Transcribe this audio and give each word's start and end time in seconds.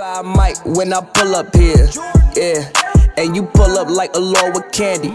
five 0.00 0.24
mic 0.24 0.56
when 0.64 0.94
I 0.94 1.02
pull 1.02 1.34
up 1.34 1.54
here. 1.54 1.86
Yeah. 2.34 2.72
And 3.18 3.36
you 3.36 3.44
pull 3.44 3.76
up 3.76 3.90
like 3.90 4.16
a 4.16 4.18
lord 4.18 4.54
with 4.54 4.72
candy. 4.72 5.12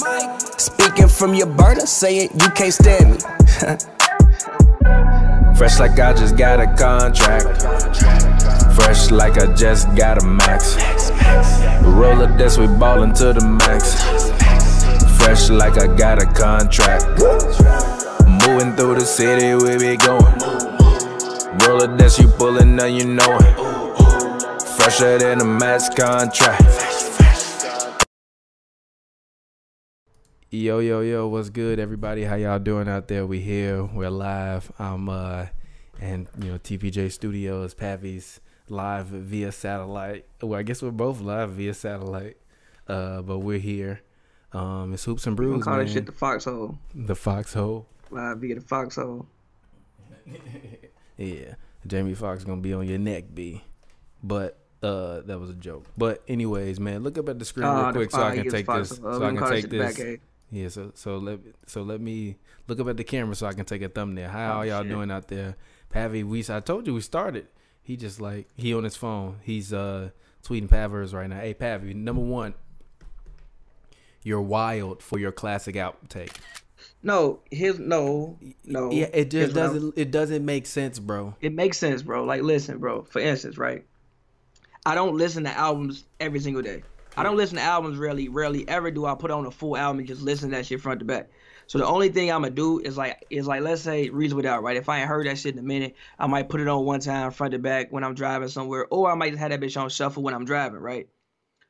Speaking 0.59 1.07
from 1.07 1.33
your 1.33 1.47
burner, 1.47 1.87
saying 1.87 2.29
you 2.39 2.49
can't 2.51 2.71
stand 2.71 3.09
me. 3.11 3.17
Fresh 5.57 5.79
like 5.79 5.99
I 5.99 6.13
just 6.13 6.37
got 6.37 6.59
a 6.59 6.67
contract. 6.77 7.63
Fresh 8.75 9.09
like 9.09 9.39
I 9.39 9.51
just 9.55 9.87
got 9.95 10.21
a 10.21 10.25
max. 10.27 10.75
Roller 11.83 12.27
this, 12.37 12.59
we 12.59 12.67
ballin' 12.67 13.15
to 13.15 13.33
the 13.33 13.43
max. 13.43 13.95
Fresh 15.17 15.49
like 15.49 15.79
I 15.79 15.87
got 15.95 16.21
a 16.21 16.27
contract. 16.27 17.07
Moving 18.45 18.75
through 18.75 18.99
the 18.99 19.05
city, 19.05 19.55
we 19.55 19.77
be 19.79 19.97
going. 19.97 20.37
Roller 21.65 21.87
this, 21.97 22.19
you 22.19 22.27
pullin', 22.27 22.75
now 22.75 22.85
you 22.85 23.05
know 23.05 23.39
it. 23.39 23.64
Fresher 24.85 25.17
than 25.17 25.41
a 25.41 25.43
max 25.43 25.89
contract. 25.89 26.61
Yo, 30.51 30.77
yo, 30.77 31.01
yo, 31.01 31.27
what's 31.27 31.49
good, 31.49 31.79
everybody? 31.79 32.23
How 32.23 32.35
y'all 32.35 32.59
doing 32.59 32.87
out 32.87 33.07
there? 33.07 33.25
We 33.25 33.39
here, 33.39 33.83
we're 33.83 34.11
live. 34.11 34.71
I'm 34.77 35.09
uh 35.09 35.47
and 35.99 36.27
you 36.39 36.51
know, 36.51 36.59
TPJ 36.59 37.11
Studios, 37.11 37.73
Pavy's 37.73 38.39
live 38.69 39.07
via 39.07 39.51
satellite. 39.51 40.27
Well, 40.43 40.59
I 40.59 40.61
guess 40.61 40.83
we're 40.83 40.91
both 40.91 41.19
live 41.19 41.53
via 41.53 41.73
satellite. 41.73 42.37
Uh, 42.87 43.23
but 43.23 43.39
we're 43.39 43.57
here. 43.57 44.01
Um, 44.53 44.93
it's 44.93 45.05
Hoops 45.05 45.25
and 45.25 45.35
Brews. 45.35 45.63
call 45.63 45.77
man. 45.77 45.87
that 45.87 45.91
shit 45.91 46.05
the 46.05 46.11
foxhole. 46.11 46.77
The 46.93 47.15
foxhole. 47.15 47.87
Live 48.11 48.37
via 48.37 48.53
the 48.53 48.61
foxhole. 48.61 49.25
Yeah. 51.17 51.55
Jamie 51.87 52.13
Foxx 52.13 52.43
gonna 52.43 52.61
be 52.61 52.73
on 52.73 52.87
your 52.87 52.99
neck, 52.99 53.23
B. 53.33 53.63
But 54.21 54.59
uh 54.85 55.21
that 55.21 55.39
was 55.39 55.49
a 55.49 55.53
joke. 55.53 55.85
But 55.97 56.21
anyways, 56.27 56.79
man, 56.79 57.03
look 57.03 57.17
up 57.17 57.29
at 57.29 57.39
the 57.39 57.45
screen 57.45 57.65
Ah, 57.65 57.85
real 57.85 57.93
quick 57.93 58.11
so 58.11 58.21
I 58.21 58.35
can 58.35 58.49
take 58.49 58.67
this 58.67 58.89
so 58.89 59.07
I 59.07 59.19
can 59.19 59.29
can 59.29 59.37
call 59.37 59.49
that 59.49 59.61
take 59.61 59.69
this. 59.69 60.19
Yeah, 60.51 60.69
so 60.69 60.91
so 60.93 61.17
let 61.17 61.39
so 61.65 61.81
let 61.81 61.99
me 61.99 62.37
look 62.67 62.79
up 62.79 62.87
at 62.87 62.97
the 62.97 63.03
camera 63.03 63.35
so 63.35 63.47
I 63.47 63.53
can 63.53 63.65
take 63.65 63.81
a 63.81 63.89
thumbnail. 63.89 64.29
How 64.29 64.53
Oh, 64.53 64.57
are 64.57 64.65
y'all 64.65 64.83
doing 64.83 65.11
out 65.11 65.27
there? 65.27 65.55
Pavy, 65.89 66.23
we 66.23 66.43
I 66.49 66.59
told 66.59 66.85
you 66.87 66.93
we 66.93 67.01
started. 67.01 67.47
He 67.81 67.97
just 67.97 68.21
like 68.21 68.47
he 68.55 68.73
on 68.73 68.83
his 68.83 68.95
phone. 68.95 69.37
He's 69.43 69.73
uh 69.73 70.09
tweeting 70.43 70.67
Pavers 70.69 71.13
right 71.13 71.29
now. 71.29 71.39
Hey 71.39 71.53
Pavy, 71.53 71.93
number 71.93 72.21
one, 72.21 72.53
you're 74.23 74.41
wild 74.41 75.01
for 75.01 75.19
your 75.19 75.31
classic 75.31 75.75
outtake. 75.75 76.35
No, 77.01 77.39
his 77.51 77.77
no, 77.79 78.37
no. 78.65 78.91
Yeah, 78.91 79.09
it 79.13 79.29
just 79.29 79.53
doesn't 79.53 79.93
it 79.97 80.11
doesn't 80.11 80.43
make 80.43 80.65
sense, 80.65 80.99
bro. 80.99 81.35
It 81.41 81.53
makes 81.53 81.77
sense, 81.77 82.01
bro. 82.01 82.23
Like, 82.23 82.41
listen, 82.41 82.79
bro. 82.79 83.03
For 83.03 83.19
instance, 83.19 83.57
right? 83.57 83.85
I 84.85 84.95
don't 84.95 85.17
listen 85.17 85.43
to 85.45 85.51
albums 85.51 86.05
every 86.19 86.39
single 86.39 86.61
day. 86.61 86.83
I 87.17 87.23
don't 87.23 87.37
listen 87.37 87.57
to 87.57 87.63
albums 87.63 87.97
really, 87.97 88.27
Rarely 88.27 88.67
ever 88.67 88.91
do 88.91 89.05
I 89.05 89.15
put 89.15 89.31
on 89.31 89.45
a 89.45 89.51
full 89.51 89.77
album 89.77 89.99
and 89.99 90.07
just 90.07 90.21
listen 90.21 90.49
to 90.49 90.57
that 90.57 90.65
shit 90.65 90.81
front 90.81 90.99
to 90.99 91.05
back. 91.05 91.29
So 91.67 91.79
the 91.79 91.85
only 91.85 92.09
thing 92.09 92.31
I'm 92.31 92.41
gonna 92.41 92.53
do 92.53 92.79
is 92.79 92.97
like 92.97 93.25
is 93.29 93.47
like 93.47 93.61
let's 93.61 93.81
say 93.81 94.09
Reasonable 94.09 94.43
Doubt, 94.43 94.61
right? 94.61 94.77
If 94.77 94.87
I 94.89 94.99
ain't 94.99 95.07
heard 95.07 95.25
that 95.25 95.39
shit 95.39 95.53
in 95.53 95.59
a 95.59 95.63
minute, 95.63 95.95
I 96.19 96.27
might 96.27 96.49
put 96.49 96.61
it 96.61 96.67
on 96.67 96.85
one 96.85 96.99
time 96.99 97.31
front 97.31 97.53
to 97.53 97.59
back 97.59 97.91
when 97.91 98.03
I'm 98.03 98.13
driving 98.13 98.49
somewhere, 98.49 98.85
or 98.91 99.11
I 99.11 99.15
might 99.15 99.29
just 99.29 99.39
have 99.39 99.49
that 99.49 99.61
bitch 99.61 99.79
on 99.81 99.89
shuffle 99.89 100.21
when 100.21 100.33
I'm 100.33 100.45
driving, 100.45 100.79
right? 100.79 101.07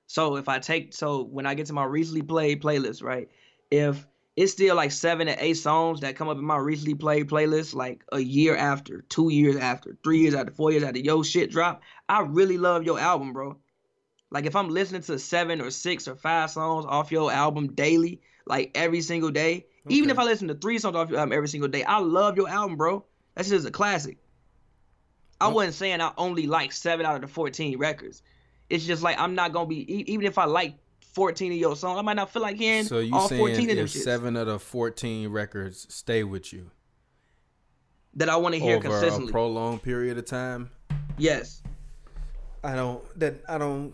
So 0.07 0.35
if 0.35 0.49
I 0.49 0.59
take 0.59 0.93
so 0.93 1.23
when 1.23 1.45
I 1.45 1.53
get 1.53 1.67
to 1.67 1.73
my 1.73 1.85
recently 1.85 2.23
played 2.23 2.61
playlist, 2.61 3.01
right? 3.01 3.29
If 3.71 4.05
it's 4.35 4.51
still 4.51 4.75
like 4.75 4.91
seven 4.91 5.27
to 5.27 5.43
eight 5.43 5.55
songs 5.55 6.01
that 6.01 6.15
come 6.17 6.27
up 6.27 6.37
in 6.37 6.43
my 6.43 6.57
recently 6.57 6.95
played 6.95 7.29
playlist, 7.29 7.73
like 7.73 8.03
a 8.11 8.19
year 8.19 8.55
after, 8.55 9.01
two 9.03 9.29
years 9.29 9.55
after, 9.55 9.97
three 10.03 10.19
years 10.19 10.35
after, 10.35 10.51
four 10.51 10.71
years 10.71 10.83
after 10.83 10.99
yo 10.99 11.23
shit 11.23 11.51
drop, 11.51 11.81
I 12.09 12.21
really 12.21 12.57
love 12.57 12.83
your 12.83 12.99
album, 12.99 13.31
bro. 13.31 13.57
Like 14.31 14.45
if 14.45 14.55
I'm 14.55 14.69
listening 14.69 15.01
to 15.03 15.17
seven 15.19 15.61
or 15.61 15.71
six 15.71 16.07
or 16.07 16.15
five 16.15 16.51
songs 16.51 16.85
off 16.85 17.11
your 17.11 17.31
album 17.31 17.73
daily, 17.73 18.21
like 18.45 18.71
every 18.75 19.01
single 19.01 19.31
day, 19.31 19.67
even 19.87 20.09
if 20.09 20.19
I 20.19 20.23
listen 20.23 20.49
to 20.49 20.55
three 20.55 20.79
songs 20.79 20.95
off 20.95 21.09
your 21.09 21.19
album 21.19 21.33
every 21.33 21.47
single 21.47 21.69
day, 21.69 21.83
I 21.83 21.99
love 21.99 22.35
your 22.35 22.49
album, 22.49 22.75
bro. 22.75 23.05
That's 23.35 23.49
just 23.49 23.67
a 23.67 23.71
classic. 23.71 24.17
I 25.39 25.47
wasn't 25.47 25.75
saying 25.75 26.01
I 26.01 26.11
only 26.17 26.47
like 26.47 26.71
seven 26.73 27.05
out 27.05 27.15
of 27.15 27.21
the 27.21 27.27
14 27.27 27.77
records. 27.77 28.21
It's 28.69 28.85
just 28.85 29.03
like 29.03 29.19
I'm 29.19 29.35
not 29.35 29.53
gonna 29.53 29.67
be 29.67 30.11
even 30.11 30.25
if 30.25 30.37
I 30.37 30.45
like 30.45 30.75
14 31.15 31.51
of 31.53 31.57
your 31.57 31.75
songs, 31.75 31.97
I 31.97 32.01
might 32.01 32.13
not 32.17 32.29
feel 32.29 32.41
like 32.41 32.57
hearing 32.57 32.83
So 32.83 32.99
you 32.99 33.15
all 33.15 33.27
14 33.27 33.69
of 33.71 33.77
them 33.77 33.87
seven 33.87 34.35
of 34.35 34.47
the 34.47 34.59
fourteen 34.59 35.29
records 35.29 35.87
stay 35.93 36.23
with 36.23 36.53
you 36.53 36.69
that 38.15 38.29
I 38.29 38.35
want 38.35 38.53
to 38.55 38.59
hear 38.59 38.77
over 38.77 38.87
a 38.87 38.91
consistently. 38.91 39.31
prolonged 39.31 39.81
period 39.81 40.17
of 40.17 40.25
time? 40.25 40.69
yes. 41.17 41.61
I 42.63 42.75
don't 42.75 43.03
that 43.19 43.35
I 43.47 43.57
don't 43.57 43.93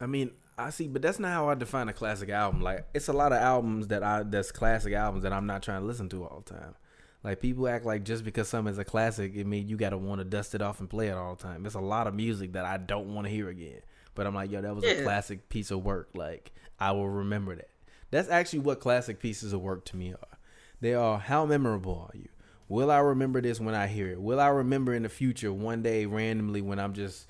I 0.00 0.06
mean, 0.06 0.30
I 0.58 0.70
see, 0.70 0.88
but 0.88 1.02
that's 1.02 1.18
not 1.18 1.32
how 1.32 1.48
I 1.48 1.54
define 1.54 1.88
a 1.88 1.92
classic 1.92 2.28
album. 2.30 2.60
Like 2.62 2.86
it's 2.94 3.08
a 3.08 3.12
lot 3.12 3.32
of 3.32 3.38
albums 3.38 3.88
that 3.88 4.02
I 4.02 4.22
that's 4.24 4.52
classic 4.52 4.92
albums 4.92 5.22
that 5.22 5.32
I'm 5.32 5.46
not 5.46 5.62
trying 5.62 5.80
to 5.82 5.86
listen 5.86 6.08
to 6.10 6.24
all 6.24 6.42
the 6.44 6.54
time. 6.54 6.74
Like 7.22 7.40
people 7.40 7.68
act 7.68 7.84
like 7.84 8.04
just 8.04 8.24
because 8.24 8.48
something 8.48 8.72
is 8.72 8.78
a 8.78 8.84
classic, 8.84 9.34
it 9.34 9.46
means 9.46 9.70
you 9.70 9.76
gotta 9.76 9.98
want 9.98 10.20
to 10.20 10.24
dust 10.24 10.54
it 10.54 10.62
off 10.62 10.80
and 10.80 10.88
play 10.88 11.08
it 11.08 11.14
all 11.16 11.34
the 11.34 11.42
time. 11.42 11.66
It's 11.66 11.74
a 11.74 11.80
lot 11.80 12.06
of 12.06 12.14
music 12.14 12.52
that 12.52 12.64
I 12.64 12.76
don't 12.76 13.14
want 13.14 13.26
to 13.26 13.30
hear 13.30 13.48
again. 13.48 13.80
But 14.16 14.26
I'm 14.26 14.34
like, 14.34 14.50
yo, 14.50 14.60
that 14.60 14.74
was 14.74 14.84
a 14.84 15.04
classic 15.04 15.48
piece 15.48 15.70
of 15.70 15.84
work. 15.84 16.10
Like 16.14 16.50
I 16.80 16.90
will 16.90 17.08
remember 17.08 17.54
that. 17.54 17.68
That's 18.10 18.28
actually 18.28 18.60
what 18.60 18.80
classic 18.80 19.20
pieces 19.20 19.52
of 19.52 19.60
work 19.60 19.84
to 19.86 19.96
me 19.96 20.12
are. 20.12 20.38
They 20.80 20.94
are 20.94 21.18
how 21.18 21.46
memorable 21.46 22.10
are 22.12 22.18
you? 22.18 22.28
Will 22.68 22.90
I 22.90 22.98
remember 22.98 23.40
this 23.40 23.60
when 23.60 23.74
I 23.74 23.86
hear 23.86 24.08
it? 24.10 24.20
Will 24.20 24.40
I 24.40 24.48
remember 24.48 24.92
in 24.92 25.04
the 25.04 25.08
future 25.08 25.52
one 25.52 25.82
day 25.82 26.06
randomly 26.06 26.60
when 26.60 26.80
I'm 26.80 26.94
just 26.94 27.28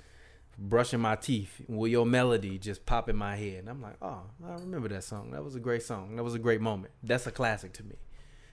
brushing 0.57 0.99
my 0.99 1.15
teeth? 1.15 1.61
Will 1.67 1.87
your 1.87 2.05
melody 2.05 2.57
just 2.57 2.85
pop 2.85 3.07
in 3.07 3.15
my 3.15 3.35
head? 3.35 3.59
And 3.59 3.69
I'm 3.69 3.81
like, 3.81 3.97
oh, 4.01 4.23
I 4.43 4.53
remember 4.53 4.87
that 4.89 5.03
song. 5.03 5.31
That 5.31 5.43
was 5.43 5.55
a 5.55 5.59
great 5.59 5.83
song. 5.83 6.15
That 6.15 6.23
was 6.23 6.33
a 6.33 6.39
great 6.39 6.61
moment. 6.61 6.93
That's 7.03 7.27
a 7.27 7.31
classic 7.31 7.73
to 7.73 7.83
me. 7.83 7.95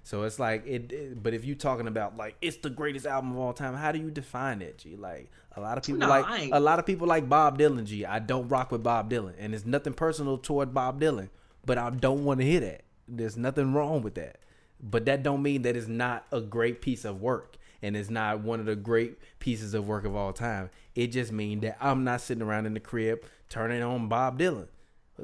So 0.04 0.22
it's 0.24 0.38
like 0.38 0.64
it, 0.66 0.92
it- 0.92 1.22
but 1.22 1.34
if 1.34 1.44
you 1.44 1.54
talking 1.54 1.86
about 1.88 2.16
like 2.16 2.36
it's 2.40 2.58
the 2.58 2.70
greatest 2.70 3.06
album 3.06 3.32
of 3.32 3.38
all 3.38 3.52
time, 3.52 3.74
how 3.74 3.90
do 3.90 3.98
you 3.98 4.10
define 4.10 4.62
it, 4.62 4.78
G? 4.78 4.94
Like 4.96 5.30
a 5.56 5.60
lot 5.60 5.76
of 5.78 5.84
people 5.84 6.00
No, 6.00 6.08
like 6.08 6.26
a 6.52 6.60
lot 6.60 6.78
of 6.78 6.86
people 6.86 7.06
like 7.08 7.28
Bob 7.28 7.58
Dylan, 7.58 7.84
G. 7.84 8.04
I 8.04 8.18
don't 8.20 8.48
rock 8.48 8.70
with 8.70 8.82
Bob 8.82 9.10
Dylan, 9.10 9.32
and 9.38 9.54
it's 9.54 9.64
nothing 9.66 9.94
personal 9.94 10.38
toward 10.38 10.72
Bob 10.74 11.00
Dylan, 11.00 11.30
but 11.64 11.78
I 11.78 11.90
don't 11.90 12.24
want 12.24 12.40
to 12.40 12.46
hear 12.46 12.60
that. 12.60 12.82
There's 13.08 13.36
nothing 13.36 13.72
wrong 13.74 14.02
with 14.02 14.14
that, 14.14 14.36
but 14.80 15.04
that 15.06 15.22
don't 15.22 15.42
mean 15.42 15.62
that 15.62 15.76
it's 15.76 15.88
not 15.88 16.26
a 16.32 16.40
great 16.40 16.80
piece 16.82 17.04
of 17.04 17.20
work, 17.22 17.56
and 17.82 17.96
it's 17.96 18.10
not 18.10 18.40
one 18.40 18.60
of 18.60 18.66
the 18.66 18.76
great 18.76 19.18
pieces 19.38 19.74
of 19.74 19.86
work 19.88 20.04
of 20.04 20.14
all 20.14 20.32
time. 20.32 20.70
It 20.94 21.08
just 21.08 21.32
means 21.32 21.62
that 21.62 21.76
I'm 21.80 22.04
not 22.04 22.20
sitting 22.20 22.42
around 22.42 22.66
in 22.66 22.74
the 22.74 22.80
crib 22.80 23.22
turning 23.48 23.82
on 23.82 24.08
Bob 24.08 24.38
Dylan. 24.38 24.68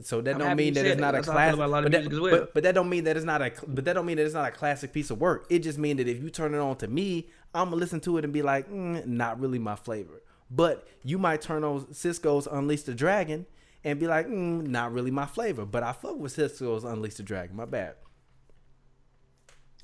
So 0.03 0.21
that 0.21 0.35
I'm 0.35 0.39
don't 0.39 0.57
mean 0.57 0.75
that 0.75 0.87
it's 0.87 0.97
that. 0.97 1.01
not 1.01 1.15
a 1.17 1.23
classic. 1.23 1.59
a 1.59 1.69
But 1.69 1.83
that, 1.83 1.91
music 1.91 2.13
as 2.13 2.21
well. 2.21 2.31
but, 2.31 2.55
but 2.55 2.63
that 2.63 2.75
don't 2.75 2.89
mean 2.89 3.05
that 3.05 3.17
it's 3.17 3.27
not 3.27 3.43
a. 3.43 3.53
But 3.67 3.85
that 3.85 3.95
don't 3.95 4.07
mean 4.07 4.19
that 4.19 4.25
it's 4.25 4.35
not 4.35 4.49
a 4.49 4.53
classic 4.53 4.93
piece 4.93 5.11
of 5.11 5.21
work. 5.21 5.47
It 5.51 5.61
just 5.61 5.79
means 5.79 5.99
that 5.99 6.07
if 6.07 6.23
you 6.23 6.31
turn 6.31 6.55
it 6.55 6.59
on 6.59 6.77
to 6.77 6.87
me, 6.87 7.29
I'm 7.55 7.71
gonna 7.71 7.77
listen 7.77 8.01
to 8.01 8.17
it 8.19 8.25
and 8.25 8.33
be 8.33 8.43
like, 8.43 8.71
mm, 8.71 9.05
not 9.05 9.41
really 9.41 9.59
my 9.59 9.75
flavor. 9.75 10.23
But 10.49 10.87
you 11.03 11.19
might 11.19 11.41
turn 11.41 11.65
on 11.65 11.87
Sisqó's 11.87 12.47
Unleash 12.47 12.83
the 12.83 12.95
Dragon 12.95 13.47
and 13.83 13.99
be 13.99 14.07
like, 14.07 14.29
mm, 14.29 14.67
not 14.67 14.93
really 14.93 15.11
my 15.11 15.27
flavor. 15.27 15.65
But 15.65 15.83
I 15.83 15.93
fuck 15.93 16.19
with 16.19 16.37
Sisqó's 16.37 16.85
Unleash 16.85 17.15
the 17.15 17.23
Dragon. 17.25 17.57
My 17.57 17.65
bad. 17.65 17.95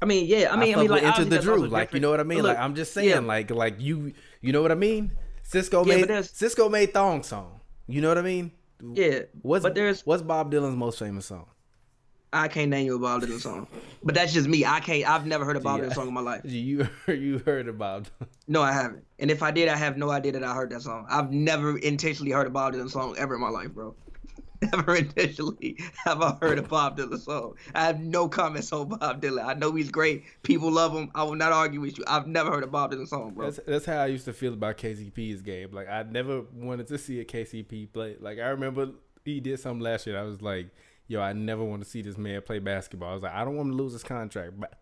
I 0.00 0.04
mean, 0.04 0.26
yeah. 0.26 0.52
I 0.52 0.56
mean, 0.56 0.70
I, 0.70 0.72
fuck 0.74 0.82
mean, 0.82 0.90
like 0.90 1.02
Into 1.02 1.24
the 1.24 1.38
Drew. 1.38 1.66
Like 1.66 1.92
you 1.92 2.00
know 2.00 2.10
what 2.10 2.20
I 2.20 2.24
mean? 2.24 2.42
But 2.42 2.48
like 2.48 2.58
I'm 2.58 2.76
just 2.76 2.94
saying, 2.94 3.08
yeah. 3.08 3.18
like 3.18 3.50
like 3.50 3.80
you 3.80 4.12
you 4.40 4.52
know 4.52 4.62
what 4.62 4.70
I 4.70 4.76
mean? 4.76 5.12
Sisqó 5.50 5.84
Yeah, 5.84 5.96
made 5.96 6.08
Sisqó 6.08 6.70
made 6.70 6.94
Thong 6.94 7.22
Song. 7.22 7.60
You 7.88 8.00
know 8.00 8.08
what 8.08 8.18
I 8.18 8.22
mean? 8.22 8.52
Yeah, 8.94 9.20
What's 9.42 9.62
but 9.62 9.74
there's 9.74 10.04
what's 10.04 10.22
Bob 10.22 10.52
Dylan's 10.52 10.76
most 10.76 10.98
famous 10.98 11.26
song? 11.26 11.46
I 12.32 12.48
can't 12.48 12.70
name 12.70 12.86
you 12.86 12.96
a 12.96 12.98
Bob 12.98 13.22
Dylan 13.22 13.40
song, 13.40 13.66
but 14.02 14.14
that's 14.14 14.32
just 14.32 14.46
me. 14.48 14.64
I 14.66 14.80
can't. 14.80 15.08
I've 15.08 15.26
never 15.26 15.44
heard 15.44 15.56
a 15.56 15.60
Bob 15.60 15.80
Yeah. 15.80 15.86
Dylan 15.86 15.94
song 15.94 16.08
in 16.08 16.14
my 16.14 16.20
life. 16.20 16.42
You 16.44 16.86
you 17.06 17.38
heard? 17.38 17.66
Dylan. 17.66 18.06
No, 18.48 18.60
I 18.62 18.72
haven't. 18.72 19.04
And 19.18 19.30
if 19.30 19.42
I 19.42 19.50
did, 19.50 19.68
I 19.68 19.76
have 19.76 19.96
no 19.96 20.10
idea 20.10 20.32
that 20.32 20.44
I 20.44 20.52
heard 20.54 20.70
that 20.70 20.82
song. 20.82 21.06
I've 21.08 21.32
never 21.32 21.78
intentionally 21.78 22.32
heard 22.32 22.46
a 22.46 22.50
Bob 22.50 22.74
Dylan 22.74 22.90
song 22.90 23.14
ever 23.18 23.34
in 23.36 23.40
my 23.40 23.48
life, 23.48 23.70
bro. 23.72 23.94
Never 24.72 24.96
intentionally 24.96 25.78
have 26.04 26.22
I 26.22 26.36
heard 26.40 26.58
a 26.58 26.62
Bob 26.62 26.98
Dylan 26.98 27.18
song. 27.20 27.54
I 27.74 27.84
have 27.84 28.00
no 28.00 28.28
comments 28.28 28.72
on 28.72 28.88
Bob 28.88 29.20
Dylan. 29.20 29.44
I 29.44 29.54
know 29.54 29.72
he's 29.74 29.90
great. 29.90 30.24
People 30.42 30.70
love 30.70 30.92
him. 30.92 31.10
I 31.14 31.24
will 31.24 31.34
not 31.34 31.52
argue 31.52 31.80
with 31.80 31.98
you. 31.98 32.04
I've 32.06 32.26
never 32.26 32.50
heard 32.50 32.64
a 32.64 32.66
Bob 32.66 32.92
Dylan 32.92 33.08
song, 33.08 33.34
bro. 33.34 33.46
That's 33.50 33.60
that's 33.66 33.86
how 33.86 33.98
I 33.98 34.06
used 34.06 34.24
to 34.26 34.32
feel 34.32 34.52
about 34.52 34.78
KCP's 34.78 35.42
game. 35.42 35.72
Like 35.72 35.88
I 35.88 36.02
never 36.04 36.42
wanted 36.54 36.86
to 36.88 36.98
see 36.98 37.20
a 37.20 37.24
KCP 37.24 37.92
play. 37.92 38.16
Like 38.20 38.38
I 38.38 38.48
remember 38.48 38.90
he 39.24 39.40
did 39.40 39.60
something 39.60 39.80
last 39.80 40.06
year. 40.06 40.18
I 40.18 40.22
was 40.22 40.40
like, 40.40 40.68
yo, 41.08 41.20
I 41.20 41.32
never 41.32 41.64
want 41.64 41.82
to 41.82 41.88
see 41.88 42.02
this 42.02 42.16
man 42.16 42.40
play 42.42 42.58
basketball. 42.58 43.10
I 43.10 43.14
was 43.14 43.22
like, 43.22 43.34
I 43.34 43.44
don't 43.44 43.56
want 43.56 43.70
to 43.70 43.76
lose 43.76 43.92
his 43.92 44.02
contract, 44.02 44.58
but 44.58 44.78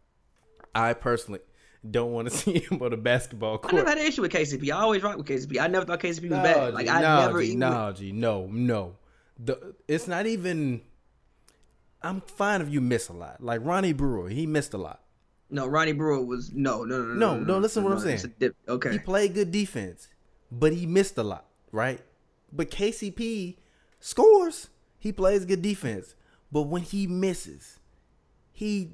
I 0.75 0.95
personally 0.95 1.41
don't 1.89 2.13
want 2.13 2.31
to 2.31 2.37
see 2.37 2.61
him 2.61 2.83
on 2.83 2.93
a 2.93 2.97
basketball 2.97 3.59
court. 3.59 3.75
I 3.75 3.77
never 3.79 3.89
had 3.91 3.99
an 3.99 4.07
issue 4.07 4.23
with 4.23 4.33
KCP. 4.33 4.71
I 4.71 4.81
always 4.81 5.03
rock 5.03 5.17
with 5.17 5.27
KCP. 5.27 5.61
I 5.61 5.67
never 5.67 5.85
thought 5.85 6.01
KCP 6.01 6.23
was 6.23 6.31
No, 6.31 6.43
bad. 6.43 6.75
Like 6.75 6.89
I 6.89 7.01
no, 7.01 7.27
never 7.27 7.43
G, 7.43 7.57
no, 7.57 7.93
G, 7.93 8.13
no, 8.13 8.47
no. 8.47 8.97
The 9.39 9.75
it's 9.89 10.07
not 10.07 10.27
even. 10.27 10.83
I'm 12.03 12.21
fine 12.21 12.61
if 12.61 12.69
you 12.69 12.81
miss 12.81 13.09
a 13.09 13.13
lot. 13.15 13.43
Like 13.43 13.61
Ronnie 13.65 13.93
Brewer, 13.95 14.29
he 14.29 14.47
missed 14.47 14.75
a 14.75 14.79
lot. 14.79 15.01
No, 15.51 15.67
Ronnie 15.67 15.93
Brewer 15.93 16.25
was 16.25 16.53
no, 16.53 16.85
no, 16.85 17.03
no, 17.03 17.15
no. 17.15 17.37
No, 17.37 17.45
no, 17.45 17.59
listen 17.59 17.83
to 17.83 17.89
what 17.89 17.97
I'm 17.97 18.03
saying. 18.03 18.35
dip- 18.39 18.57
okay. 18.69 18.93
He 18.93 18.99
played 18.99 19.35
good 19.35 19.53
defense, 19.53 20.09
but 20.51 20.73
he 20.73 20.87
missed 20.87 21.17
a 21.19 21.23
lot, 21.23 21.47
right? 21.73 22.01
But 22.53 22.71
KCP 22.71 23.57
scores. 24.01 24.69
He 24.99 25.13
plays 25.13 25.45
good 25.45 25.61
defense, 25.61 26.15
but 26.51 26.63
when 26.63 26.81
he 26.81 27.07
misses, 27.07 27.79
he 28.57 28.89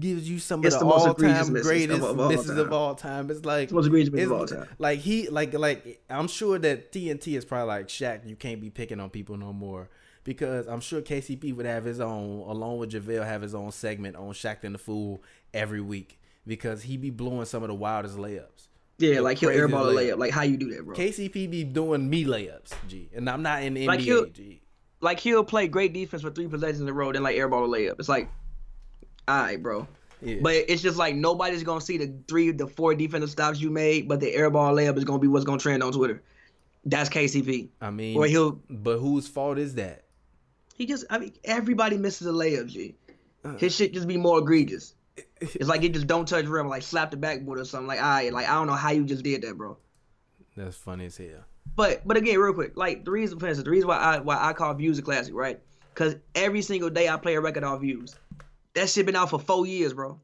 gives 0.00 0.28
you 0.28 0.38
some 0.38 0.64
It's 0.64 0.74
of 0.74 0.80
the 0.80 0.86
the, 0.86 0.90
most 0.90 1.06
all 1.06 1.10
egregious 1.12 1.44
time 1.44 1.52
misses 1.52 1.66
greatest 1.68 1.98
of- 2.02 2.10
of 2.10 2.20
all 2.20 2.28
misses 2.30 2.46
time. 2.46 2.58
of 2.58 2.72
all 2.72 2.94
time. 2.94 3.30
It's 3.30 3.44
like 3.44 3.68
the 3.68 3.74
most 3.74 3.86
egregious 3.86 4.10
misses 4.12 4.30
of 4.30 4.38
all 4.38 4.46
time. 4.46 4.66
Like 4.78 5.00
he 5.00 5.28
like 5.28 5.52
like 5.54 6.02
I'm 6.08 6.28
sure 6.28 6.58
that 6.58 6.92
TNT 6.92 7.36
is 7.36 7.44
probably 7.44 7.68
like 7.68 7.88
Shaq. 7.88 8.26
You 8.26 8.36
can't 8.36 8.60
be 8.60 8.70
picking 8.70 9.00
on 9.00 9.10
people 9.10 9.36
no 9.36 9.52
more 9.52 9.90
because 10.24 10.66
I'm 10.66 10.80
sure 10.80 11.02
KCP 11.02 11.54
would 11.54 11.66
have 11.66 11.84
his 11.84 12.00
own 12.00 12.40
along 12.48 12.78
with 12.78 12.90
JaVale 12.92 13.24
have 13.26 13.42
his 13.42 13.54
own 13.54 13.70
segment 13.70 14.16
on 14.16 14.30
Shaqtin' 14.32 14.74
a 14.74 14.78
Fool 14.78 15.22
every 15.52 15.80
week 15.82 16.18
because 16.46 16.82
he 16.82 16.96
be 16.96 17.10
blowing 17.10 17.44
some 17.44 17.62
of 17.62 17.68
the 17.68 17.74
wildest 17.74 18.16
layups. 18.16 18.68
Yeah, 18.98 19.20
like 19.20 19.38
he'll 19.38 19.50
airball 19.50 19.90
a 19.90 19.94
layup. 19.94 20.14
layup. 20.14 20.18
Like 20.18 20.30
how 20.32 20.42
you 20.42 20.56
do 20.56 20.70
that, 20.74 20.84
bro? 20.86 20.94
KCP 20.96 21.50
be 21.50 21.64
doing 21.64 22.08
me 22.08 22.24
layups, 22.24 22.72
G, 22.88 23.10
and 23.14 23.28
I'm 23.28 23.42
not 23.42 23.62
in 23.62 23.74
the 23.74 23.86
Like 23.86 24.00
NBA, 24.00 24.02
he'll- 24.04 24.26
G. 24.26 24.62
Like 25.02 25.18
he'll 25.18 25.42
play 25.42 25.66
great 25.66 25.92
defense 25.92 26.22
for 26.22 26.30
three 26.30 26.46
possessions 26.46 26.80
in 26.80 26.88
a 26.88 26.92
row, 26.92 27.12
then 27.12 27.24
like 27.24 27.34
airball 27.36 27.64
a 27.64 27.68
layup. 27.68 27.98
It's 27.98 28.08
like, 28.08 28.28
all 29.28 29.40
right, 29.42 29.62
bro. 29.62 29.86
Yeah. 30.20 30.36
But 30.40 30.54
it's 30.68 30.82
just 30.82 30.96
like 30.98 31.14
nobody's 31.16 31.62
gonna 31.64 31.80
see 31.80 31.98
the 31.98 32.14
three, 32.28 32.50
the 32.52 32.66
four 32.66 32.94
defensive 32.94 33.30
stops 33.30 33.60
you 33.60 33.70
made, 33.70 34.08
but 34.08 34.20
the 34.20 34.32
airball 34.32 34.72
layup 34.74 34.96
is 34.96 35.04
gonna 35.04 35.18
be 35.18 35.28
what's 35.28 35.44
gonna 35.44 35.58
trend 35.58 35.82
on 35.82 35.92
Twitter. 35.92 36.22
That's 36.84 37.08
KCP. 37.10 37.68
I 37.80 37.90
mean, 37.90 38.16
Or 38.16 38.26
he'll 38.26 38.60
but 38.68 38.98
whose 38.98 39.26
fault 39.28 39.58
is 39.58 39.74
that? 39.76 40.04
he 40.74 40.86
just 40.86 41.04
I 41.10 41.18
mean 41.18 41.32
everybody 41.44 41.96
misses 41.98 42.26
a 42.26 42.30
layup, 42.30 42.68
G. 42.68 42.94
Uh. 43.44 43.56
His 43.56 43.74
shit 43.74 43.92
just 43.92 44.06
be 44.08 44.16
more 44.16 44.38
egregious. 44.38 44.94
It's 45.40 45.68
like 45.68 45.82
he 45.82 45.88
just 45.88 46.06
don't 46.06 46.26
touch 46.26 46.46
rim, 46.46 46.68
like 46.68 46.82
slap 46.82 47.10
the 47.10 47.16
backboard 47.16 47.58
or 47.58 47.64
something. 47.64 47.88
Like 47.88 48.00
I 48.00 48.28
like 48.28 48.48
I 48.48 48.54
don't 48.54 48.68
know 48.68 48.74
how 48.74 48.90
you 48.92 49.04
just 49.04 49.24
did 49.24 49.42
that, 49.42 49.56
bro. 49.58 49.76
That's 50.56 50.76
funny 50.76 51.06
as 51.06 51.16
hell. 51.16 51.44
But 51.74 52.06
but 52.06 52.16
again, 52.16 52.38
real 52.38 52.52
quick, 52.54 52.76
like 52.76 53.04
the 53.04 53.10
reason 53.10 53.40
for 53.40 53.48
instance, 53.48 53.64
the 53.64 53.70
reason 53.70 53.88
why 53.88 53.96
I 53.98 54.18
why 54.20 54.38
I 54.40 54.52
call 54.52 54.72
views 54.74 54.98
a 55.00 55.02
classic, 55.02 55.34
right? 55.34 55.58
Cause 55.94 56.14
every 56.34 56.62
single 56.62 56.90
day 56.90 57.08
I 57.08 57.16
play 57.16 57.34
a 57.34 57.40
record 57.40 57.64
off 57.64 57.80
views. 57.80 58.14
That 58.74 58.88
shit 58.88 59.06
been 59.06 59.16
out 59.16 59.30
for 59.30 59.38
four 59.38 59.66
years, 59.66 59.92
bro. 59.92 60.18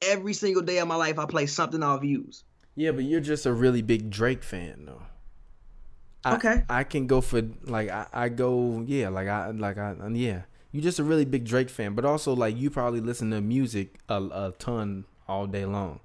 Every 0.00 0.32
single 0.32 0.62
day 0.62 0.78
of 0.78 0.88
my 0.88 0.94
life 0.96 1.18
I 1.18 1.26
play 1.26 1.46
something 1.46 1.82
off 1.82 2.00
views. 2.02 2.44
Yeah, 2.76 2.92
but 2.92 3.04
you're 3.04 3.20
just 3.20 3.46
a 3.46 3.52
really 3.52 3.82
big 3.82 4.10
Drake 4.10 4.42
fan, 4.44 4.84
though. 4.86 5.02
I, 6.24 6.36
Okay. 6.36 6.64
I 6.68 6.84
can 6.84 7.06
go 7.06 7.20
for 7.20 7.42
like 7.64 7.90
I, 7.90 8.06
I 8.12 8.28
go 8.28 8.82
yeah 8.86 9.08
like 9.08 9.28
I 9.28 9.50
like 9.50 9.78
I 9.78 9.94
yeah 10.12 10.42
You're 10.72 10.82
just 10.82 10.98
a 10.98 11.04
really 11.04 11.24
big 11.24 11.44
Drake 11.44 11.70
fan, 11.70 11.94
but 11.94 12.04
also 12.04 12.34
like 12.34 12.56
you 12.56 12.70
probably 12.70 13.00
listen 13.00 13.30
to 13.30 13.40
music 13.40 13.98
a, 14.08 14.16
a 14.16 14.54
ton 14.58 15.04
all 15.28 15.46
day 15.46 15.64
long. 15.64 16.00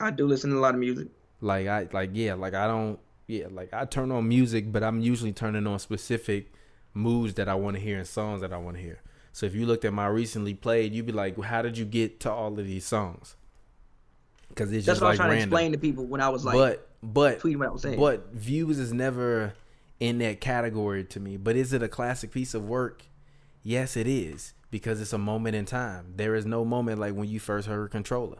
I 0.00 0.10
do 0.10 0.26
listen 0.26 0.50
to 0.50 0.58
a 0.58 0.60
lot 0.60 0.74
of 0.74 0.80
music. 0.80 1.08
Like 1.40 1.66
I 1.66 1.88
like 1.92 2.10
yeah 2.14 2.34
like 2.34 2.54
I 2.54 2.66
don't 2.66 2.98
yeah 3.26 3.46
like 3.50 3.72
I 3.74 3.84
turn 3.84 4.10
on 4.10 4.26
music, 4.28 4.72
but 4.72 4.82
I'm 4.82 5.00
usually 5.00 5.32
turning 5.32 5.66
on 5.66 5.78
specific 5.78 6.52
moods 6.94 7.34
that 7.34 7.48
I 7.48 7.54
want 7.54 7.76
to 7.76 7.82
hear 7.82 7.98
and 7.98 8.06
songs 8.06 8.40
that 8.40 8.52
I 8.52 8.56
want 8.58 8.76
to 8.76 8.82
hear. 8.82 9.00
So 9.38 9.46
if 9.46 9.54
you 9.54 9.66
looked 9.66 9.84
at 9.84 9.92
my 9.92 10.08
recently 10.08 10.52
played, 10.52 10.92
you'd 10.92 11.06
be 11.06 11.12
like, 11.12 11.38
well, 11.38 11.48
how 11.48 11.62
did 11.62 11.78
you 11.78 11.84
get 11.84 12.18
to 12.20 12.32
all 12.32 12.58
of 12.58 12.66
these 12.66 12.84
songs? 12.84 13.36
Because 14.48 14.72
it's 14.72 14.84
just 14.84 15.00
like 15.00 15.16
random. 15.16 15.28
That's 15.28 15.42
just 15.44 15.52
what 15.52 15.60
I 15.60 15.62
like 15.62 15.70
was 15.70 15.70
trying 15.70 15.70
to 15.70 15.70
explain 15.70 15.72
to 15.72 15.78
people 15.78 16.06
when 16.06 16.20
I 16.20 16.28
was 16.28 16.44
like 16.44 16.56
but 16.56 16.88
but 17.04 17.38
tweeting 17.38 17.58
what 17.58 17.68
I 17.68 17.70
was 17.70 17.82
saying. 17.82 18.00
but 18.00 18.32
views 18.32 18.80
is 18.80 18.92
never 18.92 19.54
in 20.00 20.18
that 20.18 20.40
category 20.40 21.04
to 21.04 21.20
me. 21.20 21.36
But 21.36 21.54
is 21.54 21.72
it 21.72 21.84
a 21.84 21.88
classic 21.88 22.32
piece 22.32 22.52
of 22.52 22.64
work? 22.68 23.04
Yes, 23.62 23.96
it 23.96 24.08
is 24.08 24.54
because 24.72 25.00
it's 25.00 25.12
a 25.12 25.18
moment 25.18 25.54
in 25.54 25.66
time. 25.66 26.14
There 26.16 26.34
is 26.34 26.44
no 26.44 26.64
moment 26.64 26.98
like 26.98 27.14
when 27.14 27.28
you 27.28 27.38
first 27.38 27.68
heard 27.68 27.92
Controlla. 27.92 28.38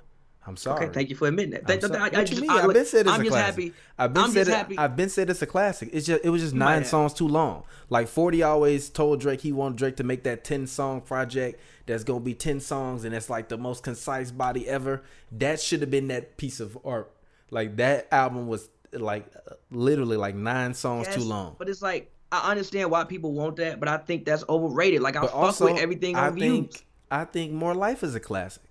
I'm 0.49 0.57
sorry. 0.57 0.87
Okay, 0.87 0.93
thank 0.95 1.11
you 1.11 1.17
for 1.17 1.29
admitting 1.29 1.51
that. 1.53 1.61
I'm 1.63 1.67
Th- 1.67 1.81
th- 1.81 1.93
sorry. 1.93 2.17
I, 2.17 2.21
I 2.21 2.25
just, 2.25 2.41
mean? 2.41 2.51
I, 2.51 2.55
I've 2.63 2.73
been 2.73 2.85
said 2.87 3.01
it's 3.07 3.11
I'm 3.15 3.21
a 3.21 3.25
just 3.25 3.33
classic. 3.35 3.65
happy. 3.65 3.75
I've 3.99 4.15
been 4.15 4.23
I'm 4.25 4.31
said 4.31 4.39
just 4.47 4.51
it, 4.51 4.55
happy. 4.57 4.79
I've 4.79 4.97
been 4.97 5.09
said 5.11 5.31
it's 5.31 5.43
a 5.43 5.47
classic. 5.47 5.91
It's 5.93 6.07
just 6.07 6.25
it 6.25 6.31
was 6.31 6.43
just 6.43 6.55
nine 6.55 6.79
have. 6.79 6.87
songs 6.87 7.13
too 7.13 7.29
long. 7.29 7.65
Like 7.91 8.09
Forty 8.09 8.43
always 8.43 8.89
told 8.89 9.21
Drake 9.21 9.43
he 9.43 9.53
wanted 9.53 9.77
Drake 9.79 9.97
to 9.97 10.05
make 10.05 10.23
that 10.25 10.43
ten 10.45 10.67
song 10.67 11.03
project 11.03 11.61
that's 11.87 12.05
gonna 12.05 12.21
be 12.21 12.35
ten 12.35 12.61
songs 12.61 13.05
and 13.05 13.15
it's 13.15 13.29
like 13.31 13.49
the 13.49 13.59
most 13.59 13.83
concise 13.83 14.31
body 14.31 14.67
ever. 14.69 15.03
That 15.33 15.61
should 15.61 15.81
have 15.83 15.91
been 15.91 16.09
that 16.09 16.37
piece 16.39 16.61
of 16.61 16.79
art. 16.85 17.13
Like 17.51 17.77
that 17.77 18.09
album 18.11 18.49
was 18.49 18.69
like 18.93 19.27
literally 19.71 20.17
like 20.17 20.35
nine 20.35 20.73
songs 20.75 21.09
too 21.09 21.21
long. 21.23 21.57
But 21.59 21.69
it's 21.69 21.83
like 21.83 22.11
I 22.33 22.51
understand 22.51 22.91
why 22.91 23.05
people 23.05 23.33
want 23.33 23.57
that, 23.57 23.81
but 23.81 23.89
I 23.89 23.99
think 23.99 24.25
that's 24.25 24.45
overrated. 24.49 25.01
Like 25.03 25.17
I 25.17 25.21
But 25.21 25.31
fuck 25.31 25.37
also, 25.37 25.65
with 25.73 25.83
everything 25.83 26.17
I 26.17 26.29
on 26.29 26.35
views. 26.35 26.47
think 26.77 26.87
I 27.11 27.25
think 27.25 27.53
More 27.53 27.75
Life 27.75 28.03
is 28.03 28.15
a 28.15 28.21
classic. 28.21 28.63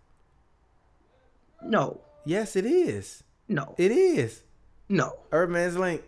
No, 1.64 2.02
Yes, 2.26 2.56
it 2.56 2.66
is. 2.66 3.24
no, 3.48 3.76
It 3.78 3.92
is. 3.92 4.44
no, 4.90 5.14
Urban's 5.34 5.78
Link, 5.78 6.04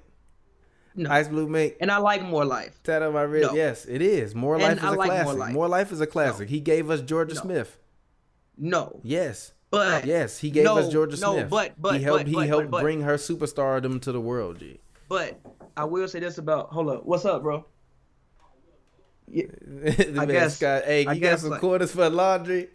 no. 0.95 1.09
Ice 1.09 1.27
Blue 1.27 1.47
Mink, 1.47 1.75
and 1.79 1.89
I 1.91 1.97
like 1.97 2.21
more 2.23 2.43
life. 2.45 2.79
Tat 2.83 3.01
on 3.01 3.13
my 3.13 3.21
wrist. 3.21 3.51
No. 3.51 3.55
Yes, 3.57 3.85
it 3.85 4.01
is. 4.01 4.35
More 4.35 4.55
And 4.55 4.63
Life 4.63 4.77
is 4.77 4.83
I 4.83 4.87
a 4.87 4.91
like 4.91 4.97
More 4.97 5.05
classic. 5.23 5.39
Life. 5.39 5.53
More 5.53 5.67
Life 5.67 5.91
is 5.91 6.01
a 6.01 6.07
classic. 6.07 6.49
He 6.49 6.59
gave 6.59 6.89
us 6.89 7.01
Jorja 7.01 7.29
No. 7.35 7.41
Smith. 7.41 7.77
No, 8.57 8.99
Yes. 9.03 9.53
but 9.71 10.05
Yes, 10.05 10.37
he 10.39 10.49
gave 10.51 10.65
no, 10.65 10.77
us 10.77 10.93
Jorja 10.93 11.19
no, 11.21 11.33
Smith. 11.33 11.49
but 11.49 11.73
but 11.81 11.95
he 11.97 12.03
helped 12.03 12.25
but, 12.25 12.27
he 12.27 12.33
but, 12.35 12.47
helped 12.47 12.69
but, 12.71 12.81
bring 12.81 13.01
her 13.01 13.15
superstardom 13.15 14.01
to 14.01 14.11
the 14.11 14.19
world, 14.21 14.59
G. 14.59 14.81
But 15.07 15.39
I 15.77 15.85
will 15.85 16.07
say 16.09 16.19
this 16.19 16.37
about. 16.37 16.69
Hold 16.71 16.89
up, 16.89 17.05
what's 17.05 17.23
up, 17.25 17.41
bro? 17.43 17.65
Yeah, 19.31 19.45
The 19.61 20.11
man 20.13 20.27
guess- 20.27 20.57
Scott, 20.57 20.83
hey, 20.85 21.05
I 21.05 21.13
you 21.13 21.21
got 21.21 21.39
some 21.39 21.51
like- 21.51 21.59
quarters 21.61 21.91
for 21.91 22.09
laundry? 22.09 22.67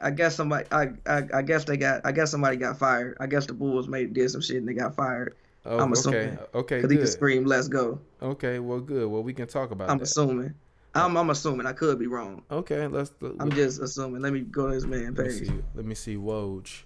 I 0.00 0.10
guess 0.10 0.34
somebody. 0.36 0.66
I, 0.70 0.88
I 1.06 1.22
I 1.34 1.42
guess 1.42 1.64
they 1.64 1.76
got. 1.76 2.02
I 2.04 2.12
guess 2.12 2.30
somebody 2.30 2.56
got 2.56 2.78
fired. 2.78 3.16
I 3.20 3.26
guess 3.26 3.46
the 3.46 3.54
Bulls 3.54 3.88
made 3.88 4.12
did 4.12 4.30
some 4.30 4.40
shit 4.42 4.56
and 4.56 4.68
they 4.68 4.74
got 4.74 4.94
fired. 4.94 5.34
Oh, 5.64 5.78
I'm 5.78 5.92
assuming. 5.92 6.38
Okay, 6.54 6.58
Okay. 6.58 6.80
Cause 6.82 6.90
he 6.90 6.96
could 6.96 7.08
scream, 7.08 7.44
"Let's 7.44 7.68
go." 7.68 8.00
Okay, 8.20 8.58
well, 8.58 8.80
good. 8.80 9.08
Well, 9.08 9.22
we 9.22 9.32
can 9.32 9.46
talk 9.46 9.70
about 9.70 9.88
I'm 9.90 9.98
that. 9.98 10.04
assuming. 10.04 10.54
I'm 10.94 11.16
I'm 11.16 11.30
assuming. 11.30 11.66
I 11.66 11.72
could 11.72 11.98
be 11.98 12.06
wrong. 12.06 12.42
Okay, 12.50 12.86
let's. 12.86 13.12
I'm 13.40 13.50
just 13.52 13.80
assuming. 13.80 14.20
Let 14.22 14.32
me 14.32 14.40
go 14.40 14.68
to 14.68 14.74
this 14.74 14.84
man 14.84 15.14
Let 15.14 15.26
me 15.28 15.32
page. 15.38 15.48
see. 15.48 15.54
Let 15.74 15.84
me 15.86 15.94
see. 15.94 16.16
Woj. 16.16 16.82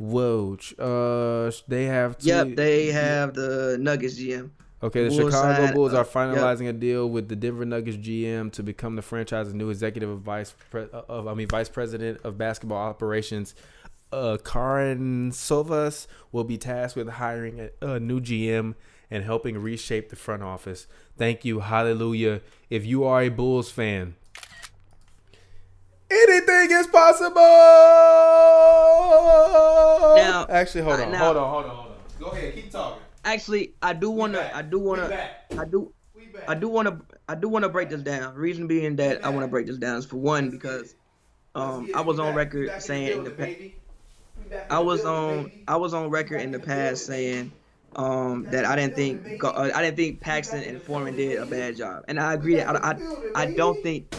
Woj. 0.00 0.74
Uh, 0.78 1.50
they 1.68 1.84
have. 1.86 2.18
Two, 2.18 2.28
Yep, 2.28 2.56
they 2.56 2.86
have 2.92 3.34
the 3.34 3.76
Nuggets 3.80 4.18
GM. 4.18 4.50
Okay, 4.82 5.04
the 5.04 5.10
Bulls 5.10 5.32
Chicago 5.32 5.62
signed, 5.62 5.74
Bulls 5.74 5.94
uh, 5.94 5.98
are 5.98 6.04
finalizing 6.04 6.68
a 6.68 6.72
deal 6.72 7.08
with 7.08 7.28
the 7.28 7.36
Denver 7.36 7.64
Nuggets 7.64 7.96
GM 7.96 8.50
to 8.52 8.64
become 8.64 8.96
the 8.96 9.02
franchise's 9.02 9.54
new 9.54 9.70
executive 9.70 10.18
vice 10.18 10.54
pre- 10.70 10.88
of 10.90 11.28
I 11.28 11.34
mean 11.34 11.46
vice 11.46 11.68
president 11.68 12.20
of 12.24 12.36
basketball 12.36 12.78
operations. 12.78 13.54
Uh, 14.10 14.36
Karnisovas 14.42 16.06
will 16.32 16.44
be 16.44 16.58
tasked 16.58 16.96
with 16.96 17.08
hiring 17.08 17.70
a, 17.80 17.86
a 17.86 18.00
new 18.00 18.20
GM 18.20 18.74
and 19.10 19.24
helping 19.24 19.56
reshape 19.56 20.10
the 20.10 20.16
front 20.16 20.42
office. 20.42 20.86
Thank 21.16 21.44
you, 21.44 21.60
hallelujah. 21.60 22.40
If 22.68 22.84
you 22.84 23.04
are 23.04 23.22
a 23.22 23.28
Bulls 23.28 23.70
fan, 23.70 24.16
anything 26.10 26.76
is 26.76 26.88
possible. 26.88 27.40
Now- 30.16 30.46
actually, 30.48 30.82
hold 30.82 30.98
uh, 31.00 31.04
on, 31.04 31.12
now- 31.12 31.18
hold 31.24 31.36
on, 31.36 31.50
hold 31.50 31.64
on, 31.64 31.70
hold 31.70 31.86
on. 31.88 31.92
Go 32.18 32.26
ahead, 32.26 32.54
keep 32.54 32.70
talking. 32.70 33.01
Actually, 33.24 33.74
I 33.82 33.92
do 33.92 34.10
wanna. 34.10 34.50
I 34.54 34.62
do 34.62 34.78
wanna. 34.78 35.30
I 35.56 35.64
do. 35.64 35.92
I 36.48 36.54
do 36.54 36.68
wanna. 36.68 37.00
I 37.28 37.34
do 37.34 37.48
wanna 37.48 37.68
break 37.68 37.90
this 37.90 38.02
down. 38.02 38.34
Reason 38.34 38.66
being 38.66 38.96
that 38.96 39.24
I 39.24 39.28
wanna 39.28 39.48
break 39.48 39.66
this 39.66 39.78
down 39.78 39.98
is 39.98 40.06
for 40.06 40.16
one 40.16 40.50
because, 40.50 40.94
um, 41.54 41.88
I 41.94 42.00
was 42.00 42.18
on 42.18 42.34
record 42.34 42.82
saying 42.82 43.18
in 43.18 43.24
the 43.24 43.30
past. 43.30 43.58
I 44.70 44.80
was 44.80 45.04
on 45.04 45.52
I 45.68 45.76
was 45.76 45.94
on 45.94 46.10
record 46.10 46.40
in 46.40 46.50
the 46.50 46.58
past 46.58 47.06
saying 47.06 47.52
um, 47.96 48.44
that 48.50 48.64
I 48.64 48.76
didn't 48.76 48.96
think 48.96 49.44
uh, 49.44 49.70
I 49.74 49.82
didn't 49.82 49.96
think 49.96 50.20
Paxson 50.20 50.62
and 50.62 50.82
Forman 50.82 51.16
did 51.16 51.38
a 51.38 51.46
bad 51.46 51.76
job, 51.76 52.04
and 52.08 52.18
I 52.18 52.34
agree. 52.34 52.56
That 52.56 52.84
I, 52.84 52.92
I 52.92 53.42
I 53.42 53.54
don't 53.54 53.80
think 53.82 54.14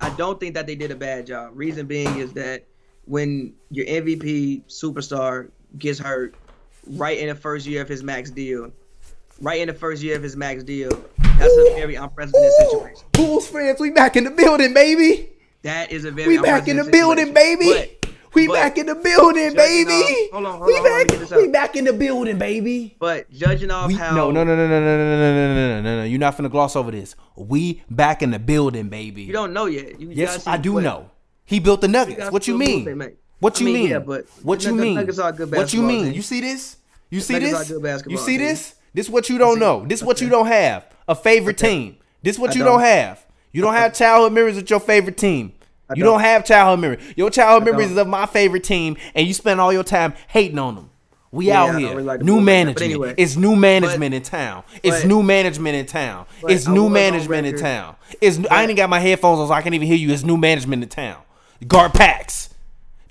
I 0.00 0.10
don't 0.10 0.38
think 0.38 0.54
that 0.54 0.66
they 0.66 0.74
did 0.74 0.90
a 0.90 0.96
bad 0.96 1.26
job. 1.26 1.52
Reason 1.54 1.86
being 1.86 2.18
is 2.18 2.34
that 2.34 2.66
when 3.06 3.54
your 3.70 3.86
MVP 3.86 4.64
superstar 4.66 5.50
gets 5.78 5.98
hurt 5.98 6.34
right 6.90 7.18
in 7.18 7.28
the 7.28 7.34
first 7.34 7.66
year 7.66 7.82
of 7.82 7.88
his 7.88 8.02
max 8.02 8.30
deal, 8.30 8.72
right 9.40 9.60
in 9.60 9.68
the 9.68 9.74
first 9.74 10.02
year 10.02 10.16
of 10.16 10.22
his 10.22 10.36
max 10.36 10.62
deal, 10.62 10.90
that's 11.38 11.52
a 11.56 11.74
very 11.76 11.94
unprecedented 11.96 12.52
situation. 12.58 13.02
Bulls 13.12 13.48
fans, 13.48 13.80
we 13.80 13.90
back 13.90 14.16
in 14.16 14.24
the 14.24 14.30
building, 14.30 14.72
baby. 14.74 15.30
That 15.62 15.90
is 15.90 16.04
a 16.04 16.10
very 16.10 16.36
We 16.36 16.42
back 16.42 16.68
in 16.68 16.76
the 16.76 16.84
building, 16.84 17.26
situation. 17.26 17.58
baby. 17.58 17.88
But- 18.02 18.10
we 18.34 18.46
but- 18.48 18.52
back 18.54 18.76
in 18.76 18.84
the 18.84 18.94
building, 18.94 19.54
baby. 19.54 19.90
off- 19.92 20.30
hold 20.32 20.46
on, 20.46 20.52
hold 20.58 20.66
we 20.66 20.74
on, 20.76 20.84
back, 20.84 21.08
get 21.08 21.20
this 21.20 21.32
out. 21.32 21.38
we 21.38 21.48
back 21.48 21.74
in 21.74 21.86
the 21.86 21.92
building, 21.94 22.36
baby. 22.38 22.94
But 22.98 23.30
judging 23.30 23.70
off 23.70 23.88
We, 23.88 23.94
how 23.94 24.14
no, 24.14 24.30
no, 24.30 24.44
no, 24.44 24.54
no, 24.54 24.68
no, 24.68 24.80
no, 24.80 24.96
no, 24.96 25.06
no, 25.06 25.54
no, 25.54 25.54
no, 25.54 25.80
no, 25.82 25.96
no. 26.00 26.04
You're 26.04 26.18
not 26.18 26.36
finna 26.36 26.50
gloss 26.50 26.76
over 26.76 26.90
this. 26.90 27.16
We 27.34 27.82
back 27.90 28.22
in 28.22 28.32
the 28.32 28.38
building, 28.38 28.90
baby. 28.90 29.22
You 29.22 29.32
don't 29.32 29.54
know 29.54 29.64
yet. 29.64 29.98
You 29.98 30.10
yes, 30.12 30.46
I 30.46 30.58
do 30.58 30.74
what- 30.74 30.82
know. 30.82 31.10
He 31.46 31.60
built 31.60 31.80
the 31.80 31.88
Nuggets. 31.88 32.30
What 32.30 32.46
you 32.46 32.58
mean? 32.58 33.14
What 33.40 33.56
I 33.56 33.60
you 33.60 33.64
mean, 33.66 33.74
mean? 33.74 33.90
yeah, 33.90 33.98
but 33.98 34.26
what 34.42 34.64
you 34.64 34.74
mean? 34.74 34.94
Nuggets 34.94 35.18
are 35.18 35.32
good 35.32 35.50
What 35.52 35.72
you 35.74 35.82
mean? 35.82 36.04
team. 36.06 36.12
You 36.14 36.22
see 36.22 36.40
this? 36.40 36.76
You 37.10 37.20
see 37.20 37.38
this? 37.38 37.54
are 37.54 37.62
a 37.62 37.66
good 37.66 37.82
basketball 37.82 38.12
You 38.12 38.18
see 38.18 38.38
team. 38.38 38.46
this? 38.46 38.74
This 38.94 39.08
what 39.10 39.28
you 39.28 39.36
don't 39.38 39.58
know. 39.58 39.84
This 39.86 40.02
what 40.02 40.20
you 40.20 40.28
don't 40.28 40.46
have. 40.46 40.86
A 41.06 41.14
favorite 41.14 41.58
team. 41.58 41.96
This 42.22 42.38
what 42.38 42.50
I 42.50 42.54
you 42.54 42.64
don't. 42.64 42.72
don't 42.78 42.80
have. 42.80 43.24
You 43.52 43.62
don't 43.62 43.74
have 43.74 43.94
childhood 43.94 44.32
memories 44.32 44.56
with 44.56 44.70
your 44.70 44.80
favorite 44.80 45.16
team. 45.18 45.52
You 45.94 46.02
don't. 46.02 46.14
don't 46.14 46.20
have 46.22 46.44
childhood 46.44 46.80
memories. 46.80 47.14
Your 47.16 47.30
childhood 47.30 47.68
I 47.68 47.70
memories 47.72 47.90
is 47.92 47.96
of 47.98 48.08
my 48.08 48.26
favorite 48.26 48.64
team, 48.64 48.96
and 49.14 49.26
you 49.26 49.32
spend 49.34 49.60
all 49.60 49.72
your 49.72 49.84
time 49.84 50.14
hating 50.28 50.58
on 50.58 50.74
them. 50.74 50.90
We 51.30 51.48
Yeah, 51.48 51.62
out 51.64 51.78
here. 51.78 51.90
really 51.90 52.02
like 52.02 52.22
new 52.22 52.40
management. 52.40 52.82
anyway. 52.82 53.14
it's 53.18 53.36
new 53.36 53.54
management 53.54 54.14
in 54.14 54.22
town. 54.22 54.64
It's 54.82 55.02
but- 55.02 55.08
new 55.08 55.22
management 55.22 55.76
in 55.76 55.84
town. 55.86 56.24
It's 56.48 56.66
new 56.66 56.88
management 56.88 57.46
in 57.46 57.56
town. 57.58 57.96
It's 58.20 58.40
I 58.50 58.64
ain't 58.64 58.76
got 58.76 58.88
my 58.88 58.98
headphones 59.00 59.40
on, 59.40 59.48
so 59.48 59.52
I 59.52 59.60
can't 59.62 59.74
even 59.74 59.86
hear 59.86 59.96
you. 59.96 60.10
It's 60.12 60.24
new 60.24 60.38
management 60.38 60.82
in 60.82 60.88
town. 60.88 61.18
Garpax. 61.64 62.48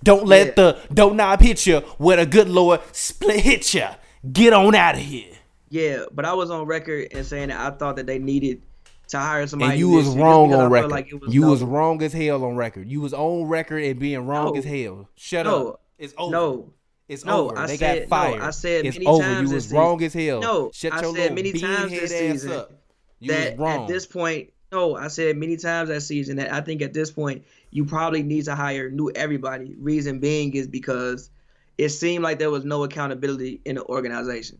Don't 0.05 0.25
let 0.27 0.47
Yeah. 0.47 0.53
the 0.55 0.77
don't 0.93 1.15
knob 1.17 1.41
hit 1.41 1.65
you 1.65 1.79
where 1.97 2.17
the 2.17 2.25
good 2.25 2.47
Lord 2.47 2.79
split 2.93 3.39
hit 3.41 3.73
you. 3.73 3.87
Get 4.31 4.53
on 4.53 4.73
out 4.75 4.95
of 4.95 5.01
here. 5.01 5.31
Yeah, 5.69 6.05
but 6.13 6.25
I 6.25 6.33
was 6.33 6.49
on 6.51 6.65
record 6.67 7.07
and 7.11 7.25
saying 7.25 7.49
that 7.49 7.59
I 7.59 7.75
thought 7.75 7.95
that 7.97 8.05
they 8.05 8.19
needed 8.19 8.61
to 9.09 9.17
hire 9.17 9.45
somebody. 9.47 9.71
And 9.71 9.79
you 9.79 9.89
was 9.89 10.07
wrong 10.15 10.53
on 10.53 10.69
record. 10.71 10.91
like 10.91 11.11
was 11.11 11.33
you 11.33 11.41
no- 11.41 11.49
was 11.49 11.63
wrong 11.63 12.01
as 12.03 12.13
hell 12.13 12.43
on 12.45 12.55
record. 12.55 12.87
You 12.87 13.01
was 13.01 13.13
on 13.13 13.45
record 13.45 13.83
and 13.83 13.99
being 13.99 14.25
wrong 14.27 14.53
No. 14.53 14.59
as 14.59 14.63
hell. 14.65 15.09
Shut 15.15 15.45
No. 15.47 15.69
up. 15.69 15.81
It's 15.97 16.13
over. 16.17 16.31
No, 16.31 16.69
It's 17.07 17.23
No, 17.25 17.49
over. 17.49 17.57
I 17.59 17.67
they 17.67 17.77
said- 17.77 17.95
got 17.95 18.01
no, 18.01 18.07
fired. 18.31 18.41
I 18.41 18.49
said 18.51 18.85
it's 18.85 18.97
many 18.97 19.05
over. 19.07 19.23
times 19.23 19.49
You 19.49 19.55
was 19.55 19.63
season- 19.65 19.77
wrong 19.77 20.03
as 20.03 20.13
hell. 20.13 20.39
No, 20.39 20.71
Shut 20.73 20.93
I 20.93 21.01
your 21.01 21.15
said 21.15 21.35
many 21.35 21.51
times 21.53 21.91
this 21.91 22.11
season 22.11 22.51
up. 22.51 22.71
You 23.19 23.31
that 23.31 23.59
at 23.59 23.87
this 23.87 24.05
point, 24.07 24.49
no, 24.75 24.97
I 24.97 25.07
said 25.07 25.37
many 25.37 25.55
times 25.55 25.87
that 25.87 26.01
season 26.01 26.35
that 26.35 26.51
I 26.51 26.59
think 26.59 26.81
at 26.81 26.93
this 26.93 27.09
point 27.09 27.45
you 27.71 27.85
probably 27.85 28.23
need 28.23 28.43
to 28.45 28.55
hire 28.55 28.89
new 28.89 29.09
everybody. 29.15 29.73
Reason 29.79 30.19
being 30.19 30.53
is 30.53 30.67
because 30.67 31.29
it 31.77 31.89
seemed 31.89 32.23
like 32.23 32.39
there 32.39 32.51
was 32.51 32.65
no 32.65 32.83
accountability 32.83 33.61
in 33.63 33.75
the 33.75 33.85
organization, 33.85 34.57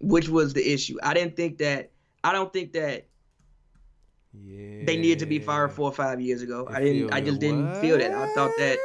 which 0.00 0.28
was 0.28 0.52
the 0.52 0.72
issue. 0.72 0.96
I 1.02 1.14
didn't 1.14 1.34
think 1.34 1.58
that. 1.58 1.90
I 2.22 2.32
don't 2.32 2.52
think 2.52 2.72
that 2.74 3.06
yeah. 4.32 4.84
they 4.84 4.96
needed 4.96 5.18
to 5.20 5.26
be 5.26 5.40
fired 5.40 5.72
four 5.72 5.88
or 5.88 5.92
five 5.92 6.20
years 6.20 6.42
ago. 6.42 6.68
I 6.70 6.80
didn't. 6.80 7.12
I 7.12 7.20
just 7.20 7.38
it. 7.38 7.40
didn't 7.40 7.80
feel 7.80 7.98
that. 7.98 8.12
I 8.12 8.32
thought 8.34 8.52
that. 8.58 8.78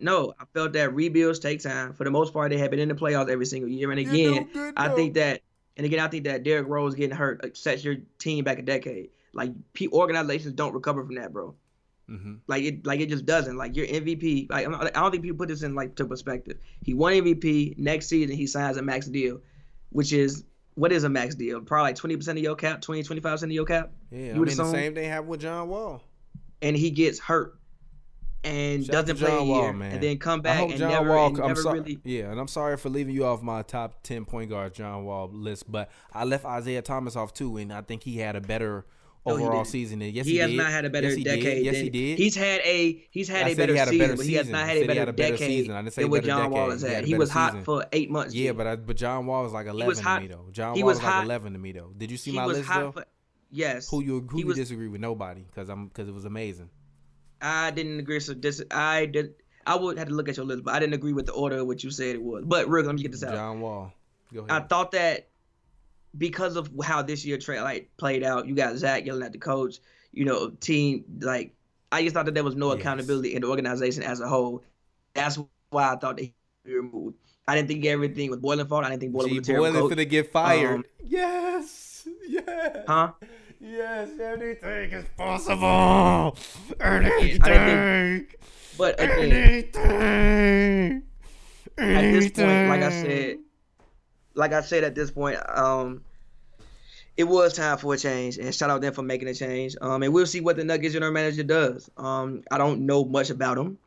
No, 0.00 0.34
I 0.38 0.44
felt 0.52 0.74
that 0.74 0.92
rebuilds 0.92 1.38
take 1.38 1.62
time. 1.62 1.94
For 1.94 2.04
the 2.04 2.10
most 2.10 2.34
part, 2.34 2.50
they 2.50 2.58
have 2.58 2.70
been 2.70 2.80
in 2.80 2.88
the 2.88 2.94
playoffs 2.94 3.30
every 3.30 3.46
single 3.46 3.70
year. 3.70 3.90
And 3.90 4.00
again, 4.00 4.48
good, 4.52 4.74
I 4.76 4.88
think 4.88 5.14
that, 5.14 5.40
and 5.76 5.86
again, 5.86 6.00
I 6.00 6.08
think 6.08 6.24
that 6.24 6.42
Derrick 6.42 6.66
Rose 6.66 6.94
getting 6.94 7.16
hurt 7.16 7.56
sets 7.56 7.84
your 7.84 7.96
team 8.18 8.44
back 8.44 8.58
a 8.58 8.62
decade. 8.62 9.10
Like 9.34 9.52
organizations 9.92 10.54
don't 10.54 10.74
recover 10.74 11.04
from 11.04 11.14
that, 11.16 11.32
bro. 11.32 11.54
Mhm. 12.10 12.40
Like 12.46 12.62
it, 12.64 12.86
like 12.86 13.00
it 13.00 13.08
just 13.08 13.24
doesn't. 13.24 13.56
Like 13.56 13.76
your 13.76 13.86
MVP. 13.86 14.50
Like 14.50 14.66
I 14.68 14.90
don't 14.90 15.10
think 15.10 15.22
people 15.22 15.38
put 15.38 15.48
this 15.48 15.62
in 15.62 15.74
like 15.74 15.94
to 15.96 16.04
perspective. 16.04 16.58
He 16.82 16.92
won 16.94 17.12
MVP. 17.14 17.78
Next 17.78 18.06
season, 18.08 18.36
he 18.36 18.46
signs 18.46 18.76
a 18.76 18.82
max 18.82 19.06
deal, 19.06 19.40
which 19.90 20.12
is 20.12 20.44
what 20.74 20.90
is 20.92 21.04
a 21.04 21.08
max 21.08 21.34
deal? 21.34 21.60
Probably 21.60 21.90
like 21.90 21.96
20 21.96 22.16
percent 22.16 22.38
of 22.38 22.44
your 22.44 22.56
cap, 22.56 22.80
20, 22.82 23.02
25 23.02 23.32
percent 23.32 23.50
of 23.52 23.54
your 23.54 23.64
cap. 23.64 23.92
Yeah, 24.10 24.18
You 24.18 24.30
I 24.30 24.34
mean 24.34 24.44
the 24.56 24.64
same 24.70 24.94
thing 24.94 25.08
happened 25.08 25.28
with 25.28 25.40
John 25.40 25.68
Wall. 25.68 26.02
and 26.60 26.76
he 26.76 26.90
gets 26.90 27.18
hurt 27.18 27.58
and 28.44 28.84
Shout 28.84 28.92
doesn't 29.06 29.18
play 29.18 29.30
a 29.30 29.42
year 29.42 29.46
Wall, 29.62 29.72
man. 29.72 29.92
and 29.92 30.02
then 30.02 30.18
come 30.18 30.40
I 30.40 30.42
back 30.42 30.58
hope 30.58 30.70
and 30.70 30.78
John 30.78 30.90
never, 30.90 31.08
Wall. 31.10 31.26
and 31.28 31.38
never 31.38 31.62
sorry. 31.62 31.80
really 31.80 31.98
Yeah, 32.04 32.30
and 32.32 32.40
I'm 32.40 32.48
sorry 32.48 32.76
for 32.76 32.88
leaving 32.88 33.14
you 33.14 33.24
off 33.24 33.40
my 33.42 33.62
top 33.62 34.02
ten 34.02 34.24
point 34.24 34.50
guard 34.50 34.74
John 34.74 35.04
Wall 35.04 35.30
list, 35.32 35.70
but 35.70 35.90
I 36.12 36.24
left 36.24 36.44
Isaiah 36.44 36.82
Thomas 36.82 37.14
off 37.16 37.32
too, 37.32 37.56
and 37.58 37.72
I 37.72 37.82
think 37.82 38.02
he 38.02 38.18
had 38.18 38.34
a 38.34 38.40
better 38.40 38.84
No, 39.24 39.36
he 39.36 39.44
overall 39.44 39.64
season. 39.64 40.00
Yes, 40.00 40.26
he, 40.26 40.32
he, 40.32 40.38
has 40.38 40.50
did. 40.50 40.56
not 40.56 40.70
had 40.70 40.84
a 40.84 40.90
better 40.90 41.08
yes, 41.08 41.16
he 41.16 41.22
decade. 41.24 41.64
Yes, 41.64 41.76
than, 41.76 41.84
he 41.84 41.90
did. 41.90 42.18
He's 42.18 42.34
had 42.34 42.60
a 42.62 43.04
he's 43.10 43.28
had 43.28 43.46
I 43.46 43.50
a 43.50 43.54
better 43.54 43.72
he 43.72 43.78
had 43.78 43.88
a 43.88 43.90
season, 43.92 44.06
better 44.06 44.16
but 44.16 44.26
he 44.26 44.34
has 44.34 44.48
not 44.48 44.66
had 44.66 44.76
a 44.78 44.86
better 44.86 44.98
had 45.00 45.08
a 45.08 45.12
better 45.12 45.32
decade 45.32 45.48
season. 45.48 45.74
I 45.74 45.82
didn't 45.82 45.94
say 45.94 46.02
than 46.02 46.10
what 46.10 46.24
John 46.24 46.50
Wall 46.50 46.66
decade. 46.66 46.72
has 46.72 46.82
He 46.82 46.88
had. 46.88 47.04
He 47.04 47.10
better 47.12 47.18
was 47.20 47.30
hot 47.30 47.52
season. 47.52 47.64
for 47.64 47.86
eight 47.92 48.10
months. 48.10 48.34
Yeah, 48.34 48.52
but 48.52 48.66
I, 48.66 48.76
but 48.76 48.96
John 48.96 49.26
Wall 49.26 49.44
was 49.44 49.52
like 49.52 49.66
eleven 49.66 49.86
was 49.86 50.00
to 50.00 50.20
me 50.20 50.26
though. 50.26 50.48
John 50.50 50.74
he 50.74 50.82
Wall 50.82 50.88
was 50.88 50.98
was 50.98 51.04
like 51.04 51.24
eleven 51.24 51.52
to 51.52 51.58
me 51.60 51.70
though. 51.72 51.92
Did 51.96 52.10
you 52.10 52.16
see 52.16 52.32
he 52.32 52.36
my 52.36 52.46
list 52.46 52.68
though? 52.68 52.90
for 52.92 53.04
yes. 53.50 53.88
Who 53.90 54.02
you 54.02 54.26
who 54.28 54.36
he 54.38 54.42
you 54.42 54.48
was- 54.48 54.56
disagree 54.56 54.88
with? 54.88 55.00
Nobody, 55.00 55.42
because 55.42 55.68
I'm 55.68 55.86
because 55.86 56.08
it 56.08 56.14
was 56.14 56.24
amazing. 56.24 56.70
I 57.40 57.70
didn't 57.70 58.00
agree. 58.00 58.18
So 58.20 58.34
this 58.34 58.60
I 58.70 59.06
did. 59.06 59.34
I 59.64 59.76
would 59.76 59.98
have 59.98 60.08
to 60.08 60.14
look 60.14 60.28
at 60.28 60.36
your 60.36 60.46
list, 60.46 60.64
but 60.64 60.74
I 60.74 60.80
didn't 60.80 60.94
agree 60.94 61.12
with 61.12 61.26
the 61.26 61.32
order 61.32 61.58
of 61.58 61.68
what 61.68 61.84
you 61.84 61.92
said 61.92 62.16
it 62.16 62.22
was. 62.22 62.44
But 62.44 62.68
real, 62.68 62.84
let 62.84 62.96
me 62.96 63.02
get 63.02 63.12
this 63.12 63.22
out. 63.22 63.34
John 63.34 63.60
Wall. 63.60 63.92
Go 64.34 64.40
ahead. 64.40 64.50
I 64.50 64.66
thought 64.66 64.90
that 64.92 65.28
because 66.18 66.56
of 66.56 66.70
how 66.84 67.02
this 67.02 67.24
year 67.24 67.38
tra- 67.38 67.62
like 67.62 67.90
played 67.96 68.22
out, 68.22 68.46
you 68.46 68.54
got 68.54 68.76
Zach 68.76 69.04
yelling 69.06 69.22
at 69.22 69.32
the 69.32 69.38
coach, 69.38 69.78
you 70.12 70.24
know, 70.24 70.50
team 70.60 71.04
like 71.20 71.54
I 71.90 72.02
just 72.02 72.14
thought 72.14 72.24
that 72.26 72.34
there 72.34 72.44
was 72.44 72.56
no 72.56 72.70
Yes. 72.72 72.80
accountability 72.80 73.34
in 73.34 73.42
the 73.42 73.48
organization 73.48 74.02
as 74.02 74.20
a 74.20 74.28
whole. 74.28 74.62
That's 75.14 75.38
why 75.70 75.92
I 75.92 75.96
thought 75.96 76.16
that 76.16 76.22
he 76.22 76.34
would 76.64 76.70
be 76.70 76.76
removed. 76.76 77.16
I 77.48 77.54
didn't 77.56 77.68
think 77.68 77.84
everything 77.86 78.30
was 78.30 78.38
Boylen 78.38 78.68
fault. 78.68 78.84
I 78.84 78.90
didn't 78.90 79.00
think 79.00 79.14
Boylen 79.14 79.28
G 79.28 79.38
was 79.38 79.48
a 79.48 79.52
terrible 79.52 79.66
Boylen 79.66 79.80
coach. 79.90 79.92
finna 79.98 80.08
get 80.08 80.32
fired. 80.32 80.74
Um, 80.76 80.84
yes. 81.04 82.06
Yes. 82.28 82.84
Huh? 82.86 83.12
Yes, 83.60 84.08
anything 84.18 84.90
is 84.92 85.04
possible. 85.16 86.36
Anything. 86.80 87.40
think- 87.42 88.36
But 88.78 88.98
again, 89.00 89.32
anything. 89.32 91.02
at 91.78 92.00
this 92.12 92.30
point, 92.30 92.68
like 92.68 92.82
I 92.82 92.90
said, 92.90 93.38
like 94.34 94.52
I 94.52 94.60
said 94.62 94.84
at 94.84 94.94
this 94.94 95.10
point, 95.10 95.38
um, 95.48 96.02
it 97.16 97.24
was 97.24 97.52
time 97.52 97.76
for 97.78 97.94
a 97.94 97.98
change, 97.98 98.38
and 98.38 98.54
shout 98.54 98.70
out 98.70 98.80
them 98.80 98.94
for 98.94 99.02
making 99.02 99.28
a 99.28 99.34
change. 99.34 99.76
Um, 99.80 100.02
and 100.02 100.12
we'll 100.12 100.26
see 100.26 100.40
what 100.40 100.56
the 100.56 100.64
Nuggets 100.64 100.94
general 100.94 101.12
manager 101.12 101.42
does. 101.42 101.90
Um, 101.96 102.42
I 102.50 102.58
don't 102.58 102.86
know 102.86 103.04
much 103.04 103.30
about 103.30 103.58
him, 103.58 103.78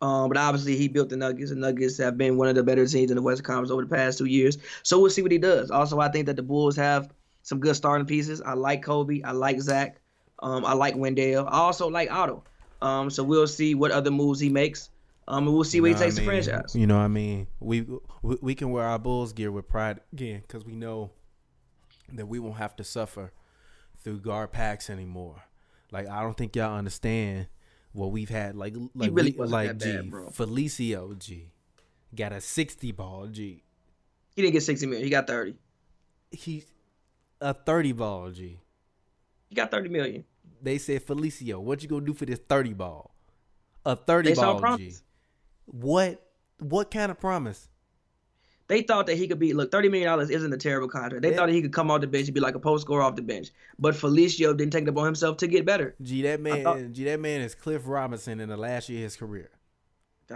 um, 0.00 0.28
but 0.28 0.38
obviously 0.38 0.76
he 0.76 0.88
built 0.88 1.10
the 1.10 1.16
Nuggets. 1.16 1.50
The 1.50 1.56
Nuggets 1.56 1.98
have 1.98 2.16
been 2.16 2.36
one 2.36 2.48
of 2.48 2.54
the 2.54 2.62
better 2.62 2.86
teams 2.86 3.10
in 3.10 3.16
the 3.16 3.22
Western 3.22 3.44
Conference 3.44 3.70
over 3.70 3.82
the 3.82 3.94
past 3.94 4.18
two 4.18 4.24
years. 4.24 4.56
So 4.82 4.98
we'll 4.98 5.10
see 5.10 5.22
what 5.22 5.32
he 5.32 5.38
does. 5.38 5.70
Also, 5.70 6.00
I 6.00 6.08
think 6.08 6.26
that 6.26 6.36
the 6.36 6.42
Bulls 6.42 6.76
have 6.76 7.12
some 7.42 7.60
good 7.60 7.76
starting 7.76 8.06
pieces. 8.06 8.40
I 8.40 8.54
like 8.54 8.84
Coby. 8.84 9.22
I 9.24 9.32
like 9.32 9.60
Zach. 9.60 10.00
Um, 10.42 10.64
I 10.64 10.72
like 10.72 10.96
Wendell. 10.96 11.46
I 11.46 11.58
also 11.58 11.88
like 11.88 12.10
Otto. 12.10 12.44
Um, 12.80 13.10
so 13.10 13.22
we'll 13.22 13.46
see 13.46 13.74
what 13.74 13.90
other 13.90 14.10
moves 14.10 14.40
he 14.40 14.48
makes. 14.48 14.88
Um, 15.30 15.46
and 15.46 15.54
we'll 15.54 15.62
see 15.62 15.80
where 15.80 15.92
he 15.92 15.96
takes 15.96 16.16
the 16.16 16.24
franchise. 16.24 16.74
You 16.74 16.88
know 16.88 16.96
what 16.96 17.04
I 17.04 17.08
mean? 17.08 17.46
We, 17.60 17.82
we 18.22 18.36
we 18.40 18.54
can 18.56 18.72
wear 18.72 18.84
our 18.84 18.98
Bulls 18.98 19.32
gear 19.32 19.52
with 19.52 19.68
pride 19.68 20.00
again 20.12 20.42
because 20.42 20.64
we 20.64 20.74
know 20.74 21.12
that 22.12 22.26
we 22.26 22.40
won't 22.40 22.56
have 22.56 22.74
to 22.76 22.84
suffer 22.84 23.32
through 24.02 24.20
Garpax 24.20 24.90
anymore. 24.90 25.36
Like 25.92 26.08
I 26.08 26.22
don't 26.22 26.36
think 26.36 26.56
y'all 26.56 26.76
understand 26.76 27.46
what 27.92 28.10
we've 28.10 28.28
had. 28.28 28.56
Like 28.56 28.74
like 28.94 29.10
really 29.12 29.36
we- 29.38 29.46
like 29.46 29.78
G 29.78 29.92
bad. 29.92 30.10
Felicio 30.10 31.16
G 31.16 31.52
got 32.14 32.32
a 32.32 32.40
sixty 32.40 32.90
ball 32.90 33.28
G. 33.28 33.62
He 34.34 34.42
didn't 34.42 34.54
get 34.54 34.62
60 34.62 34.86
million. 34.86 35.04
He 35.04 35.10
got 35.10 35.26
30. 35.26 35.54
He 36.30 36.64
a 37.40 37.54
thirty 37.54 37.92
ball 37.92 38.30
G. 38.30 38.58
He 39.48 39.54
got 39.54 39.70
30 39.70 39.90
million. 39.90 40.24
They 40.60 40.78
said 40.78 41.06
Felicio, 41.06 41.60
what 41.60 41.82
you 41.82 41.88
gonna 41.88 42.04
do 42.04 42.14
for 42.14 42.26
this 42.26 42.40
thirty 42.48 42.72
ball? 42.72 43.14
A 43.86 43.94
thirty 43.94 44.30
They 44.30 44.34
ball 44.34 44.76
G. 44.76 44.92
What 45.70 46.26
what 46.58 46.90
kind 46.90 47.10
of 47.10 47.18
promise? 47.20 47.68
They 48.68 48.82
thought 48.82 49.06
that 49.06 49.16
he 49.16 49.26
could 49.26 49.38
be 49.40 49.52
look, 49.52 49.70
thirty 49.72 49.88
million 49.88 50.08
dollars 50.08 50.30
isn't 50.30 50.52
a 50.52 50.56
terrible 50.56 50.88
contract. 50.88 51.22
They 51.22 51.34
thought 51.34 51.46
that 51.46 51.52
he 51.54 51.62
could 51.62 51.72
come 51.72 51.90
off 51.90 52.00
the 52.02 52.06
bench 52.06 52.26
and 52.26 52.34
be 52.34 52.40
like 52.40 52.54
a 52.54 52.60
post 52.60 52.82
scorer 52.82 53.02
off 53.02 53.16
the 53.16 53.22
bench. 53.22 53.48
But 53.78 53.94
Felicio 53.94 54.56
didn't 54.56 54.72
take 54.72 54.82
it 54.84 54.88
upon 54.88 55.06
himself 55.06 55.38
to 55.38 55.46
get 55.48 55.64
better. 55.66 55.94
Gee, 56.02 56.22
that 56.22 56.40
man 56.40 56.62
thought- 56.62 56.92
G 56.92 57.04
that 57.04 57.18
man 57.20 57.40
is 57.40 57.54
Cliff 57.54 57.82
Robinson 57.86 58.38
in 58.40 58.48
the 58.48 58.56
last 58.56 58.88
year 58.88 59.00
of 59.00 59.04
his 59.04 59.16
career. 59.16 59.50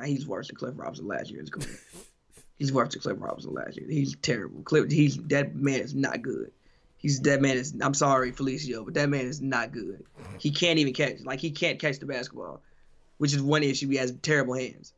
He's 0.05 0.26
worse 0.26 0.49
than 0.49 0.57
Cliff 0.57 0.75
Robinson 0.76 1.07
last 1.07 1.31
year. 1.31 1.38
in 1.38 1.45
his 1.47 1.50
career. 1.50 1.79
he's 2.59 2.73
worse 2.73 2.93
than 2.93 3.03
Cliff 3.03 3.17
Robinson 3.21 3.53
last 3.55 3.76
year. 3.76 3.87
He's 3.88 4.17
terrible. 4.23 4.62
Cliff, 4.62 4.91
he's 4.91 5.17
that 5.29 5.55
man 5.55 5.81
is 5.81 5.95
not 5.95 6.21
good. 6.23 6.50
He's 6.97 7.21
that 7.21 7.41
man 7.41 7.57
is. 7.57 7.75
I'm 7.81 7.95
sorry, 7.95 8.33
Felicio, 8.33 8.85
but 8.85 8.95
that 8.95 9.09
man 9.11 9.26
is 9.26 9.41
not 9.41 9.71
good. 9.71 10.05
He 10.38 10.50
can't 10.50 10.79
even 10.81 10.93
catch. 10.95 11.21
Like 11.21 11.38
he 11.38 11.50
can't 11.53 11.79
catch 11.79 11.99
the 12.00 12.07
basketball, 12.07 12.62
which 13.19 13.33
is 13.33 13.43
one 13.43 13.62
issue. 13.62 13.88
He 13.91 13.97
has 13.99 14.12
terrible 14.23 14.55
hands, 14.55 14.93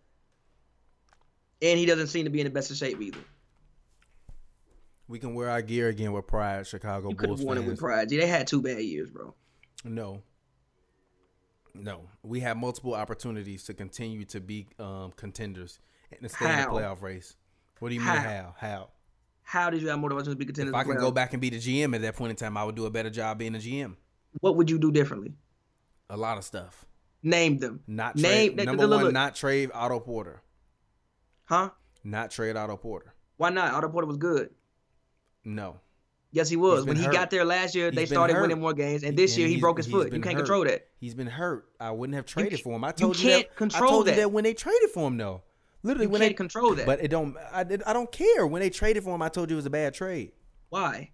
and 1.70 1.78
he 1.78 1.86
doesn't 1.86 2.08
seem 2.08 2.24
to 2.24 2.30
be 2.30 2.40
in 2.40 2.46
the 2.46 2.50
best 2.52 2.70
of 2.70 2.76
shape 2.76 3.00
either. 3.00 3.18
We 5.08 5.18
can 5.18 5.34
wear 5.34 5.50
our 5.50 5.62
gear 5.62 5.88
again 5.88 6.12
with 6.12 6.26
pride, 6.26 6.66
Chicago 6.66 7.10
You 7.10 7.16
could 7.16 7.28
Bulls 7.28 7.42
won 7.42 7.58
it 7.58 7.64
with 7.64 7.78
pride. 7.78 8.08
They 8.08 8.26
had 8.26 8.46
two 8.46 8.60
bad 8.60 8.80
years, 8.80 9.10
bro. 9.10 9.34
No. 9.84 10.22
No. 11.74 12.08
We 12.22 12.40
have 12.40 12.56
multiple 12.56 12.94
opportunities 12.94 13.64
to 13.64 13.74
continue 13.74 14.24
to 14.26 14.40
be 14.40 14.66
um, 14.78 15.12
contenders 15.16 15.78
and 16.10 16.30
stay 16.30 16.50
in 16.50 16.60
the 16.60 16.66
playoff 16.66 17.02
race. 17.02 17.36
What 17.78 17.90
do 17.90 17.94
you 17.94 18.00
mean 18.00 18.08
How? 18.08 18.16
how? 18.16 18.54
How? 18.58 18.88
How 19.42 19.70
did 19.70 19.80
you 19.80 19.88
have 19.88 20.00
more 20.00 20.10
opportunities 20.12 20.34
to 20.34 20.38
be 20.38 20.44
contenders? 20.46 20.74
If 20.74 20.76
I 20.76 20.82
can 20.82 20.96
go 20.98 21.12
back 21.12 21.32
and 21.34 21.40
be 21.40 21.50
the 21.50 21.58
GM 21.58 21.94
at 21.94 22.02
that 22.02 22.16
point 22.16 22.30
in 22.30 22.36
time, 22.36 22.56
I 22.56 22.64
would 22.64 22.74
do 22.74 22.86
a 22.86 22.90
better 22.90 23.10
job 23.10 23.38
being 23.38 23.54
a 23.54 23.58
GM. 23.58 23.94
what 24.40 24.56
would 24.56 24.68
you 24.68 24.78
do 24.78 24.90
differently? 24.90 25.34
A 26.10 26.16
lot 26.16 26.36
of 26.36 26.44
stuff. 26.44 26.84
Name 27.22 27.58
them. 27.58 27.80
Not 27.86 28.16
Name 28.16 28.54
trade, 28.56 28.66
number 28.66 28.86
look, 28.86 28.96
one, 28.96 29.04
look. 29.06 29.12
not 29.12 29.34
trade 29.34 29.70
Otto 29.72 30.00
Porter. 30.00 30.42
Huh? 31.46 31.70
Not 32.04 32.30
trade 32.30 32.56
Otto 32.56 32.76
Porter. 32.76 33.14
Why 33.38 33.50
not? 33.50 33.74
Otto 33.74 33.88
Porter 33.88 34.06
was 34.06 34.16
good. 34.18 34.50
No. 35.44 35.80
Yes, 36.32 36.48
he 36.48 36.56
was. 36.56 36.84
When 36.84 36.96
he 36.96 37.04
hurt. 37.04 37.12
got 37.14 37.30
there 37.30 37.44
last 37.44 37.74
year, 37.74 37.90
they 37.90 38.04
started 38.04 38.34
hurt. 38.34 38.42
winning 38.42 38.60
more 38.60 38.74
games, 38.74 39.02
and 39.04 39.16
this 39.16 39.32
And 39.32 39.38
year 39.40 39.48
he 39.48 39.58
broke 39.58 39.78
his 39.78 39.86
foot. 39.86 40.12
You 40.12 40.20
can't 40.20 40.34
hurt. 40.34 40.40
control 40.44 40.64
that. 40.64 40.86
He's 41.00 41.14
been 41.14 41.26
hurt. 41.28 41.66
I 41.80 41.90
wouldn't 41.92 42.14
have 42.16 42.26
traded 42.26 42.58
ca- 42.58 42.62
for 42.62 42.76
him. 42.76 42.84
I 42.84 42.88
you 42.88 42.92
told 42.92 43.18
you, 43.18 43.30
can't 43.30 43.48
that. 43.48 43.56
control 43.56 43.84
I 43.84 43.90
told 43.92 44.06
that. 44.06 44.10
you 44.12 44.16
that 44.22 44.28
when 44.32 44.44
they 44.44 44.52
traded 44.54 44.90
for 44.90 45.08
him, 45.08 45.16
though. 45.16 45.42
Literally, 45.82 46.06
You 46.06 46.10
when 46.10 46.20
can't 46.20 46.30
they 46.30 46.34
control 46.34 46.74
that. 46.74 46.84
But 46.84 47.02
it 47.02 47.08
don't. 47.08 47.36
I 47.52 47.64
did. 47.64 47.82
I 47.84 47.92
don't 47.92 48.10
care 48.12 48.46
when 48.46 48.60
they 48.60 48.70
traded 48.70 49.04
for 49.04 49.14
him. 49.14 49.22
I 49.22 49.28
told 49.28 49.50
you 49.50 49.56
it 49.56 49.58
was 49.58 49.66
a 49.66 49.70
bad 49.70 49.94
trade 49.94 50.32
Why? 50.68 51.12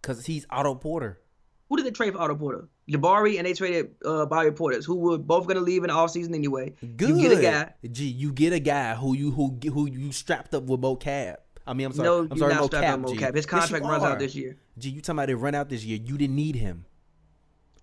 because 0.00 0.24
he's 0.26 0.46
Otto 0.48 0.74
Porter. 0.76 1.20
Who 1.68 1.76
did 1.76 1.84
they 1.86 1.90
trade 1.90 2.12
for 2.14 2.20
Otto 2.20 2.36
Porter? 2.36 2.68
Jabari 2.90 3.38
and 3.38 3.46
they 3.46 3.52
traded 3.52 3.90
uh, 4.04 4.26
Bobby 4.26 4.50
Portis, 4.50 4.84
who 4.84 4.94
were 4.96 5.18
both 5.18 5.44
going 5.46 5.56
to 5.56 5.62
leave 5.62 5.82
in 5.82 5.88
the 5.88 5.94
offseason 5.94 6.34
anyway. 6.34 6.72
Good. 6.96 7.08
You 7.08 7.20
get 7.20 7.38
a 7.38 7.42
guy. 7.42 7.72
Gee, 7.90 8.04
you 8.06 8.32
get 8.32 8.52
a 8.52 8.60
guy 8.60 8.94
who 8.94 9.14
you 9.16 9.30
who 9.32 9.58
who 9.72 9.86
you 9.90 10.12
strapped 10.12 10.54
up 10.54 10.64
with 10.64 10.80
Mo 10.80 10.96
Cap. 10.96 11.40
I 11.66 11.72
mean, 11.74 11.86
I'm 11.88 11.92
sorry. 11.92 12.06
no, 12.08 12.28
I'm 12.30 12.38
sorry, 12.38 12.54
not 12.54 12.60
Mo 12.60 12.66
strapped 12.68 12.86
Cap. 12.86 13.00
Mo 13.00 13.08
G. 13.12 13.16
Cap. 13.16 13.34
His 13.34 13.44
Yes, 13.44 13.50
contract 13.50 13.84
runs 13.84 14.04
are. 14.04 14.12
out 14.12 14.18
this 14.20 14.36
year. 14.36 14.56
Gee, 14.78 14.90
you 14.90 15.00
talking 15.00 15.18
about 15.18 15.30
it 15.30 15.36
run 15.36 15.54
out 15.56 15.68
this 15.68 15.84
year? 15.84 15.98
You 16.00 16.16
didn't 16.16 16.36
need 16.36 16.54
him. 16.54 16.84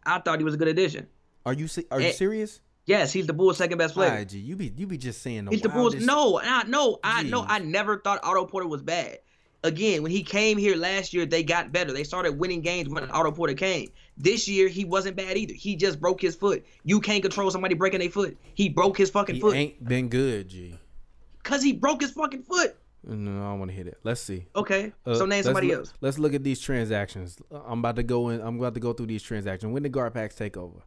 I 0.06 0.20
thought 0.20 0.38
he 0.40 0.46
was 0.46 0.54
a 0.54 0.58
good 0.58 0.70
addition. 0.70 1.08
Are 1.46 1.52
you 1.54 1.68
are 1.92 2.00
you 2.00 2.08
Eh, 2.08 2.12
serious? 2.14 2.62
Yes, 2.86 3.12
he's 3.14 3.28
the 3.28 3.34
Bulls' 3.34 3.58
second 3.58 3.78
best 3.78 3.94
player. 3.94 4.10
Alright, 4.10 4.30
G, 4.30 4.40
you 4.40 4.56
be 4.56 4.72
you 4.76 4.88
be 4.88 4.98
just 4.98 5.22
saying 5.22 5.46
the 5.46 5.52
He's 5.52 5.62
the 5.62 5.70
Bulls. 5.70 5.96
No, 5.96 6.40
I 6.42 6.64
no, 6.64 7.00
I 7.04 7.24
no, 7.24 7.44
I 7.48 7.60
never 7.60 7.98
thought 8.00 8.20
Otto 8.24 8.46
Porter 8.46 8.68
was 8.68 8.82
bad. 8.82 9.20
Again, 9.66 10.04
when 10.04 10.12
he 10.12 10.24
came 10.24 10.58
here 10.58 10.76
last 10.76 11.14
year, 11.14 11.26
they 11.26 11.42
got 11.42 11.72
better. 11.72 11.94
They 11.94 12.04
started 12.04 12.34
winning 12.38 12.62
games 12.62 12.90
when 12.90 13.10
Otto 13.12 13.32
Porter 13.32 13.54
came. 13.54 13.90
This 14.18 14.48
year, 14.48 14.68
he 14.68 14.84
wasn't 14.84 15.16
bad 15.16 15.38
either. 15.38 15.54
He 15.54 15.76
just 15.78 16.02
broke 16.02 16.22
his 16.22 16.36
foot. 16.36 16.66
You 16.84 17.00
can't 17.00 17.22
control 17.22 17.50
somebody 17.50 17.74
breaking 17.74 18.02
their 18.02 18.10
foot. 18.10 18.38
He 18.56 18.68
broke 18.68 18.98
his 18.98 19.10
fucking 19.10 19.36
He 19.36 19.42
foot 19.42 19.56
ain't 19.56 19.84
been 19.88 20.10
good, 20.10 20.50
G. 20.50 20.78
because 21.42 21.64
he 21.64 21.72
broke 21.72 22.02
his 22.02 22.12
fucking 22.12 22.44
foot. 22.44 22.76
No, 23.06 23.32
I 23.32 23.50
don't 23.52 23.60
want 23.60 23.72
to 23.72 23.76
hit 23.76 23.88
it. 23.88 23.98
Let's 24.04 24.22
see. 24.22 24.46
Okay, 24.56 24.94
Uh, 25.06 25.16
so 25.16 25.26
name 25.26 25.44
somebody 25.44 25.68
look- 25.70 25.78
else. 25.80 25.94
Let's 26.02 26.18
look 26.20 26.34
at 26.34 26.44
these 26.44 26.60
transactions. 26.60 27.38
I'm 27.52 27.80
about 27.80 27.96
to 27.98 28.04
go 28.04 28.30
in. 28.30 28.42
I'm 28.42 28.58
about 28.60 28.74
to 28.76 28.80
go 28.80 28.94
through 28.94 29.08
these 29.08 29.24
transactions. 29.24 29.72
When 29.74 29.84
did 29.84 29.92
Garpax 29.94 30.36
take 30.38 30.56
over? 30.58 30.80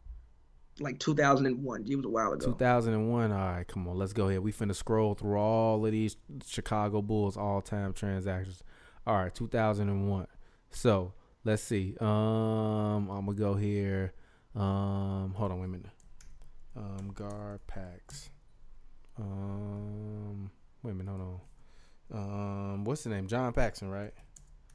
Like 0.79 0.99
2001. 0.99 1.85
It 1.87 1.95
was 1.95 2.05
a 2.05 2.09
while 2.09 2.33
ago. 2.33 2.45
2001. 2.45 3.31
All 3.31 3.37
right, 3.37 3.67
come 3.67 3.87
on. 3.87 3.97
Let's 3.97 4.13
go 4.13 4.29
ahead. 4.29 4.41
We 4.41 4.51
finna 4.51 4.75
scroll 4.75 5.15
through 5.15 5.37
all 5.37 5.85
of 5.85 5.91
these 5.91 6.17
Chicago 6.45 7.01
Bulls 7.01 7.35
all-time 7.37 7.93
transactions. 7.93 8.63
All 9.05 9.15
right, 9.15 9.33
2001. 9.33 10.27
So 10.69 11.13
let's 11.43 11.63
see. 11.63 11.95
Um, 11.99 13.09
I'm 13.09 13.25
gonna 13.25 13.33
go 13.33 13.55
here. 13.55 14.13
Um, 14.55 15.33
hold 15.35 15.51
on, 15.51 15.59
wait 15.59 15.65
a 15.65 15.69
minute. 15.69 15.89
Um, 16.75 17.11
Garpax. 17.13 18.29
Um, 19.19 20.51
wait 20.83 20.91
a 20.91 20.93
minute. 20.95 21.11
Hold 21.11 21.21
on. 21.21 22.19
Um, 22.73 22.83
what's 22.85 23.03
the 23.03 23.09
name? 23.09 23.27
John 23.27 23.51
Paxson, 23.53 23.89
right? 23.89 24.13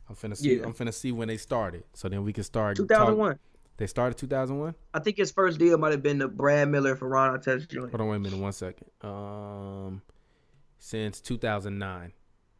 I'm 0.08 0.16
finna 0.16 0.36
see. 0.36 0.56
Yeah. 0.56 0.64
I'm 0.64 0.74
finna 0.74 0.92
see 0.92 1.12
when 1.12 1.28
they 1.28 1.36
started, 1.36 1.84
so 1.94 2.08
then 2.08 2.24
we 2.24 2.32
can 2.32 2.44
start. 2.44 2.76
talk- 2.76 2.88
2001. 2.88 3.38
They 3.78 3.86
started 3.86 4.18
2001. 4.18 4.74
I 4.94 5.00
think 5.00 5.16
his 5.16 5.30
first 5.32 5.58
deal 5.58 5.78
might 5.78 5.92
have 5.92 6.02
been 6.02 6.18
the 6.18 6.28
Brad 6.28 6.68
Miller 6.68 6.94
for 6.94 7.08
Ron 7.08 7.38
Artest 7.38 7.68
Jr. 7.68 7.80
Hold 7.80 8.00
on, 8.00 8.08
wait 8.08 8.16
a 8.16 8.20
minute, 8.20 8.38
one 8.38 8.52
second. 8.52 8.88
Um, 9.00 10.02
since 10.78 11.20
2009, 11.20 12.12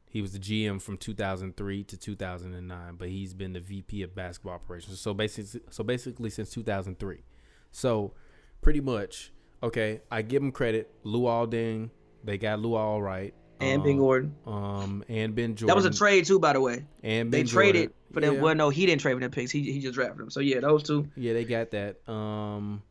he 0.09 0.23
was 0.23 0.33
the 0.33 0.39
GM 0.39 0.81
from 0.81 0.97
2003 0.97 1.85
to 1.85 1.97
2009, 1.97 2.95
but 2.97 3.09
he's 3.09 3.35
been 3.35 3.53
the 3.53 3.61
VP 3.61 4.03
of 4.03 4.15
basketball 4.15 4.55
operations. 4.55 5.01
So 5.01 5.15
basically, 5.15 5.61
so 5.71 5.85
basically 5.85 6.31
since 6.31 6.51
2003. 6.51 7.23
So 7.71 8.15
pretty 8.61 8.81
much, 8.81 9.33
okay, 9.63 10.01
I 10.11 10.23
give 10.23 10.43
him 10.43 10.53
credit. 10.53 10.91
Luol 11.05 11.51
Deng, 11.51 11.91
they 12.25 12.39
got 12.39 12.61
Lou 12.61 12.75
all 12.75 13.03
right. 13.03 13.35
And 13.63 13.83
Ben 13.83 13.93
Um, 13.93 13.99
Gordon. 13.99 14.35
Um, 14.47 15.05
and 15.09 15.35
Ben 15.35 15.55
Jordan. 15.55 15.67
That 15.69 15.77
was 15.77 15.85
a 15.85 15.91
trade 15.97 16.25
too, 16.27 16.39
by 16.39 16.53
the 16.53 16.61
way. 16.61 16.85
And 17.03 17.33
They 17.33 17.39
Ben 17.43 17.47
traded 17.47 17.93
for 18.13 18.21
them. 18.21 18.35
Yeah. 18.37 18.41
Well, 18.41 18.55
no, 18.55 18.69
he 18.71 18.87
didn't 18.87 19.01
trade 19.01 19.15
for 19.15 19.21
them 19.21 19.31
picks. 19.31 19.51
He 19.51 19.63
he 19.73 19.81
just 19.81 19.95
drafted 19.95 20.19
them. 20.19 20.31
So 20.31 20.41
yeah, 20.41 20.61
those 20.61 20.83
two. 20.83 21.09
Yeah, 21.17 21.33
they 21.35 21.45
got 21.45 21.71
that. 21.73 22.07
Um, 22.11 22.83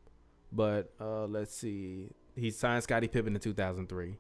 but 0.52 0.94
uh, 1.00 1.26
let's 1.28 1.56
see. 1.56 2.10
He 2.36 2.50
signed 2.52 2.84
Scottie 2.84 3.08
Pippen 3.08 3.34
in 3.36 3.42
2003. 3.42 4.18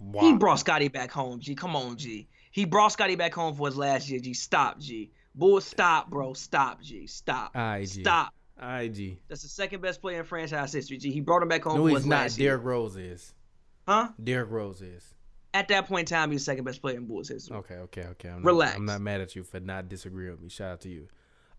Wow. 0.00 0.22
He 0.22 0.32
brought 0.34 0.58
Scotty 0.60 0.88
back 0.88 1.10
home. 1.10 1.40
G, 1.40 1.54
come 1.54 1.76
on, 1.76 1.96
G. 1.96 2.28
He 2.50 2.64
brought 2.64 2.88
Scotty 2.92 3.16
back 3.16 3.34
home 3.34 3.54
for 3.54 3.66
his 3.66 3.76
last 3.76 4.08
year. 4.08 4.20
G, 4.20 4.34
stop, 4.34 4.78
G. 4.78 5.10
Bull, 5.34 5.60
stop, 5.60 6.10
bro. 6.10 6.34
Stop, 6.34 6.80
G. 6.82 7.06
Stop. 7.06 7.54
Alright, 7.56 7.88
G. 7.88 8.02
Stop. 8.02 8.32
IG. 8.60 9.18
That's 9.28 9.42
the 9.42 9.48
second 9.48 9.80
best 9.82 10.00
player 10.00 10.20
in 10.20 10.24
franchise 10.24 10.72
history. 10.72 10.96
G. 10.98 11.10
He 11.10 11.20
brought 11.20 11.42
him 11.42 11.48
back 11.48 11.64
home 11.64 11.76
No, 11.76 11.82
for 11.84 11.88
he's 11.88 11.98
his 11.98 12.06
not. 12.06 12.16
last 12.16 12.38
year. 12.38 12.50
Derrick 12.50 12.64
Rose 12.64 12.96
is. 12.96 13.34
Huh? 13.88 14.08
Derrick 14.22 14.50
Rose 14.50 14.80
is. 14.80 15.14
At 15.54 15.68
that 15.68 15.86
point 15.86 16.10
in 16.10 16.16
time, 16.16 16.30
he's 16.32 16.40
the 16.40 16.44
second 16.44 16.64
best 16.64 16.82
player 16.82 16.96
in 16.96 17.06
Bulls 17.06 17.28
history. 17.28 17.56
Okay, 17.56 17.76
okay, 17.76 18.02
okay. 18.02 18.28
I'm 18.28 18.42
Relax. 18.42 18.72
Not, 18.72 18.78
I'm 18.80 18.86
not 18.86 19.00
mad 19.00 19.20
at 19.20 19.36
you 19.36 19.44
for 19.44 19.60
not 19.60 19.88
disagreeing 19.88 20.32
with 20.32 20.42
me. 20.42 20.48
Shout 20.48 20.72
out 20.72 20.80
to 20.82 20.88
you. 20.88 21.08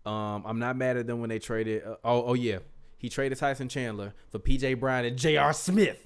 Um, 0.08 0.44
I'm 0.46 0.58
not 0.58 0.76
mad 0.76 0.98
at 0.98 1.06
them 1.06 1.20
when 1.20 1.30
they 1.30 1.38
traded. 1.38 1.82
Uh, 1.84 1.96
oh, 2.04 2.24
oh 2.26 2.34
yeah, 2.34 2.58
he 2.98 3.08
traded 3.08 3.38
Tyson 3.38 3.68
Chandler 3.68 4.14
for 4.30 4.38
P.J. 4.38 4.74
Brown 4.74 5.04
and 5.06 5.16
J.R. 5.16 5.52
Smith. 5.52 5.98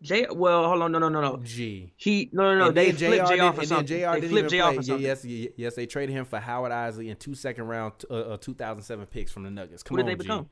J. 0.00 0.26
Well, 0.32 0.66
hold 0.66 0.82
on, 0.82 0.90
no, 0.90 0.98
no, 0.98 1.08
no, 1.08 1.20
no. 1.20 1.36
G. 1.44 1.92
He 1.96 2.28
no, 2.32 2.42
no, 2.42 2.58
no. 2.58 2.66
And 2.68 2.76
They 2.76 2.90
flipped 2.90 3.28
Jr. 3.28 3.52
for 3.52 3.66
something. 3.66 4.00
They 4.00 4.28
flipped 4.28 4.50
Jr. 4.50 4.56
play. 4.56 4.76
for 4.76 4.82
something. 4.82 5.04
Yes, 5.04 5.24
ye- 5.24 5.50
yes, 5.56 5.76
they 5.76 5.86
traded 5.86 6.16
him 6.16 6.24
for 6.24 6.40
Howard 6.40 6.72
Eisley 6.72 7.08
and 7.10 7.20
two 7.20 7.36
second 7.36 7.68
round 7.68 7.92
uh, 8.10 8.14
uh, 8.14 8.36
2007 8.38 9.06
picks 9.06 9.30
from 9.30 9.44
the 9.44 9.50
Nuggets. 9.50 9.84
Come 9.84 9.96
Who 9.98 10.02
did 10.02 10.10
on, 10.10 10.18
they 10.18 10.22
G. 10.24 10.28
become? 10.28 10.48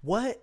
What? 0.00 0.42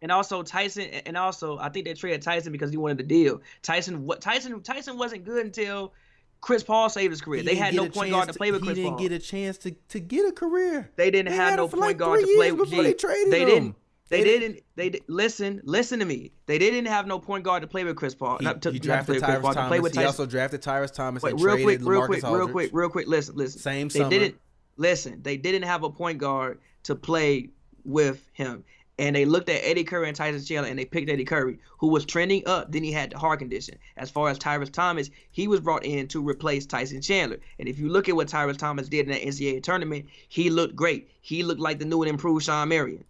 And 0.00 0.12
also 0.12 0.42
Tyson, 0.42 0.84
and 0.84 1.16
also 1.16 1.58
I 1.58 1.68
think 1.70 1.84
they 1.86 1.94
traded 1.94 2.22
Tyson 2.22 2.52
because 2.52 2.70
he 2.70 2.76
wanted 2.76 2.98
the 2.98 3.02
deal. 3.02 3.40
Tyson, 3.62 4.04
what 4.06 4.20
Tyson, 4.20 4.60
Tyson 4.62 4.96
wasn't 4.96 5.24
good 5.24 5.44
until 5.44 5.92
Chris 6.40 6.62
Paul 6.62 6.88
saved 6.88 7.10
his 7.10 7.20
career. 7.20 7.40
He 7.40 7.46
they 7.48 7.56
had 7.56 7.74
no 7.74 7.88
point 7.88 8.12
guard 8.12 8.28
to 8.28 8.34
play 8.34 8.52
with 8.52 8.62
He 8.64 8.74
didn't 8.74 8.98
get 8.98 9.10
a 9.10 9.18
chance 9.18 9.58
to, 9.58 9.72
to 9.88 9.98
get 9.98 10.24
a 10.28 10.32
career. 10.32 10.90
They 10.96 11.10
didn't 11.10 11.30
They 11.32 11.36
have 11.36 11.56
no 11.56 11.66
point 11.66 11.80
like 11.80 11.96
guard 11.98 12.20
to 12.20 12.26
play 12.36 12.52
with. 12.52 12.70
G. 12.70 12.80
they 12.80 12.94
traded 12.94 13.32
They 13.32 13.42
him. 13.42 13.48
didn't. 13.48 13.74
They, 14.08 14.22
They 14.22 14.38
didn't. 14.38 14.60
They 14.76 14.90
di- 14.90 15.02
listen. 15.08 15.60
Listen 15.64 15.98
to 15.98 16.04
me. 16.06 16.30
They 16.46 16.58
didn't 16.58 16.86
have 16.86 17.06
no 17.06 17.18
point 17.18 17.44
guard 17.44 17.62
to 17.62 17.68
play 17.68 17.84
with 17.84 17.96
Chris 17.96 18.14
Paul. 18.14 18.38
He, 18.38 18.44
not 18.44 18.62
to, 18.62 18.70
he 18.70 18.78
not 18.78 18.82
to 18.82 18.86
drafted 18.88 19.06
play 19.06 19.14
with 19.16 19.24
Chris 19.24 19.36
Tyrese 19.36 19.42
Paul, 19.42 19.50
to 19.50 19.54
Thomas. 19.56 19.68
play 19.68 19.80
with 19.80 19.94
he 19.96 20.04
also 20.04 20.26
drafted 20.26 20.62
Tyrese 20.62 20.94
Thomas 20.94 21.22
Wait, 21.24 21.34
real 21.40 21.62
quick, 21.62 21.80
real 21.82 22.06
quick, 22.06 22.22
real 22.22 22.48
quick, 22.48 22.70
real 22.72 22.88
quick. 22.88 23.06
Listen, 23.08 23.34
listen. 23.36 23.60
Same 23.60 23.88
they 23.88 23.98
summer. 23.98 24.10
didn't 24.10 24.36
listen. 24.76 25.20
They 25.22 25.36
didn't 25.36 25.64
have 25.64 25.82
a 25.82 25.90
point 25.90 26.18
guard 26.18 26.60
to 26.84 26.94
play 26.94 27.50
with 27.84 28.26
him, 28.32 28.64
and 28.98 29.14
they 29.14 29.24
looked 29.24 29.48
at 29.48 29.60
Eddie 29.62 29.84
Curry 29.84 30.08
and 30.08 30.16
Tyson 30.16 30.44
Chandler, 30.44 30.68
and 30.68 30.78
they 30.78 30.84
picked 30.84 31.08
Eddie 31.08 31.24
Curry, 31.24 31.58
who 31.78 31.88
was 31.88 32.04
trending 32.04 32.46
up. 32.46 32.72
Then 32.72 32.82
he 32.82 32.90
had 32.90 33.10
the 33.10 33.18
heart 33.18 33.38
condition. 33.38 33.78
As 33.96 34.10
far 34.10 34.28
as 34.28 34.38
Tyrese 34.38 34.72
Thomas, 34.72 35.10
he 35.30 35.46
was 35.46 35.60
brought 35.60 35.84
in 35.84 36.08
to 36.08 36.26
replace 36.26 36.66
Tyson 36.66 37.00
Chandler. 37.00 37.38
And 37.58 37.68
if 37.68 37.78
you 37.78 37.88
look 37.88 38.08
at 38.08 38.16
what 38.16 38.28
Tyrese 38.28 38.58
Thomas 38.58 38.88
did 38.88 39.06
in 39.06 39.12
that 39.12 39.22
NCAA 39.22 39.62
tournament, 39.62 40.06
he 40.28 40.50
looked 40.50 40.74
great. 40.74 41.10
He 41.20 41.42
looked 41.42 41.60
like 41.60 41.78
the 41.78 41.84
new 41.84 42.02
and 42.02 42.10
improved 42.10 42.44
Shawn 42.44 42.68
Marion. 42.68 43.04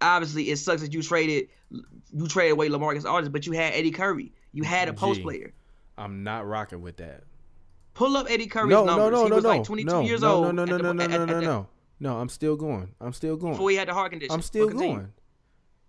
Obviously, 0.00 0.50
it 0.50 0.56
sucks 0.58 0.82
that 0.82 0.92
you 0.92 1.02
traded 1.02 1.48
you 2.12 2.28
traded 2.28 2.52
away 2.52 2.68
Lamarcus 2.68 3.04
Aldridge, 3.04 3.32
but 3.32 3.46
you 3.46 3.52
had 3.52 3.74
Eddie 3.74 3.90
Curry. 3.90 4.32
You 4.52 4.62
had 4.62 4.88
a 4.88 4.92
post 4.92 5.22
player. 5.22 5.52
I'm 5.98 6.22
not 6.22 6.46
rocking 6.46 6.82
with 6.82 6.96
that. 6.98 7.24
Pull 7.94 8.16
up 8.16 8.26
Eddie 8.28 8.46
Curry's 8.46 8.70
No, 8.70 8.84
numbers. 8.84 9.10
no, 9.10 9.10
no, 9.10 9.24
he 9.24 9.30
no, 9.30 9.36
was 9.36 9.44
no, 9.44 9.50
like 9.50 9.64
22 9.64 9.90
no, 9.90 10.00
years 10.02 10.20
no, 10.22 10.34
old. 10.34 10.54
no, 10.54 10.64
no, 10.64 10.76
no, 10.76 10.92
no, 10.92 10.92
no, 10.92 11.06
no, 11.06 11.24
no, 11.24 11.40
no. 11.40 11.66
No, 12.04 12.18
I'm 12.18 12.28
still 12.28 12.54
going. 12.54 12.94
I'm 13.00 13.14
still 13.14 13.34
going. 13.34 13.54
Before 13.54 13.70
he 13.70 13.76
had 13.76 13.88
the 13.88 13.94
heart 13.94 14.10
condition. 14.10 14.34
I'm 14.34 14.42
still 14.42 14.68
continue. 14.68 14.96
going. 14.96 15.12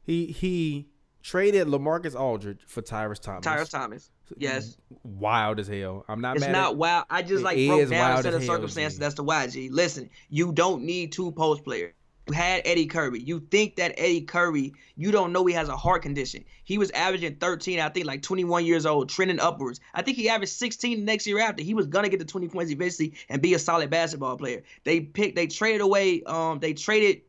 He 0.01 0.27
he 0.27 0.87
traded 1.21 1.67
Lamarcus 1.67 2.17
Aldridge 2.17 2.61
for 2.65 2.81
Tyrese 2.81 3.19
Thomas. 3.19 3.45
Tyrese 3.45 3.69
Thomas. 3.69 4.11
Yes. 4.37 4.77
Wild 5.03 5.59
as 5.59 5.67
hell. 5.67 6.05
I'm 6.07 6.21
not 6.21 6.39
mad. 6.39 6.43
It's 6.43 6.53
not 6.53 6.71
at 6.71 6.77
wild. 6.77 7.05
I 7.09 7.21
just 7.21 7.41
It 7.41 7.43
like 7.43 7.67
broke 7.67 7.89
down 7.89 8.19
a 8.19 8.23
set 8.23 8.33
of 8.33 8.45
circumstances. 8.45 8.97
That's 8.97 9.15
the 9.15 9.23
why, 9.23 9.47
G. 9.47 9.67
Listen, 9.67 10.09
you 10.29 10.53
don't 10.53 10.83
need 10.83 11.11
two 11.11 11.33
post 11.33 11.65
players. 11.65 11.93
You 12.27 12.33
had 12.33 12.63
Eddie 12.65 12.87
Curry. 12.87 13.21
You 13.21 13.39
think 13.51 13.75
that 13.75 13.93
Eddie 13.97 14.21
Curry, 14.21 14.73
you 14.95 15.11
don't 15.11 15.31
know 15.31 15.45
he 15.45 15.53
has 15.53 15.69
a 15.69 15.77
heart 15.77 16.01
condition. 16.01 16.43
He 16.63 16.79
was 16.79 16.89
averaging 16.91 17.35
13, 17.35 17.79
I 17.79 17.89
think 17.89 18.07
like 18.07 18.23
21 18.23 18.65
years 18.65 18.85
old, 18.85 19.09
trending 19.09 19.39
upwards. 19.39 19.79
I 19.93 20.01
think 20.01 20.17
he 20.17 20.27
averaged 20.27 20.53
16 20.53 20.99
the 20.99 21.05
next 21.05 21.27
year 21.27 21.39
after. 21.39 21.61
He 21.61 21.75
was 21.75 21.85
gonna 21.85 22.09
get 22.09 22.19
to 22.19 22.25
20 22.25 22.47
points 22.47 22.71
eventually 22.71 23.13
and 23.29 23.41
be 23.41 23.53
a 23.53 23.59
solid 23.59 23.91
basketball 23.91 24.37
player. 24.37 24.63
They 24.85 25.01
picked, 25.01 25.35
they 25.35 25.45
traded 25.45 25.81
away, 25.81 26.23
um, 26.23 26.59
they 26.59 26.73
traded 26.73 27.21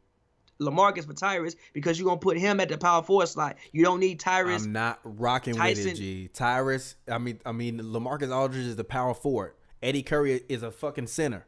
Lamarcus 0.60 1.04
for 1.06 1.12
Tyrese 1.12 1.56
because 1.74 1.98
you're 1.98 2.06
gonna 2.06 2.18
put 2.18 2.38
him 2.38 2.58
at 2.60 2.70
the 2.70 2.78
power 2.78 3.02
forward 3.02 3.26
slot. 3.26 3.56
You 3.72 3.84
don't 3.84 4.00
need 4.00 4.18
Tyrese. 4.18 4.64
I'm 4.64 4.72
not 4.72 5.00
rocking 5.04 5.52
with 5.52 5.62
Tyson- 5.62 5.88
it, 5.90 5.96
G. 5.96 6.30
Tyrese, 6.32 6.94
I 7.10 7.18
mean 7.18 7.40
I 7.44 7.52
mean 7.52 7.80
Lamarcus 7.80 8.34
Aldridge 8.34 8.64
is 8.64 8.76
the 8.76 8.84
power 8.84 9.12
forward. 9.12 9.52
Eddie 9.82 10.02
Curry 10.02 10.40
is 10.48 10.62
a 10.62 10.70
fucking 10.70 11.08
center. 11.08 11.46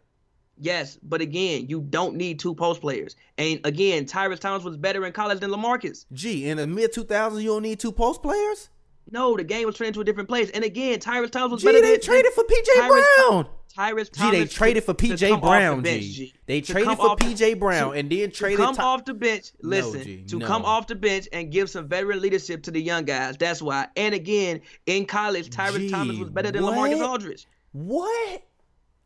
Yes, 0.61 0.99
but 1.03 1.21
again, 1.21 1.67
you 1.69 1.81
don't 1.81 2.17
need 2.17 2.39
two 2.41 2.55
post 2.55 2.81
players. 2.81 3.17
And 3.37 3.61
again, 3.65 4.05
Tyrese 4.07 4.41
Thomas 4.41 4.65
was 4.65 4.77
better 4.77 5.07
in 5.07 5.13
college 5.13 5.41
than 5.41 5.51
Lamarcus. 5.51 6.05
Gee, 6.13 6.49
in 6.49 6.57
the 6.57 6.67
mid 6.67 6.93
2000s 6.93 7.41
you 7.43 7.49
don't 7.51 7.63
need 7.63 7.79
two 7.81 7.93
post 7.93 8.23
players? 8.23 8.71
No, 9.11 9.37
the 9.37 9.45
game 9.45 9.65
was 9.65 9.75
trending 9.77 9.95
to 9.95 10.01
a 10.01 10.05
different 10.05 10.29
place. 10.29 10.51
And 10.51 10.65
again, 10.65 10.99
Tyrese 10.99 11.31
Thomas 11.31 11.53
was 11.53 11.61
G, 11.63 11.69
better 11.69 11.81
they 11.81 11.93
than 11.93 12.01
traded 12.03 12.33
for 12.35 12.45
PJ 12.45 12.89
Brown. 12.89 13.47
Tyrese 13.75 14.13
G, 14.13 14.19
Thomas. 14.21 14.39
they 14.39 14.45
traded 14.47 14.85
for 14.85 14.93
to- 14.95 15.07
to 15.09 15.15
PJ 15.15 15.29
come 15.29 15.35
off 15.37 15.41
the 15.41 15.47
Brown, 15.47 15.83
bench, 15.83 16.03
G. 16.03 16.35
They 16.47 16.61
traded 16.61 16.97
for 16.99 17.17
PJ 17.17 17.59
Brown 17.59 17.97
and 17.97 18.11
then 18.11 18.31
to 18.31 18.37
traded 18.37 18.59
come 18.59 18.75
Ty- 18.75 18.83
off 18.83 19.05
the 19.07 19.15
bench. 19.15 19.53
Listen, 19.63 20.03
G, 20.03 20.25
to 20.25 20.39
no. 20.41 20.47
come 20.47 20.65
off 20.65 20.89
the 20.89 20.95
bench 20.95 21.27
and 21.33 21.51
give 21.53 21.71
some 21.71 21.89
veteran 21.89 22.21
leadership 22.21 22.65
to 22.65 22.71
the 22.71 22.83
young 22.83 23.05
guys. 23.05 23.37
That's 23.39 23.63
why. 23.63 23.87
And 23.97 24.15
again, 24.15 24.61
in 24.87 25.07
college, 25.07 25.49
Tyrese 25.51 25.79
G, 25.79 25.91
Thomas 25.91 26.17
was 26.19 26.29
better 26.31 26.51
than 26.51 26.65
what? 26.65 26.75
Lamarcus 26.77 27.07
Aldridge. 27.09 27.47
What? 27.73 28.43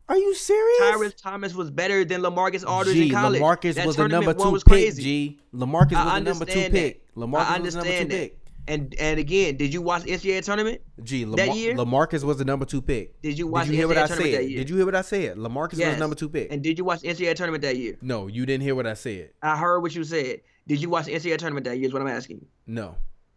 Are 0.08 0.16
you 0.18 0.34
serious? 0.34 0.80
Tyrese 0.80 1.16
Thomas 1.16 1.54
was 1.54 1.70
better 1.70 2.04
than 2.04 2.20
Lamarcus 2.22 2.66
Aldridge 2.66 2.96
G, 2.96 3.06
in 3.08 3.10
college. 3.12 3.40
Lamarcus 3.40 3.74
That 3.74 3.86
was 3.86 3.96
the 3.96 4.08
number 4.08 4.34
two 4.34 4.50
was 4.50 4.64
pick. 4.64 4.94
G, 4.96 5.38
Lamarcus 5.54 5.94
I 5.94 6.04
was 6.04 6.12
the 6.14 6.20
number 6.30 6.44
two 6.44 6.52
understand 6.60 6.72
pick. 6.72 7.14
Lamarcus 7.16 7.46
I 7.46 7.58
was 7.60 7.74
the 7.74 7.78
number 7.80 7.92
two 7.98 8.04
that. 8.04 8.08
pick. 8.10 8.38
And 8.68 8.94
and 9.00 9.18
again, 9.18 9.56
did 9.56 9.72
you 9.74 9.82
watch 9.82 10.02
the 10.04 10.10
NCAA 10.12 10.44
tournament? 10.44 10.80
Gee, 11.02 11.24
That 11.24 11.56
year? 11.56 11.74
Lamarcus 11.74 12.22
was 12.24 12.36
the 12.38 12.44
number 12.44 12.64
two 12.64 12.80
pick. 12.82 13.20
Did 13.22 13.36
you 13.38 13.46
watch 13.48 13.66
Did 13.66 13.72
you 13.72 13.78
hear 13.78 13.88
what 13.88 13.96
NCAA 13.96 14.02
I 14.02 14.06
tournament 14.06 14.32
said? 14.34 14.40
that 14.44 14.48
year? 14.50 14.58
Did 14.58 14.70
you 14.70 14.76
hear 14.76 14.84
what 14.86 14.94
I 14.94 15.02
said? 15.02 15.36
Lamarcus 15.36 15.70
was 15.70 15.78
Yes. 15.80 15.94
the 15.94 16.00
number 16.00 16.14
two 16.16 16.28
pick. 16.28 16.52
And 16.52 16.62
did 16.62 16.78
you 16.78 16.84
watch 16.84 17.00
the 17.00 17.08
NCAA 17.08 17.34
tournament 17.34 17.62
that 17.62 17.76
year? 17.76 17.96
no, 18.02 18.26
you 18.28 18.46
didn't 18.46 18.62
hear 18.62 18.74
what 18.76 18.86
I 18.86 18.94
said. 18.94 19.30
I 19.42 19.56
heard 19.56 19.80
what 19.80 19.94
you 19.94 20.04
said. 20.04 20.42
Did 20.68 20.80
you 20.80 20.88
watch 20.90 21.06
the 21.06 21.12
NCAA 21.14 21.38
tournament 21.38 21.64
that 21.64 21.76
year? 21.78 21.86
Is 21.88 21.92
what 21.92 22.02
I'm 22.02 22.08
asking 22.08 22.36
you. 22.38 22.46
No, 22.68 22.96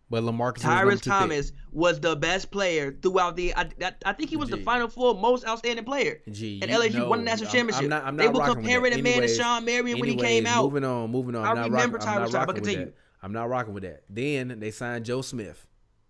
but 0.09 0.23
Lamarcus 0.23 0.61
Tyrus 0.61 1.01
Thomas 1.01 1.51
was 1.71 1.99
the 1.99 2.15
best 2.15 2.51
player 2.51 2.95
throughout 3.01 3.35
the. 3.35 3.53
I, 3.55 3.69
I, 3.81 3.93
I 4.05 4.13
think 4.13 4.29
he 4.29 4.37
was 4.37 4.49
the 4.49 4.57
Final 4.57 4.87
Four 4.87 5.15
most 5.15 5.47
outstanding 5.47 5.83
player. 5.85 6.21
Gee, 6.31 6.59
And 6.61 6.69
LSU 6.71 6.93
know, 6.95 7.09
won 7.09 7.19
the 7.19 7.25
national 7.25 7.47
I'm- 7.47 7.55
championship. 7.55 7.83
I'm 7.83 7.89
not, 7.89 8.05
I'm 8.05 8.17
They 8.17 8.27
were 8.27 8.45
comparing 8.45 8.93
the 8.93 9.01
man 9.01 9.03
to 9.03 9.09
Anyways- 9.23 9.37
Shawn 9.37 9.65
Marion 9.65 9.99
when 9.99 10.09
he 10.09 10.15
came 10.15 10.45
out. 10.45 10.63
Moving 10.63 10.83
on, 10.85 11.11
moving 11.11 11.35
on. 11.35 11.45
I 11.45 11.49
I'm 11.49 11.55
not 11.55 11.71
remember 11.71 11.97
I'm 11.99 12.05
Tyrus 12.05 12.05
not 12.05 12.15
Thomas, 12.15 12.31
but 12.31 12.37
rocking 12.39 12.53
with 12.55 12.63
continue. 12.63 12.85
that. 12.85 12.93
I'm 13.23 13.33
not 13.33 13.49
rocking 13.49 13.73
with 13.73 13.83
that. 13.83 14.03
Then 14.09 14.59
they 14.59 14.71
signed 14.71 15.05
Joe 15.05 15.21
Smith. 15.21 15.65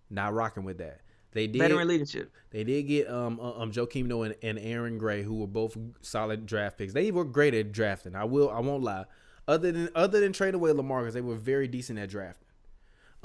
Not 0.10 0.34
rocking 0.34 0.64
with 0.64 0.78
that. 0.80 1.02
They 1.32 1.48
did. 1.48 1.60
Veteran 1.60 1.88
leadership. 1.88 2.32
They 2.52 2.64
did 2.64 2.84
get 2.84 3.10
um 3.10 3.40
uh, 3.42 3.60
um 3.60 3.72
Noah 4.08 4.26
and, 4.28 4.36
and 4.42 4.58
Aaron 4.60 4.98
Gray, 4.98 5.22
who 5.24 5.36
were 5.36 5.48
both 5.48 5.78
solid 6.02 6.46
draft 6.46 6.78
picks. 6.78 6.94
They 6.94 7.12
were 7.12 7.26
great 7.26 7.54
at 7.54 7.72
drafting. 7.72 8.16
I 8.16 8.24
will 8.24 8.50
I 8.50 8.60
won't 8.60 8.84
lie. 8.84 9.06
Other 9.48 9.72
than 9.72 9.90
other 9.96 10.20
than 10.22 10.32
trading 10.34 10.56
away 10.56 10.72
Lamarcus, 10.72 11.12
they 11.14 11.22
were 11.22 11.36
very 11.36 11.68
decent 11.68 12.00
at 12.00 12.10
drafting. 12.10 12.45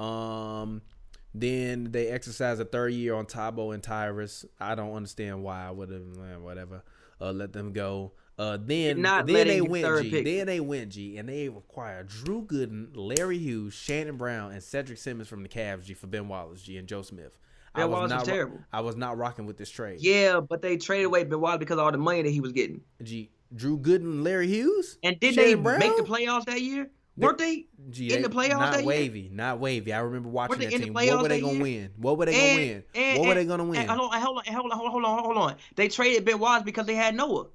Um, 0.00 0.82
then 1.34 1.92
they 1.92 2.08
exercised 2.08 2.60
a 2.60 2.64
third 2.64 2.92
year 2.92 3.14
on 3.14 3.26
Thabo 3.26 3.72
and 3.74 3.82
Tyrus. 3.82 4.44
I 4.58 4.74
don't 4.74 4.94
understand 4.94 5.42
why. 5.42 5.66
I 5.66 5.70
would 5.70 5.90
have 5.90 6.42
whatever. 6.42 6.82
Uh, 7.20 7.32
let 7.32 7.52
them 7.52 7.72
go. 7.72 8.12
Uh, 8.38 8.56
then 8.58 9.02
then 9.02 9.26
they 9.26 9.58
the 9.58 9.60
went 9.60 10.02
G. 10.02 10.10
pick. 10.10 10.24
Then 10.24 10.46
they 10.46 10.60
went 10.60 10.88
G, 10.92 11.18
and 11.18 11.28
they 11.28 11.46
acquired 11.46 12.08
Drew 12.08 12.42
Gooden, 12.46 12.88
Larry 12.94 13.36
Hughes, 13.36 13.74
Shannon 13.74 14.16
Brown, 14.16 14.52
and 14.52 14.62
Cedric 14.62 14.98
Simmons 14.98 15.28
from 15.28 15.42
the 15.42 15.48
Cavs 15.48 15.84
G 15.84 15.92
for 15.92 16.06
Ben 16.06 16.26
Wallace 16.26 16.62
G 16.62 16.78
and 16.78 16.88
Joe 16.88 17.02
Smith. 17.02 17.38
I 17.74 17.80
Ben 17.80 17.90
was 17.90 17.96
Wallace 17.96 18.10
not 18.10 18.18
was 18.20 18.28
terrible. 18.28 18.58
I 18.72 18.80
was 18.80 18.96
not 18.96 19.18
rocking 19.18 19.44
with 19.44 19.58
this 19.58 19.68
trade. 19.70 20.00
Yeah, 20.00 20.40
but 20.40 20.62
they 20.62 20.78
traded 20.78 21.06
away 21.06 21.24
Ben 21.24 21.38
Wallace 21.38 21.58
because 21.58 21.74
of 21.78 21.84
all 21.84 21.92
the 21.92 21.98
money 21.98 22.22
that 22.22 22.30
he 22.30 22.40
was 22.40 22.52
getting. 22.52 22.80
G. 23.02 23.30
Drew 23.54 23.78
Gooden, 23.78 24.24
Larry 24.24 24.46
Hughes, 24.46 24.96
And 25.02 25.20
did 25.20 25.34
they 25.34 25.54
Brown? 25.54 25.80
make 25.80 25.96
the 25.96 26.02
playoffs 26.04 26.46
that 26.46 26.62
year? 26.62 26.88
Weren't 27.16 27.38
they? 27.38 27.66
G, 27.90 28.14
in 28.14 28.22
the 28.22 28.28
playoffs 28.30 28.50
Not 28.60 28.72
that 28.72 28.78
year? 28.80 28.86
wavy, 28.88 29.28
not 29.32 29.58
wavy. 29.58 29.92
I 29.92 29.98
remember 30.00 30.28
watching 30.30 30.58
that 30.60 30.70
team. 30.70 30.94
What 30.94 31.22
were 31.22 31.28
they 31.28 31.40
gonna 31.40 31.52
year? 31.54 31.62
win? 31.62 31.90
What 31.96 32.16
were 32.18 32.26
they 32.26 32.32
gonna 32.32 32.54
win? 32.54 32.84
and- 32.94 33.18
what 33.18 33.28
were 33.28 33.34
they 33.34 33.44
gonna 33.44 33.64
win? 33.64 33.88
hold 33.88 34.12
on, 34.14 34.20
hold 34.20 34.38
on, 34.38 34.54
hold 34.54 34.72
on, 34.72 34.78
hold 34.78 35.04
on, 35.04 35.24
hold 35.24 35.36
on. 35.36 35.56
They 35.76 35.88
traded 35.88 36.24
Ben 36.24 36.38
Wallace 36.38 36.62
because 36.62 36.86
they 36.86 36.94
had 36.94 37.14
Noah, 37.14 37.48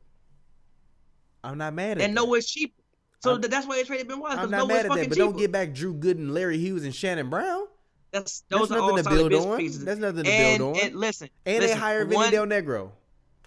I'm 1.43 1.57
not 1.57 1.73
mad 1.73 1.97
at 1.97 2.03
and 2.03 2.15
that. 2.15 2.21
Noah's 2.21 2.45
cheap. 2.47 2.75
So 3.21 3.31
I'm- 3.31 3.41
that's 3.41 3.65
why 3.65 3.77
they 3.77 3.83
traded 3.83 4.07
Ben 4.07 4.19
Wallace 4.19 4.37
I'm 4.39 4.51
not 4.51 4.57
Noah's 4.59 4.67
mad 4.67 4.77
at 4.77 4.81
that, 4.83 4.89
but 4.89 5.03
cheaper. 5.03 5.15
don't 5.15 5.37
get 5.37 5.51
back 5.51 5.73
Drew 5.73 5.93
Gooden, 5.95 6.31
Larry 6.31 6.57
Hughes, 6.57 6.83
and 6.83 6.93
Shannon 6.93 7.29
Brown. 7.29 7.65
That's 8.11 8.41
That's 8.49 8.61
those 8.61 8.71
are 8.71 8.79
nothing 8.79 8.97
all 8.97 9.03
to 9.03 9.29
build 9.29 9.33
on. 9.33 9.57
pieces. 9.57 9.83
That's 9.83 9.99
nothing 9.99 10.23
to 10.23 10.29
and, 10.29 10.57
build 10.59 10.75
on. 10.77 10.83
And 10.83 10.95
listen, 10.95 11.29
And 11.45 11.59
listen, 11.59 11.75
they 11.75 11.81
hired 11.81 12.09
Vinny 12.09 12.31
Del 12.31 12.45
Negro. 12.45 12.91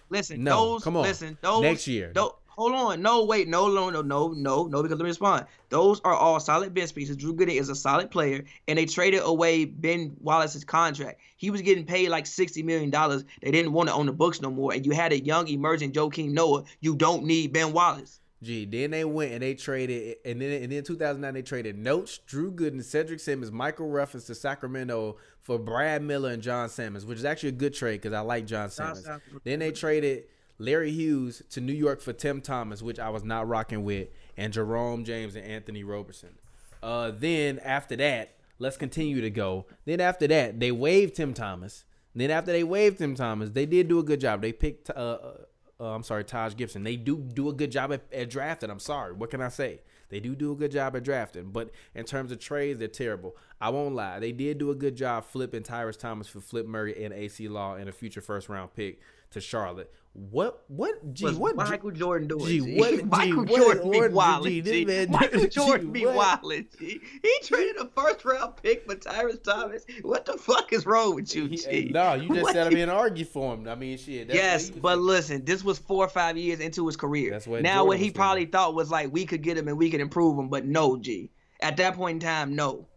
Listen, 0.09 0.43
No, 0.43 0.73
those, 0.73 0.83
come 0.83 0.97
on. 0.97 1.03
Listen, 1.03 1.37
those 1.41 1.61
Next 1.61 1.87
year. 1.87 2.11
Don't, 2.13 2.33
hold 2.59 2.75
on. 2.75 3.01
No, 3.01 3.23
wait. 3.23 3.47
No, 3.47 3.67
no, 3.67 3.89
no, 3.89 4.01
no, 4.01 4.27
no, 4.29 4.65
no. 4.65 4.83
Because 4.83 4.97
let 4.97 5.03
me 5.03 5.09
respond. 5.09 5.45
Those 5.69 6.01
are 6.01 6.13
all 6.13 6.39
solid 6.39 6.73
bench 6.73 6.93
pieces. 6.93 7.15
Drew 7.15 7.33
Gooden 7.33 7.55
is 7.55 7.69
a 7.69 7.75
solid 7.75 8.11
player, 8.11 8.43
and 8.67 8.77
they 8.77 8.85
traded 8.85 9.21
away 9.23 9.65
Ben 9.65 10.15
Wallace's 10.19 10.65
contract. 10.65 11.21
He 11.37 11.51
was 11.51 11.61
getting 11.61 11.85
paid 11.85 12.09
like 12.09 12.25
sixty 12.25 12.61
million 12.61 12.89
dollars. 12.89 13.23
They 13.41 13.51
didn't 13.51 13.71
want 13.71 13.89
to 13.89 13.95
own 13.95 14.07
the 14.07 14.13
books 14.13 14.41
no 14.41 14.51
more, 14.51 14.73
and 14.73 14.85
you 14.85 14.91
had 14.91 15.13
a 15.13 15.19
young 15.19 15.47
emerging 15.47 15.93
Joakim 15.93 16.31
Noah. 16.31 16.65
You 16.81 16.95
don't 16.95 17.23
need 17.23 17.53
Ben 17.53 17.71
Wallace. 17.71 18.19
Gee, 18.41 18.63
then 18.63 18.91
they 18.91 19.03
went 19.03 19.33
and 19.33 19.41
they 19.41 19.53
traded, 19.53 20.17
and 20.23 20.41
then 20.41 20.63
and 20.63 20.71
then 20.71 20.83
2009 20.83 21.33
they 21.33 21.41
traded 21.41 21.77
Notes, 21.77 22.19
Drew 22.19 22.51
Gooden, 22.51 22.83
Cedric 22.83 23.19
Simmons, 23.19 23.51
Michael 23.51 23.89
Ruffins 23.89 24.25
to 24.25 24.35
Sacramento 24.35 25.17
for 25.41 25.59
Brad 25.59 26.01
Miller 26.01 26.31
and 26.31 26.41
John 26.41 26.69
Simmons, 26.69 27.05
which 27.05 27.17
is 27.17 27.25
actually 27.25 27.49
a 27.49 27.53
good 27.53 27.73
trade 27.73 28.01
because 28.01 28.13
I 28.13 28.21
like 28.21 28.45
John 28.45 28.69
Salmons. 28.69 29.03
Salmons. 29.03 29.23
Then 29.43 29.59
they 29.59 29.71
traded 29.71 30.25
Larry 30.59 30.91
Hughes 30.91 31.41
to 31.51 31.61
New 31.61 31.73
York 31.73 32.01
for 32.01 32.13
Tim 32.13 32.41
Thomas, 32.41 32.81
which 32.81 32.99
I 32.99 33.09
was 33.09 33.23
not 33.23 33.47
rocking 33.47 33.83
with, 33.83 34.09
and 34.37 34.53
Jerome 34.53 35.05
James 35.05 35.35
and 35.35 35.45
Anthony 35.45 35.83
Roberson. 35.83 36.37
Uh, 36.83 37.11
then 37.17 37.59
after 37.59 37.95
that, 37.95 38.35
let's 38.59 38.77
continue 38.77 39.21
to 39.21 39.29
go. 39.29 39.65
Then 39.85 40.01
after 40.01 40.27
that, 40.27 40.59
they 40.59 40.71
waived 40.71 41.15
Tim 41.15 41.33
Thomas. 41.33 41.85
Then 42.13 42.29
after 42.29 42.51
they 42.51 42.63
waived 42.63 42.97
Tim 42.97 43.15
Thomas, 43.15 43.51
they 43.51 43.65
did 43.65 43.87
do 43.87 43.99
a 43.99 44.03
good 44.03 44.19
job. 44.19 44.41
They 44.41 44.51
picked, 44.51 44.89
uh, 44.89 44.93
uh, 44.93 45.33
uh, 45.79 45.95
I'm 45.95 46.03
sorry, 46.03 46.25
Taj 46.25 46.55
Gibson. 46.55 46.83
They 46.83 46.97
do 46.97 47.17
do 47.17 47.49
a 47.49 47.53
good 47.53 47.71
job 47.71 47.93
at, 47.93 48.01
at 48.11 48.29
drafting. 48.29 48.69
I'm 48.69 48.79
sorry. 48.79 49.13
What 49.13 49.29
can 49.29 49.41
I 49.41 49.49
say? 49.49 49.79
They 50.09 50.19
do 50.19 50.35
do 50.35 50.51
a 50.51 50.55
good 50.55 50.71
job 50.71 50.95
at 50.95 51.03
drafting, 51.03 51.51
but 51.51 51.69
in 51.93 52.03
terms 52.03 52.31
of 52.31 52.39
trades, 52.39 52.79
they're 52.79 52.87
terrible. 52.87 53.37
I 53.61 53.69
won't 53.69 53.93
lie. 53.93 54.19
They 54.19 54.31
did 54.31 54.57
do 54.57 54.71
a 54.71 54.75
good 54.75 54.95
job 54.95 55.23
flipping 55.23 55.63
Tyrus 55.63 55.97
Thomas 55.97 56.27
for 56.27 56.41
Flip 56.41 56.65
Murray 56.65 57.03
and 57.03 57.13
Acie 57.13 57.47
Law 57.47 57.75
and 57.75 57.87
a 57.87 57.91
future 57.91 58.21
first 58.21 58.49
round 58.49 58.73
pick 58.73 58.99
to 59.31 59.39
Charlotte. 59.39 59.93
What? 60.13 60.63
What? 60.67 61.13
Gee, 61.13 61.27
what? 61.33 61.55
Michael 61.55 61.91
Jordan 61.91 62.27
doing? 62.27 62.45
Gee, 62.45 62.77
what- 62.79 62.89
gee, 62.89 63.03
Michael 63.03 63.45
what- 63.45 63.55
Jordan 63.61 63.91
be 63.91 63.99
what- 64.01 64.11
wildin', 64.11 64.43
gee, 64.49 64.61
this 64.61 64.73
G. 64.73 64.85
man- 64.85 65.11
Michael 65.11 65.41
gee, 65.41 65.47
Jordan 65.47 65.91
be 65.91 66.05
what? 66.05 66.41
wildin', 66.43 66.65
G. 66.79 66.99
He 67.23 67.33
traded 67.43 67.77
a 67.77 67.85
first 67.95 68.25
round 68.25 68.55
pick 68.61 68.85
for 68.85 68.95
Tyrus 68.95 69.37
Thomas. 69.39 69.85
What 70.01 70.25
the 70.25 70.33
fuck 70.33 70.73
is 70.73 70.85
wrong 70.85 71.15
with 71.15 71.33
you, 71.35 71.47
G? 71.47 71.91
No, 71.93 72.15
you 72.15 72.27
just 72.27 72.41
What 72.41 72.53
set 72.53 72.67
him 72.67 72.73
you- 72.73 72.83
in 72.83 72.89
and 72.89 72.97
argue 72.97 73.23
for 73.23 73.53
him. 73.53 73.67
I 73.67 73.75
mean, 73.75 73.97
shit. 73.97 74.27
That's 74.27 74.37
yes, 74.37 74.69
but 74.71 74.97
listen, 74.99 75.45
this 75.45 75.63
was 75.63 75.77
four 75.79 76.03
or 76.05 76.09
five 76.09 76.35
years 76.37 76.59
into 76.59 76.85
his 76.87 76.97
career. 76.97 77.29
That's 77.31 77.47
what 77.47 77.61
now 77.61 77.75
Jordan 77.75 77.87
what 77.87 77.99
he 77.99 78.11
probably 78.11 78.41
thinking. 78.41 78.51
thought 78.53 78.73
was 78.75 78.89
like 78.89 79.13
we 79.13 79.25
could 79.25 79.43
get 79.43 79.57
him 79.57 79.67
and 79.67 79.77
we 79.77 79.89
could 79.89 80.01
improve 80.01 80.37
him, 80.37 80.49
but 80.49 80.65
no, 80.65 80.97
G. 80.97 81.29
At 81.61 81.77
that 81.77 81.95
point 81.95 82.21
in 82.23 82.27
time, 82.27 82.55
no. 82.55 82.87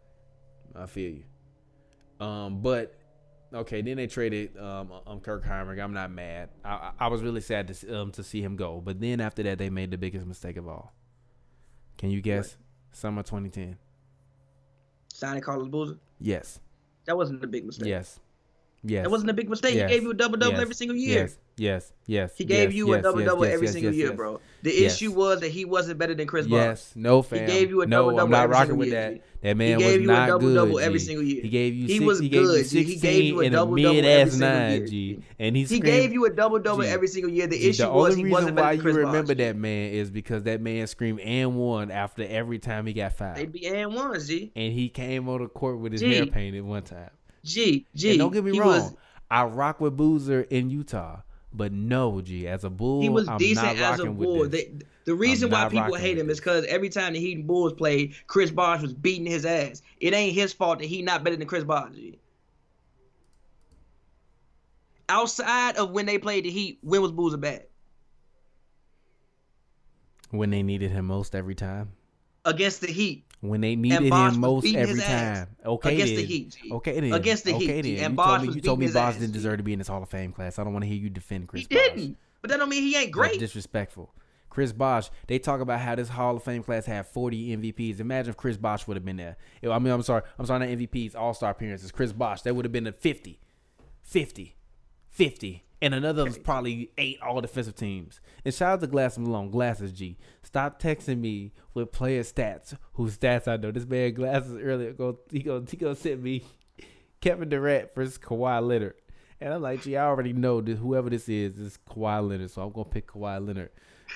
I 0.74 0.86
feel 0.86 1.12
you. 1.12 1.24
Um, 2.26 2.62
but 2.62 2.94
okay, 3.54 3.82
then 3.82 3.96
they 3.96 4.06
traded 4.06 4.56
um, 4.58 4.92
um 5.06 5.20
Kirk 5.20 5.44
Hinrich. 5.44 5.82
I'm 5.82 5.92
not 5.92 6.10
mad. 6.10 6.50
I, 6.64 6.92
I 6.98 7.08
was 7.08 7.22
really 7.22 7.40
sad 7.40 7.68
to 7.68 7.74
see, 7.74 7.92
um 7.92 8.10
to 8.12 8.22
see 8.22 8.42
him 8.42 8.56
go. 8.56 8.80
But 8.80 9.00
then 9.00 9.20
after 9.20 9.42
that, 9.44 9.58
they 9.58 9.70
made 9.70 9.90
the 9.90 9.98
biggest 9.98 10.26
mistake 10.26 10.56
of 10.56 10.68
all. 10.68 10.92
Can 11.98 12.10
you 12.10 12.20
guess? 12.20 12.56
Summer 12.92 13.22
2010. 13.22 13.78
Signing 15.12 15.42
Carlos 15.42 15.68
Boozer. 15.68 15.98
Yes. 16.18 16.60
That 17.06 17.16
wasn't 17.16 17.42
a 17.42 17.46
big 17.46 17.64
mistake. 17.64 17.88
Yes. 17.88 18.20
Yes. 18.84 19.04
That 19.04 19.10
wasn't 19.10 19.30
a 19.30 19.34
big 19.34 19.48
mistake. 19.48 19.74
Yes. 19.74 19.90
He 19.90 19.94
gave 19.96 20.02
you 20.02 20.10
a 20.10 20.14
double 20.14 20.38
double 20.38 20.52
Yes. 20.54 20.62
every 20.62 20.74
single 20.74 20.96
year. 20.96 21.20
Yes. 21.22 21.38
Yes. 21.56 21.92
Yes. 22.06 22.32
He 22.36 22.44
gave 22.44 22.70
yes, 22.70 22.76
you 22.76 22.92
a 22.94 23.02
double 23.02 23.24
double 23.24 23.44
every 23.44 23.68
single 23.68 23.92
year, 23.92 24.12
bro. 24.12 24.40
The 24.62 24.84
issue 24.84 25.12
was 25.12 25.40
that 25.40 25.50
he 25.50 25.64
wasn't 25.64 25.98
better 25.98 26.14
than 26.14 26.26
Chris 26.26 26.46
Bosh. 26.46 26.52
Yes, 26.52 26.92
no 26.96 27.22
fam. 27.22 27.46
gave 27.46 27.70
you 27.70 27.82
a 27.82 27.86
no, 27.86 27.98
double-double 27.98 28.20
I'm 28.24 28.30
not 28.30 28.42
every 28.44 28.54
rocking 28.54 28.76
with 28.76 28.88
year, 28.88 29.10
that. 29.10 29.22
That 29.42 29.56
man 29.56 29.78
gave 29.78 29.86
was 29.86 30.02
you 30.02 30.10
a 30.10 30.14
not 30.14 30.26
double-double 30.28 30.72
good. 30.74 30.82
every 30.82 30.98
single 31.00 31.24
year. 31.24 31.42
He 31.42 31.48
gave 31.48 31.74
you 31.74 31.86
He 31.86 31.94
six, 31.94 32.04
was 32.04 32.18
he 32.20 32.28
gave 32.28 32.42
you 32.42 32.46
good, 32.48 32.68
G. 32.68 32.82
He 32.84 32.96
gave 32.96 33.24
you 33.24 33.40
a 33.40 33.50
double-double 33.50 34.04
every 34.04 34.30
single 34.30 34.68
year, 34.70 34.86
G. 34.86 35.22
And 35.38 35.56
he 35.56 35.64
He 35.64 35.80
gave 35.80 36.12
you 36.12 36.24
a 36.26 36.30
double 36.30 36.58
double 36.58 36.82
every 36.84 37.08
single 37.08 37.30
year. 37.30 37.46
The 37.48 37.68
issue 37.68 37.82
the 37.84 37.90
was 37.90 38.16
he 38.16 38.24
wasn't 38.24 38.56
better 38.56 38.66
why 38.66 38.70
than 38.70 38.76
you 38.78 38.82
Chris 38.82 38.96
remember 38.96 39.34
that 39.34 39.56
man 39.56 39.92
is 39.92 40.10
because 40.10 40.44
that 40.44 40.60
man 40.60 40.86
screamed 40.86 41.20
and 41.20 41.56
one 41.56 41.90
after 41.90 42.24
every 42.24 42.58
time 42.58 42.86
he 42.86 42.92
got 42.92 43.12
fouled. 43.14 43.36
They 43.36 43.46
be 43.46 43.66
and 43.66 43.94
ones, 43.94 44.28
G. 44.28 44.52
and 44.56 44.72
he 44.72 44.88
came 44.88 45.28
on 45.28 45.42
the 45.42 45.48
court 45.48 45.78
with 45.78 45.92
his 45.92 46.02
hair 46.02 46.26
painted 46.26 46.62
one 46.62 46.82
time. 46.82 47.10
G 47.44 47.86
G. 47.94 48.10
and 48.10 48.18
don't 48.18 48.32
get 48.32 48.44
me 48.44 48.52
he 48.52 48.60
wrong, 48.60 48.68
Was, 48.68 48.96
I 49.30 49.44
rock 49.44 49.80
with 49.80 49.96
Boozer 49.96 50.42
in 50.42 50.70
Utah, 50.70 51.20
but 51.52 51.72
no, 51.72 52.20
G, 52.20 52.46
as 52.46 52.64
a 52.64 52.70
bull, 52.70 53.02
he 53.02 53.08
was 53.08 53.28
I'm 53.28 53.38
decent 53.38 53.78
as 53.78 54.00
a 54.00 54.06
bull. 54.06 54.48
They, 54.48 54.72
the 55.04 55.14
reason 55.14 55.50
why 55.50 55.68
people 55.68 55.94
hate 55.94 56.18
him 56.18 56.30
is 56.30 56.38
because 56.38 56.64
every 56.66 56.88
time 56.88 57.14
the 57.14 57.20
Heat 57.20 57.36
and 57.36 57.46
Bulls 57.46 57.72
played, 57.72 58.14
Chris 58.28 58.50
Bosh 58.50 58.82
was 58.82 58.92
beating 58.92 59.26
his 59.26 59.44
ass. 59.44 59.82
It 60.00 60.14
ain't 60.14 60.34
his 60.34 60.52
fault 60.52 60.78
that 60.78 60.86
he 60.86 61.02
not 61.02 61.24
better 61.24 61.36
than 61.36 61.48
Chris 61.48 61.64
Bosh. 61.64 61.92
G. 61.94 62.18
Outside 65.08 65.76
of 65.76 65.90
when 65.90 66.06
they 66.06 66.18
played 66.18 66.44
the 66.44 66.50
Heat, 66.50 66.78
when 66.82 67.02
was 67.02 67.10
Boozer 67.10 67.36
bad? 67.36 67.66
when 70.32 70.50
they 70.50 70.62
needed 70.62 70.90
him 70.90 71.06
most 71.06 71.34
every 71.34 71.54
time. 71.54 71.92
Against 72.44 72.80
the 72.80 72.88
Heat. 72.88 73.24
When 73.42 73.60
they 73.60 73.74
needed 73.74 74.04
him 74.04 74.38
most 74.40 74.72
every 74.72 75.00
time. 75.00 75.48
Okay, 75.66 75.94
against 75.94 76.14
the. 76.14 76.24
Heat, 76.24 76.56
G. 76.62 76.72
Okay, 76.72 77.00
then. 77.00 77.12
Against 77.12 77.44
the 77.44 77.54
okay, 77.54 77.82
Heat, 77.82 77.96
then. 77.96 78.04
And 78.04 78.12
you 78.12 78.16
Bosh 78.16 78.38
told 78.38 78.48
me, 78.48 78.54
you 78.54 78.60
told 78.60 78.78
me 78.78 78.86
Bosh 78.88 79.16
didn't 79.16 79.32
deserve 79.32 79.56
to 79.56 79.64
be 79.64 79.72
in 79.72 79.80
this 79.80 79.88
Hall 79.88 80.00
of 80.00 80.08
Fame 80.08 80.32
class. 80.32 80.60
I 80.60 80.64
don't 80.64 80.72
want 80.72 80.84
to 80.84 80.88
hear 80.88 80.96
you 80.96 81.10
defend 81.10 81.48
Chris 81.48 81.62
He 81.62 81.74
Bosh. 81.74 81.84
didn't. 81.88 82.16
But 82.40 82.50
that 82.50 82.58
don't 82.58 82.68
mean 82.68 82.84
he 82.84 82.94
ain't 82.96 83.06
That's 83.06 83.28
great. 83.28 83.40
disrespectful. 83.40 84.14
Chris 84.48 84.72
Bosh, 84.72 85.10
they 85.26 85.40
talk 85.40 85.60
about 85.60 85.80
how 85.80 85.96
this 85.96 86.08
Hall 86.08 86.36
of 86.36 86.44
Fame 86.44 86.62
class 86.62 86.86
had 86.86 87.06
40 87.06 87.56
MVPs. 87.56 87.98
Imagine 87.98 88.30
if 88.30 88.36
Chris 88.36 88.56
Bosh 88.56 88.86
would 88.86 88.96
have 88.96 89.04
been 89.04 89.16
there. 89.16 89.36
I 89.68 89.78
mean, 89.80 89.92
I'm 89.92 90.02
sorry. 90.02 90.22
I'm 90.38 90.46
sorry, 90.46 90.60
not 90.60 90.68
MVPs, 90.68 91.16
All 91.16 91.34
Star 91.34 91.50
appearances. 91.50 91.90
Chris 91.90 92.12
Bosh, 92.12 92.42
that 92.42 92.54
would 92.54 92.64
have 92.64 92.70
been 92.72 92.86
a 92.86 92.92
50. 92.92 93.40
50. 94.02 94.56
50. 95.08 95.64
And 95.82 95.94
another 95.94 96.24
was 96.24 96.38
probably 96.38 96.92
eight 96.96 97.18
all 97.20 97.40
defensive 97.40 97.74
teams. 97.74 98.20
And 98.44 98.54
shout 98.54 98.74
out 98.74 98.80
to 98.80 98.86
Glass 98.86 99.18
Malone, 99.18 99.50
Glasses 99.50 99.92
G. 99.92 100.16
Stop 100.44 100.80
texting 100.80 101.18
me 101.18 101.52
with 101.74 101.90
player 101.90 102.22
stats, 102.22 102.76
whose 102.94 103.18
stats 103.18 103.48
I 103.48 103.56
know. 103.56 103.72
This 103.72 103.84
man 103.84 104.14
Glasses 104.14 104.56
earlier, 104.62 104.92
go 104.92 105.18
he 105.30 105.40
go 105.42 105.64
he 105.68 105.76
go 105.76 105.92
send 105.94 106.22
me 106.22 106.44
Kevin 107.20 107.48
Durant 107.48 107.94
versus 107.94 108.16
Kawhi 108.16 108.66
Leonard. 108.66 108.94
And 109.40 109.52
I'm 109.52 109.60
like, 109.60 109.82
gee, 109.82 109.96
I 109.96 110.06
already 110.06 110.32
know 110.32 110.60
that 110.60 110.76
whoever 110.76 111.10
this 111.10 111.28
is 111.28 111.58
is 111.58 111.78
Kawhi 111.90 112.28
Leonard, 112.28 112.52
so 112.52 112.62
I'm 112.62 112.70
gonna 112.70 112.84
pick 112.84 113.08
Kawhi 113.08 113.44
Leonard. 113.44 113.70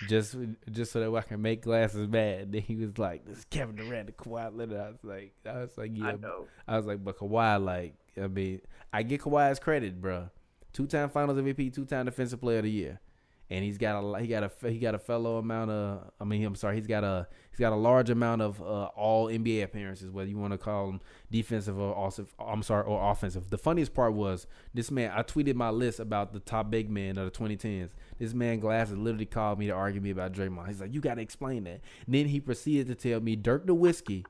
just 0.09 0.37
just 0.70 0.92
so 0.92 1.00
that 1.00 1.16
I 1.16 1.22
can 1.22 1.42
make 1.42 1.62
glasses 1.62 2.07
mad. 2.09 2.52
Then 2.52 2.62
he 2.62 2.76
was 2.76 2.96
like, 2.98 3.24
"This 3.24 3.38
is 3.38 3.44
Kevin 3.46 3.76
Durant, 3.76 4.07
the 4.07 4.12
Kawhi 4.12 4.57
Leonard." 4.57 4.79
I 4.79 4.88
was 4.88 5.02
like, 5.02 5.35
I 5.44 5.59
was 5.59 5.76
like, 5.76 5.90
yeah, 5.94 6.09
I 6.09 6.12
know. 6.12 6.46
I 6.68 6.76
was 6.76 6.87
like, 6.87 7.02
but 7.02 7.18
Kawhi, 7.18 7.64
like, 7.64 7.94
I 8.22 8.29
mean, 8.29 8.61
I 8.92 9.02
get 9.02 9.22
Kawhi's 9.22 9.59
credit, 9.59 10.00
bro. 10.00 10.31
Two 10.77 10.87
time 10.87 11.09
Finals 11.09 11.39
MVP, 11.39 11.73
two 11.73 11.87
time 11.87 12.05
Defensive 12.05 12.39
Player 12.39 12.59
of 12.59 12.65
the 12.65 12.71
Year, 12.71 13.01
and 13.49 13.65
he's 13.65 13.79
got 13.79 13.99
a 13.99 14.21
he 14.21 14.27
got 14.27 14.43
a 14.43 14.71
he 14.71 14.79
got 14.79 14.95
a 14.95 14.99
fellow 14.99 15.39
amount 15.39 15.71
of. 15.71 16.11
I 16.21 16.25
mean, 16.25 16.45
I'm 16.45 16.55
sorry, 16.55 16.77
he's 16.77 16.87
got 16.87 17.03
a 17.03 17.27
he's 17.49 17.59
got 17.59 17.73
a 17.73 17.77
large 17.77 18.11
amount 18.11 18.43
of 18.43 18.61
uh, 18.61 18.91
All 18.95 19.29
NBA 19.29 19.62
appearances, 19.62 20.11
whether 20.11 20.29
you 20.29 20.37
want 20.37 20.53
to 20.53 20.59
call 20.59 20.89
them 20.89 21.01
defensive 21.31 21.79
or 21.79 21.95
offensive. 21.97 22.35
I'm 22.39 22.62
sorry, 22.62 22.85
or 22.85 23.11
offensive. 23.11 23.49
The 23.49 23.57
funniest 23.57 23.95
part 23.95 24.12
was 24.12 24.47
this 24.75 24.91
man. 24.91 25.12
I 25.15 25.23
tweeted 25.23 25.55
my 25.55 25.71
list 25.71 25.99
about 25.99 26.35
the 26.35 26.41
top 26.41 26.71
big 26.71 26.91
men 26.91 27.17
of 27.17 27.25
the 27.25 27.31
2010s. 27.31 27.89
This 28.19 28.35
man 28.35 28.61
Glasses 28.61 28.99
literally 28.99 29.25
called 29.25 29.59
me 29.59 29.69
to 29.69 29.73
argue 29.73 30.03
me 30.03 30.11
about 30.11 30.33
Draymond. 30.33 30.69
He's 30.69 30.83
like, 30.83 30.93
"You 30.93 31.01
got 31.01 31.15
to 31.15 31.23
explain 31.23 31.65
that." 31.65 31.81
And 32.05 32.15
then 32.15 32.27
he 32.27 32.39
proceeded 32.39 32.89
to 32.89 32.95
tell 32.95 33.21
me 33.21 33.35
Dirk 33.35 33.67
Nowitzki, 33.67 34.27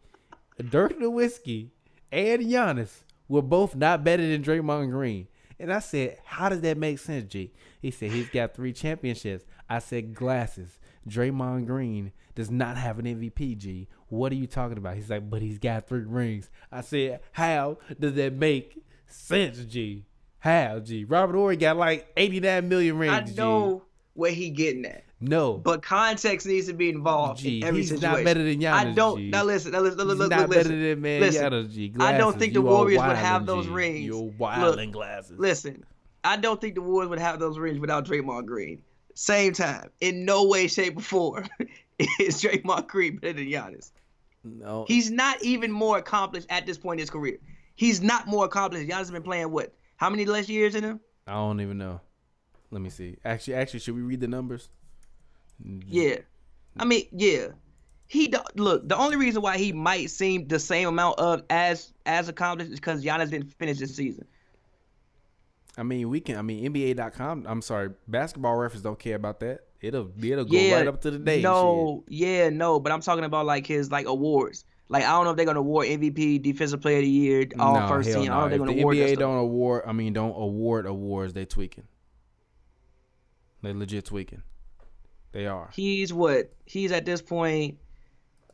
Dirk 0.71 0.97
Nowitzki, 0.97 1.71
and 2.13 2.41
Giannis 2.43 3.03
were 3.27 3.43
both 3.43 3.75
not 3.75 4.05
better 4.05 4.25
than 4.25 4.45
Draymond 4.45 4.93
Green. 4.93 5.27
And 5.59 5.73
I 5.73 5.79
said, 5.79 6.19
How 6.25 6.49
does 6.49 6.61
that 6.63 6.77
make 6.77 6.99
sense, 6.99 7.33
G? 7.33 7.53
He 7.81 7.91
said 7.91 8.11
he's 8.11 8.29
got 8.29 8.55
three 8.55 8.73
championships. 8.73 9.45
I 9.69 9.79
said, 9.79 10.15
Glasses. 10.15 10.79
Draymond 11.09 11.67
Green 11.67 12.13
does 12.35 12.51
not 12.51 12.77
have 12.77 12.99
an 12.99 13.07
MVP, 13.07 13.57
G. 13.59 13.89
What 14.09 14.33
are 14.33 14.37
you 14.37 14.47
talking 14.47 14.77
about? 14.77 14.97
He's 14.97 15.09
like, 15.09 15.31
but 15.31 15.41
he's 15.41 15.59
got 15.59 15.89
three 15.89 16.01
rings. 16.01 16.51
I 16.71 16.81
said, 16.81 17.21
How 17.33 17.79
does 17.99 18.15
that 18.15 18.35
make 18.35 18.85
sense, 19.07 19.59
G? 19.65 20.05
How, 20.41 20.79
G? 20.81 21.05
Robert 21.05 21.37
Horry 21.37 21.57
got 21.57 21.77
like 21.77 22.13
89 22.17 22.69
million 22.69 22.99
rings. 22.99 23.13
I 23.13 23.35
know 23.35 23.83
where 24.17 24.33
he 24.33 24.51
getting 24.51 24.85
at. 24.87 25.05
No. 25.21 25.55
But 25.55 25.83
context 25.83 26.47
needs 26.47 26.67
to 26.67 26.75
be 26.75 26.91
involved 26.91 27.41
G, 27.41 27.59
in 27.59 27.65
every 27.65 27.81
he's 27.81 27.89
situation. 27.91 28.17
not 28.17 28.25
better 28.25 28.43
than 28.43 28.61
Giannis, 28.61 28.73
I 28.73 28.93
don't. 28.93 29.19
G. 29.19 29.31
Now 29.31 29.45
listen. 29.45 29.73
Now 29.73 29.81
listen. 29.81 29.99
Look, 29.99 30.09
He's 30.09 30.19
look, 30.19 30.31
not 30.31 30.41
look, 30.41 30.51
better 30.51 30.69
than 30.69 31.01
man 31.01 31.21
listen. 31.21 31.45
Giannis, 31.45 31.71
G. 31.71 31.95
I 32.01 32.19
don't 32.19 32.39
think 32.39 32.53
the 32.53 32.63
Warriors 32.63 33.01
would 33.01 33.17
have 33.17 33.47
those 33.47 33.67
G. 33.67 33.73
rings. 33.73 34.01
You're 34.07 34.17
Look, 34.17 34.39
wilding 34.39 34.91
glasses. 34.91 35.39
Listen, 35.39 35.85
I 36.25 36.37
don't 36.37 36.61
think 36.61 36.75
the 36.75 36.83
Warriors 36.83 37.09
would 37.11 37.19
have 37.19 37.39
those 37.39 37.59
rings 37.59 37.79
without 37.79 38.05
Draymond 38.05 38.47
Green. 38.47 38.83
Same 39.15 39.55
time, 39.55 39.91
in 40.01 40.27
no 40.27 40.47
way, 40.47 40.67
shape, 40.67 40.99
or 40.99 41.01
form 41.01 41.47
is 42.21 42.43
Draymond 42.43 42.87
Green 42.89 43.17
better 43.17 43.35
than 43.35 43.47
Giannis. 43.47 43.93
No. 44.45 44.85
He's 44.87 45.11
not 45.11 45.43
even 45.43 45.73
more 45.73 45.99
accomplished 45.99 46.47
at 46.51 46.67
this 46.67 46.79
point 46.79 47.01
in 47.01 47.03
his 47.03 47.11
career. 47.11 47.39
He's 47.75 48.03
not 48.03 48.27
more 48.27 48.45
accomplished. 48.45 48.89
Giannis 48.89 48.99
has 48.99 49.11
been 49.11 49.23
playing 49.23 49.51
what? 49.51 49.73
How 49.97 50.11
many 50.11 50.27
less 50.27 50.49
years 50.49 50.75
in 50.75 50.85
him? 50.85 51.01
I 51.27 51.33
don't 51.33 51.61
even 51.61 51.79
know. 51.79 52.01
Let 52.71 52.83
me 52.83 52.91
see. 52.91 53.17
Actually, 53.25 53.55
actually, 53.55 53.81
should 53.81 53.95
we 53.95 54.03
read 54.03 54.21
the 54.21 54.29
numbers? 54.29 54.69
Yeah. 55.87 56.17
I 56.79 56.85
mean, 56.85 57.07
yeah. 57.13 57.49
He 58.09 58.33
look. 58.55 58.89
The 58.89 58.97
only 58.97 59.17
reason 59.17 59.43
why 59.43 59.59
he 59.59 59.73
might 59.73 60.11
seem 60.11 60.47
the 60.47 60.61
same 60.61 60.87
amount 60.89 61.19
of 61.19 61.43
as 61.51 61.93
as 62.05 62.29
accomplished 62.29 62.71
is 62.73 62.79
because 62.79 63.05
Giannis 63.05 63.31
didn't 63.31 63.53
finish 63.55 63.79
this 63.79 63.97
season. 63.97 64.27
I 65.77 65.83
mean, 65.83 66.09
we 66.09 66.21
can. 66.21 66.37
I 66.37 66.43
mean, 66.43 66.73
NBA.com. 66.73 67.47
I'm 67.49 67.63
sorry, 67.63 67.91
Basketball 68.07 68.57
Reference 68.57 68.83
don't 68.83 68.99
care 68.99 69.17
about 69.17 69.41
that. 69.41 69.61
It'll 69.81 70.11
it'll 70.23 70.45
go 70.45 70.57
Yeah, 70.57 70.77
right 70.77 70.87
up 70.87 71.01
to 71.03 71.11
the 71.11 71.19
day. 71.19 71.43
No, 71.43 72.05
yeah, 72.09 72.49
no. 72.49 72.79
But 72.79 72.93
I'm 72.93 73.01
talking 73.01 73.25
about 73.25 73.45
like 73.45 73.67
his 73.67 73.91
like 73.91 74.07
awards. 74.07 74.65
Like 74.89 75.05
I 75.05 75.09
don't 75.09 75.25
know 75.25 75.31
if 75.31 75.37
they're 75.37 75.47
gonna 75.47 75.59
award 75.59 75.89
MVP, 75.89 76.43
Defensive 76.43 76.81
Player 76.81 76.99
of 76.99 77.03
the 77.03 77.11
Year, 77.11 77.43
shit. 77.43 77.59
All 77.59 77.81
no, 77.81 77.89
First 77.89 78.13
Team. 78.13 78.27
no. 78.27 78.35
I 78.35 78.49
don't 78.49 78.53
If 78.53 78.59
the 78.59 78.59
they're 78.59 78.67
gonna 78.67 78.81
award 78.81 78.97
that 78.99 79.09
NBA 79.11 79.19
don't 79.19 79.39
award, 79.39 79.83
I 79.87 79.93
mean, 79.93 80.13
don't 80.13 80.35
award 80.37 80.87
awards. 80.87 81.33
They 81.33 81.45
tweaking. 81.45 81.85
They 83.67 83.73
legit 83.73 84.05
tweaking. 84.05 84.43
They 85.33 85.47
are. 85.47 85.69
He's 85.75 86.13
what? 86.13 86.53
He's 86.67 86.93
at 86.93 87.05
this 87.05 87.21
point 87.21 87.79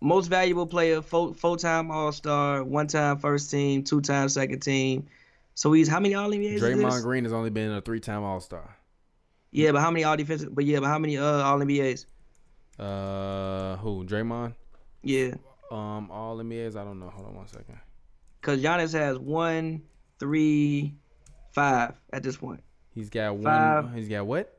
most 0.01 0.29
valuable 0.29 0.67
player, 0.67 1.03
full 1.03 1.35
full 1.35 1.57
time 1.57 1.91
All 1.91 2.13
Star, 2.13 2.65
one 2.65 2.87
time 2.87 3.19
First 3.19 3.51
Team, 3.51 3.85
two 3.85 4.01
time 4.01 4.31
Second 4.31 4.61
Team. 4.61 5.07
So 5.55 5.71
he's 5.75 5.87
how 5.87 6.01
many 6.01 6.15
All 6.15 6.31
NBAs? 6.31 6.55
is 6.55 6.63
Draymond 6.63 6.91
this? 6.93 7.03
Green 7.03 7.25
has 7.25 7.33
only 7.35 7.51
been 7.51 7.71
a 7.73 7.83
three-time 7.83 8.23
All-Star. 8.23 8.75
Yeah, 9.51 9.73
but 9.73 9.83
how 9.83 9.91
many 9.91 10.03
All 10.03 10.17
Defensive? 10.17 10.55
But 10.55 10.65
yeah, 10.65 10.81
but 10.81 10.87
how 10.87 10.99
many 10.99 11.19
uh 11.19 11.25
All 11.43 11.59
NBAs? 11.59 12.07
Uh, 12.79 13.77
who? 13.77 14.07
Draymond. 14.07 14.55
Yeah, 15.03 15.35
Um, 15.71 16.11
all 16.11 16.39
NBAs. 16.39 16.75
I 16.75 16.85
don't 16.85 16.99
know. 17.01 17.11
Hold 17.11 17.27
on 17.29 17.35
one 17.35 17.49
second. 17.49 17.79
because 18.41 18.63
Giannis 18.63 18.95
has 18.95 19.19
one, 19.19 19.83
three, 20.19 20.95
five 21.53 21.93
at 22.15 22.23
this 22.23 22.39
point. 22.39 22.63
He's 22.95 23.11
got 23.11 23.35
one. 23.35 23.45
Five. 23.45 23.95
He's 23.95 24.09
got 24.09 24.27
what? 24.27 24.59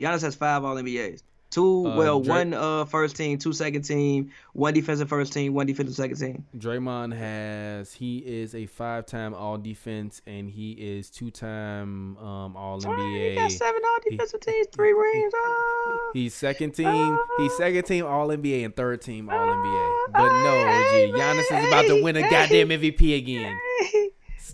Giannis 0.00 0.22
has 0.22 0.34
five 0.34 0.64
All 0.64 0.76
NBAs. 0.76 1.22
Two, 1.50 1.86
Uh, 1.86 1.96
well, 1.96 2.20
Dra- 2.20 2.34
one 2.34 2.52
uh 2.52 2.84
first 2.84 3.16
team, 3.16 3.38
two 3.38 3.54
second 3.54 3.80
team, 3.80 4.30
one 4.52 4.74
defensive 4.74 5.08
first 5.08 5.32
team, 5.32 5.54
one 5.54 5.66
defensive 5.66 5.94
second 5.96 6.18
team. 6.18 6.44
Draymond 6.54 7.16
has 7.16 7.90
he 7.94 8.18
is 8.18 8.54
a 8.54 8.66
five 8.66 9.06
time 9.06 9.32
all 9.32 9.56
defense 9.56 10.20
and 10.26 10.50
he 10.50 10.72
is 10.72 11.08
two 11.08 11.30
time 11.30 12.18
um 12.18 12.54
all 12.54 12.78
He 12.78 13.34
got 13.34 13.50
seven 13.50 13.80
All 13.82 13.98
Defensive 14.10 14.40
teams, 14.40 14.66
three 14.74 14.92
rings. 14.92 15.32
Ah. 15.34 16.10
He's 16.12 16.34
second 16.34 16.72
team. 16.72 17.18
He's 17.38 17.56
second 17.56 17.84
team 17.84 18.04
all 18.04 18.28
NBA 18.28 18.66
and 18.66 18.76
third 18.76 19.00
team 19.00 19.30
all 19.30 19.38
NBA. 19.38 20.12
But 20.12 20.28
no, 20.42 20.52
G. 20.92 21.12
Giannis 21.18 21.58
is 21.58 21.66
about 21.68 21.86
to 21.86 22.02
win 22.02 22.16
a 22.16 22.28
goddamn 22.28 22.68
MVP 22.68 23.16
again. 23.16 23.58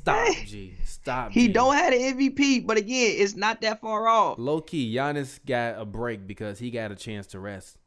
Stop, 0.05 0.37
G. 0.45 0.75
Stop. 0.85 1.33
He 1.33 1.47
G. 1.47 1.53
don't 1.55 1.75
have 1.75 1.93
an 1.95 1.99
MVP, 2.19 2.67
but 2.67 2.77
again, 2.77 3.15
it's 3.19 3.35
not 3.35 3.63
that 3.63 3.81
far 3.81 4.07
off. 4.07 4.39
Low 4.39 4.61
key, 4.61 4.95
Giannis 4.95 5.41
got 5.47 5.81
a 5.81 5.87
break 5.87 6.27
because 6.27 6.59
he 6.59 6.71
got 6.71 6.93
a 6.93 6.95
chance 6.95 7.27
to 7.29 7.41
rest 7.41 7.79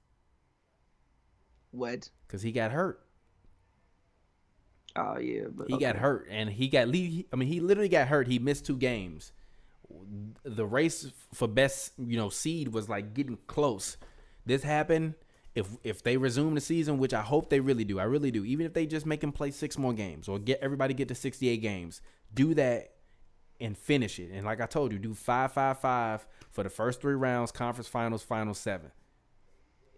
What? 1.72 2.10
because 2.26 2.42
he 2.42 2.52
got 2.52 2.72
hurt. 2.72 3.02
Oh 4.96 5.20
yeah, 5.20 5.44
but 5.52 5.68
He 5.70 5.78
got 5.78 5.96
hurt, 5.96 6.28
and 6.32 6.50
he 6.50 6.68
got. 6.70 6.88
I 6.88 7.36
mean, 7.36 7.48
he 7.48 7.60
literally 7.60 7.90
got 7.90 8.08
hurt. 8.08 8.28
He 8.28 8.40
missed 8.40 8.66
two 8.66 8.78
games. 8.78 9.32
The 10.44 10.66
race 10.66 11.12
for 11.34 11.48
best, 11.48 11.94
you 12.00 12.18
know, 12.18 12.30
seed 12.30 12.70
was 12.70 12.90
like 12.90 13.14
getting 13.14 13.38
close. 13.46 13.98
This 14.46 14.64
happened. 14.64 15.14
If 15.58 15.68
if 15.84 16.04
they 16.04 16.18
resume 16.18 16.54
the 16.54 16.62
season, 16.62 17.00
which 17.00 17.16
I 17.16 17.22
hope 17.22 17.50
they 17.50 17.60
really 17.60 17.84
do, 17.84 18.00
I 18.00 18.04
really 18.04 18.30
do. 18.30 18.46
Even 18.46 18.68
if 18.68 18.74
they 18.74 18.86
just 18.86 19.08
make 19.08 19.24
him 19.24 19.32
play 19.32 19.50
six 19.50 19.76
more 19.76 19.92
games 19.92 20.28
or 20.28 20.38
get 20.38 20.60
everybody 20.62 20.94
get 20.94 21.08
to 21.08 21.16
sixty 21.16 21.50
eight 21.50 21.64
games, 21.64 22.00
do 22.32 22.54
that 22.54 22.94
and 23.60 23.76
finish 23.76 24.20
it. 24.20 24.30
And 24.32 24.46
like 24.46 24.62
I 24.62 24.68
told 24.68 24.92
you, 24.92 25.00
do 25.00 25.16
five 25.16 25.54
five 25.54 25.80
five 25.80 26.28
for 26.52 26.64
the 26.64 26.70
first 26.70 27.02
three 27.02 27.16
rounds, 27.16 27.52
conference 27.52 27.88
finals, 27.88 28.22
final 28.22 28.54
seven. 28.54 28.92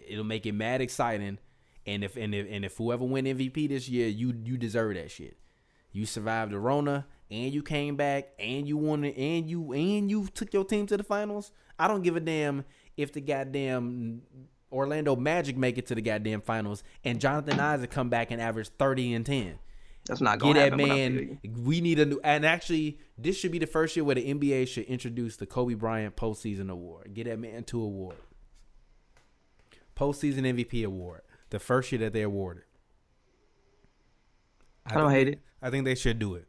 It'll 0.08 0.24
make 0.24 0.46
it 0.46 0.54
mad 0.54 0.80
exciting. 0.80 1.40
And 1.86 2.06
if 2.06 2.16
and 2.16 2.34
if 2.34 2.48
and 2.50 2.64
if 2.64 2.78
whoever 2.78 3.04
win 3.04 3.26
MVP 3.26 3.68
this 3.68 3.90
year, 3.90 4.08
you 4.08 4.34
you 4.46 4.56
deserve 4.56 4.96
that 4.96 5.12
shit. 5.12 5.36
You 5.92 6.06
survived 6.06 6.54
the 6.54 6.60
Rona 6.60 7.06
and 7.30 7.54
you 7.54 7.64
came 7.64 7.98
back 7.98 8.30
and 8.40 8.66
you 8.66 8.78
won 8.78 9.04
it 9.04 9.18
and 9.18 9.50
you 9.50 9.74
and 9.74 10.10
you 10.10 10.28
took 10.34 10.54
your 10.54 10.64
team 10.64 10.86
to 10.88 10.96
the 10.96 11.04
finals. 11.04 11.52
I 11.78 11.90
don't 11.90 12.02
give 12.02 12.16
a 12.16 12.22
damn 12.22 12.64
if 12.96 13.12
the 13.12 13.20
goddamn 13.20 14.22
Orlando 14.72 15.16
Magic 15.16 15.58
make 15.58 15.78
it 15.78 15.88
to 15.88 15.96
the 15.96 16.02
goddamn 16.02 16.42
finals 16.42 16.84
and 17.04 17.20
Jonathan 17.20 17.60
Isaac 17.60 17.90
come 17.90 18.10
back 18.10 18.32
and 18.32 18.42
average 18.42 18.70
30 18.78 19.14
and 19.14 19.26
10. 19.26 19.60
That's 20.06 20.22
not 20.22 20.40
Get 20.40 20.40
going 20.40 20.54
to 20.56 20.60
that 20.62 20.72
happen. 20.72 20.80
I 20.92 21.08
feel 21.08 21.52
man. 21.54 21.64
We 21.64 21.82
need 21.82 22.00
a 22.00 22.06
new. 22.06 22.20
And 22.24 22.46
actually, 22.46 22.98
this 23.18 23.38
should 23.38 23.52
be 23.52 23.60
the 23.60 23.68
first 23.68 23.96
year 23.96 24.04
where 24.04 24.16
the 24.16 24.34
NBA 24.34 24.68
should 24.68 24.86
introduce 24.86 25.36
the 25.36 25.46
Kobe 25.46 25.76
Bryant 25.76 26.16
postseason 26.16 26.70
award. 26.72 27.14
Get 27.14 27.26
that 27.26 27.38
man 27.40 27.64
two 27.64 27.82
award. 27.82 28.16
Postseason 29.96 30.40
MVP 30.42 30.84
award. 30.86 31.22
The 31.52 31.60
first 31.60 31.92
year 31.92 32.00
that 32.00 32.14
they 32.14 32.22
awarded. 32.24 32.64
I 34.86 34.96
don't 34.96 35.10
think- 35.12 35.18
hate 35.18 35.28
it. 35.28 35.40
I 35.62 35.70
think 35.70 35.86
they 35.86 35.96
should 35.96 36.20
do 36.20 36.36
it. 36.36 36.48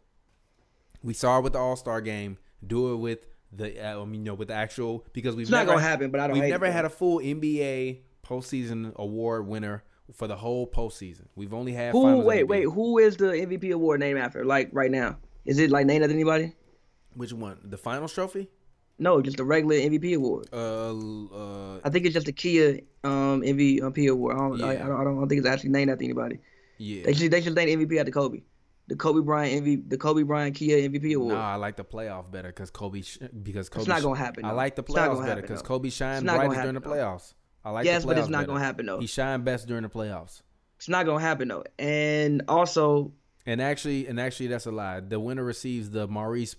We 1.02 1.14
saw 1.14 1.38
it 1.38 1.42
with 1.42 1.52
the 1.54 1.58
All 1.58 1.76
Star 1.76 2.00
game. 2.00 2.38
Do 2.66 2.92
it 2.92 2.96
with 2.96 3.26
the, 3.52 3.78
uh, 3.84 4.02
I 4.02 4.04
mean, 4.04 4.20
you 4.20 4.26
know, 4.26 4.34
with 4.34 4.48
the 4.48 4.54
actual 4.54 5.04
because 5.12 5.34
we've 5.34 5.44
It's 5.44 5.50
not 5.50 5.66
gonna 5.66 5.80
happen, 5.80 6.10
but 6.10 6.20
I 6.20 6.28
don't 6.28 6.38
We've 6.38 6.48
never 6.48 6.66
it, 6.66 6.72
had 6.72 6.84
a 6.84 6.90
full 6.90 7.18
NBA 7.18 8.00
postseason 8.30 8.94
award 8.96 9.46
winner 9.46 9.82
for 10.14 10.26
the 10.28 10.36
whole 10.36 10.66
postseason. 10.66 11.26
We've 11.36 11.54
only 11.54 11.72
had 11.72 11.92
Who? 11.92 12.18
Wait, 12.20 12.44
MVP. 12.44 12.48
wait. 12.48 12.62
Who 12.64 12.98
is 12.98 13.16
the 13.16 13.26
MVP 13.26 13.72
award 13.72 14.00
named 14.00 14.18
after? 14.18 14.44
Like 14.44 14.70
right 14.72 14.90
now, 14.90 15.18
is 15.44 15.58
it 15.58 15.70
like 15.70 15.86
named 15.86 16.02
after 16.04 16.14
anybody? 16.14 16.54
Which 17.14 17.32
one? 17.32 17.58
The 17.64 17.76
finals 17.76 18.12
trophy? 18.12 18.48
No, 18.98 19.22
just 19.22 19.38
the 19.38 19.44
regular 19.44 19.76
MVP 19.76 20.14
award. 20.14 20.46
Uh, 20.52 20.92
uh, 21.34 21.80
I 21.82 21.88
think 21.90 22.04
it's 22.06 22.14
just 22.14 22.26
the 22.26 22.32
Kia 22.32 22.80
um 23.02 23.40
MVP 23.42 24.10
award. 24.10 24.36
I 24.36 24.38
don't, 24.40 24.62
I, 24.62 24.68
I 24.68 24.72
Yeah. 24.74 24.86
don't, 24.86 25.00
I 25.00 25.04
don't 25.04 25.28
think 25.28 25.38
it's 25.40 25.48
actually 25.48 25.70
named 25.70 25.90
after 25.90 26.04
anybody. 26.04 26.38
yeah. 26.78 27.04
They 27.04 27.14
should 27.14 27.30
they 27.30 27.40
should 27.40 27.54
name 27.54 27.78
the 27.78 27.86
MVP 27.86 27.98
after 27.98 28.12
Kobe. 28.12 28.42
The 28.88 28.96
Kobe 28.96 29.20
Bryant 29.24 29.64
MVP, 29.64 29.88
the 29.88 29.96
Kobe 29.96 30.22
Bryant 30.24 30.56
Kia 30.56 30.88
MVP 30.90 31.14
award. 31.14 31.34
Nah, 31.34 31.52
I 31.52 31.54
like 31.54 31.76
the 31.76 31.84
playoff 31.84 32.30
better 32.30 32.48
because 32.48 32.70
Kobe. 32.70 33.02
Sh- 33.02 33.18
because 33.42 33.68
Kobe. 33.68 33.82
It's 33.82 33.88
not 33.88 34.02
gonna 34.02 34.18
happen, 34.18 34.44
I 34.44 34.50
like 34.50 34.74
the 34.76 34.82
playoffs 34.82 35.24
better 35.24 35.40
because. 35.42 35.62
Kobe 35.62 35.90
shined 35.90 36.26
brightest 36.26 36.60
during 36.60 36.74
the 36.74 36.80
playoffs. 36.80 37.30
though. 37.30 37.36
I 37.64 37.70
like. 37.70 37.84
That. 37.84 37.90
Yes, 37.90 38.04
but 38.04 38.18
it's 38.18 38.28
not 38.28 38.40
better. 38.40 38.52
gonna 38.52 38.64
happen 38.64 38.86
though. 38.86 39.00
He 39.00 39.06
shined 39.06 39.44
best 39.44 39.66
during 39.66 39.82
the 39.82 39.88
playoffs. 39.88 40.42
It's 40.76 40.88
not 40.88 41.04
gonna 41.06 41.20
happen 41.20 41.48
though. 41.48 41.64
And 41.78 42.42
also, 42.48 43.12
And 43.46 43.60
actually, 43.60 44.06
and 44.06 44.18
actually, 44.18 44.46
that's 44.48 44.66
a 44.66 44.72
lie. 44.72 45.00
The 45.00 45.20
winner 45.20 45.44
receives 45.44 45.90
the 45.90 46.06
Maurice 46.08 46.56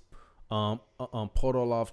um, 0.52 0.80
uh, 1.00 1.08
um 1.14 1.30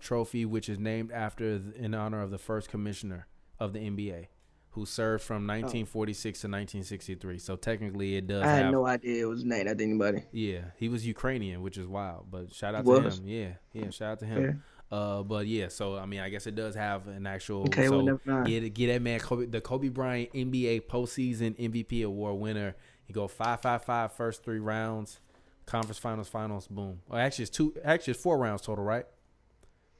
Trophy, 0.01 0.45
which 0.45 0.69
is 0.69 0.79
named 0.79 1.13
after 1.13 1.61
in 1.77 1.95
honor 1.95 2.21
of 2.23 2.31
the 2.31 2.39
first 2.39 2.69
commissioner 2.69 3.27
of 3.59 3.73
the 3.73 3.79
NBA, 3.79 4.27
who 4.71 4.85
served 4.85 5.23
from 5.23 5.47
1946 5.47 6.41
to 6.41 6.47
1963. 6.47 7.39
So 7.39 7.57
technically, 7.57 8.17
it 8.17 8.27
does. 8.27 8.43
I 8.43 8.49
had 8.51 8.65
have, 8.65 8.73
no 8.73 8.85
idea 8.85 9.23
it 9.23 9.29
was 9.29 9.45
named 9.45 9.69
after 9.69 9.83
anybody. 9.83 10.25
Yeah, 10.33 10.65
he 10.77 10.89
was 10.89 11.07
Ukrainian, 11.07 11.63
which 11.63 11.79
is 11.79 11.87
wild. 11.87 12.27
But 12.31 12.53
shout 12.53 12.75
out 12.75 12.85
He 12.85 12.93
to 12.93 13.01
was? 13.01 13.19
him. 13.21 13.29
Yeah, 13.29 13.49
yeah, 13.73 13.91
shout 13.91 14.13
out 14.13 14.19
to 14.21 14.27
him. 14.27 14.43
Fair. 14.43 14.63
Uh, 14.91 15.23
but 15.23 15.47
yeah, 15.47 15.69
so 15.69 15.97
I 15.99 16.07
mean, 16.07 16.21
I 16.21 16.31
guess 16.31 16.47
it 16.47 16.55
does 16.55 16.75
have 16.75 17.09
an 17.09 17.27
actual. 17.27 17.63
Okay, 17.63 17.87
so 17.87 17.91
well, 17.97 18.03
never 18.03 18.21
mind. 18.25 18.47
get 18.47 18.75
get 18.75 18.87
that 18.89 19.03
man 19.03 19.21
Kobe, 19.21 19.47
the 19.47 19.61
Kobe 19.61 19.89
Bryant 19.89 20.33
NBA 20.33 20.87
postseason 20.87 21.59
MVP 21.59 22.05
award 22.05 22.41
winner. 22.41 22.75
He 23.07 23.13
go 23.13 23.29
five 23.29 23.61
five 23.61 23.85
five 23.85 24.13
first 24.13 24.45
three 24.45 24.61
rounds, 24.61 25.21
conference 25.67 25.99
finals, 25.99 26.29
finals, 26.29 26.67
boom. 26.69 27.01
Well, 27.09 27.21
actually, 27.21 27.45
it's 27.45 27.51
two. 27.51 27.75
Actually, 27.85 28.13
it's 28.13 28.23
four 28.23 28.39
rounds 28.39 28.63
total, 28.63 28.85
right? 28.85 29.05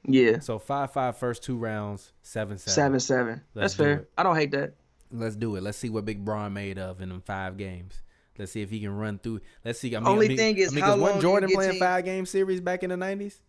Yeah. 0.07 0.39
So 0.39 0.57
five 0.57 0.91
five 0.91 1.17
first 1.17 1.43
two 1.43 1.57
rounds, 1.57 2.11
seven 2.23 2.57
seven. 2.57 2.73
Seven 2.73 2.99
seven. 2.99 3.41
That's 3.53 3.75
fair. 3.75 3.93
it. 3.93 4.11
I 4.17 4.23
don't 4.23 4.35
hate 4.35 4.51
that. 4.51 4.73
Let's 5.11 5.35
do 5.35 5.55
it. 5.55 5.61
Let's 5.61 5.77
see 5.77 5.89
what 5.89 6.05
Big 6.05 6.25
Bron 6.25 6.53
made 6.53 6.79
of 6.79 7.01
in 7.01 7.09
them 7.09 7.21
five 7.21 7.57
games. 7.57 8.01
Let's 8.39 8.53
see 8.53 8.61
if 8.61 8.69
he 8.69 8.79
can 8.79 8.95
run 8.95 9.19
through. 9.19 9.41
Let's 9.65 9.79
see. 9.79 9.95
I 9.95 9.99
mean, 9.99 10.07
Only 10.07 10.25
I 10.27 10.29
mean, 10.29 10.37
thing 10.37 10.57
is, 10.57 10.71
I 10.71 10.75
mean, 10.75 10.83
how 10.83 10.95
long 10.95 11.15
you 11.15 11.21
Jordan 11.21 11.49
playing 11.53 11.77
five 11.77 12.05
game 12.05 12.25
series 12.25 12.61
back 12.61 12.83
in 12.83 12.89
the 12.89 12.97
nineties? 12.97 13.41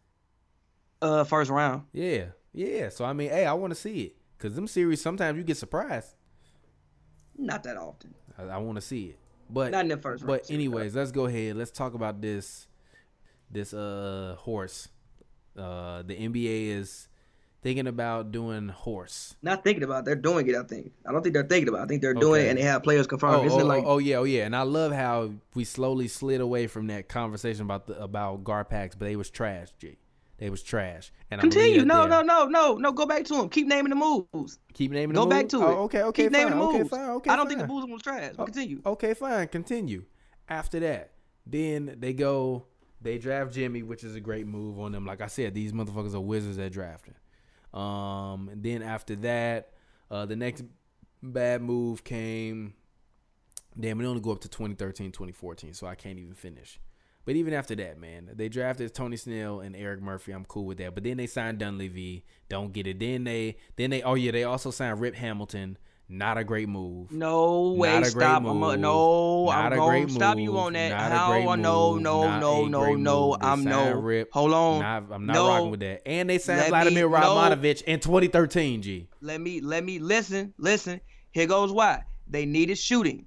Uh, 1.03 1.25
first 1.25 1.51
round. 1.51 1.85
Yeah, 1.93 2.27
yeah. 2.53 2.89
So 2.89 3.05
I 3.05 3.13
mean, 3.13 3.31
hey, 3.31 3.47
I 3.47 3.53
want 3.55 3.73
to 3.73 3.79
see 3.79 4.03
it 4.03 4.17
because 4.37 4.55
them 4.55 4.67
series 4.67 5.01
sometimes 5.01 5.39
you 5.39 5.45
get 5.45 5.57
surprised. 5.57 6.15
Not 7.37 7.63
that 7.63 7.77
often. 7.77 8.15
I, 8.39 8.45
I 8.45 8.59
want 8.59 8.77
to 8.77 8.83
see 8.83 9.07
it, 9.07 9.19
but 9.49 9.71
Not 9.71 9.83
in 9.85 9.89
the 9.89 9.97
first 9.97 10.23
round. 10.23 10.29
but 10.29 10.47
series, 10.47 10.59
anyways, 10.59 10.95
let's 10.95 11.13
go 11.13 11.27
ahead. 11.27 11.57
Let's 11.57 11.71
talk 11.71 11.95
about 11.95 12.21
this 12.21 12.67
this 13.51 13.73
uh 13.73 14.37
horse. 14.39 14.89
Uh, 15.57 16.03
the 16.03 16.15
NBA 16.15 16.69
is 16.69 17.09
thinking 17.63 17.87
about 17.87 18.33
doing 18.33 18.69
horse. 18.69 19.37
Not 19.43 19.65
thinking 19.65 19.83
about. 19.83 20.01
it. 20.01 20.05
They're 20.07 20.15
doing 20.15 20.49
it. 20.49 20.57
I 20.57 20.63
think. 20.63 20.93
I 21.07 21.13
don't 21.13 21.23
think 21.23 21.35
they're 21.35 21.47
thinking 21.47 21.69
about. 21.69 21.81
it. 21.81 21.85
I 21.85 21.87
think 21.87 22.03
they're 22.03 22.15
doing 22.15 22.47
it, 22.47 22.49
and 22.49 22.59
they 22.59 22.63
have 22.63 22.83
players 22.83 23.07
confirmed. 23.07 23.37
Oh, 23.37 23.45
Isn't 23.45 23.59
oh, 23.59 23.65
it 23.65 23.67
like 23.67 23.85
oh, 23.87 23.99
yeah, 23.99 24.17
oh 24.17 24.25
yeah, 24.25 24.45
and 24.47 24.55
I 24.55 24.63
love 24.63 24.93
how 24.93 25.33
we 25.55 25.65
slowly 25.65 26.09
slid 26.09 26.41
away 26.41 26.67
from 26.67 26.87
that 26.89 27.09
conversation 27.09 27.63
about 27.63 27.87
the 27.87 28.01
about 28.01 28.45
Garpax, 28.45 28.91
but 28.91 29.01
they 29.01 29.17
was 29.17 29.31
trash, 29.31 29.69
G. 29.79 29.99
They 30.41 30.49
was 30.49 30.63
trash. 30.63 31.13
And 31.31 31.39
I'm 31.41 31.51
continue? 31.51 31.85
No, 31.85 32.07
no, 32.07 32.23
no, 32.23 32.47
no, 32.47 32.75
no. 32.77 32.93
Go 32.93 33.05
back 33.05 33.25
to 33.27 33.35
them. 33.37 33.51
Keep 33.51 33.67
naming 33.69 33.91
the 33.91 33.97
moves. 33.97 34.59
Keep 34.73 34.91
naming. 34.93 35.15
The 35.15 35.21
moves. 35.21 35.25
Go 35.25 35.25
the 35.25 35.29
back 35.29 35.43
moves? 35.43 35.53
to 35.53 35.61
it. 35.61 35.65
Oh, 35.65 35.83
okay, 35.85 36.03
okay, 36.03 36.23
Keep 36.25 36.33
fine. 36.33 36.43
naming 36.45 36.59
the 36.59 36.65
okay, 36.65 36.79
moves. 36.79 36.91
fine. 36.91 37.11
Okay, 37.11 37.31
I 37.31 37.37
don't 37.37 37.47
think 37.47 37.61
the 37.61 37.67
Bulls 37.67 37.85
was 37.89 38.03
trash. 38.03 38.33
But 38.37 38.43
Oh, 38.43 38.45
continue. 38.47 38.81
Okay, 38.87 39.13
fine. 39.15 39.49
Continue. 39.49 40.05
After 40.49 40.81
that, 40.81 41.13
then 41.47 41.97
they 42.01 42.15
go. 42.15 42.67
They 43.03 43.19
draft 43.19 43.53
Jimmy, 43.53 43.83
which 43.83 44.03
is 44.03 44.15
a 44.15 44.21
great 44.21 44.47
move 44.47 44.81
on 44.81 44.93
them. 44.93 45.05
Like 45.07 45.21
I 45.21 45.27
said, 45.27 45.55
these 45.55 45.73
motherfuckers 45.73 46.15
are 46.15 46.21
wizards 46.21 46.59
at 46.59 46.73
drafting. 46.73 47.15
Um, 47.73 48.49
and 48.51 48.63
then 48.63 48.83
after 48.83 49.15
that, 49.17 49.73
uh, 50.11 50.25
the 50.27 50.37
next 50.37 50.65
bad 51.23 51.63
move 51.63 52.03
came. 52.03 52.75
Damn, 53.79 53.99
we 53.99 54.07
only 54.07 54.21
go 54.21 54.33
up 54.33 54.41
to 54.41 54.49
2013, 54.49 55.13
2014, 55.13 55.75
so 55.75 55.87
I 55.87 55.95
can't 55.95 56.19
even 56.19 56.35
finish. 56.35 56.81
But 57.25 57.37
even 57.37 57.53
after 57.53 57.75
that, 57.77 57.99
man, 57.99 58.31
they 58.35 58.49
drafted 58.49 58.95
Tony 58.95 59.17
Snell 59.17 59.61
and 59.61 59.77
Erik 59.77 60.01
Murphy. 60.01 60.33
I'm 60.33 60.45
cool 60.45 60.65
with 60.67 60.79
that. 60.79 60.95
But 60.95 61.05
then 61.05 61.17
they 61.19 61.27
signed 61.27 61.59
Dunleavy. 61.59 62.25
Don't 62.49 62.73
get 62.73 62.87
it. 62.87 62.99
Then 62.99 63.25
they, 63.25 63.57
then 63.77 63.91
they, 63.91 64.03
oh 64.03 64.15
yeah, 64.15 64.33
they 64.33 64.45
also 64.45 64.71
signed 64.71 65.01
Rip 65.01 65.15
Hamilton. 65.15 65.77
Not 66.13 66.39
a 66.39 66.45
great 66.45 66.69
move. 66.69 67.13
No 67.13 67.71
way. 67.75 67.89
Not 67.89 67.99
a 67.99 68.11
great 68.13 68.25
Stop. 68.25 68.45
I'm 68.45 68.61
a, 68.65 68.77
no. 68.77 69.45
Not 69.47 69.67
I'm 69.67 69.73
a 69.75 69.77
going 69.77 70.07
to 70.09 70.13
stop 70.13 70.39
you 70.39 70.59
on 70.59 70.73
that. 70.73 70.89
Not 70.89 71.13
How? 71.13 71.55
no, 71.55 71.93
move. 71.93 72.03
no, 72.03 72.27
Not 72.27 72.41
no, 72.41 72.65
no, 72.65 72.95
no. 72.95 73.37
I'm 73.41 73.63
no. 73.63 73.93
Rip. 73.93 74.33
Hold 74.33 74.53
on. 74.53 74.81
Not- 74.81 75.05
I'm 75.13 75.27
not 75.27 75.33
no. 75.35 75.49
rocking 75.49 75.71
with 75.71 75.81
that. 75.81 76.03
And 76.07 76.29
they 76.29 76.39
signed 76.39 76.63
Let 76.63 76.71
Vladimir 76.71 77.09
me- 77.09 77.17
no. 77.17 77.53
In 77.87 78.01
2013. 78.01 78.83
G. 78.83 79.09
Let 79.21 79.41
me 79.41 79.61
let 79.61 79.85
me 79.85 80.01
listen. 80.01 80.53
Listen. 80.59 81.01
Here 81.31 81.47
goes 81.47 81.71
why. 81.71 82.03
They 82.27 82.45
needed 82.45 82.77
shooting 82.77 83.27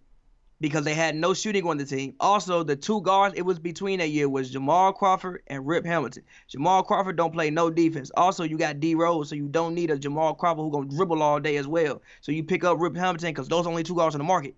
because 0.64 0.86
they 0.86 0.94
had 0.94 1.14
no 1.14 1.34
shooting 1.34 1.68
on 1.68 1.76
the 1.76 1.84
team. 1.84 2.16
Also, 2.22 2.64
the 2.64 2.74
two 2.74 3.02
guards 3.02 3.36
it 3.36 3.42
was 3.42 3.60
between 3.60 4.00
that 4.00 4.12
year 4.12 4.30
was 4.30 4.50
Jamal 4.50 4.94
Crawford 4.94 5.44
and 5.48 5.68
Rip 5.68 5.86
Hamilton. 5.86 6.24
Jamal 6.48 6.84
Crawford 6.84 7.18
don't 7.18 7.34
play 7.34 7.50
no 7.50 7.70
defense. 7.70 8.10
Also, 8.16 8.46
you 8.46 8.58
got 8.58 8.80
D 8.80 8.96
Rose, 8.96 9.28
so 9.28 9.36
you 9.36 9.50
don't 9.50 9.76
need 9.76 9.92
a 9.92 10.00
Jamal 10.00 10.34
Crawford 10.34 10.64
who 10.64 10.72
gonna 10.72 10.88
dribble 10.88 11.22
all 11.22 11.38
day 11.42 11.58
as 11.58 11.68
well. 11.68 12.02
So 12.22 12.32
you 12.32 12.46
pick 12.46 12.64
up 12.64 12.80
Rip 12.80 12.96
Hamilton 12.96 13.32
because 13.32 13.50
those 13.50 13.66
are 13.66 13.70
only 13.70 13.84
two 13.84 13.96
guards 13.96 14.16
in 14.16 14.20
the 14.20 14.24
market. 14.24 14.56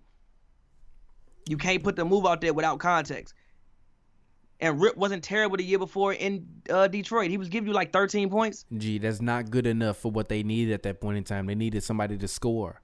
You 1.48 1.56
can't 1.56 1.82
put 1.82 1.96
the 1.96 2.04
move 2.04 2.24
out 2.24 2.40
there 2.40 2.54
without 2.54 2.78
context. 2.78 3.34
And 4.60 4.80
Rip 4.80 4.96
wasn't 4.96 5.24
terrible 5.24 5.56
the 5.56 5.64
year 5.64 5.80
before 5.80 6.12
in 6.12 6.46
uh, 6.70 6.86
Detroit. 6.86 7.32
He 7.32 7.36
was 7.36 7.48
giving 7.48 7.66
you 7.66 7.74
like 7.74 7.92
13 7.92 8.30
points. 8.30 8.64
Gee, 8.78 8.98
that's 8.98 9.20
not 9.20 9.50
good 9.50 9.66
enough 9.66 9.96
for 9.96 10.12
what 10.12 10.28
they 10.28 10.44
needed 10.44 10.72
at 10.72 10.84
that 10.84 11.00
point 11.00 11.18
in 11.18 11.24
time. 11.24 11.46
They 11.46 11.56
needed 11.56 11.82
somebody 11.82 12.16
to 12.16 12.28
score. 12.28 12.80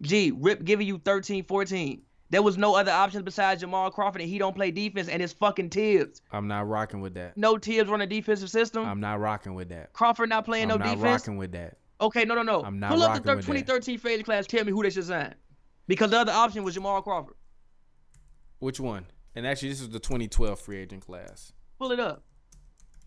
Gee, 0.00 0.32
Rip 0.32 0.64
giving 0.64 0.88
you 0.88 0.98
13, 0.98 1.44
14. 1.44 2.02
There 2.30 2.42
was 2.42 2.58
no 2.58 2.74
other 2.74 2.90
options 2.90 3.22
besides 3.22 3.60
Jamal 3.60 3.90
Crawford, 3.90 4.20
and 4.20 4.28
he 4.28 4.38
don't 4.38 4.54
play 4.54 4.70
defense, 4.72 5.08
and 5.08 5.22
it's 5.22 5.32
fucking 5.32 5.70
Thibs. 5.70 6.22
I'm 6.32 6.48
not 6.48 6.68
rocking 6.68 7.00
with 7.00 7.14
that. 7.14 7.36
No 7.36 7.56
Thibs 7.56 7.88
run 7.88 8.00
a 8.00 8.06
defensive 8.06 8.50
system. 8.50 8.84
I'm 8.84 8.98
not 9.00 9.20
rocking 9.20 9.54
with 9.54 9.68
that. 9.68 9.92
Crawford 9.92 10.28
not 10.28 10.44
playing 10.44 10.64
I'm 10.64 10.68
no 10.70 10.76
not 10.76 10.84
defense. 10.84 10.98
I'm 10.98 11.04
not 11.04 11.12
rocking 11.12 11.36
with 11.36 11.52
that. 11.52 11.76
Okay, 12.00 12.24
no, 12.24 12.34
no, 12.34 12.42
no. 12.42 12.62
I'm 12.64 12.80
not 12.80 12.90
Pull 12.90 13.02
up 13.02 13.14
the 13.14 13.20
rocking 13.20 13.24
thir- 13.24 13.36
with 13.36 13.46
2013 13.46 13.98
phase 13.98 14.22
class. 14.24 14.46
Tell 14.46 14.64
me 14.64 14.72
who 14.72 14.82
they 14.82 14.90
should 14.90 15.04
sign. 15.04 15.34
Because 15.86 16.10
the 16.10 16.18
other 16.18 16.32
option 16.32 16.64
was 16.64 16.74
Jamal 16.74 17.00
Crawford. 17.00 17.34
Which 18.58 18.80
one? 18.80 19.06
And 19.34 19.46
actually, 19.46 19.68
this 19.68 19.80
is 19.80 19.90
the 19.90 20.00
2012 20.00 20.58
free 20.58 20.78
agent 20.78 21.04
class. 21.06 21.52
Pull 21.78 21.92
it 21.92 22.00
up. 22.00 22.24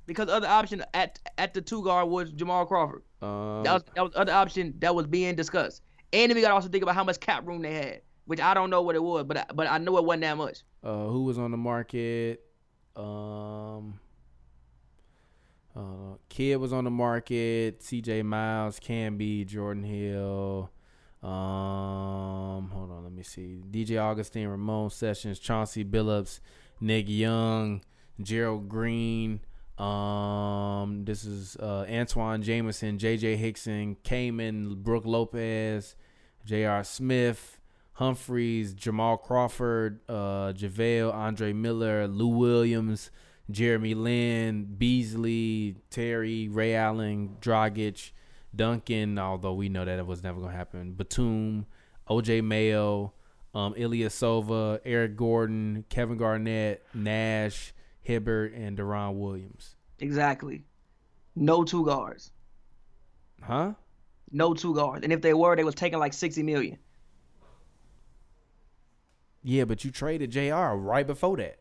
Because 0.06 0.28
the 0.28 0.34
other 0.34 0.48
option 0.48 0.84
at 0.94 1.20
at 1.38 1.54
the 1.54 1.62
two 1.62 1.84
guard 1.84 2.08
was 2.08 2.32
Jamal 2.32 2.66
Crawford. 2.66 3.04
Um, 3.22 3.64
That 3.64 3.74
was 3.74 3.84
that 3.96 4.04
was 4.04 4.12
the 4.14 4.20
other 4.20 4.32
option 4.34 4.74
that 4.80 4.96
was 4.96 5.06
being 5.08 5.36
discussed. 5.36 5.82
And 6.14 6.30
then 6.32 6.36
we 6.36 6.42
got 6.42 6.50
to 6.50 6.54
also 6.56 6.70
think 6.70 6.82
about 6.84 6.96
how 6.96 7.04
much 7.04 7.20
cap 7.20 7.46
room 7.46 7.62
they 7.62 7.74
had, 7.74 8.02
which 8.30 8.40
I 8.40 8.54
don't 8.54 8.70
know 8.70 8.84
what 8.84 8.96
it 8.96 9.02
was, 9.02 9.24
but 9.24 9.38
I, 9.38 9.46
but 9.54 9.66
I 9.66 9.80
know 9.80 9.98
it 9.98 10.06
wasn't 10.06 10.22
that 10.22 10.38
much. 10.38 10.60
uh, 10.84 11.08
who 11.08 11.24
was 11.24 11.40
on 11.40 11.50
the 11.50 11.58
market? 11.58 12.44
Um, 12.96 14.00
uh, 15.76 16.16
Kidd 16.30 16.60
was 16.60 16.72
on 16.72 16.84
the 16.84 16.92
market. 16.92 17.82
C.J. 17.82 18.22
Miles, 18.22 18.80
Camby, 18.80 19.48
Jordan 19.48 19.84
Hill. 19.84 20.70
Um, 21.24 22.70
hold 22.70 22.92
on, 22.92 23.04
let 23.04 23.12
me 23.12 23.24
see. 23.24 23.62
DJ 23.70 24.00
Augustin, 24.00 24.48
Ramon 24.48 24.92
Sessions, 24.92 25.40
Chauncey 25.40 25.84
Billups, 25.84 26.40
Nick 26.80 27.06
Young, 27.10 27.82
Gerald 28.22 28.70
Green. 28.70 29.40
Um, 29.78 31.04
this 31.06 31.26
is 31.26 31.56
uh, 31.58 31.86
Antawn 31.88 32.44
Jamison, 32.44 33.00
J.J. 33.00 33.38
Hickson, 33.38 33.98
Kaman, 34.04 34.76
Brook 34.84 35.06
Lopez, 35.06 35.96
J.R. 36.46 36.84
Smith, 36.84 37.59
Humphries, 38.00 38.74
Jamal 38.74 39.18
Crawford, 39.18 40.00
uh, 40.08 40.54
JaVale, 40.54 41.14
Andre 41.14 41.52
Miller, 41.52 42.08
Lou 42.08 42.30
Williams, 42.30 43.12
Jeremy 43.52 43.94
Lin, 43.94 44.74
Beasley, 44.78 45.76
Terry, 45.90 46.48
Ray 46.48 46.76
Allen, 46.76 47.36
Dragic, 47.42 48.12
Duncan, 48.56 49.20
although 49.20 49.54
we 49.54 49.68
know 49.68 49.84
that 49.84 50.00
it 50.00 50.08
was 50.08 50.24
never 50.24 50.40
going 50.40 50.52
to 50.52 50.58
happen, 50.58 50.94
Batum, 50.94 51.66
OJ 52.10 52.42
Mayo, 52.42 53.12
um, 53.54 53.74
Ilyasova, 53.74 54.80
Eric 54.86 55.18
Gordon, 55.18 55.84
Kevin 55.90 56.16
Garnett, 56.16 56.86
Nash, 56.94 57.74
Hibbert, 58.00 58.54
and 58.54 58.78
Deron 58.78 59.16
Williams. 59.16 59.76
Exactly. 60.00 60.64
No 61.36 61.66
two 61.66 61.84
guards. 61.84 62.32
Huh? 63.42 63.74
No 64.32 64.54
two 64.54 64.74
guards. 64.74 65.04
And 65.04 65.12
if 65.12 65.20
they 65.20 65.34
were, 65.34 65.58
they 65.58 65.66
was 65.66 65.76
taking 65.76 66.00
like 66.00 66.14
60 66.14 66.44
million. 66.44 66.78
Yeah, 69.44 69.66
but 69.66 69.84
you 69.86 69.92
traded 69.92 70.32
JR 70.32 70.74
right 70.76 71.06
before 71.08 71.38
that. 71.38 71.60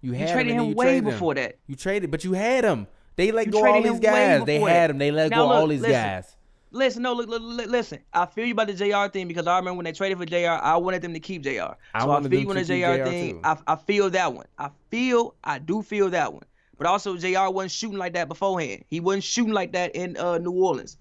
You 0.00 0.12
You 0.14 0.26
traded 0.28 0.52
him, 0.52 0.64
him 0.64 0.74
way 0.74 0.84
traded 0.86 1.04
him. 1.04 1.10
before 1.10 1.34
that. 1.34 1.58
You 1.66 1.74
traded, 1.74 2.10
but 2.10 2.22
you 2.24 2.32
had 2.34 2.64
him. 2.64 2.86
They 3.16 3.32
let 3.32 3.46
You 3.46 3.52
go 3.52 3.66
all 3.66 3.82
these 3.82 3.98
guys. 4.00 4.44
They 4.44 4.56
before 4.58 4.68
had 4.68 4.82
that. 4.82 4.90
him. 4.90 4.98
They 4.98 5.10
let 5.10 5.30
Now 5.30 5.36
go 5.42 5.48
look, 5.48 5.56
all 5.56 5.66
these 5.66 5.80
listen. 5.80 5.92
guys. 5.94 6.36
Listen, 6.72 7.02
no, 7.02 7.14
look, 7.14 7.28
look, 7.28 7.40
look, 7.42 7.66
listen. 7.68 8.00
I 8.12 8.26
feel 8.26 8.44
you 8.44 8.52
about 8.52 8.66
the 8.66 8.74
JR 8.74 9.10
thing 9.10 9.26
because 9.28 9.46
I 9.46 9.56
remember 9.56 9.78
when 9.78 9.84
they 9.84 9.92
traded 9.92 10.18
for 10.18 10.26
JR, 10.26 10.48
I 10.62 10.76
wanted 10.76 11.00
them 11.00 11.14
to 11.14 11.20
keep 11.20 11.42
JR. 11.42 11.50
So 11.50 11.76
I 11.94 12.18
I, 12.18 12.22
feel 12.22 12.40
you 12.40 12.50
on 12.50 12.56
the 12.56 12.64
JR, 12.64 13.02
JR 13.02 13.04
thing. 13.04 13.40
I, 13.44 13.56
I 13.66 13.76
feel 13.76 14.10
that 14.10 14.32
one. 14.34 14.46
I 14.58 14.70
feel, 14.90 15.34
I 15.42 15.58
do 15.58 15.80
feel 15.82 16.10
that 16.10 16.32
one. 16.34 16.42
But 16.76 16.86
also, 16.86 17.16
JR 17.16 17.48
wasn't 17.50 17.70
shooting 17.70 17.96
like 17.96 18.12
that 18.12 18.28
beforehand. 18.28 18.84
He 18.90 19.00
wasn't 19.00 19.24
shooting 19.24 19.54
like 19.54 19.72
that 19.72 19.96
in 19.96 20.18
uh, 20.18 20.36
New 20.38 20.52
Orleans. 20.52 20.98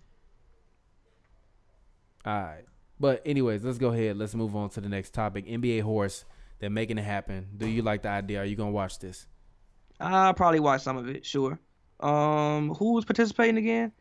All 2.26 2.34
right. 2.42 2.64
But 3.06 3.22
anyways, 3.24 3.64
let's 3.64 3.78
go 3.78 3.90
ahead. 3.90 4.18
Let's 4.18 4.34
move 4.34 4.56
on 4.56 4.72
to 4.72 4.82
the 4.82 4.90
next 4.90 5.14
topic. 5.14 5.46
NBA 5.46 5.84
horse. 5.84 6.26
They're 6.58 6.72
making 6.72 6.98
it 6.98 7.04
happen. 7.04 7.46
Do 7.56 7.68
you 7.68 7.84
like 7.84 8.02
the 8.02 8.10
idea? 8.10 8.42
Are 8.42 8.46
you 8.46 8.56
gonna 8.56 8.72
watch 8.72 8.98
this? 8.98 9.28
I'll 10.00 10.34
probably 10.34 10.60
watch 10.60 10.82
some 10.82 10.98
of 10.98 11.08
it, 11.08 11.24
sure. 11.24 11.60
Um, 12.00 12.74
who 12.74 12.94
was 12.94 13.06
participating 13.06 13.58
again? 13.58 13.92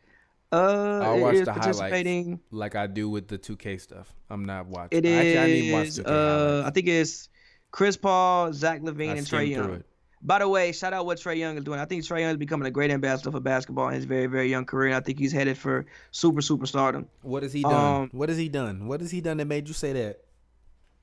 Uh, 0.51 1.01
I'll 1.03 1.19
watch 1.19 1.35
is 1.35 1.45
the 1.45 1.53
highlights 1.53 2.39
like 2.49 2.73
I 2.75 2.87
do 2.87 3.07
with 3.07 3.27
the 3.27 3.37
2K 3.37 3.79
stuff. 3.79 4.11
I'm 4.27 4.43
not 4.43 4.65
watching. 4.65 4.97
It 4.97 5.05
Actually, 5.05 5.37
I 5.37 5.45
didn't 5.45 5.71
watch 5.73 5.87
is. 5.89 5.99
2K 5.99 6.07
Uh, 6.07 6.63
I 6.65 6.71
think 6.71 6.87
it's 6.87 7.29
Chris 7.69 7.97
Paul, 7.97 8.53
Zach 8.53 8.81
LaVine, 8.81 9.09
I 9.11 9.15
and 9.17 9.27
Trae 9.27 9.51
Young. 9.51 9.73
it. 9.75 9.85
By 10.25 10.39
the 10.39 10.49
way, 10.49 10.71
shout 10.71 10.91
out 10.91 11.05
what 11.05 11.19
Trae 11.19 11.37
Young 11.37 11.55
is 11.55 11.63
doing. 11.63 11.79
I 11.79 11.85
think 11.85 12.03
Trae 12.03 12.21
Young 12.21 12.31
is 12.31 12.37
becoming 12.37 12.67
a 12.67 12.71
great 12.71 12.89
ambassador 12.89 13.31
for 13.31 13.39
basketball 13.39 13.89
in 13.89 13.93
his 13.93 14.05
very, 14.05 14.25
very 14.25 14.49
young 14.49 14.65
career. 14.65 14.87
And 14.87 14.95
I 14.95 14.99
think 14.99 15.19
he's 15.19 15.31
headed 15.31 15.55
for 15.55 15.85
super, 16.09 16.41
super 16.41 16.65
stardom. 16.65 17.07
What 17.21 17.43
has 17.43 17.53
he 17.53 17.61
done? 17.61 18.01
Um, 18.03 18.09
what 18.11 18.29
has 18.29 18.37
he 18.39 18.49
done? 18.49 18.87
What 18.87 19.01
has 19.01 19.11
he 19.11 19.21
done 19.21 19.37
that 19.37 19.45
made 19.45 19.67
you 19.67 19.75
say 19.75 19.93
that? 19.93 20.21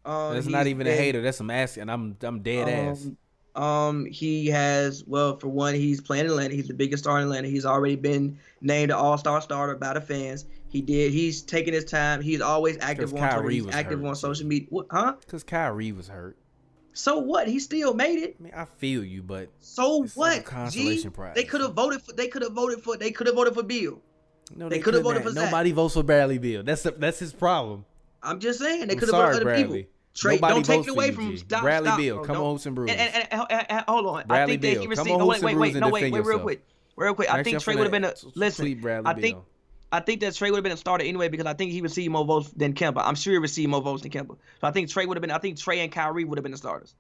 Um, 0.05 0.35
That's 0.35 0.49
not 0.49 0.67
even 0.67 0.89
a 0.89 0.93
hater. 0.93 1.23
That's 1.23 1.39
some 1.39 1.51
ass, 1.51 1.77
and 1.77 1.89
I'm 1.89 2.17
I'm 2.23 2.43
dead 2.43 2.69
ass. 2.69 3.07
Um, 3.07 3.17
um, 3.55 4.07
he 4.07 4.47
has 4.47 5.05
well, 5.07 5.37
for 5.37 5.47
one, 5.47 5.75
he's 5.75 6.01
playing 6.01 6.25
in 6.25 6.31
Atlanta. 6.31 6.55
He's 6.55 6.67
the 6.67 6.75
biggest 6.75 7.05
star 7.05 7.19
in 7.19 7.25
Atlanta. 7.25 7.47
He's 7.47 7.67
already 7.67 7.97
been 7.97 8.39
named 8.61 8.91
an 8.91 8.97
All 8.97 9.17
Star 9.19 9.41
starter 9.41 9.77
by 9.77 9.95
the 9.95 10.01
fans. 10.01 10.47
He 10.69 10.81
did. 10.81 11.13
He's 11.13 11.43
taking 11.43 11.75
his 11.75 11.85
time. 11.85 12.21
He's 12.23 12.41
always 12.41 12.79
active 12.81 13.15
on 13.15 13.21
Twitter. 13.21 13.49
He's 13.51 13.69
active 13.69 14.01
hurt, 14.01 14.09
on 14.09 14.17
social 14.17 14.47
media. 14.47 14.67
What, 14.71 14.87
huh? 14.91 15.15
Cause 15.29 15.45
Kyrie 15.45 15.93
was 15.93 16.09
hurt. 16.09 16.37
So 16.95 17.19
what? 17.19 17.49
He 17.49 17.59
still 17.59 17.95
made 17.95 18.19
it. 18.19 18.37
I 18.39 18.43
mean, 18.43 18.53
I 18.55 18.65
feel 18.65 19.03
you, 19.05 19.23
but 19.23 19.49
So 19.61 20.05
what? 20.15 20.45
consolation 20.45 21.11
G? 21.11 21.15
prize. 21.15 21.35
They 21.35 21.45
could 21.45 21.61
have 21.61 21.73
voted 21.75 22.03
for. 22.03 22.13
They 22.13 22.29
could 22.29 22.43
have 22.43 22.53
voted 22.53 22.83
for. 22.83 22.97
They 22.97 23.11
could 23.11 23.27
have 23.27 23.37
voted 23.37 23.55
for 23.55 23.63
Bill. 23.63 24.01
no, 24.55 24.69
They 24.69 24.77
they, 24.77 24.83
coulda 24.83 25.01
voted 25.01 25.25
not. 25.25 25.29
for 25.31 25.35
Zach. 25.35 25.45
Nobody 25.47 25.73
votes 25.73 25.95
for 25.95 26.03
Bradley 26.03 26.39
Beal. 26.39 26.63
That's 26.63 26.83
the, 26.83 26.91
that's 26.91 27.19
his 27.19 27.33
problem. 27.33 27.85
I'm 28.23 28.39
just 28.41 28.59
saying 28.61 28.87
they 28.89 28.95
could 28.95 29.09
have 29.09 29.17
voted 29.35 29.43
for 29.43 29.51
other 29.51 29.57
people. 29.57 29.77
Trae, 30.15 30.33
Nobody 30.35 30.55
don't 30.55 30.65
take 30.67 30.81
it 30.87 30.91
away 30.91 31.11
from 31.11 31.37
stop. 31.39 31.63
Bradley 31.63 31.89
stop, 31.89 31.99
Beal, 31.99 32.15
bro. 32.17 32.25
Oh, 32.25 32.27
come 32.27 32.37
on, 32.37 32.43
Don't- 32.43 32.67
and 32.67 32.75
Brews. 32.77 32.91
And, 32.91 33.01
and, 33.01 33.29
and, 33.33 33.47
and- 33.51 33.71
and- 33.71 33.85
hold 33.89 34.07
on. 34.07 34.27
Bradley 34.27 34.43
I 34.43 34.47
think 34.59 34.63
that 34.63 34.69
Beal, 34.69 34.81
he 34.81 34.87
come 34.87 34.91
received. 34.91 35.11
on, 35.11 35.21
Oh 35.23 35.27
wait, 35.27 35.43
wait, 35.43 35.57
wait. 35.57 35.75
No, 35.77 35.89
wait, 35.89 36.13
wait, 36.13 36.25
real 36.25 36.39
quick, 36.41 36.65
real 36.97 37.15
quick. 37.15 37.33
I 37.33 37.43
think 37.43 37.59
Trae 37.59 37.75
would 37.77 37.85
have 37.85 37.91
been 37.91 38.05
a 38.05 38.15
listen. 38.35 38.67
I 39.07 39.15
think. 39.15 39.39
I 39.93 40.01
think 40.01 40.21
that 40.23 40.33
Trae 40.33 40.49
would 40.51 40.57
have 40.57 40.65
been 40.65 40.73
a 40.73 40.77
starter 40.77 41.05
anyway 41.05 41.29
because 41.29 41.45
I 41.45 41.53
think 41.53 41.71
he 41.71 41.83
received 41.83 42.11
more 42.11 42.25
votes 42.25 42.51
than 42.57 42.73
Kemba. 42.73 43.03
I'm 43.05 43.15
sure 43.15 43.35
he 43.35 43.39
received 43.39 43.71
more 43.71 43.83
votes 43.83 44.03
than 44.03 44.11
Kemba. 44.11 44.37
So 44.61 44.67
I 44.67 44.71
think 44.71 44.89
Trae 44.89 45.07
would 45.07 45.19
have 45.19 45.21
been. 45.21 45.31
I 45.31 45.39
think 45.39 45.59
Trae 45.59 45.77
and 45.77 45.93
Kyrie 45.93 46.25
would 46.25 46.39
have 46.39 46.43
been 46.43 46.53
the 46.53 46.59
starters. 46.59 46.95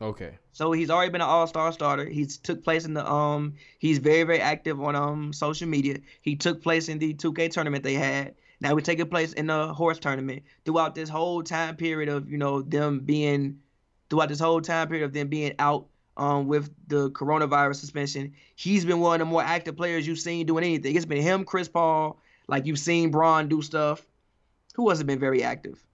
Okay. 0.00 0.38
So 0.52 0.72
he's 0.72 0.90
already 0.90 1.12
been 1.12 1.20
an 1.20 1.28
all-star 1.28 1.70
starter. 1.72 2.06
He's 2.06 2.38
took 2.38 2.64
place 2.64 2.86
in 2.86 2.94
the 2.94 3.08
um. 3.08 3.54
He's 3.78 3.98
very 3.98 4.24
very 4.24 4.40
active 4.40 4.80
on 4.80 4.96
um 4.96 5.32
social 5.34 5.68
media. 5.68 5.98
He 6.22 6.36
took 6.36 6.62
place 6.62 6.88
in 6.88 6.98
the 6.98 7.12
2K 7.14 7.50
tournament 7.50 7.84
they 7.84 7.94
had. 7.94 8.34
Now 8.60 8.74
we're 8.74 8.80
taking 8.80 9.08
place 9.08 9.34
in 9.34 9.48
the 9.48 9.74
horse 9.74 9.98
tournament. 9.98 10.42
Throughout 10.64 10.94
this 10.94 11.10
whole 11.10 11.42
time 11.42 11.76
period 11.76 12.08
of 12.08 12.30
you 12.30 12.38
know 12.38 12.62
them 12.62 13.00
being, 13.00 13.60
throughout 14.08 14.30
this 14.30 14.40
whole 14.40 14.62
time 14.62 14.88
period 14.88 15.04
of 15.04 15.12
them 15.12 15.28
being 15.28 15.54
out 15.58 15.86
um 16.16 16.46
with 16.46 16.70
the 16.88 17.10
coronavirus 17.10 17.76
suspension, 17.76 18.34
he's 18.56 18.84
been 18.84 19.00
one 19.00 19.20
of 19.20 19.26
the 19.26 19.30
more 19.30 19.42
active 19.42 19.76
players 19.76 20.06
you've 20.06 20.18
seen 20.18 20.46
doing 20.46 20.64
anything. 20.64 20.94
It's 20.94 21.06
been 21.06 21.22
him, 21.22 21.44
Chris 21.44 21.68
Paul. 21.68 22.18
Like 22.48 22.66
you've 22.66 22.78
seen 22.78 23.10
Braun 23.10 23.48
do 23.48 23.62
stuff. 23.62 24.06
Who 24.74 24.88
hasn't 24.88 25.06
been 25.06 25.18
very 25.18 25.42
active 25.42 25.84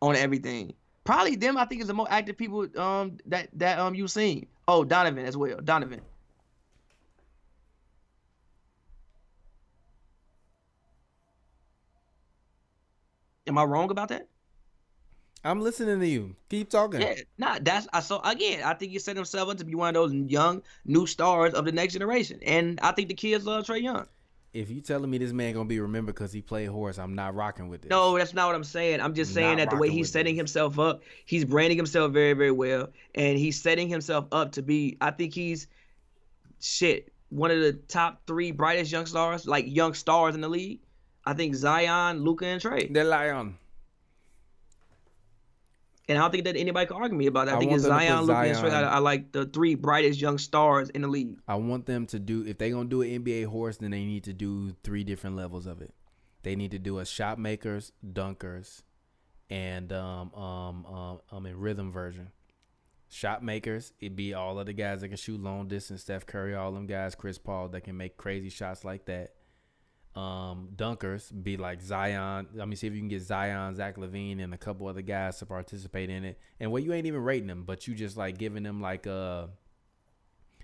on 0.00 0.16
everything? 0.16 0.74
Probably 1.04 1.36
them. 1.36 1.56
I 1.56 1.64
think 1.64 1.80
is 1.80 1.88
the 1.88 1.94
most 1.94 2.10
active 2.10 2.36
people 2.36 2.68
um 2.80 3.18
that 3.26 3.48
that 3.54 3.78
um 3.78 3.94
you've 3.94 4.10
seen. 4.10 4.46
Oh, 4.68 4.84
Donovan 4.84 5.24
as 5.24 5.36
well. 5.36 5.60
Donovan. 5.60 6.00
Am 13.46 13.58
I 13.58 13.64
wrong 13.64 13.90
about 13.90 14.08
that? 14.10 14.28
I'm 15.44 15.60
listening 15.60 16.00
to 16.00 16.06
you. 16.06 16.36
Keep 16.48 16.70
talking. 16.70 17.00
Yeah, 17.00 17.14
nah, 17.38 17.58
that's 17.60 17.88
I 17.92 18.00
saw 18.00 18.20
again. 18.28 18.62
I 18.62 18.74
think 18.74 18.92
he 18.92 18.98
set 18.98 19.16
himself 19.16 19.48
up 19.48 19.56
to 19.58 19.64
be 19.64 19.74
one 19.74 19.88
of 19.88 19.94
those 19.94 20.12
young 20.12 20.62
new 20.84 21.06
stars 21.06 21.54
of 21.54 21.64
the 21.64 21.72
next 21.72 21.94
generation, 21.94 22.40
and 22.44 22.78
I 22.82 22.92
think 22.92 23.08
the 23.08 23.14
kids 23.14 23.46
love 23.46 23.64
Trae 23.64 23.82
Young. 23.82 24.06
If 24.52 24.68
you 24.68 24.80
telling 24.80 25.08
me 25.08 25.18
this 25.18 25.32
man 25.32 25.54
gonna 25.54 25.66
be 25.66 25.78
remembered 25.78 26.16
because 26.16 26.32
he 26.32 26.42
played 26.42 26.68
horse, 26.68 26.98
I'm 26.98 27.14
not 27.14 27.34
rocking 27.34 27.68
with 27.68 27.82
this. 27.82 27.90
No, 27.90 28.18
that's 28.18 28.34
not 28.34 28.48
what 28.48 28.56
I'm 28.56 28.64
saying. 28.64 29.00
I'm 29.00 29.14
just 29.14 29.32
saying 29.32 29.58
that 29.58 29.70
the 29.70 29.76
way 29.76 29.90
he's 29.90 30.10
setting 30.10 30.34
this. 30.34 30.40
himself 30.40 30.78
up, 30.78 31.02
he's 31.24 31.44
branding 31.44 31.76
himself 31.76 32.12
very, 32.12 32.32
very 32.32 32.50
well, 32.50 32.88
and 33.14 33.38
he's 33.38 33.62
setting 33.62 33.88
himself 33.88 34.26
up 34.32 34.52
to 34.52 34.62
be. 34.62 34.96
I 35.00 35.12
think 35.12 35.32
he's 35.34 35.68
shit 36.60 37.12
one 37.30 37.50
of 37.50 37.60
the 37.60 37.72
top 37.72 38.20
three 38.26 38.50
brightest 38.50 38.92
young 38.92 39.06
stars, 39.06 39.46
like 39.46 39.64
young 39.66 39.94
stars 39.94 40.34
in 40.34 40.40
the 40.40 40.48
league. 40.48 40.80
I 41.24 41.34
think 41.34 41.54
Zion, 41.54 42.22
Luka, 42.24 42.46
and 42.46 42.60
Trae. 42.60 42.92
the 42.92 43.04
lion. 43.04 43.56
And 46.10 46.18
I 46.18 46.22
don't 46.22 46.32
think 46.32 46.44
that 46.44 46.56
anybody 46.56 46.86
can 46.86 46.96
argue 46.96 47.16
me 47.16 47.26
about 47.26 47.46
that. 47.46 47.54
I, 47.54 47.56
I 47.56 47.60
think 47.60 47.70
it's 47.70 47.84
Zion, 47.84 48.22
Luka, 48.22 48.40
and 48.40 48.58
Trae. 48.58 48.72
I, 48.72 48.82
I 48.82 48.98
like 48.98 49.30
the 49.30 49.46
three 49.46 49.76
brightest 49.76 50.20
young 50.20 50.38
stars 50.38 50.90
in 50.90 51.02
the 51.02 51.08
league. 51.08 51.38
I 51.46 51.54
want 51.54 51.86
them 51.86 52.04
to 52.06 52.18
do 52.18 52.44
if 52.44 52.58
they're 52.58 52.70
gonna 52.70 52.88
do 52.88 53.02
an 53.02 53.22
NBA 53.22 53.46
horse, 53.46 53.76
then 53.76 53.92
they 53.92 54.04
need 54.04 54.24
to 54.24 54.32
do 54.32 54.74
three 54.82 55.04
different 55.04 55.36
levels 55.36 55.66
of 55.66 55.80
it. 55.80 55.94
They 56.42 56.56
need 56.56 56.72
to 56.72 56.80
do 56.80 56.98
a 56.98 57.06
shot 57.06 57.38
makers, 57.38 57.92
dunkers, 58.04 58.82
and 59.50 59.92
um 59.92 60.34
um 60.34 60.84
um 60.84 61.20
um 61.30 61.46
in 61.46 61.56
rhythm 61.56 61.92
version. 61.92 62.32
Shot 63.08 63.44
makers, 63.44 63.92
it'd 64.00 64.16
be 64.16 64.34
all 64.34 64.58
of 64.58 64.66
the 64.66 64.72
guys 64.72 65.02
that 65.02 65.08
can 65.08 65.16
shoot 65.16 65.40
long 65.40 65.68
distance, 65.68 66.00
Steph 66.00 66.26
Curry, 66.26 66.56
all 66.56 66.72
them 66.72 66.86
guys, 66.86 67.14
Chris 67.14 67.38
Paul 67.38 67.68
that 67.68 67.82
can 67.82 67.96
make 67.96 68.16
crazy 68.16 68.48
shots 68.48 68.84
like 68.84 69.04
that. 69.04 69.34
Um, 70.16 70.70
dunkers 70.74 71.30
be 71.44 71.56
like 71.56 71.80
Zion. 71.80 72.48
I 72.60 72.64
mean, 72.64 72.74
see 72.76 72.88
if 72.88 72.92
you 72.94 72.98
can 72.98 73.08
get 73.08 73.22
Zion, 73.22 73.76
Zach 73.76 73.96
LaVine, 73.96 74.42
and 74.42 74.52
a 74.52 74.58
couple 74.58 74.88
other 74.88 75.02
guys 75.02 75.38
to 75.38 75.46
participate 75.46 76.10
in 76.10 76.24
it. 76.24 76.38
And 76.58 76.72
where 76.72 76.82
you 76.82 76.92
ain't 76.92 77.06
even 77.06 77.22
rating 77.22 77.46
them, 77.46 77.62
but 77.64 77.86
you 77.86 77.94
just 77.94 78.16
like 78.16 78.36
giving 78.36 78.64
them 78.64 78.80
like 78.80 79.06
uh 79.06 79.46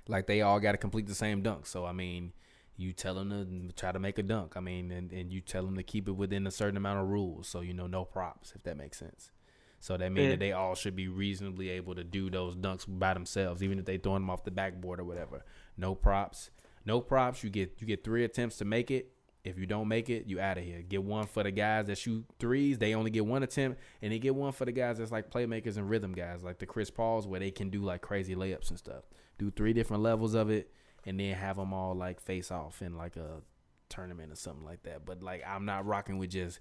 like 0.08 0.26
they 0.26 0.42
all 0.42 0.60
got 0.60 0.72
to 0.72 0.78
complete 0.78 1.06
the 1.06 1.14
same 1.14 1.42
dunk. 1.42 1.66
So 1.66 1.84
I 1.84 1.92
mean, 1.92 2.32
you 2.76 2.92
tell 2.92 3.14
them 3.14 3.30
to 3.68 3.72
try 3.74 3.92
to 3.92 3.98
make 3.98 4.18
a 4.18 4.22
dunk. 4.22 4.56
I 4.56 4.60
mean, 4.60 4.90
and, 4.90 5.12
and 5.12 5.32
you 5.32 5.40
tell 5.40 5.64
them 5.64 5.76
to 5.76 5.82
keep 5.82 6.08
it 6.08 6.12
within 6.12 6.46
a 6.46 6.50
certain 6.50 6.76
amount 6.76 7.00
of 7.00 7.08
rules. 7.08 7.48
So 7.48 7.60
you 7.60 7.72
know, 7.74 7.86
no 7.86 8.04
props 8.04 8.52
if 8.54 8.62
that 8.64 8.76
makes 8.76 8.98
sense. 8.98 9.30
So 9.78 9.96
that 9.96 10.10
means 10.10 10.24
Yeah. 10.24 10.30
that 10.30 10.40
they 10.40 10.52
all 10.52 10.74
should 10.74 10.96
be 10.96 11.06
reasonably 11.06 11.68
able 11.68 11.94
to 11.94 12.02
do 12.02 12.30
those 12.30 12.56
dunks 12.56 12.84
by 12.88 13.14
themselves, 13.14 13.62
even 13.62 13.78
if 13.78 13.84
they 13.84 13.98
throwing 13.98 14.22
them 14.22 14.30
off 14.30 14.42
the 14.42 14.50
backboard 14.50 14.98
or 14.98 15.04
whatever. 15.04 15.44
No 15.76 15.94
props, 15.94 16.50
no 16.84 17.00
props. 17.00 17.44
You 17.44 17.50
get 17.50 17.76
you 17.80 17.86
get 17.86 18.02
three 18.02 18.24
attempts 18.24 18.56
to 18.58 18.64
make 18.64 18.90
it. 18.90 19.12
If 19.46 19.58
you 19.58 19.66
don't 19.66 19.86
make 19.86 20.10
it, 20.10 20.26
you 20.26 20.40
out 20.40 20.58
of 20.58 20.64
here. 20.64 20.82
Get 20.82 21.04
one 21.04 21.28
for 21.28 21.44
the 21.44 21.52
guys 21.52 21.86
that 21.86 21.98
shoot 21.98 22.24
threes; 22.40 22.78
they 22.78 22.94
only 22.96 23.12
get 23.12 23.24
one 23.24 23.44
attempt, 23.44 23.80
and 24.02 24.12
they 24.12 24.18
get 24.18 24.34
one 24.34 24.50
for 24.50 24.64
the 24.64 24.72
guys 24.72 24.98
that's 24.98 25.12
like 25.12 25.30
playmakers 25.30 25.76
and 25.76 25.88
rhythm 25.88 26.12
guys, 26.12 26.42
like 26.42 26.58
the 26.58 26.66
Chris 26.66 26.90
Pauls, 26.90 27.28
where 27.28 27.38
they 27.38 27.52
can 27.52 27.70
do 27.70 27.82
like 27.82 28.02
crazy 28.02 28.34
layups 28.34 28.70
and 28.70 28.78
stuff. 28.78 29.04
Do 29.38 29.52
three 29.52 29.72
different 29.72 30.02
levels 30.02 30.34
of 30.34 30.50
it, 30.50 30.72
and 31.04 31.20
then 31.20 31.32
have 31.34 31.56
them 31.56 31.72
all 31.72 31.94
like 31.94 32.20
face 32.20 32.50
off 32.50 32.82
in 32.82 32.96
like 32.96 33.14
a 33.16 33.40
tournament 33.88 34.32
or 34.32 34.36
something 34.36 34.64
like 34.64 34.82
that. 34.82 35.04
But 35.04 35.22
like, 35.22 35.44
I'm 35.46 35.64
not 35.64 35.86
rocking 35.86 36.18
with 36.18 36.30
just 36.30 36.58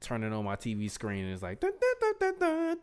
turning 0.00 0.32
on 0.32 0.46
my 0.46 0.56
TV 0.56 0.90
screen 0.90 1.24
and 1.24 1.32
it's 1.34 1.42
like, 1.42 1.60
dun, 1.60 1.72
dun, 2.20 2.38
dun, 2.38 2.78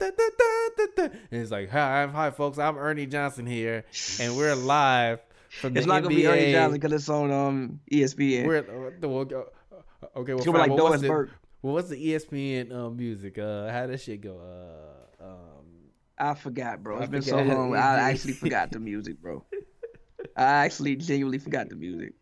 and 0.97 1.41
it's 1.41 1.51
like, 1.51 1.69
hi, 1.69 2.05
hi, 2.05 2.29
folks, 2.29 2.59
I'm 2.59 2.77
Ernie 2.77 3.07
Johnson 3.07 3.47
here, 3.47 3.85
and 4.19 4.35
we're 4.37 4.55
live 4.55 5.19
from 5.59 5.73
the 5.73 5.79
It's 5.79 5.87
not 5.87 6.01
NBA. 6.01 6.03
gonna 6.03 6.15
be 6.15 6.27
Ernie 6.27 6.51
Johnson 6.53 6.79
because 6.79 6.93
it's 6.93 7.09
on 7.09 7.31
um 7.31 7.79
ESPN. 7.91 8.45
We're 8.45 8.57
uh, 8.59 8.91
the- 8.99 9.09
well, 9.09 9.21
uh, 9.21 10.19
okay. 10.19 10.33
Well, 10.33 10.37
It's 10.37 10.45
gonna 10.45 10.45
be 10.45 10.45
fine, 10.45 10.53
like 10.59 10.69
well, 10.69 10.77
Doris 10.77 10.89
what's 10.91 11.01
the, 11.01 11.07
Burke. 11.07 11.29
well, 11.61 11.73
what's 11.73 11.89
the 11.89 12.07
ESPN 12.13 12.71
um, 12.73 12.95
music? 12.97 13.37
Uh, 13.37 13.69
how 13.71 13.87
does 13.87 14.01
shit 14.03 14.21
go? 14.21 14.39
Uh, 14.39 15.23
um, 15.23 15.65
I 16.17 16.33
forgot, 16.35 16.81
bro. 16.83 16.97
I 16.97 17.01
It's 17.01 17.09
been 17.11 17.21
so 17.21 17.41
long. 17.41 17.75
I 17.75 17.99
actually 18.11 18.33
forgot 18.33 18.71
the 18.71 18.79
music, 18.79 19.21
bro. 19.21 19.43
I 20.35 20.43
actually 20.65 20.95
genuinely 20.95 21.39
forgot 21.39 21.69
the 21.69 21.75
music. 21.75 22.13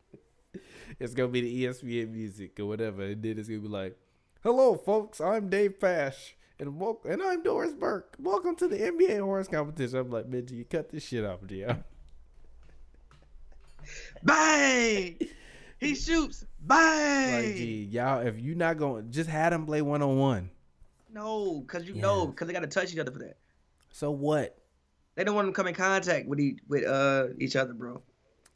it's 0.99 1.13
gonna 1.13 1.29
be 1.29 1.41
the 1.41 1.65
ESPN 1.65 2.11
music 2.11 2.59
or 2.59 2.65
whatever, 2.65 3.03
and 3.03 3.21
then 3.21 3.37
it's 3.37 3.47
gonna 3.49 3.61
be 3.61 3.67
like, 3.67 3.97
"Hello, 4.43 4.75
folks, 4.75 5.21
I'm 5.21 5.49
Dave 5.49 5.79
Pasch." 5.79 6.35
And, 6.61 6.77
wel- 6.77 6.99
and 7.07 7.21
I'm 7.21 7.41
Doris 7.41 7.73
Burke. 7.73 8.15
Welcome 8.19 8.55
to 8.57 8.67
the 8.67 8.77
NBA 8.77 9.19
horse 9.21 9.47
competition. 9.47 9.97
I'm 9.97 10.09
like, 10.09 10.29
Benji, 10.29 10.51
you 10.57 10.65
cut 10.65 10.89
this 10.89 11.03
shit 11.05 11.23
off, 11.23 11.39
Gio. 11.41 11.81
Bang! 14.23 15.17
He 15.79 15.95
shoots. 15.95 16.45
Bang! 16.59 17.45
Like, 17.45 17.55
gee, 17.55 17.87
y'all, 17.91 18.25
if 18.25 18.39
you 18.39 18.53
not 18.55 18.77
going, 18.77 19.11
just 19.11 19.29
had 19.29 19.53
him 19.53 19.65
play 19.65 19.81
one 19.81 20.01
on 20.01 20.17
one. 20.17 20.49
No, 21.11 21.63
cause 21.67 21.85
you 21.87 21.95
Yeah. 21.95 22.01
know, 22.01 22.27
cause 22.27 22.47
they 22.47 22.53
gotta 22.53 22.67
touch 22.67 22.93
each 22.93 22.99
other 22.99 23.11
for 23.11 23.19
that. 23.19 23.37
So 23.91 24.11
what? 24.11 24.57
They 25.15 25.23
don't 25.23 25.35
want 25.35 25.47
them 25.47 25.53
to 25.53 25.57
come 25.57 25.67
in 25.67 25.73
contact 25.75 26.27
with 26.27 26.39
each 26.39 26.59
with 26.67 26.85
uh 26.85 27.27
each 27.39 27.55
other, 27.55 27.73
bro. 27.73 28.01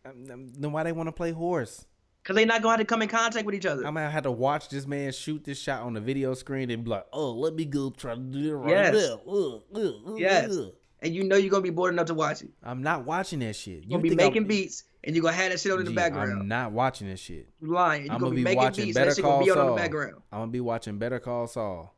Um, 0.05 0.25
um, 0.31 0.47
then 0.49 0.71
why 0.71 0.83
they 0.83 0.91
want 0.91 1.07
to 1.07 1.11
play 1.13 1.31
horse? 1.31 1.85
Cause 2.25 2.35
they 2.37 2.45
not 2.45 2.61
going 2.61 2.73
to 2.75 2.77
have 2.77 2.79
to 2.79 2.85
come 2.85 3.01
in 3.01 3.09
contact 3.09 3.45
with 3.45 3.53
each 3.55 3.65
other. 3.65 3.85
I 3.85 3.91
mean, 3.91 4.03
I 4.05 4.09
have 4.09 4.23
to 4.23 4.31
watch 4.31 4.69
this 4.69 4.85
man 4.87 5.11
shoot 5.11 5.43
this 5.43 5.59
shot 5.59 5.81
on 5.81 5.93
the 5.93 5.99
video 5.99 6.33
screen 6.35 6.69
and 6.71 6.83
be 6.83 6.89
like, 6.89 7.05
"Oh, 7.11 7.31
let 7.31 7.53
me 7.53 7.65
go 7.65 7.89
try 7.89 8.15
to 8.15 8.19
do 8.21 8.51
it 8.51 8.57
right 8.57 8.69
Yes. 8.69 8.93
there." 8.93 9.17
Uh, 9.27 9.55
uh, 9.57 10.11
uh, 10.11 10.15
Yes. 10.15 10.57
and 11.01 11.13
you 11.13 11.23
know 11.25 11.35
you're 11.35 11.49
gonna 11.49 11.61
be 11.63 11.69
bored 11.69 11.93
enough 11.93 12.07
to 12.07 12.13
watch 12.13 12.41
it. 12.41 12.51
I'm 12.63 12.81
not 12.81 13.05
watching 13.05 13.39
that 13.39 13.55
shit. 13.57 13.83
You're 13.83 13.89
gonna 13.99 14.03
be 14.03 14.09
think 14.09 14.21
I'm- 14.21 14.29
making 14.31 14.47
beats, 14.47 14.83
and 15.03 15.15
you're 15.15 15.23
gonna 15.23 15.35
have 15.35 15.51
that 15.51 15.59
shit 15.59 15.71
on 15.71 15.79
in 15.79 15.85
the 15.85 15.91
background. 15.91 16.31
I'm 16.31 16.47
not 16.47 16.71
watching 16.71 17.07
this 17.07 17.19
shit. 17.19 17.49
You 17.61 17.73
lying. 17.73 18.05
You're 18.05 18.13
I'm 18.13 18.19
gonna, 18.19 18.29
gonna 18.31 18.35
be, 18.35 18.41
be 18.41 18.43
making 18.43 18.57
watching 18.57 18.85
beats, 18.85 18.97
Better 18.97 19.13
that 19.13 19.21
Call 19.21 19.43
be 19.43 19.51
on 19.51 19.57
the 19.57 19.63
Saul. 19.63 19.75
background. 19.75 20.15
I'm 20.31 20.39
gonna 20.41 20.51
be 20.51 20.59
watching 20.61 20.97
Better 20.97 21.19
Call 21.19 21.47
Saul. 21.47 21.95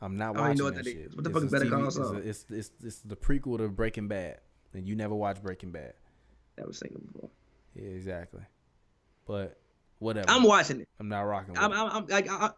I'm 0.00 0.16
not 0.16 0.30
I 0.30 0.32
don't 0.32 0.36
watching 0.36 0.50
even 0.52 0.58
know 0.58 0.64
what 0.64 0.74
that, 0.74 0.84
that 0.84 0.90
shit. 0.90 1.00
is. 1.06 1.14
What 1.16 1.24
the 1.24 1.30
It's 1.30 1.34
fuck 1.38 1.44
is 1.44 1.52
Better 1.52 1.64
TV 1.64 1.70
Call 1.70 1.86
it's 1.86 1.96
a- 1.96 2.04
Saul? 2.04 2.16
It's, 2.16 2.46
it's, 2.50 2.70
it's 2.84 2.98
the 3.00 3.16
prequel 3.16 3.58
to 3.58 3.68
Breaking 3.68 4.08
Bad, 4.08 4.40
and 4.74 4.86
you 4.86 4.94
never 4.96 5.14
watched 5.14 5.42
Breaking 5.42 5.70
Bad. 5.72 5.94
Never 6.58 6.68
was 6.68 6.80
them 6.80 7.10
before. 7.12 7.30
Yeah, 7.74 7.90
exactly. 7.90 8.42
But 9.26 9.58
whatever. 9.98 10.28
I'm 10.30 10.42
watching 10.42 10.80
it. 10.80 10.88
I'm 11.00 11.08
not 11.08 11.22
rocking 11.22 11.54
with 11.54 11.60
I'm, 11.62 11.72
it. 11.72 11.76
I'm, 11.76 11.90
I'm 11.90 12.06
like, 12.06 12.30
I, 12.30 12.46
I- 12.46 12.50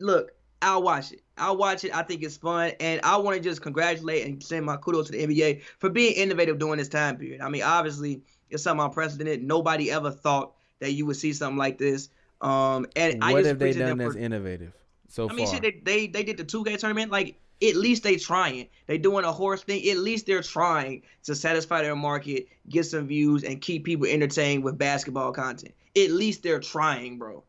look, 0.00 0.32
I'll 0.60 0.82
watch 0.82 1.12
it. 1.12 1.22
I'll 1.36 1.56
watch 1.56 1.84
it. 1.84 1.94
I 1.94 2.02
think 2.02 2.22
it's 2.22 2.36
fun, 2.36 2.72
and 2.80 3.00
I 3.04 3.16
want 3.18 3.36
to 3.36 3.42
just 3.42 3.62
congratulate 3.62 4.26
and 4.26 4.42
send 4.42 4.66
my 4.66 4.76
kudos 4.76 5.06
to 5.06 5.12
the 5.12 5.26
NBA 5.26 5.62
for 5.78 5.88
being 5.88 6.14
innovative 6.14 6.58
during 6.58 6.78
this 6.78 6.88
time 6.88 7.16
period. 7.16 7.40
I 7.40 7.48
mean, 7.48 7.62
obviously, 7.62 8.22
it's 8.50 8.62
something 8.62 8.84
unprecedented. 8.84 9.42
Nobody 9.42 9.90
ever 9.90 10.10
thought 10.10 10.54
that 10.80 10.92
you 10.92 11.06
would 11.06 11.16
see 11.16 11.32
something 11.32 11.58
like 11.58 11.78
this. 11.78 12.08
Um, 12.40 12.86
and 12.96 13.22
I 13.22 13.32
What 13.32 13.38
just 13.40 13.48
have 13.48 13.58
they 13.58 13.72
done 13.72 13.98
that's 13.98 14.14
for- 14.14 14.18
innovative 14.18 14.72
so 15.08 15.28
I 15.28 15.32
mean, 15.32 15.46
far? 15.46 15.54
shit, 15.54 15.62
they, 15.84 16.06
they 16.06 16.06
they 16.06 16.22
did 16.22 16.36
the 16.36 16.44
2K 16.44 16.78
tournament. 16.78 17.10
Like, 17.10 17.36
at 17.62 17.74
least 17.74 18.02
they 18.04 18.16
trying. 18.16 18.68
They 18.86 18.98
doing 18.98 19.24
a 19.24 19.32
horse 19.32 19.62
thing. 19.62 19.88
At 19.88 19.96
least 19.98 20.26
they're 20.26 20.42
trying 20.42 21.02
to 21.24 21.34
satisfy 21.34 21.82
their 21.82 21.96
market, 21.96 22.46
get 22.68 22.84
some 22.84 23.06
views, 23.08 23.42
and 23.42 23.60
keep 23.60 23.84
people 23.84 24.06
entertained 24.06 24.62
with 24.62 24.78
basketball 24.78 25.32
content. 25.32 25.74
At 25.96 26.10
least 26.10 26.42
they're 26.44 26.60
trying, 26.60 27.18
bro. 27.18 27.42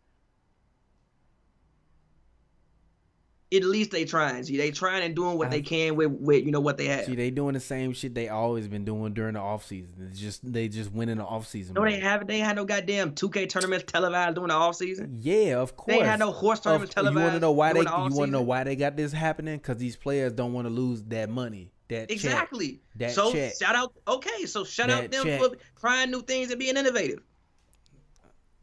At 3.52 3.64
least 3.64 3.90
they 3.90 4.06
trying. 4.06 4.44
See, 4.44 4.58
they 4.58 4.70
trying 4.70 5.04
and 5.04 5.16
doing 5.16 5.36
what 5.38 5.48
I- 5.48 5.52
they 5.52 5.62
can 5.62 5.96
with 5.96 6.12
with 6.12 6.46
you 6.46 6.52
know 6.52 6.60
what 6.60 6.78
they 6.78 6.86
have. 6.86 7.06
See, 7.06 7.16
they 7.16 7.32
doing 7.32 7.56
the 7.56 7.60
same 7.60 7.94
shit 7.94 8.14
they 8.14 8.30
always 8.30 8.68
been 8.68 8.86
doing 8.86 9.14
during 9.14 9.34
the 9.34 9.40
off 9.40 9.66
season. 9.66 10.08
It's 10.12 10.20
just 10.20 10.52
they 10.54 10.68
just 10.68 10.92
win 10.92 11.10
in 11.10 11.18
the 11.18 11.24
off 11.24 11.48
season. 11.48 11.74
no, 11.74 11.84
they 11.84 12.00
haven't. 12.00 12.28
They 12.28 12.40
had 12.40 12.56
no 12.58 12.66
goddamn 12.66 13.16
2K 13.16 13.48
tournaments 13.50 13.86
televised 13.92 14.36
during 14.36 14.50
the 14.50 14.54
off 14.54 14.76
season. 14.76 15.18
Yeah, 15.22 15.58
of 15.58 15.76
course. 15.76 15.98
They 15.98 16.04
had 16.06 16.20
no 16.20 16.32
horse 16.32 16.60
Of- 16.60 16.64
tournaments 16.66 16.94
you 16.96 17.04
want 17.04 17.34
to 17.34 17.40
know 17.40 17.52
why 17.52 17.74
they? 17.74 17.82
during 17.84 18.12
You 18.12 18.16
want 18.16 18.28
to 18.28 18.32
know 18.32 18.42
why 18.44 18.64
they 18.64 18.76
got 18.76 18.96
this 18.96 19.12
happening? 19.12 19.58
Because 19.58 19.78
these 19.78 19.96
players 19.96 20.32
don't 20.34 20.54
want 20.54 20.68
to 20.68 20.74
lose 20.74 21.02
that 21.06 21.30
money. 21.30 21.72
That 21.88 22.10
check. 22.10 22.18
Exactly. 22.18 22.82
That 22.98 23.12
so 23.12 23.32
check. 23.32 23.54
shout 23.60 23.76
out. 23.76 23.94
Okay, 24.08 24.46
so 24.46 24.64
shout 24.64 24.92
out 24.92 25.10
them 25.10 25.24
check. 25.26 25.42
for 25.42 25.50
trying 25.80 26.12
new 26.12 26.22
things 26.22 26.52
and 26.52 26.60
being 26.60 26.78
innovative. 26.78 27.24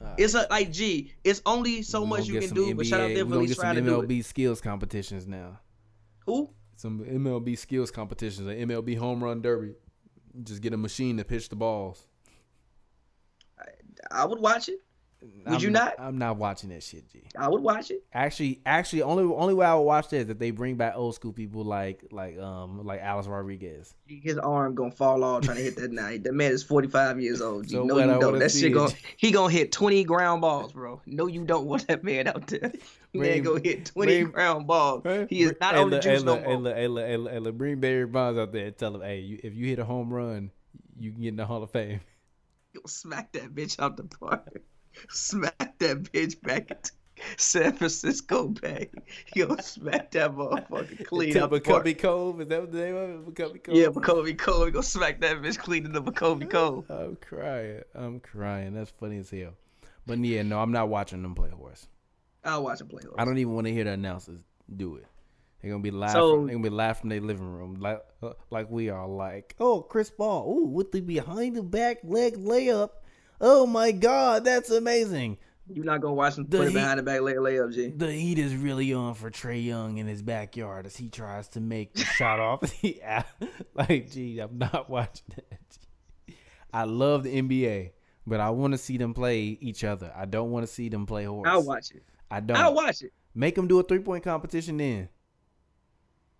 Uh, 0.00 0.14
It's 0.18 0.34
a, 0.34 0.46
like, 0.50 0.70
gee, 0.72 1.12
it's 1.24 1.40
only 1.46 1.82
so 1.82 2.04
much 2.04 2.26
you 2.26 2.40
can 2.40 2.52
do, 2.54 2.74
but 2.74 2.86
shout 2.86 3.00
out 3.00 3.10
NBA 3.10 3.14
them 3.14 3.28
we 3.28 3.30
for 3.30 3.34
at 3.34 3.36
gonna 3.36 3.40
least 3.48 3.60
trying 3.60 3.74
to 3.76 3.80
do 3.82 4.00
it. 4.00 4.08
MLB 4.08 4.24
skills 4.24 4.60
competitions 4.60 5.26
now. 5.26 5.60
Who? 6.26 6.50
Some 6.76 7.04
MLB 7.04 7.56
skills 7.56 7.90
competitions, 7.90 8.46
an 8.46 8.68
MLB 8.68 8.98
home 8.98 9.24
run 9.24 9.40
derby. 9.40 9.74
Just 10.42 10.60
get 10.60 10.74
a 10.74 10.76
machine 10.76 11.16
to 11.16 11.24
pitch 11.24 11.48
the 11.48 11.56
balls. 11.56 12.06
I 14.10 14.24
would 14.26 14.38
watch 14.40 14.68
it. 14.68 14.80
Would 15.22 15.54
I'm 15.54 15.60
you 15.60 15.70
not? 15.70 15.94
I'm 15.98 16.18
not 16.18 16.36
watching 16.36 16.68
that 16.70 16.82
shit, 16.82 17.10
G. 17.10 17.22
I 17.38 17.48
would 17.48 17.62
watch 17.62 17.90
it. 17.90 18.04
Actually, 18.12 18.60
actually, 18.66 19.02
only 19.02 19.24
only 19.24 19.54
way 19.54 19.64
I 19.64 19.74
would 19.74 19.82
watch 19.82 20.08
that 20.10 20.16
is 20.18 20.28
if 20.28 20.38
they 20.38 20.50
bring 20.50 20.76
back 20.76 20.92
old 20.94 21.14
school 21.14 21.32
people 21.32 21.64
like 21.64 22.04
like 22.12 22.38
um 22.38 22.84
like 22.84 23.00
Alex 23.00 23.26
Rodriguez. 23.26 23.94
His 24.06 24.36
arm 24.36 24.74
gonna 24.74 24.90
fall 24.90 25.24
off 25.24 25.44
trying 25.44 25.56
to 25.56 25.62
hit 25.62 25.76
that 25.76 25.90
night. 25.90 26.24
That 26.24 26.34
man 26.34 26.52
is 26.52 26.62
45 26.62 27.20
years 27.20 27.40
old. 27.40 27.70
So 27.70 27.82
You 27.82 27.86
know 27.86 27.94
what, 27.94 28.06
you 28.06 28.14
I 28.14 28.18
don't. 28.18 28.38
That 28.38 28.52
shit 28.52 28.74
gonna 28.74 28.92
he 29.16 29.30
gonna 29.30 29.52
hit 29.52 29.72
20 29.72 30.04
ground 30.04 30.42
balls, 30.42 30.72
bro. 30.72 31.00
No, 31.06 31.26
you 31.26 31.44
don't 31.44 31.66
want 31.66 31.86
that 31.88 32.04
man 32.04 32.26
out 32.26 32.46
there. 32.48 32.72
Man 33.14 33.42
gonna 33.42 33.60
hit 33.60 33.86
20 33.86 34.22
bring- 34.22 34.30
ground 34.30 34.66
balls. 34.66 35.02
He 35.30 35.42
is 35.44 35.54
not 35.58 35.74
on 35.74 35.88
the 35.88 35.98
juice 36.00 36.22
no 36.22 36.38
more. 36.38 36.44
hey, 36.44 36.56
look, 36.58 37.06
hey, 37.06 37.16
look, 37.16 37.32
hey, 37.32 37.38
look, 37.38 37.56
bring 37.56 37.80
Barry 37.80 38.04
Bonds 38.04 38.38
out 38.38 38.52
there 38.52 38.66
and 38.66 38.76
tell 38.76 38.94
him, 38.94 39.00
hey, 39.00 39.20
you, 39.20 39.40
if 39.42 39.54
you 39.54 39.64
hit 39.64 39.78
a 39.78 39.86
home 39.86 40.12
run, 40.12 40.50
you 40.98 41.12
can 41.12 41.22
get 41.22 41.28
in 41.28 41.36
the 41.36 41.46
Hall 41.46 41.62
of 41.62 41.70
Fame. 41.70 42.00
Yo, 42.74 42.82
smack 42.86 43.32
that 43.32 43.54
bitch 43.54 43.80
out 43.80 43.96
the 43.96 44.04
park. 44.04 44.60
Smack 45.08 45.78
that 45.78 46.02
bitch 46.12 46.40
back 46.42 46.70
into 46.70 46.90
San 47.36 47.72
Francisco 47.74 48.48
Bay. 48.48 48.90
Yo, 49.34 49.54
smack 49.56 50.10
that 50.12 50.32
motherfucker 50.32 51.06
clean 51.06 51.32
to 51.34 51.44
up. 51.44 51.50
McCovey 51.50 51.98
Cove, 51.98 52.40
is 52.40 52.48
that 52.48 52.60
what 52.60 52.72
the 52.72 52.78
name 52.78 52.96
of 52.96 53.10
it? 53.10 53.34
McCovey 53.34 53.62
Cove. 53.64 53.74
Yeah, 53.74 53.86
McCovey 53.86 54.36
Cove. 54.38 54.72
Gonna 54.72 54.82
smack 54.82 55.20
that 55.20 55.36
bitch 55.38 55.58
clean 55.58 55.86
in 55.86 55.92
the 55.92 56.02
McCovey 56.02 56.48
Cove. 56.50 56.90
I'm 56.90 57.16
crying. 57.16 57.82
I'm 57.94 58.20
crying. 58.20 58.74
That's 58.74 58.90
funny 58.90 59.18
as 59.18 59.30
hell. 59.30 59.54
But 60.06 60.18
yeah, 60.20 60.42
no, 60.42 60.60
I'm 60.60 60.72
not 60.72 60.88
watching 60.88 61.22
them 61.22 61.34
play 61.34 61.50
horse. 61.50 61.88
I'll 62.44 62.62
watch 62.62 62.78
them 62.78 62.88
play. 62.88 63.02
horse. 63.02 63.16
I 63.18 63.24
don't 63.24 63.38
even 63.38 63.54
want 63.54 63.66
to 63.66 63.72
hear 63.72 63.84
the 63.84 63.92
announcers 63.92 64.40
do 64.76 64.96
it. 64.96 65.06
They're 65.62 65.70
gonna 65.70 65.82
be 65.82 65.90
live. 65.90 66.12
So- 66.12 66.36
from, 66.36 66.46
they're 66.46 66.54
gonna 66.56 66.62
be 66.62 66.70
live 66.70 66.98
from 66.98 67.08
their 67.08 67.20
living 67.20 67.50
room, 67.50 67.76
like 67.80 68.02
like 68.50 68.70
we 68.70 68.90
are. 68.90 69.08
Like, 69.08 69.56
oh, 69.58 69.80
Chris 69.80 70.10
Paul, 70.10 70.52
ooh, 70.52 70.66
with 70.66 70.92
the 70.92 71.00
behind 71.00 71.56
the 71.56 71.62
back 71.62 71.98
leg 72.04 72.36
layup. 72.36 72.90
Oh 73.40 73.66
my 73.66 73.92
God, 73.92 74.44
that's 74.44 74.70
amazing. 74.70 75.38
You're 75.68 75.84
not 75.84 76.00
gonna 76.00 76.14
watch 76.14 76.38
him 76.38 76.46
The 76.48 76.58
put 76.58 76.66
it 76.68 76.74
behind 76.74 76.98
the 77.00 77.02
back 77.02 77.20
lay 77.22 77.34
layup, 77.34 77.74
G. 77.74 77.88
The 77.88 78.12
heat 78.12 78.38
is 78.38 78.54
really 78.54 78.92
on 78.94 79.14
for 79.14 79.30
Trae 79.30 79.64
Young 79.64 79.98
in 79.98 80.06
his 80.06 80.22
backyard 80.22 80.86
as 80.86 80.96
he 80.96 81.08
tries 81.08 81.48
to 81.48 81.60
make 81.60 81.94
the 81.94 82.04
shot 82.04 82.38
off. 82.38 82.60
the 82.80 83.02
alley. 83.04 83.24
like, 83.74 84.10
gee, 84.10 84.38
I'm 84.38 84.58
not 84.58 84.88
watching 84.90 85.26
that. 85.34 85.78
I 86.72 86.84
love 86.84 87.24
the 87.24 87.42
NBA, 87.42 87.90
but 88.26 88.38
I 88.38 88.50
want 88.50 88.74
to 88.74 88.78
see 88.78 88.96
them 88.96 89.12
play 89.12 89.58
each 89.60 89.82
other. 89.82 90.12
I 90.14 90.24
don't 90.26 90.50
want 90.50 90.66
to 90.66 90.72
see 90.72 90.88
them 90.88 91.04
play 91.04 91.24
horse. 91.24 91.48
I'll 91.48 91.64
watch 91.64 91.90
it. 91.90 92.04
I 92.30 92.40
don't. 92.40 92.56
I'll 92.56 92.74
watch 92.74 93.02
it. 93.02 93.12
Make 93.34 93.54
them 93.56 93.66
do 93.66 93.80
a 93.80 93.82
three 93.82 93.98
point 93.98 94.22
competition 94.22 94.76
then. 94.76 95.08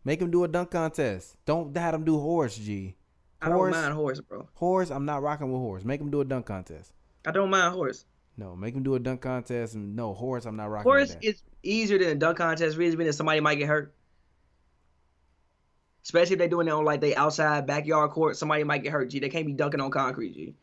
Make 0.05 0.21
them 0.21 0.31
do 0.31 0.45
a 0.45 0.49
dunk 0.49 0.71
contest. 0.71 1.37
Don't 1.47 1.77
have 1.77 1.93
them 1.93 2.05
do 2.05 2.17
horse, 2.19 2.57
G. 2.57 2.95
I 3.43 3.49
don't 3.49 3.59
Horse. 3.59 3.73
mind 3.75 3.95
horse, 3.95 4.21
bro. 4.21 4.49
Horse, 4.55 4.91
I'm 4.91 5.05
not 5.05 5.23
rocking 5.23 5.53
with 5.53 5.61
horse. 5.61 5.85
Make 5.85 6.01
them 6.01 6.11
do 6.11 6.21
a 6.21 6.25
dunk 6.25 6.47
contest. 6.47 6.93
I 7.27 7.33
don't 7.33 7.51
mind 7.51 7.75
horse. 7.75 8.05
No, 8.39 8.55
make 8.57 8.75
them 8.75 8.83
do 8.83 8.95
a 8.95 8.99
dunk 8.99 9.21
contest. 9.21 9.75
And 9.75 9.95
no, 9.97 10.15
horse, 10.15 10.45
I'm 10.47 10.57
not 10.57 10.71
rocking 10.71 10.91
Horse 10.91 11.09
with 11.11 11.21
that. 11.21 11.29
is 11.29 11.43
easier 11.63 11.99
than 11.99 12.09
a 12.09 12.15
dunk 12.15 12.39
contest. 12.39 12.77
Reason 12.77 12.97
being 12.99 13.07
that 13.09 13.13
somebody 13.15 13.41
might 13.41 13.57
get 13.57 13.69
hurt. 13.69 13.95
Especially 16.05 16.35
if 16.35 16.39
they're 16.39 16.49
doing 16.49 16.69
it 16.69 16.71
on 16.73 16.85
like 16.85 17.01
they 17.01 17.15
outside 17.17 17.67
backyard 17.67 18.11
court, 18.13 18.37
somebody 18.37 18.63
might 18.65 18.83
get 18.83 18.93
hurt. 18.93 19.11
G, 19.11 19.19
they 19.19 19.29
can't 19.29 19.47
be 19.47 19.53
dunking 19.53 19.81
on 19.81 19.91
concrete. 19.91 20.35
G, 20.35 20.55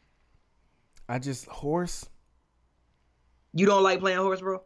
I 1.10 1.20
just, 1.20 1.46
horse? 1.48 2.08
you 3.54 3.66
don't 3.66 3.84
like 3.84 4.00
playing 4.00 4.18
horse, 4.20 4.40
bro? 4.40 4.64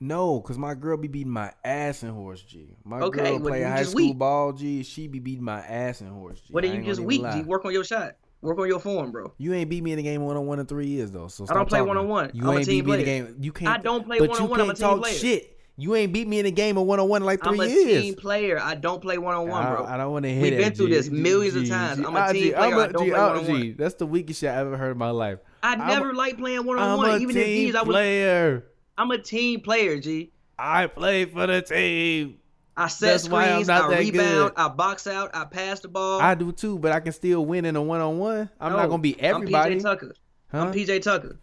No, 0.00 0.40
because 0.40 0.58
my 0.58 0.74
girl 0.74 0.96
be 0.96 1.08
beating 1.08 1.32
my 1.32 1.52
ass 1.64 2.02
in 2.04 2.10
horse, 2.10 2.40
G. 2.42 2.76
My 2.84 3.00
Okay, 3.00 3.30
girl 3.30 3.40
play 3.40 3.62
high 3.62 3.82
school 3.82 3.94
weak. 4.08 4.18
ball, 4.18 4.52
G. 4.52 4.82
She 4.84 5.08
be 5.08 5.18
beating 5.18 5.42
my 5.44 5.58
ass 5.60 6.00
in 6.00 6.08
horse, 6.08 6.40
G. 6.40 6.52
What 6.52 6.64
I 6.64 6.68
are 6.68 6.74
you 6.74 6.82
just 6.82 7.00
weak? 7.00 7.22
G, 7.32 7.42
work 7.42 7.64
on 7.64 7.72
your 7.72 7.84
shot. 7.84 8.14
Work 8.40 8.60
on 8.60 8.68
your 8.68 8.78
form, 8.78 9.10
bro. 9.10 9.32
You 9.38 9.52
ain't 9.54 9.68
beat 9.68 9.82
me 9.82 9.90
in 9.90 9.96
the 9.96 10.04
game 10.04 10.24
one 10.24 10.36
on 10.36 10.46
one 10.46 10.60
in 10.60 10.66
three 10.66 10.86
years 10.86 11.10
though. 11.10 11.26
So 11.26 11.44
I 11.50 11.54
don't 11.54 11.68
play 11.68 11.82
one-on-one. 11.82 12.30
You 12.34 12.44
I'm 12.44 12.50
a 12.50 12.58
ain't 12.58 12.66
team 12.66 12.84
beat 12.84 12.86
me 12.86 12.92
in 12.92 12.98
the 12.98 13.04
player. 13.04 13.24
game. 13.24 13.36
You 13.40 13.52
can't. 13.52 13.74
I 13.76 13.82
don't 13.82 14.04
play 14.04 14.20
one-on-one. 14.20 14.60
I'm 14.60 14.70
a 14.70 14.74
team 14.74 14.80
talk 14.80 14.98
player. 15.00 15.14
shit. 15.14 15.54
You 15.76 15.94
ain't 15.96 16.12
beat 16.12 16.26
me 16.28 16.38
in 16.40 16.46
a 16.46 16.50
game 16.52 16.76
of 16.76 16.86
one 16.86 16.98
on 17.00 17.08
one 17.08 17.22
like 17.24 17.42
3 17.42 17.52
I'm 17.54 17.60
a 17.60 17.66
years. 17.68 18.02
team 18.02 18.14
player. 18.14 18.60
I 18.60 18.74
don't 18.76 19.00
play 19.00 19.16
one 19.18 19.34
on 19.34 19.48
one, 19.48 19.66
bro. 19.72 19.84
I 19.84 19.96
don't 19.96 20.12
want 20.12 20.24
to 20.24 20.32
hear 20.32 20.44
it. 20.46 20.50
We've 20.50 20.58
been 20.58 20.72
through 20.74 20.88
this 20.88 21.08
millions 21.10 21.54
of 21.56 21.68
times. 21.68 21.98
I'm 21.98 22.14
a 22.16 22.18
Ah, 22.18 22.32
team 22.32 22.52
player. 22.52 22.56
I'm 22.74 22.78
I 22.78 22.86
don't 22.88 23.08
play 23.08 23.12
ah, 23.18 23.28
one-on-one. 23.28 23.60
G, 23.62 23.72
That's 23.72 23.94
the 23.94 24.06
weakest 24.06 24.40
shit 24.40 24.50
I 24.50 24.56
ever 24.56 24.76
heard 24.76 24.92
in 24.92 24.98
my 24.98 25.10
life. 25.10 25.38
I 25.62 25.74
never 25.76 26.14
liked 26.14 26.38
playing 26.38 26.64
one 26.64 26.78
on 26.78 26.90
I'm 26.90 26.96
one. 26.98 27.10
a 27.10 27.16
Even 27.18 27.36
in 27.36 27.42
team 27.44 27.66
these, 27.66 27.74
I 27.74 27.82
was. 27.82 27.94
player. 27.94 28.64
I'm 28.98 29.12
a 29.12 29.18
team 29.18 29.60
player, 29.60 30.00
G. 30.00 30.32
I 30.58 30.88
play 30.88 31.24
for 31.24 31.46
the 31.46 31.62
team. 31.62 32.38
I 32.76 32.88
set 32.88 33.06
That's 33.06 33.24
screens, 33.24 33.68
I 33.68 33.88
that 33.88 33.98
rebound, 33.98 34.50
good. 34.50 34.52
I 34.56 34.68
box 34.68 35.06
out, 35.06 35.30
I 35.34 35.44
pass 35.44 35.80
the 35.80 35.88
ball. 35.88 36.20
I 36.20 36.34
do 36.34 36.52
too, 36.52 36.78
but 36.78 36.92
I 36.92 37.00
can 37.00 37.12
still 37.12 37.44
win 37.46 37.64
in 37.64 37.76
a 37.76 37.82
one 37.82 38.00
on 38.00 38.18
one. 38.18 38.50
I'm 38.60 38.72
not 38.72 38.88
gonna 38.88 39.02
be 39.02 39.18
everybody. 39.20 39.74
I'm 39.74 39.80
PJ 39.80 39.82
Tucker. 39.82 40.14
Huh? 40.50 40.58
I'm 40.58 40.72
PJ 40.72 41.02
Tucker. 41.02 41.38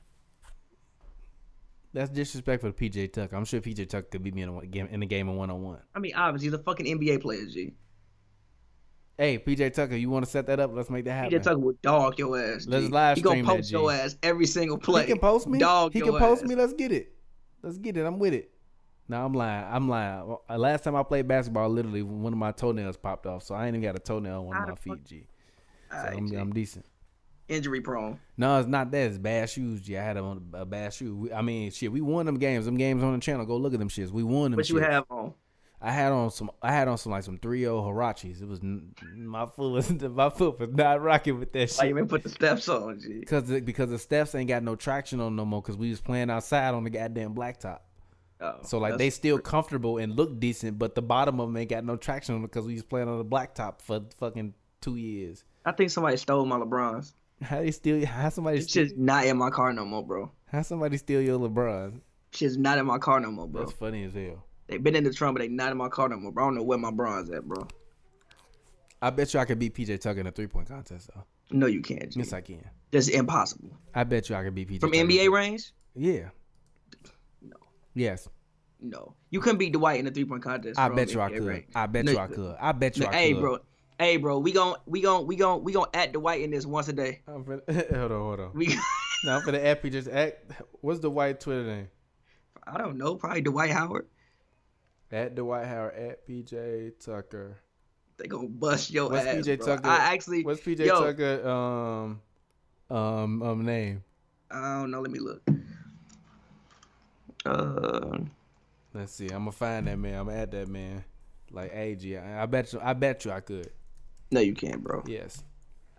That's 1.94 2.10
disrespectful 2.10 2.72
to 2.72 2.78
PJ 2.78 3.14
Tucker. 3.14 3.36
I'm 3.36 3.46
sure 3.46 3.62
PJ 3.62 3.90
Tucker 3.90 4.08
could 4.12 4.24
beat 4.24 4.36
me 4.36 4.44
in 4.44 4.50
a 4.50 4.66
game 4.66 4.88
in 4.92 5.02
a 5.02 5.06
game 5.06 5.30
of 5.30 5.36
one 5.36 5.50
on 5.50 5.62
one. 5.62 5.80
I 5.94 6.00
mean, 6.00 6.14
obviously, 6.16 6.48
he's 6.48 6.54
a 6.54 6.64
fucking 6.64 6.86
NBA 6.86 7.22
player, 7.22 7.46
G. 7.46 7.74
Hey, 9.18 9.40
PJ 9.40 9.74
Tucker, 9.74 9.96
you 9.96 10.10
want 10.10 10.26
to 10.26 10.32
set 10.32 10.48
that 10.48 10.60
up? 10.60 10.72
Let's 10.74 10.90
make 10.90 11.06
that 11.06 11.14
happen. 11.14 11.38
PJ 11.38 11.44
Tucker 11.44 11.60
will 11.60 11.76
dog 11.82 12.20
your 12.20 12.38
ass. 12.38 12.66
G. 12.66 12.72
Let's 12.72 12.90
live 12.90 13.18
stream 13.18 13.36
He 13.36 13.42
gonna 13.42 13.48
that, 13.48 13.58
post 13.58 13.70
G. 13.70 13.76
your 13.76 13.92
ass 13.92 14.18
every 14.24 14.46
single 14.46 14.78
play. 14.78 15.02
He 15.02 15.08
can 15.08 15.20
post 15.20 15.48
me. 15.48 15.60
Dog 15.60 15.94
he 15.94 16.02
can 16.02 16.18
post 16.18 16.44
me. 16.44 16.56
Let's 16.56 16.74
get 16.74 16.94
it. 16.94 17.15
Let's 17.66 17.80
get 17.80 17.98
it. 17.98 18.06
I'm 18.06 18.20
with 18.20 18.36
it. 18.36 18.52
No, 19.08 19.26
I'm 19.26 19.34
lying. 19.34 19.66
I'm 19.68 19.90
lying. 19.90 20.38
Uh, 20.48 20.58
Last 20.58 20.84
time 20.84 20.96
I 20.96 21.02
played 21.02 21.28
basketball, 21.28 21.68
literally 21.70 22.04
one 22.04 22.32
of 22.32 22.38
my 22.38 22.52
toenails 22.52 22.96
popped 22.96 23.26
off, 23.26 23.42
so 23.42 23.56
I 23.56 23.66
ain't 23.66 23.76
even 23.76 23.82
got 23.82 23.96
a 23.96 24.00
toenail 24.00 24.40
on 24.42 24.46
one 24.46 24.58
of 24.58 24.70
my 24.70 24.76
feet. 24.76 25.04
G. 25.04 25.28
So 25.90 25.98
Alright, 25.98 26.18
I'm, 26.18 26.30
G. 26.30 26.36
I'm 26.36 26.54
decent. 26.54 26.86
Injury 27.48 27.82
prone. 27.82 28.20
No, 28.38 28.60
it's 28.60 28.68
not 28.68 28.92
that. 28.92 29.08
It's 29.08 29.18
bad 29.18 29.50
shoes. 29.50 29.82
G. 29.82 29.98
I 29.98 30.04
had 30.04 30.18
on 30.18 30.48
a 30.54 30.66
bad 30.66 30.94
shoe. 30.94 31.16
We, 31.16 31.34
I 31.34 31.42
mean, 31.42 31.72
shit. 31.72 31.92
We 31.92 32.02
won 32.02 32.28
them 32.28 32.38
games. 32.38 32.66
Them 32.66 32.78
games 32.78 33.04
on 33.04 33.14
the 33.14 33.20
channel. 33.20 33.48
Go 33.48 33.58
look 33.58 33.74
at 33.74 33.80
them 33.80 33.90
shits. 33.90 34.12
We 34.12 34.24
won 34.24 34.52
them. 34.52 34.58
What 34.58 34.70
you 34.70 34.78
have 34.78 35.06
on? 35.10 35.34
I 35.86 35.92
had 35.92 36.12
on 36.12 36.32
some. 36.32 36.50
I 36.64 36.72
had 36.72 36.88
on 36.88 36.98
some 36.98 37.12
like 37.12 37.24
some 37.24 37.38
three 37.38 37.68
O 37.68 37.80
Huaraches. 37.80 38.42
It 38.42 38.48
was 38.48 38.60
my 38.64 39.46
foot 39.46 39.70
was 39.70 39.92
my 40.02 40.32
foot 40.32 40.60
was 40.60 40.70
not 40.72 41.00
rocking 41.00 41.38
with 41.38 41.54
that 41.54 41.70
shit. 41.70 41.78
Why 41.78 41.86
you 41.86 41.90
even 41.92 42.08
put 42.08 42.24
the 42.24 42.30
steps 42.30 42.68
on, 42.68 43.00
G? 43.00 43.20
Because 43.20 43.44
the, 43.44 43.62
because 43.62 43.92
the 43.92 44.00
steps 44.00 44.34
ain't 44.34 44.48
got 44.48 44.64
no 44.64 44.76
traction 44.76 45.20
on 45.22 45.36
no 45.36 45.46
more. 45.46 45.62
Because 45.62 45.78
we 45.78 45.92
was 45.92 46.02
playing 46.02 46.32
outside 46.32 46.74
on 46.74 46.84
the 46.86 46.90
goddamn 46.90 47.36
blacktop. 47.36 47.82
Oh, 48.42 48.56
So 48.64 48.80
like 48.80 48.98
they 48.98 49.12
still 49.12 49.38
comfortable 49.38 50.00
and 50.00 50.16
look 50.16 50.40
decent, 50.40 50.80
but 50.80 50.96
the 50.96 51.04
bottom 51.04 51.40
of 51.40 51.50
them 51.50 51.58
ain't 51.58 51.70
got 51.70 51.86
no 51.86 51.98
traction 51.98 52.34
on 52.34 52.42
because 52.42 52.66
we 52.66 52.74
was 52.74 52.84
playing 52.84 53.08
on 53.08 53.20
the 53.20 53.26
blacktop 53.26 53.80
for 53.80 54.02
fucking 54.18 54.56
two 54.82 54.96
years. 54.96 55.44
I 55.66 55.72
think 55.72 55.92
somebody 55.92 56.18
stole 56.18 56.46
my 56.48 56.58
LeBrons. 56.58 57.14
How 57.44 57.60
they 57.62 57.70
steal? 57.70 58.04
How 58.08 58.30
somebody 58.30 58.58
It's 58.58 58.72
steal? 58.72 58.86
just 58.86 58.98
not 58.98 59.28
in 59.28 59.38
my 59.38 59.52
car 59.52 59.72
no 59.72 59.86
more, 59.86 60.04
bro. 60.04 60.32
How 60.48 60.64
somebody 60.64 60.98
steal 60.98 61.22
your 61.22 61.38
LeBron? 61.38 62.02
Shit's 62.32 62.58
not 62.58 62.80
in 62.80 62.88
my 62.88 62.98
car 62.98 63.20
no 63.20 63.30
more, 63.30 63.48
bro. 63.48 63.66
That's 63.66 63.78
funny 63.78 64.04
as 64.04 64.14
hell. 64.16 64.44
They 64.68 64.78
been 64.78 64.96
in 64.96 65.04
the 65.04 65.14
trunk, 65.14 65.38
but 65.38 65.42
they 65.42 65.48
not 65.48 65.72
in 65.72 65.78
my 65.78 65.90
car 65.90 66.10
no 66.10 66.18
more, 66.18 66.32
bro. 66.32 66.46
I 66.46 66.48
don't 66.48 66.56
know 66.56 66.64
where 66.64 66.78
my 66.78 66.92
bronze 66.92 67.30
at, 67.30 67.44
bro. 67.46 67.68
I 69.02 69.10
bet 69.12 69.34
you 69.34 69.40
I 69.40 69.46
could 69.46 69.60
beat 69.60 69.76
PJ 69.76 70.00
Tucker 70.02 70.20
in 70.20 70.28
a 70.28 70.32
three 70.32 70.48
point 70.48 70.68
contest 70.68 71.10
though. 71.14 71.24
No, 71.52 71.68
you 71.68 71.82
can't. 71.82 72.10
G. 72.12 72.20
Yes, 72.20 72.34
I 72.34 72.42
can. 72.42 72.64
That's 72.92 73.08
impossible. 73.08 73.70
I 73.94 74.04
bet 74.04 74.30
you 74.30 74.36
I 74.36 74.44
could 74.44 74.56
beat 74.56 74.70
PJ 74.70 74.80
From 74.80 74.92
Tucker. 74.92 75.06
NBA 75.06 75.32
range? 75.32 75.72
Yeah. 75.96 76.30
No. 77.42 77.56
Yes. 77.94 78.28
No, 78.82 79.16
you 79.30 79.40
couldn't 79.40 79.58
beat 79.58 79.74
Dwight 79.74 80.00
in 80.00 80.08
a 80.08 80.12
three 80.12 80.26
point 80.26 80.44
contest. 80.44 80.80
I 80.80 80.88
from 80.88 80.96
bet 80.96 81.14
you 81.14 81.22
I 81.22 81.30
NBA 81.30 81.34
could. 81.38 81.46
rank. 81.46 81.68
I 81.76 81.86
bet 81.88 82.06
No, 82.06 82.12
you 82.12 82.18
I 82.18 82.28
could. 82.28 82.56
I 82.60 82.72
bet 82.72 82.98
you 82.98 83.04
No, 83.04 83.10
I 83.10 83.14
hey, 83.14 83.34
could. 83.34 83.42
bro. 83.42 83.58
Hey, 84.00 84.18
bro. 84.18 84.40
We 84.40 84.52
gon' 84.52 84.76
we 84.86 85.02
gon' 85.02 85.26
we 85.26 85.36
gon' 85.36 85.64
we 85.64 85.72
gon' 85.74 85.88
at 85.94 86.12
Dwight 86.12 86.42
in 86.42 86.52
this 86.52 86.66
once 86.66 86.88
a 86.90 86.94
day. 86.94 87.22
I'm 87.28 87.44
finna, 87.46 87.96
hold 87.98 88.12
on, 88.12 88.20
hold 88.22 88.40
on. 88.40 88.52
We. 88.54 88.68
No, 89.24 89.38
I'm 89.38 89.42
finna 89.44 89.64
app 89.66 89.84
you 89.86 89.92
just 89.92 90.10
act. 90.10 90.52
What's 90.82 91.00
the 91.00 91.10
white 91.10 91.40
Twitter 91.40 91.64
name? 91.64 91.88
I 92.68 92.78
don't 92.78 92.98
know. 92.98 93.16
Probably 93.16 93.42
Dwight 93.42 93.72
Howard. 93.72 94.08
At 95.12 95.36
Dwight 95.36 95.68
Howard 95.68 95.96
at 95.96 96.28
PJ 96.28 97.00
Tucker. 97.04 97.58
They 98.18 98.28
gonna 98.28 98.48
bust 98.48 98.92
your 98.92 99.10
What's 99.10 99.26
ass. 99.26 99.36
PJ 99.36 99.58
bro. 99.60 99.68
Tucker? 99.68 99.88
I 99.88 100.14
actually. 100.14 100.44
What's 100.44 100.62
PJ 100.62 100.86
yo, 100.86 101.02
Tucker 101.02 101.48
um 101.48 102.22
um 102.90 103.44
um 103.44 103.66
name? 103.66 104.04
I 104.52 104.80
don't 104.80 104.92
know. 104.92 105.02
Let 105.02 105.12
me 105.12 105.20
look. 105.20 105.42
Uh, 107.46 108.18
Let's 108.94 109.14
see. 109.14 109.26
I'm 109.26 109.40
gonna 109.40 109.52
find 109.52 109.88
that 109.88 109.98
man. 109.98 110.20
I'm 110.20 110.28
gonna 110.28 110.40
add 110.40 110.52
that 110.52 110.68
man. 110.68 111.04
Like, 111.52 111.74
hey, 111.74 111.96
G, 111.96 112.18
I, 112.18 112.44
I 112.44 112.46
bet 112.46 112.74
you. 112.74 112.80
I 112.82 112.94
bet 112.94 113.26
you 113.26 113.32
I 113.32 113.42
could. 113.42 113.70
no, 114.32 114.40
you 114.40 114.54
can't, 114.54 114.84
bro. 114.84 115.04
Yes. 115.06 115.44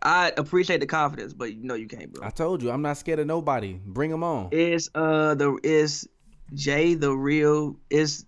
I 0.03 0.33
appreciate 0.37 0.81
the 0.81 0.87
confidence, 0.87 1.33
but 1.33 1.57
no, 1.57 1.75
you 1.75 1.89
can't, 1.89 2.13
bro. 2.13 2.27
I 2.27 2.31
told 2.31 2.63
you. 2.63 2.71
I'm 2.71 2.83
not 2.83 2.97
scared 2.97 3.19
of 3.19 3.27
nobody. 3.27 3.81
Bring 3.85 4.11
them 4.11 4.23
on. 4.23 4.49
Is 4.53 4.91
uh 4.95 5.35
the 5.35 5.59
is 5.63 6.09
Jay 6.55 6.95
the 6.95 7.13
real 7.13 7.77
is 7.91 8.25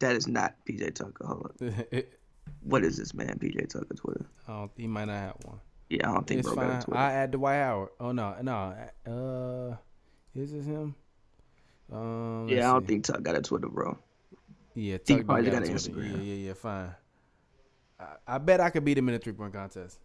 that 0.00 0.16
is 0.16 0.26
not 0.28 0.54
PJ 0.68 0.94
Tucker. 0.94 1.24
Hold 1.26 1.46
up. 1.46 2.04
What 2.62 2.84
is 2.84 2.96
this 2.98 3.14
man? 3.14 3.38
PJ 3.38 3.68
Tucker 3.68 3.94
Twitter. 3.94 4.26
Don't, 4.46 4.70
he 4.76 4.86
might 4.86 5.04
not 5.06 5.14
have 5.14 5.36
one. 5.44 5.60
Yeah, 5.88 6.10
I 6.10 6.14
don't 6.14 6.26
think 6.26 6.40
It's 6.40 6.48
bro 6.48 6.56
got 6.56 6.64
a 6.66 6.72
fine. 6.72 6.82
Twitter. 6.82 6.98
I 7.00 7.12
add 7.12 7.30
Dwight 7.30 7.62
Howard. 7.62 7.88
Oh 8.00 8.12
no, 8.12 8.34
no. 8.42 8.74
Uh, 9.06 9.76
is 10.34 10.52
this 10.52 10.66
him? 10.66 10.94
Um, 11.92 12.48
yeah, 12.48 12.68
I 12.68 12.72
don't 12.74 12.82
see. 12.82 12.86
think 12.88 13.04
Tuck 13.04 13.22
got 13.22 13.36
a 13.36 13.40
Twitter, 13.42 13.68
bro. 13.68 13.96
Yeah, 14.74 14.98
He 15.06 15.16
Tuck 15.16 15.26
probably 15.26 15.44
got 15.50 15.60
got 15.60 15.68
an 15.68 15.74
Instagram. 15.74 16.10
Yeah, 16.18 16.22
yeah, 16.22 16.46
yeah. 16.48 16.54
Fine. 16.54 16.94
I, 17.98 18.06
I 18.26 18.38
bet 18.38 18.60
I 18.60 18.70
could 18.70 18.84
beat 18.84 18.98
him 18.98 19.08
in 19.08 19.14
a 19.14 19.18
three 19.18 19.32
point 19.32 19.52
contest. 19.54 19.98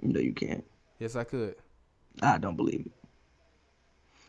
No, 0.00 0.18
you 0.20 0.32
can't. 0.32 0.64
Yes, 0.98 1.14
I 1.14 1.24
could. 1.24 1.54
I 2.22 2.38
don't 2.38 2.56
believe 2.56 2.86
it. 2.86 2.92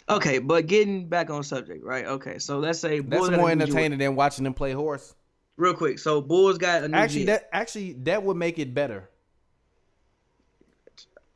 Okay, 0.09 0.39
but 0.39 0.67
getting 0.67 1.09
back 1.09 1.29
on 1.29 1.43
subject, 1.43 1.83
right? 1.83 2.05
Okay, 2.05 2.39
so 2.39 2.59
let's 2.59 2.79
say 2.79 3.01
Bulls 3.01 3.27
a 3.29 3.37
more 3.37 3.49
entertaining 3.49 3.99
than 3.99 4.15
watching 4.15 4.43
them 4.45 4.53
play 4.53 4.71
horse. 4.71 5.13
Real 5.57 5.73
quick, 5.73 5.99
so 5.99 6.21
Bulls 6.21 6.57
got 6.57 6.83
a 6.83 6.87
new 6.87 6.97
Actually, 6.97 7.21
G- 7.21 7.25
that 7.25 7.49
actually 7.51 7.93
that 8.03 8.23
would 8.23 8.37
make 8.37 8.59
it 8.59 8.73
better. 8.73 9.09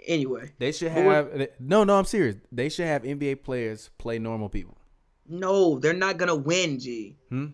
anyway. 0.07 0.51
They 0.59 0.71
should 0.71 0.91
have 0.91 1.49
no, 1.59 1.83
no. 1.83 1.97
I'm 1.97 2.05
serious. 2.05 2.37
They 2.51 2.69
should 2.69 2.85
have 2.87 3.03
NBA 3.03 3.43
players 3.43 3.89
play 3.97 4.19
normal 4.19 4.47
people. 4.47 4.77
No, 5.27 5.79
they're 5.79 5.93
not 5.93 6.17
gonna 6.17 6.35
win, 6.35 6.79
G. 6.79 7.17
Hmm? 7.29 7.47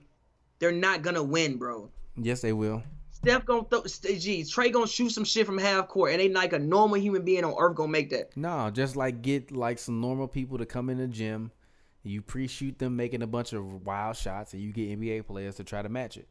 They're 0.59 0.71
not 0.71 1.01
gonna 1.01 1.23
win, 1.23 1.57
bro. 1.57 1.89
Yes, 2.15 2.41
they 2.41 2.53
will. 2.53 2.83
Steph 3.17 3.45
gonna 3.45 3.63
throw. 3.69 3.83
St- 3.85 4.19
Trae 4.45 4.71
gonna 4.71 4.87
shoot 4.87 5.09
some 5.09 5.23
shit 5.23 5.45
from 5.47 5.57
half 5.57 5.87
court, 5.87 6.11
and 6.11 6.21
ain't 6.21 6.35
like 6.35 6.53
a 6.53 6.59
normal 6.59 6.99
human 6.99 7.23
being 7.25 7.43
on 7.43 7.55
earth 7.57 7.75
gonna 7.75 7.91
make 7.91 8.11
that. 8.11 8.37
No, 8.37 8.69
just 8.69 8.95
like 8.95 9.23
get 9.23 9.51
like 9.51 9.79
some 9.79 9.99
normal 9.99 10.27
people 10.27 10.59
to 10.59 10.65
come 10.67 10.89
in 10.89 10.97
the 10.99 11.07
gym. 11.07 11.51
You 12.03 12.21
pre-shoot 12.21 12.77
them 12.77 12.95
making 12.95 13.23
a 13.23 13.27
bunch 13.27 13.53
of 13.53 13.85
wild 13.85 14.15
shots, 14.17 14.53
and 14.53 14.61
you 14.61 14.71
get 14.71 14.99
NBA 14.99 15.25
players 15.25 15.55
to 15.55 15.63
try 15.63 15.81
to 15.81 15.89
match 15.89 16.15
it. 16.17 16.27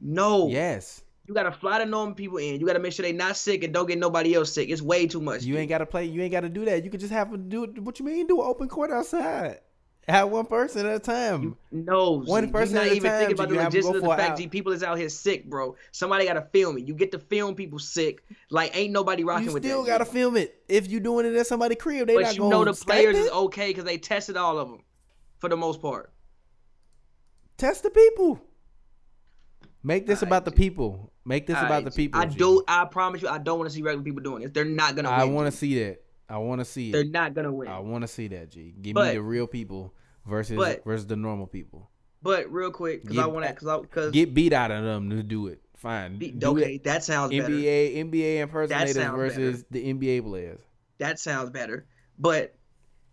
No. 0.00 0.48
Yes, 0.48 1.02
You 1.26 1.34
gotta 1.34 1.52
fly 1.52 1.78
the 1.80 1.86
normal 1.86 2.14
people 2.14 2.38
in. 2.38 2.60
You 2.60 2.66
gotta 2.66 2.78
make 2.78 2.92
sure 2.92 3.02
they 3.04 3.12
not 3.12 3.36
sick 3.36 3.64
and 3.64 3.74
don't 3.74 3.86
get 3.86 3.98
nobody 3.98 4.34
else 4.34 4.52
sick. 4.52 4.68
It's 4.70 4.82
way 4.82 5.06
too 5.06 5.20
much. 5.20 5.42
you 5.42 5.54
G. 5.54 5.60
ain't 5.60 5.68
got 5.68 5.78
to 5.78 5.86
play. 5.86 6.04
You 6.04 6.22
ain't 6.22 6.32
got 6.32 6.40
to 6.40 6.48
do 6.48 6.64
that. 6.66 6.84
You 6.84 6.90
could 6.90 7.00
just 7.00 7.12
have 7.12 7.30
to 7.32 7.36
do 7.36 7.64
it. 7.64 7.78
What 7.80 7.98
you 7.98 8.04
mean? 8.04 8.26
Do 8.26 8.40
an 8.40 8.46
open 8.46 8.68
court 8.68 8.90
outside. 8.90 9.60
Have 10.08 10.28
one 10.28 10.44
person 10.44 10.84
at 10.86 10.96
a 10.96 10.98
time. 10.98 11.56
No, 11.72 12.22
One 12.22 12.46
G, 12.46 12.52
person 12.52 12.74
You're 12.74 12.82
at 12.82 12.86
not 12.86 12.92
a 12.92 12.96
even 12.96 13.10
time, 13.10 13.18
thinking 13.20 13.36
G. 13.36 13.42
about 13.42 13.48
the 13.48 13.54
You 13.54 13.60
have 13.60 13.74
'em 13.74 13.80
go 13.80 13.88
logistics 13.88 14.04
of 14.04 14.18
the 14.18 14.22
fact. 14.22 14.38
G. 14.38 14.48
People 14.48 14.72
is 14.72 14.82
out 14.82 14.98
here 14.98 15.08
sick, 15.08 15.48
bro. 15.48 15.76
Somebody 15.92 16.26
gotta 16.26 16.42
film 16.52 16.76
it. 16.76 16.86
You 16.86 16.94
get 16.94 17.10
to 17.12 17.18
film 17.18 17.54
people 17.54 17.78
sick. 17.78 18.22
Like 18.50 18.76
ain't 18.76 18.92
nobody 18.92 19.24
rocking 19.24 19.46
You 19.46 19.54
with 19.54 19.62
that. 19.62 19.68
You 19.68 19.74
still 19.74 19.86
got 19.86 19.98
to 19.98 20.04
G. 20.04 20.10
film 20.10 20.36
it. 20.36 20.62
If 20.68 20.90
you 20.90 21.00
doing 21.00 21.24
it 21.24 21.34
at 21.34 21.46
somebody's 21.46 21.78
crib, 21.78 22.06
they 22.06 22.14
But 22.14 22.22
not 22.22 22.36
you 22.36 22.48
know 22.48 22.64
the 22.64 22.74
players 22.74 23.16
is 23.16 23.30
okay 23.30 23.68
because 23.70 23.84
they 23.84 23.96
tested 23.96 24.36
all 24.36 24.58
of 24.58 24.68
them, 24.68 24.80
for 25.38 25.48
the 25.48 25.56
most 25.56 25.80
part. 25.80 26.12
Test 27.56 27.82
the 27.82 27.90
people. 27.90 28.40
Make 29.82 30.06
this 30.06 30.22
about 30.22 30.44
the 30.44 30.50
people. 30.52 31.12
Make 31.24 31.46
this 31.46 31.56
about 31.58 31.84
the 31.84 31.90
people. 31.90 32.20
I 32.20 32.26
do. 32.26 32.62
I 32.68 32.84
promise 32.84 33.22
you, 33.22 33.28
I 33.28 33.38
don't 33.38 33.58
want 33.58 33.70
to 33.70 33.74
see 33.74 33.82
regular 33.82 34.04
people 34.04 34.22
doing 34.22 34.42
this. 34.42 34.50
They're 34.50 34.64
not 34.64 34.96
gonna. 34.96 35.08
I 35.08 35.24
want 35.24 35.50
to 35.50 35.56
see 35.56 35.82
that. 35.82 36.03
I 36.28 36.38
want 36.38 36.60
to 36.60 36.64
see. 36.64 36.90
They're 36.92 37.02
it. 37.02 37.10
not 37.10 37.34
gonna 37.34 37.52
win. 37.52 37.68
I 37.68 37.78
want 37.80 38.02
to 38.02 38.08
see 38.08 38.28
that. 38.28 38.50
G. 38.50 38.74
Give 38.80 38.94
But- 38.94 39.08
me 39.08 39.14
the 39.14 39.22
real 39.22 39.46
people 39.46 39.94
versus 40.26 40.56
but- 40.56 40.84
versus 40.84 41.06
the 41.06 41.16
normal 41.16 41.46
people. 41.46 41.90
But 42.22 42.50
real 42.50 42.70
quick, 42.70 43.02
because 43.02 43.18
I 43.18 43.26
want 43.26 43.46
to, 43.46 43.52
because 43.52 43.82
because 43.82 44.12
Get 44.12 44.32
beat 44.32 44.54
out 44.54 44.70
of 44.70 44.82
them 44.82 45.10
to 45.10 45.22
do 45.22 45.48
it. 45.48 45.60
Fine. 45.76 46.18
Do 46.18 46.52
okay, 46.52 46.76
it. 46.76 46.84
that 46.84 47.04
sounds 47.04 47.30
better. 47.30 47.52
NBA 47.52 47.98
NBA 47.98 48.40
impersonators 48.40 48.96
versus 48.96 49.64
the 49.70 49.92
NBA 49.92 50.22
players. 50.22 50.60
That 50.96 51.18
sounds 51.18 51.50
better. 51.50 51.84
But 52.18 52.54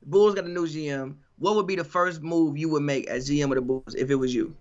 Bulls 0.05 0.35
got 0.35 0.45
a 0.45 0.49
new 0.49 0.65
GM. 0.65 1.15
What 1.37 1.57
would 1.57 1.67
be 1.67 1.75
the 1.75 1.83
first 1.83 2.21
move 2.21 2.57
you 2.57 2.69
would 2.69 2.83
make 2.83 3.07
as 3.07 3.29
GM 3.29 3.49
of 3.49 3.55
the 3.55 3.61
Bulls 3.61 3.93
if 3.95 4.09
it 4.09 4.15
was 4.15 4.33
you? 4.33 4.55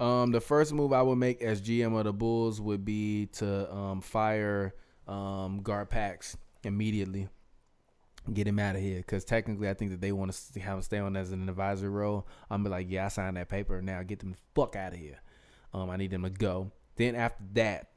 Um, 0.00 0.32
the 0.32 0.40
first 0.40 0.72
move 0.72 0.92
I 0.92 1.02
would 1.02 1.16
make 1.16 1.40
as 1.42 1.60
GM 1.62 1.96
of 1.96 2.04
the 2.04 2.12
Bulls 2.12 2.60
would 2.60 2.84
be 2.84 3.26
to 3.34 3.72
um, 3.72 4.00
fire 4.00 4.74
um, 5.06 5.60
Garpax 5.62 6.34
immediately. 6.64 7.28
Get 8.32 8.46
him 8.48 8.58
out 8.58 8.74
of 8.74 8.82
here 8.82 8.98
because 8.98 9.24
technically 9.24 9.68
I 9.68 9.74
think 9.74 9.92
that 9.92 10.00
they 10.00 10.12
want 10.12 10.32
to 10.54 10.60
have 10.60 10.76
him 10.76 10.82
stay 10.82 10.98
on 10.98 11.16
as 11.16 11.30
an 11.30 11.48
advisory 11.48 11.88
role. 11.88 12.26
I'm 12.50 12.64
be 12.64 12.70
like, 12.70 12.86
yeah, 12.90 13.06
I 13.06 13.08
signed 13.08 13.36
that 13.36 13.48
paper. 13.48 13.80
Now 13.80 14.02
get 14.02 14.18
them 14.18 14.32
the 14.32 14.38
fuck 14.54 14.74
out 14.74 14.92
of 14.92 14.98
here. 14.98 15.20
Um, 15.72 15.90
I 15.90 15.96
need 15.96 16.10
them 16.10 16.22
to 16.24 16.30
go. 16.30 16.72
Then 16.96 17.14
after 17.14 17.44
that, 17.54 17.88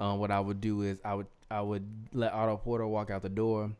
um, 0.00 0.18
what 0.18 0.30
I 0.30 0.40
would 0.40 0.60
do 0.60 0.82
is 0.82 0.98
I 1.04 1.14
would 1.14 1.28
I 1.50 1.60
would 1.60 1.86
let 2.12 2.32
Otto 2.32 2.56
Porter 2.56 2.86
walk 2.86 3.10
out 3.10 3.22
the 3.22 3.28
door. 3.28 3.70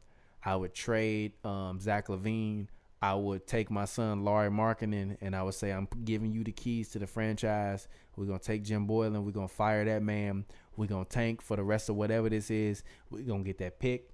I 0.45 0.55
would 0.55 0.75
trade 0.75 1.33
um, 1.45 1.81
Zach 1.81 2.07
LaVine. 2.07 2.69
I 3.03 3.15
would 3.15 3.47
take 3.47 3.71
my 3.71 3.85
son 3.85 4.25
Lauri 4.25 4.49
Markkanen 4.49 5.17
and 5.21 5.37
I 5.37 5.43
would 5.43 5.55
say, 5.55 5.71
I'm 5.71 5.87
giving 6.05 6.33
you 6.33 6.45
the 6.45 6.53
keys 6.53 6.89
to 6.91 6.99
the 6.99 7.07
franchise. 7.07 7.89
We're 8.17 8.27
gonna 8.27 8.39
take 8.39 8.63
Jim 8.63 8.87
Boylen. 8.87 9.23
We're 9.25 9.33
gonna 9.33 9.49
fire 9.49 9.85
that 9.85 10.03
man. 10.03 10.45
We're 10.77 10.87
gonna 10.87 11.05
tank 11.05 11.43
for 11.43 11.57
the 11.57 11.63
rest 11.63 11.89
of 11.89 11.97
whatever 11.97 12.29
this 12.29 12.51
is. 12.51 12.83
We're 13.11 13.23
gonna 13.23 13.43
get 13.43 13.59
that 13.59 13.79
pick, 13.79 14.11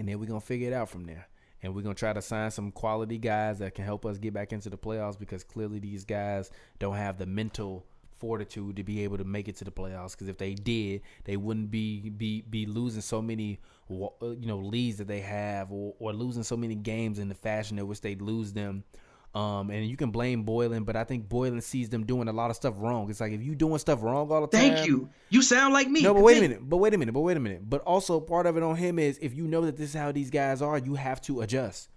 and 0.00 0.08
then 0.08 0.18
we're 0.18 0.26
gonna 0.26 0.40
figure 0.40 0.68
it 0.68 0.72
out 0.72 0.88
from 0.88 1.04
there. 1.04 1.28
And 1.62 1.74
we're 1.74 1.82
gonna 1.82 1.94
try 1.94 2.14
to 2.14 2.22
sign 2.22 2.50
some 2.50 2.72
quality 2.72 3.18
guys 3.18 3.58
that 3.58 3.74
can 3.74 3.84
help 3.84 4.06
us 4.06 4.16
get 4.16 4.32
back 4.32 4.52
into 4.52 4.70
the 4.70 4.78
playoffs 4.78 5.18
because 5.18 5.44
clearly 5.44 5.78
these 5.78 6.06
guys 6.06 6.50
don't 6.78 6.96
have 6.96 7.18
the 7.18 7.26
mental 7.26 7.84
fortitude 8.18 8.76
to 8.76 8.82
be 8.82 9.04
able 9.04 9.18
to 9.18 9.24
make 9.24 9.46
it 9.46 9.56
to 9.56 9.64
the 9.64 9.70
playoffs. 9.70 10.12
Because 10.12 10.28
if 10.28 10.38
they 10.38 10.54
did, 10.54 11.02
they 11.24 11.36
wouldn't 11.36 11.70
be 11.70 12.08
be 12.08 12.40
be 12.40 12.64
losing 12.64 13.02
so 13.02 13.20
many 13.20 13.60
uh, 13.90 14.08
you 14.20 14.46
know 14.46 14.58
leads 14.58 14.96
that 14.98 15.06
they 15.06 15.20
have, 15.20 15.70
or, 15.70 15.94
or 15.98 16.14
losing 16.14 16.44
so 16.44 16.56
many 16.56 16.74
games 16.74 17.18
in 17.18 17.28
the 17.28 17.34
fashion 17.34 17.78
in 17.78 17.86
which 17.86 18.00
they 18.00 18.14
lose 18.14 18.54
them. 18.54 18.84
Um, 19.32 19.70
and 19.70 19.86
you 19.86 19.96
can 19.96 20.10
blame 20.10 20.44
Boylen, 20.44 20.84
but 20.84 20.96
I 20.96 21.04
think 21.04 21.28
Boylen 21.28 21.62
sees 21.62 21.88
them 21.88 22.04
doing 22.04 22.26
a 22.26 22.32
lot 22.32 22.50
of 22.50 22.56
stuff 22.56 22.74
wrong. 22.78 23.08
It's 23.10 23.20
like 23.20 23.30
if 23.32 23.40
you 23.42 23.54
doing 23.54 23.78
stuff 23.78 24.02
wrong 24.02 24.30
all 24.32 24.40
the 24.40 24.48
time. 24.48 24.74
Thank 24.74 24.86
you. 24.88 25.08
You 25.28 25.40
sound 25.42 25.72
like 25.72 25.88
me. 25.88 26.02
No, 26.02 26.12
but 26.14 26.24
wait 26.24 26.38
a 26.38 26.40
minute. 26.40 26.68
But 26.68 26.78
wait 26.78 26.94
a 26.94 26.98
minute. 26.98 27.12
But 27.12 27.20
wait 27.20 27.36
a 27.36 27.40
minute. 27.40 27.68
But 27.70 27.82
also 27.82 28.18
part 28.18 28.46
of 28.46 28.56
it 28.56 28.64
on 28.64 28.74
him 28.74 28.98
is 28.98 29.18
if 29.22 29.32
you 29.36 29.46
know 29.46 29.60
that 29.66 29.76
this 29.76 29.90
is 29.90 29.94
how 29.94 30.10
these 30.10 30.30
guys 30.30 30.60
are, 30.62 30.78
you 30.78 30.96
have 30.96 31.20
to 31.22 31.42
adjust. 31.42 31.88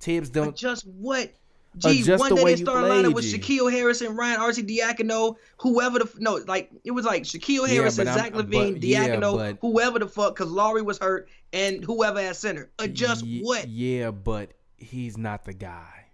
Thibs 0.00 0.30
don't. 0.30 0.56
Just 0.56 0.84
what? 0.86 1.30
Gee, 1.76 2.00
Adjust 2.00 2.18
one 2.18 2.30
the 2.30 2.34
day 2.34 2.42
way 2.44 2.54
they 2.56 2.62
started 2.62 2.88
play, 2.88 3.02
lineup 3.04 3.14
with. 3.14 3.24
Shaquille 3.24 3.70
Harrison, 3.70 4.16
Ryan 4.16 4.40
RC 4.40 4.66
Diacono, 4.76 5.36
whoever 5.58 6.00
the 6.00 6.06
f- 6.06 6.18
no, 6.18 6.34
like 6.48 6.72
it 6.82 6.90
was 6.90 7.04
like 7.04 7.22
Shaquille 7.22 7.68
Yeah, 7.68 7.74
Harrison, 7.74 8.08
I'm- 8.08 8.18
Zach 8.18 8.32
LaVine, 8.32 8.72
but- 8.74 8.82
yeah, 8.82 9.06
Diacono, 9.06 9.36
but- 9.36 9.58
whoever 9.60 10.00
the 10.00 10.08
fuck, 10.08 10.34
because 10.34 10.50
Lauri 10.50 10.82
was 10.82 10.98
hurt, 10.98 11.28
and 11.52 11.84
whoever 11.84 12.18
at 12.18 12.34
center. 12.34 12.70
Adjust 12.80 13.24
what? 13.42 13.68
Yeah, 13.68 14.10
but 14.10 14.50
he's 14.78 15.16
not 15.16 15.44
the 15.44 15.52
guy. 15.52 16.06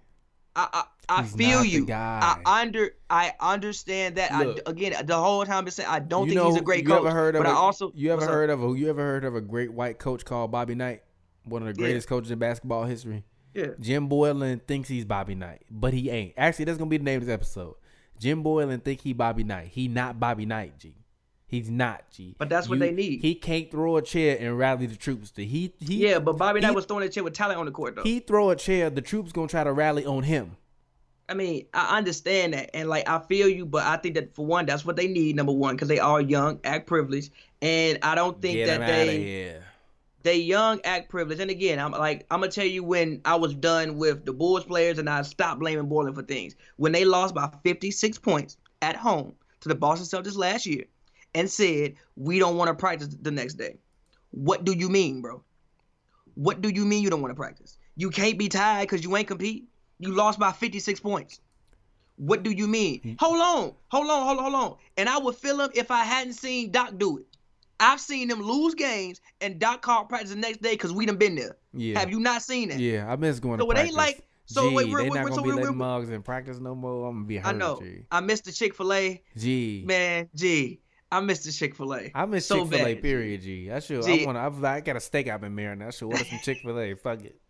I 0.57 0.69
I, 0.73 0.85
I 1.19 1.23
He's 1.23 1.37
feel 1.37 1.59
not 1.59 1.63
the 1.63 1.69
you. 1.69 1.87
guy. 1.87 2.39
I 2.45 2.63
under 2.63 2.91
I 3.11 3.35
understand 3.39 4.17
that. 4.17 4.33
Look. 4.45 4.61
I 4.67 4.71
again 4.71 5.07
the 5.07 5.17
whole 5.17 5.45
time 5.45 5.67
I 5.67 5.71
saying 5.71 5.89
I 5.89 5.99
don't 6.01 6.27
think 6.29 6.37
know, 6.41 6.51
he's 6.51 6.59
a 6.61 6.65
great 6.65 6.83
you 6.85 6.89
coach. 6.89 7.01
Ever 7.01 7.11
heard 7.13 7.37
of 7.37 7.43
but 7.45 7.49
a, 7.49 7.53
I 7.53 7.57
also 7.57 7.93
you 7.95 8.11
ever 8.11 8.21
what's 8.21 8.29
up? 8.29 8.35
heard 8.35 8.51
of 8.51 8.65
a 8.65 8.77
you 8.79 8.89
ever 8.89 9.03
heard 9.03 9.25
of 9.25 9.37
a 9.37 9.41
great 9.41 9.73
white 9.73 9.99
coach 9.99 10.25
called 10.25 10.51
Bobby 10.51 10.75
Knight, 10.75 11.03
one 11.45 11.63
of 11.63 11.69
the 11.75 11.81
Yeah. 11.81 11.87
greatest 11.89 12.09
coaches 12.09 12.31
in 12.31 12.39
basketball 12.39 12.85
history. 12.85 13.23
Yeah. 13.55 13.69
Jim 13.81 14.09
Boylen 14.09 14.61
thinks 14.67 14.89
he's 14.89 15.05
Bobby 15.05 15.35
Knight, 15.35 15.63
but 15.71 15.95
he 15.95 16.11
ain't. 16.11 16.35
Actually, 16.37 16.65
that's 16.67 16.79
gonna 16.79 16.91
be 16.91 16.99
the 16.99 17.05
name 17.05 17.21
of 17.21 17.27
this 17.27 17.33
episode. 17.35 17.75
Jim 18.19 18.43
Boylen 18.43 18.83
think 18.83 19.01
he 19.03 19.13
Bobby 19.13 19.45
Knight. 19.45 19.69
He 19.69 19.89
not 19.89 20.19
Bobby 20.19 20.47
Knight, 20.47 20.79
G. 20.79 20.95
He's 21.49 21.71
not, 21.71 22.11
G. 22.11 22.35
But 22.39 22.49
that's 22.49 22.69
what 22.69 22.81
they 22.81 22.91
need. 22.91 23.21
He 23.23 23.37
can't 23.37 23.71
throw 23.71 23.97
a 23.97 24.03
chair 24.03 24.37
and 24.41 24.59
rally 24.59 24.87
the 24.87 24.97
troops. 24.97 25.31
To 25.33 25.45
he 25.45 25.73
he 25.79 26.09
Yeah, 26.09 26.19
but 26.19 26.37
Bobby 26.37 26.61
Knight 26.61 26.75
was 26.75 26.87
throwing 26.87 27.05
a 27.05 27.09
chair 27.09 27.23
with 27.23 27.35
talent 27.35 27.61
on 27.61 27.67
the 27.67 27.73
court 27.73 27.95
though. 27.95 28.03
he 28.03 28.19
throw 28.19 28.51
a 28.51 28.57
chair. 28.57 28.91
The 28.91 29.01
troops 29.01 29.31
gonna 29.31 29.47
try 29.47 29.63
to 29.63 29.73
rally 29.73 30.05
on 30.05 30.25
him. 30.25 30.57
I 31.29 31.35
mean, 31.35 31.67
I 31.73 31.99
understand 31.99 32.55
that, 32.55 32.71
and 32.75 32.89
like 32.89 33.09
I 33.09 33.21
feel 33.21 33.49
you, 33.49 33.65
but 33.65 33.85
I 33.85 33.97
think 33.97 34.17
that 34.17 34.35
for 34.35 34.45
one, 34.45 34.67
that's 34.67 34.85
what 34.85 34.97
they 34.97 35.07
need. 35.07 35.37
Number 35.37 35.53
one, 35.53 35.77
because 35.77 35.89
they 35.89 36.01
are 36.01 36.21
young, 36.21 36.61
act 36.65 36.87
privileged, 36.87 37.31
and 37.63 37.99
I 38.03 38.17
don't 38.17 38.41
think 38.43 38.57
Get 38.57 38.67
that 38.67 38.77
him 38.77 38.83
out 38.83 38.91
of 38.91 39.07
they 39.07 39.61
they 40.27 40.37
young 40.39 40.81
act 40.83 41.09
privileged. 41.09 41.41
And 41.41 41.51
again, 41.53 41.79
I'm 41.79 41.93
like 41.93 42.27
I'm 42.29 42.41
gonna 42.41 42.51
tell 42.51 42.67
you 42.67 42.83
when 42.83 43.21
I 43.25 43.37
was 43.37 43.55
done 43.55 43.99
with 43.99 44.25
the 44.25 44.33
Bulls 44.33 44.65
players 44.65 44.99
and 44.99 45.09
I 45.09 45.23
stopped 45.23 45.61
blaming 45.61 45.87
Boylen 45.87 46.17
for 46.17 46.23
things. 46.23 46.57
When 46.75 46.91
they 46.91 47.05
lost 47.05 47.37
by 47.37 47.51
56 47.63 48.19
points 48.19 48.57
at 48.83 48.97
home 48.97 49.35
to 49.61 49.69
the 49.69 49.77
Boston 49.77 50.07
Celtics 50.07 50.37
last 50.37 50.67
year 50.67 50.87
and 51.37 51.49
said 51.51 51.95
we 52.17 52.39
don't 52.39 52.57
want 52.57 52.69
to 52.69 52.75
practice 52.75 53.09
the 53.21 53.31
next 53.31 53.55
day. 53.55 53.77
What 54.31 54.65
do 54.65 54.73
you 54.73 54.89
mean, 54.89 55.21
bro? 55.21 55.43
What 56.35 56.61
do 56.61 56.69
you 56.71 56.85
mean 56.85 57.03
you 57.03 57.11
don't 57.11 57.23
want 57.23 57.31
to 57.31 57.37
practice? 57.41 57.79
You 57.97 58.11
can't 58.11 58.39
be 58.39 58.49
tired 58.49 58.83
because 58.89 59.05
you 59.05 59.17
ain't 59.17 59.29
compete. 59.29 59.69
You 59.99 60.13
lost 60.13 60.39
by 60.39 60.53
56 60.53 61.01
points. 61.01 61.41
What 62.17 62.43
do 62.43 62.51
you 62.51 62.67
mean? 62.67 63.01
Mm. 63.03 63.17
Hold 63.21 63.41
on, 63.41 63.75
hold 63.89 64.11
on, 64.11 64.27
hold 64.27 64.39
on, 64.39 64.45
hold 64.53 64.55
on. 64.55 64.77
And 64.97 65.09
I 65.09 65.19
would 65.19 65.37
feel 65.37 65.61
him 65.61 65.71
if 65.75 65.91
I 65.91 66.05
hadn't 66.05 66.33
seen 66.35 66.71
Doc 66.71 66.93
do 66.97 67.19
it. 67.19 67.27
I've 67.79 68.01
seen 68.01 68.29
them 68.29 68.41
lose 68.41 68.75
games 68.75 69.21
and 69.43 69.59
Doc 69.59 69.83
called 69.83 70.09
practice 70.09 70.31
the 70.31 70.37
next 70.37 70.63
day 70.63 70.73
because 70.73 70.93
we 70.93 71.05
done 71.05 71.17
been 71.19 71.35
there. 71.35 71.57
Yeah. 71.75 71.99
Have 71.99 72.11
you 72.11 72.21
not 72.21 72.41
seen 72.43 72.71
that? 72.71 72.79
Yeah, 72.81 73.11
I 73.11 73.17
miss 73.17 73.39
going 73.39 73.59
So 73.61 73.67
to 73.67 73.71
it 73.71 73.75
practice. 73.75 73.89
ain't 73.91 73.97
like- 73.97 74.23
so 74.49 74.69
Gee, 74.69 74.75
wait, 74.77 74.87
real- 74.87 74.97
they 74.99 75.03
real- 75.05 75.15
not 75.15 75.25
so 75.25 75.29
gonna 75.31 75.43
be 75.43 75.49
real- 75.51 75.57
letting 75.59 75.77
mugs 75.77 76.09
in 76.09 76.23
practice 76.23 76.59
no 76.61 76.75
more. 76.75 77.09
I'm 77.09 77.17
gonna 77.17 77.27
be 77.27 77.37
hurt. 77.39 77.55
I 77.55 77.59
know. 77.59 77.81
G. 77.83 78.05
I 78.13 78.21
missed 78.21 78.45
the 78.45 78.53
Chick 78.53 78.75
Fil 78.77 78.93
A, 78.93 79.23
G. 79.37 79.83
man. 79.87 80.29
Gee, 80.37 80.81
I 81.17 81.21
missed 81.21 81.45
the 81.45 81.53
Chick 81.53 81.75
Fil 81.75 81.95
A. 81.95 82.11
I 82.15 82.27
miss 82.27 82.47
so 82.47 82.65
Chick 82.69 82.79
Fil 82.79 82.87
A. 82.87 82.95
Period. 82.95 83.41
G. 83.41 83.71
I 83.71 83.81
should. 83.81 84.03
G. 84.05 84.23
I 84.23 84.27
want. 84.27 84.61
to 84.61 84.69
I 84.69 84.81
got 84.81 84.97
a 84.97 85.01
steak 85.01 85.29
I've 85.29 85.41
been 85.41 85.57
marinating. 85.57 85.87
I 85.87 85.91
should 85.91 86.07
order 86.07 86.25
some 86.25 86.39
Chick 86.41 86.59
Fil 86.63 86.79
A. 86.79 86.95
Fuck 87.03 87.25
it. 87.25 87.41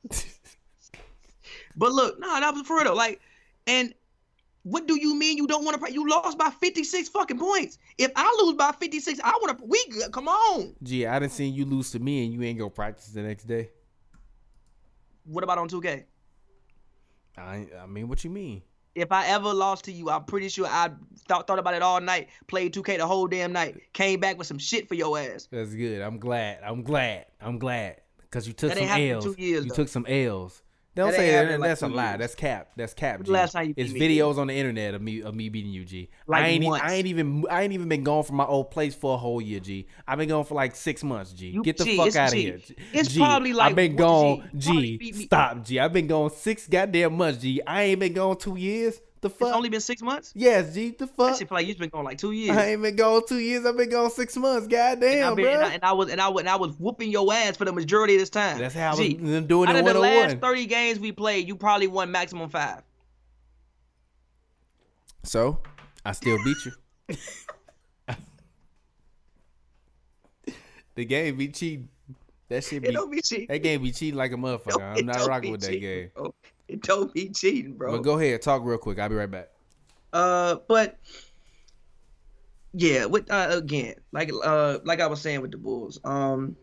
But 1.74 1.90
look, 1.92 2.20
no, 2.20 2.28
that 2.28 2.54
was 2.54 2.64
for 2.64 2.80
real. 2.80 2.94
Like, 2.94 3.20
and 3.66 3.92
what 4.62 4.86
do 4.86 5.00
you 5.00 5.16
mean 5.16 5.36
you 5.36 5.48
don't 5.48 5.64
want 5.64 5.74
to? 5.74 5.80
Pra- 5.80 5.90
you 5.90 6.08
lost 6.08 6.38
by 6.38 6.50
56 6.50 7.08
fucking 7.08 7.38
points. 7.38 7.78
If 7.98 8.12
I 8.14 8.36
lose 8.44 8.54
by 8.54 8.70
56, 8.70 9.20
I 9.24 9.30
want 9.42 9.58
to. 9.58 9.64
We 9.64 9.84
good. 9.90 10.12
Come 10.12 10.28
on. 10.28 10.76
Gee, 10.82 11.04
I 11.06 11.18
didn't 11.18 11.32
see 11.32 11.46
you 11.46 11.64
lose 11.64 11.90
to 11.90 11.98
me 11.98 12.24
and 12.24 12.32
you 12.32 12.42
ain't 12.42 12.58
go 12.58 12.70
practice 12.70 13.08
the 13.08 13.22
next 13.22 13.44
day. 13.44 13.70
What 15.24 15.42
about 15.42 15.58
on 15.58 15.68
2K? 15.68 16.04
I. 17.36 17.66
I 17.82 17.86
mean, 17.86 18.08
what 18.08 18.22
you 18.22 18.30
mean? 18.30 18.62
If 18.96 19.12
I 19.12 19.26
ever 19.26 19.52
lost 19.52 19.84
to 19.84 19.92
you, 19.92 20.08
I'm 20.08 20.24
pretty 20.24 20.48
sure 20.48 20.66
I 20.66 20.88
thought 21.28 21.46
thought 21.46 21.58
about 21.58 21.74
it 21.74 21.82
all 21.82 22.00
night. 22.00 22.28
Played 22.46 22.72
2K 22.72 22.96
the 22.96 23.06
whole 23.06 23.26
damn 23.26 23.52
night. 23.52 23.76
Came 23.92 24.20
back 24.20 24.38
with 24.38 24.46
some 24.46 24.58
shit 24.58 24.88
for 24.88 24.94
your 24.94 25.18
ass. 25.18 25.48
That's 25.52 25.74
good. 25.74 26.00
I'm 26.00 26.18
glad. 26.18 26.60
I'm 26.64 26.82
glad. 26.82 27.26
I'm 27.40 27.58
glad 27.58 28.00
because 28.22 28.46
you 28.48 28.54
took 28.54 28.70
That 28.70 28.78
some 28.78 28.88
L's. 28.88 29.38
years, 29.38 29.38
you 29.38 29.68
though. 29.68 29.74
took 29.74 29.88
some 29.88 30.06
L's. 30.08 30.62
Don't 30.96 31.10
That 31.10 31.16
say 31.16 31.30
that. 31.30 31.60
like, 31.60 31.68
that's 31.70 31.82
a 31.82 31.88
lie. 31.88 32.08
years. 32.12 32.18
That's 32.20 32.34
cap. 32.34 32.70
That's 32.74 32.94
cap. 32.94 33.22
G. 33.22 33.30
last 33.30 33.52
time 33.52 33.68
you 33.68 33.74
it's 33.76 33.92
beat 33.92 34.00
me? 34.00 34.16
videos 34.16 34.38
on 34.38 34.46
the 34.46 34.54
internet 34.54 34.94
of 34.94 35.02
me 35.02 35.20
of 35.22 35.34
me 35.34 35.50
beating 35.50 35.70
you, 35.70 35.84
G. 35.84 36.08
Like 36.26 36.44
I 36.44 36.48
ain't. 36.48 36.64
once. 36.64 36.82
I 36.82 36.94
ain't 36.94 37.06
even. 37.06 37.44
I 37.50 37.62
ain't 37.62 37.74
even 37.74 37.88
been 37.88 38.02
gone 38.02 38.24
from 38.24 38.36
my 38.36 38.46
old 38.46 38.70
place 38.70 38.94
for 38.94 39.14
a 39.14 39.16
whole 39.18 39.40
year, 39.42 39.60
G. 39.60 39.86
I've 40.08 40.16
been 40.18 40.30
gone 40.30 40.44
for 40.46 40.54
like 40.54 40.74
six 40.74 41.04
months, 41.04 41.32
G. 41.32 41.48
You- 41.48 41.62
Get 41.62 41.76
the 41.76 41.84
G, 41.84 41.96
fuck 41.98 42.16
out 42.16 42.28
of 42.28 42.34
here. 42.34 42.56
G. 42.58 42.74
It's 42.94 43.10
G, 43.10 43.20
probably 43.20 43.52
like 43.52 43.70
I've 43.70 43.76
been 43.76 43.94
gone, 43.94 44.48
G? 44.56 44.96
G. 44.98 45.12
Stop, 45.26 45.64
G. 45.64 45.78
I've 45.78 45.92
been 45.92 46.06
gone 46.06 46.30
six 46.30 46.66
goddamn 46.66 47.14
months, 47.16 47.42
G. 47.42 47.60
I 47.66 47.82
ain't 47.82 48.00
been 48.00 48.14
gone 48.14 48.38
two 48.38 48.56
years. 48.56 48.98
The 49.22 49.28
It's 49.28 49.38
fuck? 49.38 49.54
only 49.54 49.68
been 49.70 49.80
six 49.80 50.02
months. 50.02 50.32
yes, 50.36 50.74
G. 50.74 50.90
The 50.90 51.06
fuck? 51.06 51.38
shit 51.38 51.48
feel 51.48 51.56
like 51.56 51.66
you've 51.66 51.78
been 51.78 51.88
going 51.88 52.04
like 52.04 52.18
two 52.18 52.32
years. 52.32 52.56
I 52.56 52.66
ain't 52.72 52.82
been 52.82 52.96
gone 52.96 53.22
two 53.26 53.38
years. 53.38 53.64
I've 53.64 53.76
been 53.76 53.88
gone 53.90 54.10
six 54.10 54.36
months. 54.36 54.64
and, 54.64 54.70
Goddamn, 54.70 55.30
I've 55.30 55.36
been, 55.36 55.44
bro. 55.46 55.54
and, 55.54 55.62
I, 55.64 55.74
and 55.74 55.84
I 55.84 55.92
was 55.92 56.10
and 56.10 56.20
I 56.20 56.28
was 56.28 56.40
and 56.40 56.48
I 56.50 56.56
was 56.56 56.72
whooping 56.78 57.10
your 57.10 57.32
ass 57.32 57.56
for 57.56 57.64
the 57.64 57.72
majority 57.72 58.14
of 58.14 58.20
this 58.20 58.30
time. 58.30 58.58
That's 58.58 58.74
how 58.74 58.88
I 58.88 58.90
was 58.90 58.98
G, 59.00 59.14
doing 59.14 59.68
out 59.70 59.76
it 59.76 59.86
of 59.86 59.94
the 59.94 60.00
last 60.00 60.38
thirty 60.38 60.66
games 60.66 60.98
we 61.00 61.12
played, 61.12 61.48
you 61.48 61.56
probably 61.56 61.86
won 61.86 62.10
maximum 62.12 62.50
five. 62.50 62.82
So, 65.24 65.60
I 66.04 66.12
still 66.12 66.38
beat 66.44 66.56
you. 66.66 67.16
the 70.94 71.04
game 71.04 71.36
be 71.36 71.48
cheating. 71.48 71.88
That 72.48 72.62
shit 72.62 72.84
It 72.84 72.94
be 72.94 73.16
be 73.16 73.22
cheating. 73.22 73.46
that 73.48 73.58
game 73.58 73.82
be 73.82 73.90
cheating 73.92 74.16
like 74.16 74.32
a 74.32 74.36
motherfucker. 74.36 74.78
don't- 74.78 74.98
I'm 74.98 75.06
not 75.06 75.26
rocking 75.26 75.52
with 75.52 75.62
that 75.62 75.80
game. 75.80 76.10
bro. 76.14 76.32
It 76.68 76.82
don't 76.82 77.12
be 77.12 77.28
cheating, 77.28 77.74
bro. 77.74 77.92
But 77.92 78.02
go 78.02 78.18
ahead, 78.18 78.42
talk 78.42 78.62
real 78.64 78.78
quick. 78.78 78.98
I'll 78.98 79.08
be 79.08 79.14
right 79.14 79.30
back. 79.30 79.48
Uh, 80.12 80.56
but 80.66 80.98
yeah, 82.72 83.04
with 83.04 83.30
uh, 83.30 83.48
again, 83.50 83.94
like 84.12 84.30
uh, 84.44 84.78
like 84.84 85.00
I 85.00 85.06
was 85.06 85.20
saying 85.20 85.42
with 85.42 85.52
the 85.52 85.58
Bulls, 85.58 86.00
um, 86.04 86.56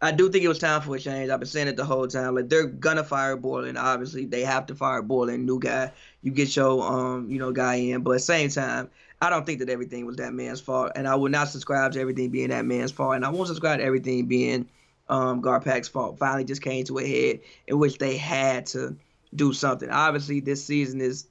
I 0.00 0.12
do 0.12 0.30
think 0.30 0.44
it 0.44 0.48
was 0.48 0.58
time 0.58 0.82
for 0.82 0.94
a 0.96 1.00
change. 1.00 1.30
I've 1.30 1.40
been 1.40 1.48
saying 1.48 1.68
it 1.68 1.76
the 1.76 1.84
whole 1.84 2.06
time. 2.06 2.34
Like 2.34 2.48
they're 2.48 2.66
gonna 2.66 3.04
fire 3.04 3.36
Boylen. 3.36 3.78
Obviously, 3.78 4.26
they 4.26 4.42
have 4.42 4.66
to 4.66 4.74
fire 4.74 5.02
Boylen. 5.02 5.44
New 5.44 5.58
guy, 5.58 5.92
you 6.22 6.30
get 6.30 6.54
your 6.54 6.82
um, 6.82 7.30
you 7.30 7.38
know, 7.38 7.52
guy 7.52 7.76
in. 7.76 8.02
But 8.02 8.12
at 8.12 8.14
the 8.14 8.20
same 8.20 8.50
time, 8.50 8.90
I 9.20 9.30
don't 9.30 9.46
think 9.46 9.60
that 9.60 9.70
everything 9.70 10.06
was 10.06 10.16
that 10.16 10.32
man's 10.32 10.60
fault, 10.60 10.92
and 10.94 11.08
I 11.08 11.14
will 11.14 11.30
not 11.30 11.48
subscribe 11.48 11.92
to 11.92 12.00
everything 12.00 12.30
being 12.30 12.50
that 12.50 12.64
man's 12.64 12.92
fault, 12.92 13.16
and 13.16 13.24
I 13.24 13.30
won't 13.30 13.48
subscribe 13.48 13.78
to 13.78 13.84
everything 13.84 14.26
being 14.26 14.68
um 15.08 15.42
Garpax's 15.42 15.88
fault. 15.88 16.18
Finally, 16.18 16.44
just 16.44 16.62
came 16.62 16.84
to 16.84 16.98
a 16.98 17.06
head 17.06 17.40
in 17.66 17.78
which 17.78 17.98
they 17.98 18.16
had 18.16 18.66
to 18.66 18.96
do 19.34 19.52
something. 19.52 19.90
Obviously, 19.90 20.40
this 20.40 20.64
season 20.64 21.00
is 21.00 21.26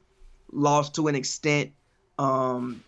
lost 0.52 0.96
to 0.96 1.08
an 1.08 1.16
extent. 1.16 1.72
Um, 2.20 2.84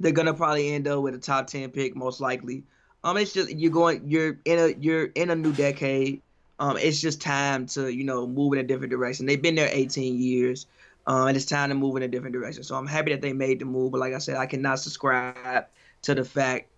they're 0.00 0.12
gonna 0.12 0.34
probably 0.34 0.72
end 0.72 0.88
up 0.88 1.02
with 1.02 1.14
a 1.14 1.18
top 1.18 1.46
ten 1.46 1.70
pick, 1.70 1.96
most 1.96 2.20
likely. 2.20 2.64
Um, 3.02 3.16
it's 3.16 3.32
just 3.32 3.50
you're 3.50 3.70
going, 3.70 4.08
you're 4.10 4.38
in 4.44 4.58
a, 4.58 4.68
you're 4.80 5.06
in 5.06 5.30
a 5.30 5.36
new 5.36 5.52
decade. 5.52 6.22
Um, 6.58 6.76
it's 6.76 7.00
just 7.00 7.20
time 7.20 7.66
to 7.68 7.92
you 7.92 8.04
know 8.04 8.26
move 8.26 8.52
in 8.54 8.58
a 8.58 8.62
different 8.62 8.90
direction. 8.90 9.26
They've 9.26 9.40
been 9.40 9.54
there 9.54 9.68
18 9.70 10.18
years, 10.20 10.66
um, 11.06 11.28
and 11.28 11.36
it's 11.36 11.46
time 11.46 11.68
to 11.68 11.74
move 11.74 11.96
in 11.96 12.02
a 12.02 12.08
different 12.08 12.32
direction. 12.32 12.62
So 12.62 12.76
I'm 12.76 12.86
happy 12.86 13.12
that 13.12 13.20
they 13.20 13.32
made 13.32 13.58
the 13.58 13.64
move. 13.64 13.92
But 13.92 14.00
like 14.00 14.14
I 14.14 14.18
said, 14.18 14.36
I 14.36 14.46
cannot 14.46 14.80
subscribe 14.80 15.66
to 16.02 16.14
the 16.14 16.24
fact 16.24 16.68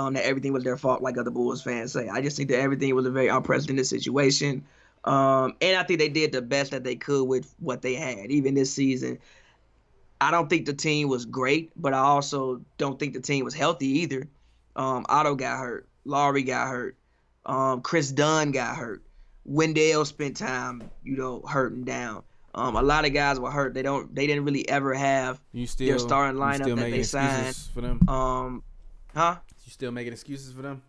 um, 0.00 0.14
that 0.14 0.24
everything 0.24 0.52
was 0.52 0.64
their 0.64 0.76
fault, 0.76 1.02
like 1.02 1.18
other 1.18 1.30
Bulls 1.30 1.62
fans 1.62 1.92
say. 1.92 2.08
I 2.08 2.20
just 2.20 2.36
think 2.36 2.48
that 2.50 2.60
everything 2.60 2.94
was 2.94 3.06
a 3.06 3.10
very 3.10 3.28
unprecedented 3.28 3.86
situation. 3.86 4.64
Um, 5.04 5.54
and 5.60 5.76
I 5.78 5.82
think 5.82 5.98
they 5.98 6.08
did 6.08 6.32
the 6.32 6.42
best 6.42 6.72
that 6.72 6.84
they 6.84 6.96
could 6.96 7.24
with 7.24 7.54
what 7.58 7.82
they 7.82 7.94
had, 7.94 8.30
even 8.30 8.54
this 8.54 8.72
season. 8.72 9.18
I 10.20 10.30
don't 10.30 10.50
think 10.50 10.66
the 10.66 10.74
team 10.74 11.08
was 11.08 11.24
great, 11.24 11.72
but 11.76 11.94
I 11.94 11.98
also 11.98 12.60
don't 12.76 12.98
think 12.98 13.14
the 13.14 13.20
team 13.20 13.44
was 13.44 13.54
healthy 13.54 13.86
either. 14.00 14.28
Um, 14.76 15.06
Otto 15.08 15.34
got 15.34 15.58
hurt, 15.58 15.88
Lauri 16.04 16.42
got 16.42 16.68
hurt, 16.68 16.96
um, 17.46 17.80
Kris 17.80 18.10
Dunn 18.12 18.50
got 18.50 18.76
hurt, 18.76 19.02
Wendell 19.44 20.04
spent 20.04 20.36
time, 20.36 20.82
you 21.02 21.16
know, 21.16 21.40
hurting 21.48 21.84
down. 21.84 22.22
Um, 22.54 22.76
a 22.76 22.82
lot 22.82 23.06
of 23.06 23.14
guys 23.14 23.38
were 23.38 23.50
hurt. 23.50 23.74
They 23.74 23.82
don't, 23.82 24.14
they 24.14 24.26
didn't 24.26 24.44
really 24.44 24.68
ever 24.68 24.92
have, 24.92 25.40
You 25.52 25.66
still 25.66 25.86
their 25.86 25.98
starting 25.98 26.38
lineup 26.40 26.62
still 26.62 26.76
that 26.76 26.90
they 26.90 27.02
signed. 27.04 27.56
for 27.72 27.80
them. 27.80 28.00
um, 28.08 28.62
huh? 29.14 29.36
You 29.70 29.74
still 29.74 29.92
making 29.92 30.12
excuses 30.12 30.52
for 30.52 30.62
them? 30.62 30.82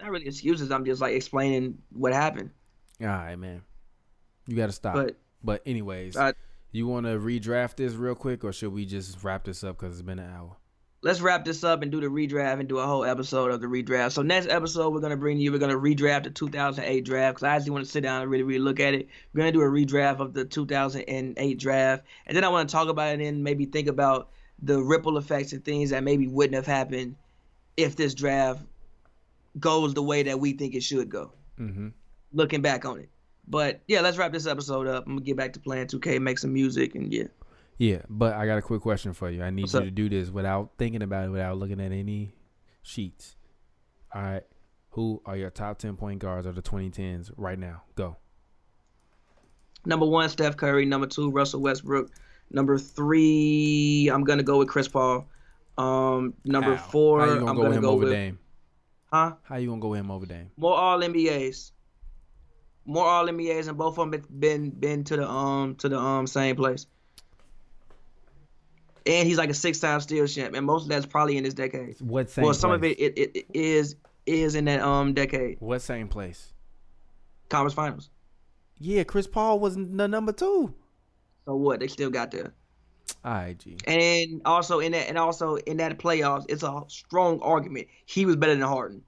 Not 0.00 0.12
really 0.12 0.28
excuses. 0.28 0.70
I'm 0.70 0.84
just 0.84 1.00
like 1.00 1.12
explaining 1.16 1.78
what 1.90 2.12
happened. 2.12 2.50
All 3.00 3.08
right, 3.08 3.34
man. 3.34 3.62
You 4.46 4.54
got 4.54 4.66
to 4.66 4.72
stop. 4.72 4.94
But, 4.94 5.16
But 5.42 5.62
anyways, 5.66 6.16
I- 6.16 6.34
you 6.70 6.86
want 6.86 7.06
to 7.06 7.18
redraft 7.18 7.74
this 7.74 7.94
real 7.94 8.14
quick, 8.14 8.44
or 8.44 8.52
should 8.52 8.72
we 8.72 8.86
just 8.86 9.24
wrap 9.24 9.42
this 9.42 9.64
up 9.64 9.76
because 9.80 9.94
it's 9.94 10.06
been 10.06 10.20
an 10.20 10.30
hour? 10.32 10.56
let's 11.02 11.20
wrap 11.20 11.44
this 11.44 11.62
up 11.64 11.82
and 11.82 11.90
do 11.92 12.00
the 12.00 12.06
redraft 12.06 12.58
and 12.60 12.68
do 12.68 12.78
a 12.78 12.86
whole 12.86 13.04
episode 13.04 13.50
of 13.50 13.60
the 13.60 13.66
redraft. 13.66 14.12
So 14.12 14.22
next 14.22 14.48
episode 14.48 14.92
we're 14.92 15.00
gonna 15.00 15.16
bring 15.16 15.38
you 15.38 15.50
we're 15.52 15.58
gonna 15.58 15.76
redraft 15.76 16.24
the 16.24 16.30
2008 16.30 17.04
draft 17.04 17.36
because 17.36 17.42
I 17.44 17.54
actually 17.56 17.70
want 17.70 17.84
to 17.86 17.90
sit 17.90 18.02
down 18.02 18.22
and 18.22 18.30
really 18.30 18.42
really 18.42 18.58
look 18.60 18.78
at 18.80 18.94
it. 18.94 19.08
We're 19.32 19.38
gonna 19.38 19.52
do 19.52 19.60
a 19.62 19.64
redraft 19.64 20.18
of 20.18 20.32
the 20.34 20.44
2008 20.44 21.58
draft, 21.58 22.04
and 22.26 22.36
then 22.36 22.42
I 22.44 22.48
want 22.48 22.68
to 22.68 22.72
talk 22.72 22.88
about 22.88 23.14
it 23.20 23.24
and 23.24 23.42
maybe 23.44 23.64
think 23.66 23.86
about 23.88 24.30
the 24.60 24.80
ripple 24.82 25.18
effects 25.18 25.52
and 25.52 25.64
things 25.64 25.90
that 25.90 26.02
maybe 26.04 26.26
wouldn't 26.28 26.54
have 26.54 26.66
happened 26.66 27.14
if 27.78 27.96
this 27.96 28.12
draft 28.12 28.60
goes 29.58 29.94
the 29.94 30.02
way 30.02 30.22
that 30.24 30.38
we 30.38 30.52
think 30.52 30.74
it 30.74 30.82
should 30.82 31.08
go. 31.08 31.32
Mm-hmm. 31.58 31.88
Looking 32.32 32.60
back 32.60 32.84
on 32.84 32.98
it. 32.98 33.08
But 33.46 33.80
yeah, 33.86 34.00
let's 34.02 34.18
wrap 34.18 34.32
this 34.32 34.46
episode 34.46 34.86
up. 34.86 35.06
I'm 35.06 35.14
gonna 35.14 35.24
get 35.24 35.36
back 35.36 35.54
to 35.54 35.60
playing 35.60 35.86
2K, 35.86 36.20
make 36.20 36.38
some 36.38 36.52
music, 36.52 36.94
and 36.94 37.10
yeah. 37.10 37.28
Yeah, 37.78 38.02
but 38.10 38.34
I 38.34 38.44
got 38.44 38.58
a 38.58 38.62
quick 38.62 38.82
question 38.82 39.14
for 39.14 39.30
you. 39.30 39.42
I 39.42 39.50
need 39.50 39.62
What's 39.62 39.74
you 39.74 39.78
up? 39.78 39.84
to 39.84 39.90
do 39.90 40.08
this 40.08 40.28
without 40.28 40.72
thinking 40.76 41.02
about 41.02 41.26
it, 41.26 41.30
without 41.30 41.56
looking 41.56 41.80
at 41.80 41.92
any 41.92 42.34
sheets. 42.82 43.36
All 44.12 44.20
right. 44.20 44.42
Who 44.90 45.22
are 45.24 45.36
your 45.36 45.50
top 45.50 45.78
10 45.78 45.96
point 45.96 46.18
guards 46.18 46.46
of 46.46 46.56
the 46.56 46.62
2010s 46.62 47.30
right 47.36 47.58
now? 47.58 47.82
Go. 47.94 48.16
Number 49.86 50.06
one, 50.06 50.28
Steph 50.28 50.56
Curry. 50.56 50.84
Number 50.84 51.06
two, 51.06 51.30
Russell 51.30 51.60
Westbrook. 51.60 52.10
Number 52.50 52.78
three, 52.78 54.10
I'm 54.12 54.24
gonna 54.24 54.42
go 54.42 54.58
with 54.58 54.68
Chris 54.68 54.88
Paul. 54.88 55.28
Um, 55.78 56.34
number 56.44 56.74
How? 56.74 56.82
four, 56.90 57.20
How 57.20 57.26
you 57.26 57.34
gonna 57.38 57.50
I'm 57.50 57.56
go 57.56 57.62
gonna 57.62 57.74
him 57.76 57.82
go 57.82 57.90
over 57.90 58.04
with 58.04 58.12
Dame? 58.12 58.38
huh? 59.06 59.34
How 59.42 59.56
you 59.56 59.68
gonna 59.68 59.80
go 59.80 59.88
with 59.88 60.00
him 60.00 60.10
over 60.10 60.26
Dame? 60.26 60.50
More 60.56 60.74
All 60.74 60.98
NBAs. 60.98 61.70
More 62.84 63.06
All 63.06 63.26
NBAs, 63.26 63.68
and 63.68 63.78
both 63.78 63.96
of 63.98 64.10
them 64.10 64.22
been 64.38 64.70
been 64.70 65.04
to 65.04 65.16
the 65.16 65.28
um 65.28 65.76
to 65.76 65.88
the 65.88 65.96
um 65.98 66.26
same 66.26 66.56
place. 66.56 66.86
And 69.06 69.26
he's 69.26 69.38
like 69.38 69.50
a 69.50 69.54
six 69.54 69.78
time 69.78 70.00
steal 70.00 70.26
champ, 70.26 70.54
and 70.54 70.66
most 70.66 70.82
of 70.82 70.88
that's 70.88 71.06
probably 71.06 71.36
in 71.36 71.44
this 71.44 71.54
decade. 71.54 71.96
What 72.00 72.28
same 72.28 72.44
well, 72.44 72.54
some 72.54 72.72
of 72.72 72.82
it, 72.84 72.98
it, 72.98 73.16
it 73.16 73.46
is 73.54 73.94
is 74.26 74.54
in 74.56 74.64
that 74.66 74.80
um 74.80 75.14
decade. 75.14 75.58
What 75.60 75.80
same 75.80 76.08
place? 76.08 76.52
Conference 77.48 77.74
Finals. 77.74 78.10
Yeah, 78.80 79.04
Chris 79.04 79.26
Paul 79.26 79.60
was 79.60 79.76
the 79.76 80.08
number 80.08 80.32
two. 80.32 80.74
So 81.46 81.56
what? 81.56 81.80
They 81.80 81.88
still 81.88 82.10
got 82.10 82.30
there. 82.30 82.52
All 83.24 83.32
right, 83.32 83.58
G. 83.58 83.76
And 83.86 84.42
also 84.44 84.80
in 84.80 84.92
that, 84.92 85.08
and 85.08 85.18
also 85.18 85.56
in 85.56 85.78
that 85.78 85.98
playoffs, 85.98 86.46
it's 86.48 86.62
a 86.62 86.84
strong 86.88 87.40
argument. 87.40 87.88
He 88.06 88.26
was 88.26 88.36
better 88.36 88.54
than 88.54 88.62
Harden. 88.62 89.02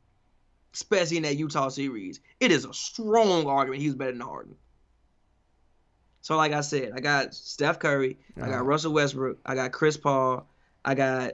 especially 0.74 1.16
in 1.18 1.24
that 1.24 1.36
Utah 1.36 1.68
series. 1.68 2.20
It 2.40 2.52
is 2.52 2.64
a 2.64 2.72
strong 2.74 3.46
argument 3.48 3.82
he's 3.82 3.94
better 3.96 4.12
than 4.12 4.20
Harden. 4.20 4.56
So, 6.22 6.36
like 6.36 6.52
I 6.52 6.60
said, 6.60 6.92
I 6.94 7.00
got 7.00 7.34
Steph 7.34 7.78
Curry, 7.78 8.18
I 8.40 8.48
got 8.48 8.54
Uh-huh. 8.56 8.64
Russell 8.64 8.92
Westbrook, 8.92 9.38
I 9.44 9.54
got 9.54 9.72
Chris 9.72 9.96
Paul, 9.96 10.48
I 10.84 10.94
got 10.94 11.32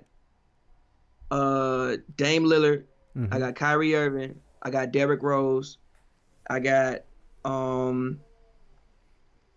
uh 1.30 1.96
Dame 2.16 2.44
Lillard, 2.44 2.86
I 3.30 3.38
Mhm. 3.38 3.40
got 3.40 3.54
Kyrie 3.56 3.94
Irving, 3.94 4.40
I 4.62 4.70
got 4.70 4.92
Derrick 4.92 5.22
Rose, 5.22 5.78
I 6.48 6.60
got 6.60 7.04
um 7.44 8.24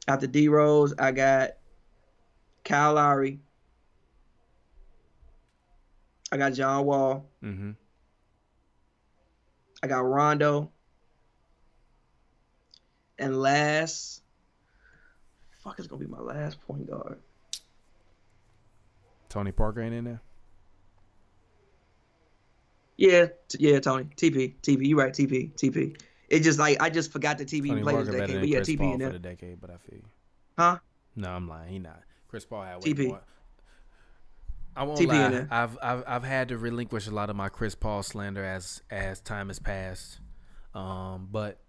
after 0.08 0.28
D 0.28 0.48
Rose, 0.48 0.94
I 0.98 1.12
got 1.12 1.52
Kyle 2.70 2.94
Lowry, 2.94 3.40
I 6.32 6.38
got 6.38 6.54
John 6.54 6.86
Wall, 6.86 7.28
Mhm. 7.42 7.76
I 9.82 9.88
got 9.88 10.02
Rondo, 10.02 10.72
and 13.18 13.42
last, 13.42 14.22
fuck 15.64 15.80
is 15.80 15.88
gonna 15.88 16.00
be 16.06 16.06
my 16.12 16.20
last 16.20 16.62
point 16.62 16.88
guard. 16.88 17.20
Tony 19.30 19.52
Parker 19.52 19.82
ain't 19.82 19.96
in 19.96 20.04
there. 20.04 20.22
Yeah, 22.98 23.30
t- 23.48 23.58
yeah, 23.62 23.80
Tony, 23.80 24.04
TP, 24.16 24.56
TP, 24.62 24.86
you 24.86 25.00
right, 25.00 25.12
TP, 25.12 25.52
TP. 25.56 26.00
It 26.28 26.42
just 26.42 26.60
like 26.60 26.80
I 26.80 26.92
just 26.92 27.12
forgot 27.12 27.40
the 27.40 27.46
TP 27.46 27.70
Tony 27.70 27.82
played 27.82 27.96
Parker 27.96 28.12
this 28.12 28.22
decade, 28.22 28.42
but 28.42 28.50
yeah, 28.50 28.58
Chris 28.58 28.70
TP 28.70 28.78
Paul 28.78 28.94
in 28.94 29.00
for 29.00 29.10
the 29.14 29.20
decade, 29.20 29.60
but 29.60 29.72
I 29.72 29.78
feel 29.78 29.96
you. 29.98 30.06
huh? 30.56 30.78
No, 31.16 31.30
I'm 31.30 31.48
lying. 31.48 31.72
He 31.72 31.80
not. 31.80 32.04
Chris 32.30 32.46
Paul 32.46 32.64
had 32.64 32.84
way 32.84 32.94
TP. 32.94 33.08
more. 33.08 33.22
I 34.76 34.84
won't 34.84 35.00
TP 35.00 35.08
lie. 35.08 35.48
I've, 35.50 35.78
I've 35.82 36.04
I've 36.08 36.24
had 36.24 36.50
to 36.50 36.58
relinquish 36.58 37.08
a 37.08 37.12
lot 37.12 37.30
of 37.30 37.36
my 37.36 37.50
Chris 37.50 37.76
Paul 37.76 38.04
slander 38.04 38.46
as 38.46 38.82
as 38.90 39.20
time 39.20 39.48
has 39.48 39.60
passed. 39.60 40.20
Um, 40.74 41.28
but 41.32 41.60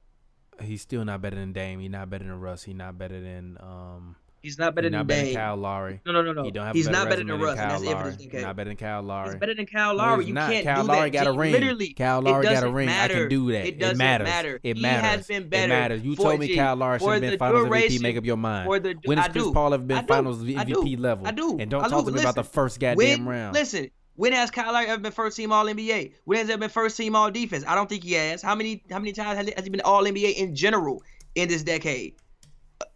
he's 0.62 0.82
still 0.82 1.04
not 1.04 1.22
better 1.22 1.36
than 1.36 1.52
Dame. 1.52 1.80
He's 1.80 1.90
not 1.90 2.11
better 2.11 2.24
than 2.24 2.38
Russ. 2.38 2.62
He's 2.62 2.74
not 2.76 2.98
better 2.98 3.20
than 3.20 3.56
um. 3.61 4.16
He's 4.43 4.59
not 4.59 4.74
better 4.74 4.86
he's 4.88 4.93
than 4.93 4.99
not 5.01 5.07
better 5.07 5.20
Dame. 5.22 5.34
than 5.34 5.43
Kyle 5.43 5.57
Lowry. 5.57 6.01
No, 6.07 6.12
no, 6.12 6.22
no, 6.22 6.32
no. 6.32 6.43
He 6.45 6.51
don't 6.51 6.66
have 6.66 6.74
He's 6.74 6.86
a 6.86 6.91
better 6.91 6.99
not 7.05 7.11
better 7.11 7.24
than 7.24 7.41
Russ, 7.41 7.57
Kyle 7.59 7.68
that's 7.68 7.82
it 7.82 7.86
Lowry. 7.95 8.11
this 8.12 8.43
not 8.43 8.57
better 8.57 8.70
than 8.70 8.76
Kyle 8.76 9.03
Lowry. 9.03 9.30
He's 9.32 9.38
better 9.41 9.55
than 9.55 9.66
Kyle 9.66 9.95
Lowry. 9.95 10.24
you 10.26 10.32
not. 10.32 10.51
can't 10.51 10.64
Kyle 10.64 10.82
do 10.82 10.88
Lowry 10.88 11.11
that. 11.11 11.24
got 11.24 11.26
a 11.26 11.32
ring. 11.32 11.53
Literally, 11.53 11.93
Kyle 11.93 12.22
Lowry 12.22 12.45
got 12.45 12.62
a 12.62 12.70
ring. 12.70 12.88
I 12.88 13.09
can 13.09 13.28
do 13.28 13.53
that. 13.53 13.66
It 13.66 13.68
It, 13.68 13.78
doesn't 13.78 13.99
matters. 13.99 14.24
matter. 14.28 14.61
It 14.62 14.76
he 14.76 14.82
matters. 14.82 15.03
has 15.05 15.26
been 15.26 15.49
better. 15.49 15.64
It 15.64 15.68
matters. 15.68 16.03
You 16.03 16.16
told 16.16 16.41
me 16.41 16.47
G. 16.47 16.57
Kyle 16.57 16.76
Lowry 16.76 16.99
should 16.99 17.09
have 17.11 17.20
been 17.20 17.38
Finals 17.38 17.66
MVP. 17.68 18.01
Make 18.01 18.16
up 18.16 18.24
your 18.24 18.36
mind. 18.36 18.66
for 18.66 18.78
the- 18.80 18.97
when 19.05 19.18
has 19.18 19.28
Chris. 19.28 19.51
Paul 19.51 19.72
have 19.72 19.86
been 19.86 20.07
Finals 20.07 20.43
MVP 20.43 20.97
level? 20.99 21.26
I 21.26 21.32
do. 21.32 21.59
And 21.59 21.70
don't 21.70 21.88
talk 21.88 22.07
to 22.07 22.12
me 22.12 22.20
about 22.20 22.34
the 22.34 22.45
first 22.45 22.80
goddamn 22.80 23.28
round. 23.28 23.55
Listen, 23.55 23.91
when 24.16 24.32
has 24.32 24.51
Kyle 24.51 24.72
Lowry 24.72 24.86
ever 24.86 25.01
been 25.03 25.12
first 25.12 25.36
team 25.36 25.53
All 25.53 25.66
NBA? 25.66 26.12
When 26.24 26.38
has 26.38 26.47
he 26.49 26.53
ever 26.55 26.61
been 26.61 26.70
first 26.70 26.97
team 26.97 27.14
All 27.14 27.30
Defense? 27.30 27.64
I 27.68 27.74
don't 27.74 27.88
think 27.88 28.05
he 28.05 28.12
has. 28.14 28.41
How 28.43 28.55
many 28.55 28.82
how 28.91 28.99
many 28.99 29.12
times 29.12 29.38
has 29.55 29.64
he, 29.64 29.70
been 29.70 29.80
All 29.82 30.03
NBA 30.05 30.32
in 30.36 30.55
general 30.55 31.03
in 31.34 31.49
this 31.49 31.62
decade 31.62 32.14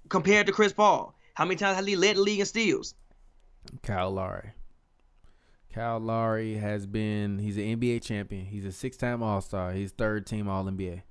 compared 0.08 0.46
to 0.46 0.52
Chris 0.52 0.72
Paul? 0.72 1.13
How 1.34 1.44
many 1.44 1.56
times 1.56 1.76
has 1.76 1.86
he 1.86 1.96
led 1.96 2.16
the 2.16 2.22
league 2.22 2.40
in 2.40 2.46
steals? 2.46 2.94
Kyle 3.82 4.10
Lowry. 4.10 4.52
Kyle 5.72 5.98
Lowry 5.98 6.54
has 6.56 6.86
been. 6.86 7.38
He's 7.38 7.56
an 7.56 7.64
NBA 7.64 8.02
champion. 8.02 8.46
He's 8.46 8.64
a 8.64 8.72
six-time 8.72 9.22
All 9.22 9.40
Star. 9.40 9.72
He's 9.72 9.90
third 9.90 10.26
team 10.26 10.48
All 10.48 10.64
NBA. 10.64 11.02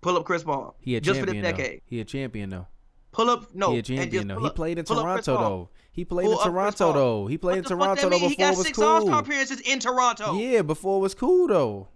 Pull 0.00 0.16
up 0.16 0.24
Chris 0.24 0.44
Paul. 0.44 0.76
He 0.80 0.96
a 0.96 1.00
just 1.00 1.18
for 1.18 1.26
this 1.26 1.34
champion 1.34 1.44
though. 1.44 1.62
decade. 1.62 1.82
He 1.84 2.00
a 2.00 2.04
champion 2.04 2.50
though. 2.50 2.66
Pull 3.10 3.30
up 3.30 3.54
no. 3.54 3.72
he 3.72 3.78
a 3.78 3.82
champion 3.82 4.28
though. 4.28 4.38
He 4.40 4.50
played 4.50 4.78
in 4.78 4.84
pull 4.84 5.00
up 5.00 5.14
Chris 5.14 5.26
Toronto 5.26 5.44
though. 5.44 5.68
He 5.90 6.04
played 6.04 6.24
Pull 6.24 6.38
in 6.38 6.44
Toronto 6.44 6.92
though. 6.92 7.26
He 7.26 7.38
played 7.38 7.58
in 7.58 7.62
the 7.64 7.68
Toronto 7.68 8.02
though 8.02 8.18
mean? 8.18 8.20
He 8.30 8.36
before 8.36 8.44
got 8.44 8.54
it 8.54 8.56
was 8.58 8.66
six 8.66 8.78
All-Star 8.78 9.20
appearances 9.20 9.60
in 9.60 9.78
Toronto. 9.80 10.38
Yeah, 10.38 10.62
before 10.62 10.98
it 10.98 11.00
was 11.00 11.14
cool 11.14 11.48
though. 11.48 11.88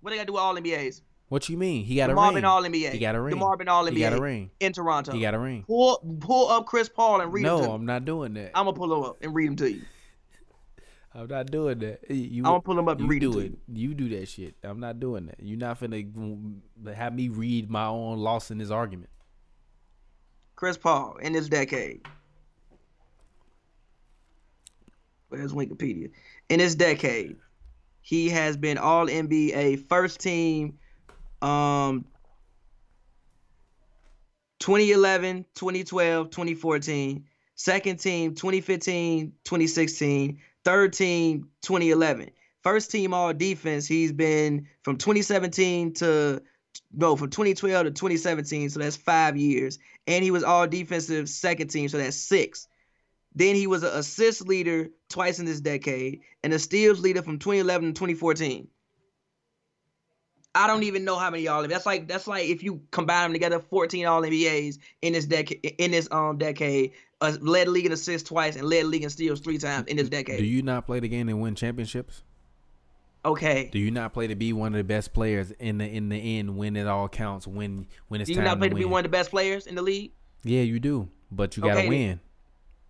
What 0.00 0.10
they 0.10 0.16
got 0.16 0.22
to 0.22 0.26
do 0.26 0.32
with 0.32 0.42
All 0.42 0.56
NBAs? 0.56 1.02
What 1.30 1.48
you 1.48 1.56
mean? 1.56 1.84
He 1.84 1.94
got 1.94 2.08
The 2.08 2.12
a 2.12 2.16
Marvin 2.16 2.34
ring. 2.34 2.44
All 2.44 2.64
NBA. 2.64 2.90
He 2.90 2.98
got 2.98 3.14
a 3.14 3.20
ring. 3.20 3.30
The 3.30 3.36
Marvin 3.36 3.68
All 3.68 3.84
NBA. 3.84 3.92
He 3.92 4.00
got 4.00 4.14
a 4.14 4.20
ring. 4.20 4.50
in 4.58 4.72
Toronto. 4.72 5.12
He 5.12 5.20
got 5.20 5.32
a 5.32 5.38
ring. 5.38 5.62
Pull 5.64 6.18
pull 6.18 6.48
up 6.48 6.66
Chris 6.66 6.88
Paul 6.88 7.20
and 7.20 7.32
read 7.32 7.46
him 7.46 7.56
to 7.56 7.62
No. 7.66 7.72
I'm 7.72 7.86
not 7.86 8.04
doing 8.04 8.34
that. 8.34 8.50
I'm 8.52 8.64
gonna 8.64 8.76
pull 8.76 8.92
him 8.92 9.04
up 9.04 9.18
and 9.22 9.32
read 9.32 9.46
him 9.46 9.54
to 9.56 9.70
you. 9.72 9.82
I'm 11.14 11.28
not 11.28 11.46
doing 11.46 11.78
that. 11.78 12.10
You, 12.10 12.42
I'ma 12.44 12.58
pull 12.58 12.78
'em 12.78 12.88
up 12.88 12.98
and 12.98 13.06
you 13.06 13.10
read 13.10 13.20
do 13.20 13.32
to 13.34 13.38
it. 13.38 13.52
You 13.72 13.94
do 13.94 14.08
that 14.08 14.28
shit. 14.28 14.56
I'm 14.64 14.80
not 14.80 14.98
doing 14.98 15.26
that. 15.26 15.36
You're 15.38 15.56
not 15.56 15.78
finna 15.78 16.60
have 16.96 17.14
me 17.14 17.28
read 17.28 17.70
my 17.70 17.86
own 17.86 18.18
loss 18.18 18.50
in 18.50 18.58
this 18.58 18.70
argument. 18.72 19.10
Chris 20.56 20.76
Paul 20.76 21.16
in 21.22 21.32
this 21.32 21.48
decade. 21.48 22.02
Where's 25.28 25.52
Wikipedia? 25.52 26.10
In 26.48 26.58
this 26.58 26.74
decade, 26.74 27.36
he 28.02 28.28
has 28.30 28.56
been 28.56 28.78
all 28.78 29.06
NBA 29.06 29.86
first 29.88 30.18
team 30.18 30.76
um 31.42 32.04
2011, 34.60 35.46
2012, 35.54 36.30
2014, 36.30 37.24
second 37.54 37.98
team 37.98 38.34
2015, 38.34 39.32
2016, 39.44 40.38
third 40.64 40.92
team 40.92 41.48
2011. 41.62 42.30
First 42.62 42.90
team 42.90 43.14
all 43.14 43.32
defense, 43.32 43.86
he's 43.86 44.12
been 44.12 44.68
from 44.82 44.98
2017 44.98 45.94
to 45.94 46.42
no, 46.92 47.16
from 47.16 47.30
2012 47.30 47.84
to 47.86 47.90
2017, 47.90 48.70
so 48.70 48.80
that's 48.80 48.96
5 48.96 49.36
years 49.36 49.78
and 50.06 50.24
he 50.24 50.30
was 50.30 50.44
all 50.44 50.66
defensive 50.66 51.28
second 51.28 51.68
team, 51.68 51.88
so 51.88 51.98
that's 51.98 52.16
six. 52.16 52.66
Then 53.34 53.54
he 53.54 53.66
was 53.66 53.84
an 53.84 53.92
assist 53.92 54.46
leader 54.46 54.90
twice 55.08 55.38
in 55.38 55.46
this 55.46 55.60
decade 55.60 56.22
and 56.42 56.52
a 56.52 56.58
steals 56.58 57.00
leader 57.00 57.22
from 57.22 57.38
2011 57.38 57.88
to 57.88 57.92
2014. 57.92 58.66
I 60.54 60.66
don't 60.66 60.82
even 60.82 61.04
know 61.04 61.16
how 61.16 61.30
many 61.30 61.46
all 61.48 61.66
that's 61.66 61.86
like 61.86 62.08
that's 62.08 62.26
like 62.26 62.48
if 62.48 62.62
you 62.62 62.82
combine 62.90 63.24
them 63.24 63.32
together 63.32 63.60
14 63.60 64.06
all 64.06 64.22
NBAs 64.22 64.78
in 65.02 65.12
this 65.12 65.26
decade 65.26 65.64
in 65.78 65.92
this 65.92 66.08
um 66.10 66.38
decade 66.38 66.92
uh, 67.20 67.36
led 67.40 67.68
league 67.68 67.86
in 67.86 67.92
assists 67.92 68.28
twice 68.28 68.56
and 68.56 68.66
led 68.66 68.86
league 68.86 69.04
in 69.04 69.10
steals 69.10 69.40
three 69.40 69.58
times 69.58 69.86
in 69.86 69.96
this 69.96 70.08
decade. 70.08 70.38
Do 70.38 70.44
you 70.44 70.62
not 70.62 70.86
play 70.86 71.00
the 71.00 71.08
game 71.08 71.28
and 71.28 71.40
win 71.40 71.54
championships? 71.54 72.22
okay. 73.24 73.68
Do 73.70 73.78
you 73.78 73.90
not 73.90 74.12
play 74.12 74.26
to 74.28 74.34
be 74.34 74.52
one 74.52 74.74
of 74.74 74.78
the 74.78 74.84
best 74.84 75.12
players 75.12 75.50
in 75.52 75.78
the 75.78 75.84
in 75.86 76.08
the 76.08 76.38
end 76.38 76.56
when 76.56 76.76
it 76.76 76.86
all 76.86 77.08
counts? 77.08 77.46
When 77.46 77.86
when 78.08 78.20
it's 78.20 78.28
Do 78.28 78.32
you 78.32 78.36
time 78.38 78.44
not 78.46 78.58
play 78.58 78.68
to 78.68 78.74
to 78.74 78.78
be 78.78 78.84
one 78.86 79.00
of 79.04 79.10
the 79.10 79.16
best 79.16 79.30
players 79.30 79.66
in 79.66 79.74
the 79.74 79.82
league? 79.82 80.12
Yeah, 80.42 80.62
you 80.62 80.80
do. 80.80 81.08
But 81.30 81.56
you 81.56 81.62
gotta 81.62 81.80
Okay, 81.80 81.88
win. 81.88 82.20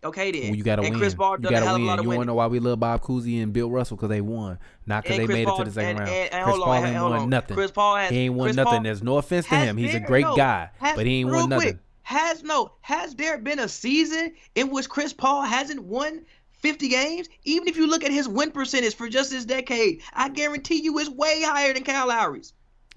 Okay 0.02 0.30
then. 0.30 0.48
Well, 0.48 0.54
you 0.56 0.62
gotta 0.64 0.82
and 0.82 0.92
win. 0.92 0.98
Chris 1.00 1.14
Paul 1.14 1.36
you 1.40 1.50
gotta 1.50 1.66
win. 1.72 1.82
a 1.82 1.84
lot 1.84 1.98
of 1.98 2.04
You 2.04 2.08
wanna 2.08 2.18
winning. 2.20 2.26
know 2.28 2.34
why 2.34 2.46
we 2.46 2.58
love 2.58 2.80
Bob 2.80 3.02
Cousy 3.02 3.42
and 3.42 3.52
Bill 3.52 3.70
Russell? 3.70 3.96
Because 3.98 4.08
they 4.08 4.22
won, 4.22 4.58
not 4.86 5.02
because 5.02 5.18
they 5.18 5.24
Chris 5.26 5.36
made 5.36 5.46
Paul- 5.46 5.56
it 5.60 5.64
to 5.64 5.70
the 5.70 5.74
second 5.74 5.88
and- 5.90 5.98
round. 5.98 6.10
and- 6.10 6.44
Chris 6.44 6.54
on, 6.56 6.62
Paul 6.62 6.74
ain't 6.74 7.02
won 7.02 7.12
on. 7.12 7.28
nothing. 7.28 7.54
Chris 7.56 7.70
Paul 7.70 7.96
has- 7.96 8.10
he 8.10 8.18
ain't 8.18 8.34
won 8.34 8.46
Chris 8.46 8.56
nothing. 8.56 8.72
Paul 8.72 8.82
There's 8.82 9.02
no 9.02 9.16
offense 9.18 9.46
to 9.48 9.56
him. 9.56 9.76
He's 9.76 9.94
a 9.94 10.00
great 10.00 10.24
no, 10.24 10.36
guy, 10.36 10.70
has- 10.78 10.96
but 10.96 11.04
he 11.06 11.20
ain't 11.20 11.28
won 11.30 11.40
quick, 11.48 11.50
nothing. 11.50 11.78
Has 12.02 12.42
no 12.42 12.72
has 12.80 13.14
there 13.14 13.36
been 13.38 13.58
a 13.58 13.68
season 13.68 14.32
in 14.54 14.70
which 14.70 14.88
Chris 14.88 15.12
Paul 15.12 15.42
hasn't 15.42 15.82
won 15.84 16.22
50 16.60 16.88
games? 16.88 17.28
Even 17.44 17.68
if 17.68 17.76
you 17.76 17.86
look 17.86 18.02
at 18.02 18.10
his 18.10 18.26
win 18.26 18.50
percentage 18.52 18.94
for 18.96 19.08
just 19.08 19.30
this 19.30 19.44
decade, 19.44 20.00
I 20.14 20.28
guarantee 20.30 20.82
you 20.82 20.98
it's 20.98 21.10
way 21.10 21.42
higher 21.42 21.74
than 21.74 21.84
Kyle 21.84 22.08
Lowry's. 22.08 22.52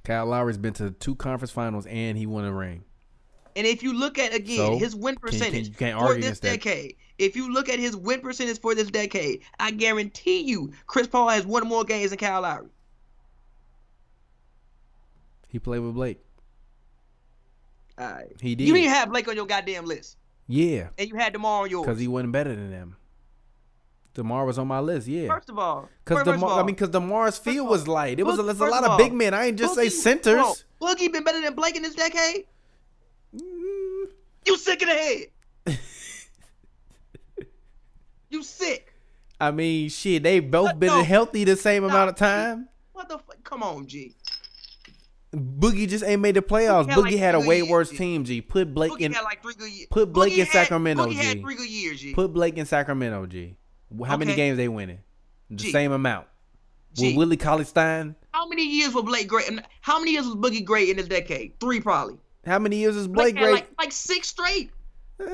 Kyle 0.06 0.26
Lowry's 0.26 0.58
been 0.58 0.74
to 0.74 0.92
two 0.92 1.16
conference 1.16 1.52
finals 1.52 1.86
and 1.86 2.18
he 2.18 2.26
won 2.26 2.46
a 2.46 2.52
ring. 2.54 2.84
And 3.56 3.68
if 3.68 3.84
you 3.84 3.94
look 3.94 4.18
at 4.18 4.34
again 4.34 4.58
So, 4.58 4.78
his 4.80 4.96
win 4.96 5.16
percentage 5.16 5.68
you 5.70 5.74
can't 5.74 6.00
for 6.00 6.10
this 6.10 6.18
against 6.18 6.42
that. 6.42 6.50
decade, 6.50 6.96
if 7.20 7.36
you 7.36 7.54
look 7.54 7.70
at 7.70 7.78
his 7.80 7.96
win 7.96 8.20
percentage 8.22 8.60
for 8.60 8.74
this 8.76 8.90
decade, 8.90 9.42
I 9.60 9.72
guarantee 9.72 10.42
you 10.42 10.72
Chris 10.88 11.08
Paul 11.08 11.30
has 11.30 11.46
won 11.46 11.68
more 11.68 11.84
games 11.84 12.10
than 12.10 12.20
Kyle 12.20 12.42
Lowry. 12.42 12.70
He 15.48 15.60
played 15.60 15.80
with 15.80 15.94
Blake. 15.94 16.20
All 17.98 18.08
right. 18.08 18.28
He 18.42 18.56
did. 18.56 18.68
You 18.68 18.74
didn't 18.74 18.90
have 18.90 19.10
Blake 19.10 19.28
on 19.28 19.36
your 19.36 19.46
goddamn 19.46 19.86
list, 19.86 20.18
yeah, 20.48 20.90
and 20.98 21.08
you 21.10 21.16
had 21.16 21.34
Demar 21.34 21.64
on 21.64 21.70
yours. 21.70 21.86
because 21.86 22.00
he 22.00 22.08
wasn't 22.08 22.32
better 22.32 22.56
than 22.56 22.72
them. 22.72 22.96
Demar 24.16 24.46
was 24.46 24.58
on 24.60 24.68
my 24.68 24.80
list. 24.80 25.08
Yeah. 25.08 25.28
First 25.28 25.50
of 25.50 25.58
all, 25.58 25.90
Because 26.06 26.24
Demar, 26.24 26.60
I 26.60 26.64
mean, 26.64 26.76
because 26.76 26.90
Demar's 26.90 27.38
field 27.38 27.68
was 27.68 27.88
light. 27.88 28.20
It 28.20 28.24
was 28.24 28.38
a, 28.38 28.44
a 28.44 28.54
lot 28.70 28.84
of 28.84 28.98
big 28.98 29.12
men. 29.14 29.34
I 29.34 29.46
ain't 29.48 29.58
just 29.60 29.74
say 29.76 29.90
centers. 29.90 30.38
on. 30.40 30.56
Boogie 30.82 31.12
been 31.12 31.24
better 31.24 31.42
than 31.42 31.54
Blake 31.56 31.76
in 31.76 31.82
this 31.82 31.96
decade. 31.96 32.46
You 34.46 34.58
sick 34.58 34.82
in 34.82 34.90
the 34.90 34.94
head. 34.96 35.80
you 38.30 38.44
sick. 38.44 38.94
I 39.40 39.52
mean, 39.52 39.90
shit, 39.90 40.24
they 40.24 40.40
both 40.40 40.68
What? 40.68 40.80
been 40.80 40.88
No. 40.90 41.04
healthy 41.04 41.44
the 41.44 41.56
same 41.56 41.84
amount 41.84 42.10
of 42.10 42.16
time. 42.16 42.70
What 42.94 43.10
the 43.10 43.18
fuck? 43.18 43.44
Come 43.44 43.64
on, 43.64 43.86
G. 43.88 44.16
Boogie 45.36 45.88
just 45.90 46.04
ain't 46.04 46.22
made 46.22 46.36
the 46.36 46.42
playoffs. 46.42 46.86
Boogie 46.86 46.90
had 46.90 46.98
Boogie 46.98 47.04
like 47.12 47.20
had 47.20 47.36
a 47.36 47.40
way 47.40 47.58
years, 47.58 47.70
worse 47.70 47.90
G. 47.90 47.98
team. 47.98 48.24
G, 48.24 48.42
put 48.42 48.74
Blake 48.74 48.92
Boogie 48.92 49.02
in. 49.02 49.14
had 49.14 49.24
like 49.24 49.42
three 49.42 49.56
good 49.56 49.72
years. 49.72 49.88
put 49.90 50.14
Blake 50.14 50.34
Boogie 50.34 50.38
in 50.38 50.46
Sacramento, 50.46 51.06
Boogie 51.08 51.16
had 51.16 51.38
G. 51.44 51.68
years, 51.68 52.00
G. 52.02 52.14
Put 52.14 52.34
Blake 52.34 52.58
in 52.58 52.66
Sacramento. 52.66 53.26
G. 53.26 53.56
How 54.06 54.16
many 54.18 54.36
games 54.36 54.58
they 54.58 54.68
winning? 54.68 55.00
The 55.50 55.72
same 55.72 55.92
amount. 55.92 56.28
With 57.00 57.16
Willie 57.16 57.38
Cauley 57.38 57.64
Stein, 57.66 58.16
How 58.32 58.48
many 58.48 58.64
years 58.64 58.94
was 58.94 59.04
Blake 59.04 59.28
great? 59.28 59.50
How 59.82 59.98
many 60.00 60.12
years 60.12 60.26
was 60.28 60.36
Boogie 60.36 60.64
great 60.64 60.90
in 60.90 60.98
this 60.98 61.08
decade? 61.08 61.60
Three 61.60 61.80
probably. 61.82 62.18
How 62.46 62.60
many 62.60 62.78
years 62.78 62.96
is 62.96 63.08
Blake 63.08 63.36
had 63.36 63.42
great? 63.44 63.54
like 63.54 63.70
like 63.78 63.92
six 63.92 64.28
straight, 64.30 64.72
Uh, 65.20 65.26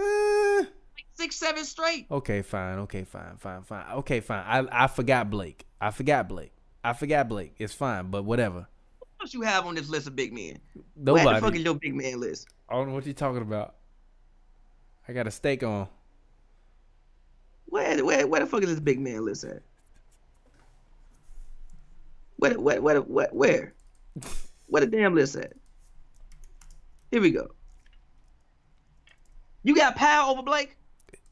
like 0.62 1.06
six 1.14 1.36
seven 1.36 1.64
straight. 1.66 2.08
okay, 2.12 2.42
fine. 2.42 2.80
Okay, 2.80 3.04
fine, 3.04 3.38
fine, 3.38 3.64
fine. 3.64 3.86
Okay, 3.98 4.20
fine. 4.20 4.44
I 4.46 4.84
I 4.84 4.88
forgot 4.88 5.30
Blake. 5.30 5.66
I 5.82 5.92
forgot 5.92 6.28
Blake. 6.30 6.52
I 6.84 6.94
forgot 6.94 7.28
Blake. 7.30 7.56
It's 7.58 7.74
fine, 7.74 8.10
but 8.12 8.24
whatever. 8.24 8.68
What 9.00 9.26
else 9.26 9.34
you 9.34 9.42
have 9.42 9.66
on 9.66 9.76
this 9.76 9.90
list 9.90 10.08
of 10.08 10.16
big 10.16 10.32
men? 10.34 10.60
Where 10.96 11.16
the 11.24 11.24
fuck 11.24 11.34
Nobody. 11.42 11.58
is 11.60 11.66
your 11.66 11.76
big 11.76 11.94
man 11.96 12.20
list? 12.20 12.48
I 12.70 12.76
don't 12.76 12.88
know 12.88 12.94
what 12.94 13.06
you're 13.06 13.14
talking 13.14 13.42
about. 13.42 13.76
I 15.08 15.14
got 15.14 15.28
a 15.28 15.32
steak 15.32 15.64
on. 15.64 15.88
Where 17.66 18.04
where 18.06 18.28
where 18.28 18.40
the 18.40 18.46
fuck 18.48 18.62
is 18.64 18.70
this 18.70 18.80
big 18.80 19.00
man 19.00 19.26
list 19.26 19.44
at? 19.44 19.62
Where 22.38 22.54
the- 22.54 22.60
where 22.62 22.82
where 22.82 22.94
the- 22.96 23.02
where 23.02 23.30
where? 23.32 23.74
Where 24.68 24.82
the 24.86 24.88
damn 24.88 25.16
list 25.16 25.36
at? 25.36 25.54
Here 27.12 27.22
we 27.22 27.32
go. 27.32 27.48
You 29.64 29.76
got 29.76 29.96
Pau 29.96 30.32
over 30.32 30.42
Blake. 30.42 30.76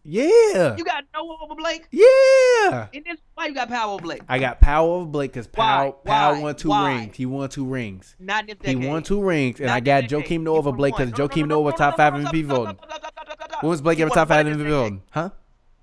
Yeah. 0.09 0.77
You 0.77 0.85
got 0.85 1.03
Noah 1.13 1.37
over 1.43 1.53
Blake. 1.55 1.85
Yeah. 1.91 2.87
And 2.93 3.03
this 3.03 3.17
why 3.33 3.47
you 3.47 3.53
got 3.53 3.67
Pau 3.67 3.91
over 3.93 4.01
Blake? 4.01 4.21
I 4.29 4.39
got 4.39 4.61
Pau 4.61 4.85
over 4.85 5.05
Blake 5.05 5.33
because 5.33 5.49
Why? 5.53 5.91
Pau, 6.05 6.31
Pau 6.31 6.41
won 6.41 6.55
two 6.55 6.69
Why? 6.69 6.95
rings. 6.95 7.15
He 7.17 7.25
won 7.25 7.49
two 7.49 7.65
rings. 7.65 8.15
Not 8.17 8.49
in 8.49 8.55
this 8.61 8.69
He 8.69 8.75
won 8.77 9.03
two 9.03 9.21
rings, 9.21 9.59
and 9.59 9.67
Not 9.67 9.75
I 9.75 9.79
got 9.81 10.05
Joakim. 10.05 10.43
Noah 10.43 10.59
over 10.59 10.71
Blake 10.71 10.95
because 10.95 11.11
No, 11.11 11.17
no, 11.17 11.27
Joakim 11.27 11.39
no, 11.41 11.45
Noah 11.55 11.61
was 11.63 11.73
top 11.75 11.97
five 11.97 12.13
no, 12.13 12.19
MVP 12.19 12.45
no, 12.45 12.47
no, 12.47 12.55
voting. 12.55 12.77
no, 12.81 12.87
no, 12.87 12.95
no, 12.95 13.09
no, 13.27 13.33
no, 13.37 13.45
no. 13.51 13.57
When 13.59 13.69
was 13.69 13.81
Blake 13.81 13.99
ever 13.99 14.09
top 14.09 14.27
five 14.29 14.47
in 14.47 14.57
MVP 14.57 14.69
voting? 14.69 15.01
Huh? 15.11 15.29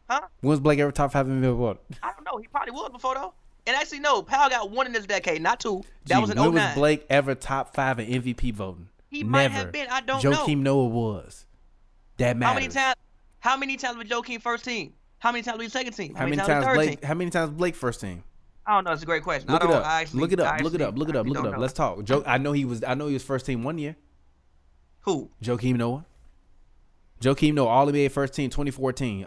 Huh? 0.09 0.21
When 0.41 0.51
was 0.51 0.61
Blake 0.61 0.79
ever 0.79 0.93
top 0.93 1.13
five 1.13 1.27
MVP 1.27 1.57
voting? 1.57 1.83
I 2.03 2.13
don't 2.13 2.25
know. 2.25 2.39
He 2.39 2.47
probably 2.49 2.73
was 2.73 2.91
before 2.93 3.15
though. 3.15 3.35
And 3.67 3.77
actually, 3.77 4.01
no. 4.01 4.23
Pau 4.23 4.49
got 4.49 4.71
one 4.71 4.87
in 4.87 4.93
this 4.93 5.05
decade, 5.07 5.43
not 5.43 5.61
two. 5.61 5.83
That 6.07 6.15
Gee, 6.17 6.21
was 6.23 6.31
in 6.31 6.39
when 6.41 6.55
09. 6.55 6.65
was 6.69 6.75
Blake 6.75 7.07
ever 7.11 7.35
top 7.35 7.75
five 7.75 7.99
in 7.99 8.23
MVP 8.23 8.55
voting? 8.55 8.89
He 9.15 9.23
Never. 9.23 9.31
might 9.31 9.51
have 9.53 9.73
been. 9.73 9.87
I 9.91 10.01
don't 10.01 10.23
Joakim 10.23 10.59
know. 10.59 10.75
Noah 10.75 10.87
was. 10.89 11.47
That 12.19 12.37
matters. 12.37 12.53
How 12.53 12.55
many 12.61 12.69
times? 12.69 12.97
How 13.41 13.57
many 13.57 13.77
times 13.77 13.97
was 13.99 14.09
Joakim 14.09 14.41
first 14.43 14.65
team? 14.65 14.93
How 15.19 15.31
many 15.33 15.43
times 15.43 15.59
was 15.59 15.67
he 15.67 15.71
second 15.71 15.93
team? 15.93 16.15
How 16.15 16.25
many 16.25 16.37
was 16.37 16.47
times 16.47 16.65
third 16.67 16.75
Blake? 16.75 17.01
team? 17.01 17.09
How 17.09 17.15
many 17.15 17.31
times 17.31 17.51
Blake 17.53 17.75
first 17.75 18.01
team? 18.01 18.25
I 18.67 18.75
don't 18.75 18.85
know. 18.85 18.93
It's 18.93 19.03
a 19.03 19.07
great 19.07 19.23
question. 19.23 19.51
Look 19.51 19.63
I 19.63 19.65
it 19.67 19.69
don't. 19.69 19.77
up. 19.77 19.87
I 19.87 20.01
actually, 20.01 20.21
look 20.21 20.33
it 20.33 20.41
up. 20.41 20.53
I 20.55 20.59
look 20.63 20.75
it 20.75 20.81
up. 20.81 20.97
Look 20.99 21.09
it 21.09 21.17
up. 21.17 21.27
Look 21.27 21.37
it 21.37 21.39
up. 21.47 21.53
don't 21.53 21.61
Let's 21.61 21.73
talk. 21.75 22.03
Joe, 22.05 22.23
I 22.27 22.39
know 22.39 22.53
he 22.53 22.65
was. 22.65 22.83
I 22.83 22.95
know 22.95 23.07
he 23.07 23.13
was 23.15 23.23
first 23.23 23.47
team 23.47 23.63
one 23.63 23.79
year. 23.79 23.97
Who? 25.03 25.31
Joakim 25.43 25.77
Noah. 25.77 26.07
Joakim 27.21 27.55
Noah, 27.55 27.69
All 27.69 27.87
NBA 27.87 28.11
first 28.11 28.35
team, 28.35 28.51
2014. 28.51 29.27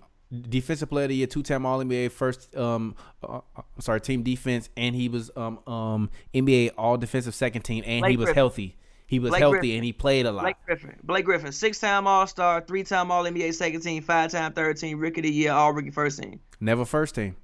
Defensive 0.50 0.90
player 0.90 1.06
of 1.06 1.10
the 1.10 1.16
year, 1.16 1.28
two 1.28 1.42
time 1.44 1.66
All 1.66 1.80
NBA 1.84 2.12
first. 2.12 2.56
Um, 2.56 2.96
uh, 3.24 3.42
uh, 3.56 3.62
sorry, 3.80 4.02
team 4.02 4.24
defense, 4.24 4.70
and 4.76 4.94
he 4.96 5.08
was 5.08 5.32
um 5.38 5.60
um 5.68 6.10
NBA 6.34 6.72
All 6.78 6.98
Defensive 6.98 7.34
second 7.34 7.62
team, 7.62 7.84
and 7.86 8.02
Blake 8.02 8.12
he 8.12 8.18
was 8.18 8.26
Griffin. 8.26 8.36
healthy. 8.36 8.76
He 9.08 9.20
was 9.20 9.30
Blake 9.30 9.39
healthy, 9.39 9.60
Griffin. 9.60 9.76
and 9.78 9.86
he 9.86 9.93
played 9.93 10.26
a 10.26 10.32
lot. 10.32 10.41
Blake 10.43 10.58
Griffin. 10.66 10.95
Blake 11.03 11.26
Griffin. 11.26 11.51
Six 11.53 11.80
time 11.80 12.05
All 12.08 12.28
Star, 12.28 12.62
three 12.62 12.84
time 12.84 13.10
All 13.10 13.24
NBA 13.24 13.53
second 13.53 13.82
team, 13.82 14.03
five 14.03 14.32
time 14.32 14.51
third 14.53 14.78
team, 14.78 14.99
Rookie 14.99 15.22
of 15.22 15.24
the 15.24 15.32
Year, 15.32 15.53
All 15.53 15.72
Rookie 15.74 15.91
first 15.91 16.22
team. 16.22 16.39
Never 16.60 16.84
first 16.86 17.16
team. 17.16 17.36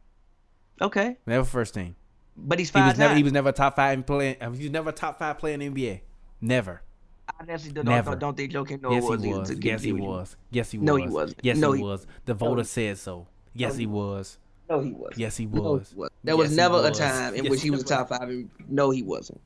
Okay, 0.82 1.18
Never 1.26 1.46
first 1.46 1.74
team. 1.74 1.96
but 2.36 2.60
he's 2.60 2.70
He 2.70 2.74
five 2.74 2.88
was 2.92 2.98
never. 3.00 3.10
times. 3.10 3.18
He 3.18 3.24
was 3.24 3.32
never 3.34 3.50
a 3.50 3.54
top 3.54 3.76
five 3.76 3.98
in 3.98 4.04
playing. 4.04 4.36
Uh, 4.42 4.52
he 4.52 4.64
was 4.64 4.72
never 4.72 4.90
a 4.90 4.94
top 4.94 5.20
five 5.20 5.38
player 5.38 5.54
in 5.54 5.60
the 5.62 5.70
NBA. 5.70 6.02
Never. 6.42 6.82
I 7.30 7.46
actually 7.50 7.72
don't, 7.72 7.86
Never. 7.86 8.12
don't, 8.12 8.20
don't 8.20 8.38
think 8.38 8.52
Joakim 8.52 8.82
Noah 8.82 8.94
yes, 8.96 9.04
was. 9.04 9.24
he 9.24 9.30
was. 9.30 9.52
Yes, 9.62 9.82
he 9.82 9.88
deal 9.88 9.96
with 9.96 10.04
you. 10.04 10.10
was. 10.10 10.36
Yes, 10.52 10.72
he 10.72 10.78
was. 10.78 10.86
No, 10.86 10.96
he 10.98 11.08
wasn't. 11.08 11.40
Yes, 11.42 11.58
No, 11.58 11.72
he 11.72 11.78
he- 11.78 11.84
was. 11.86 12.06
The 12.26 12.34
voter 12.34 12.62
he- 12.62 12.68
said 12.68 12.98
so. 12.98 13.28
Yes, 13.54 13.72
No, 13.72 13.76
he 13.78 13.82
he 13.84 13.88
was. 13.88 14.38
No, 14.70 14.80
he 14.82 14.92
wasn't. 14.92 15.18
Yes, 15.20 15.38
he 15.38 15.46
No, 15.46 15.62
was. 15.62 15.90
he 15.92 15.96
wasn't. 15.96 16.14
There 16.26 16.36
was 16.36 16.46
Yes, 16.46 16.52
he 16.52 16.58
never 16.58 16.74
was. 16.82 17.00
a 17.00 17.02
time 17.02 17.36
in 17.36 17.44
Yes, 17.46 17.52
which 17.52 17.62
he 17.62 17.68
he 17.68 17.72
was 17.72 17.84
was. 17.84 17.90
top 17.90 18.10
five. 18.10 18.24
and- 18.24 18.50
No, 18.68 18.90
he 18.90 19.04
wasn't. 19.04 19.40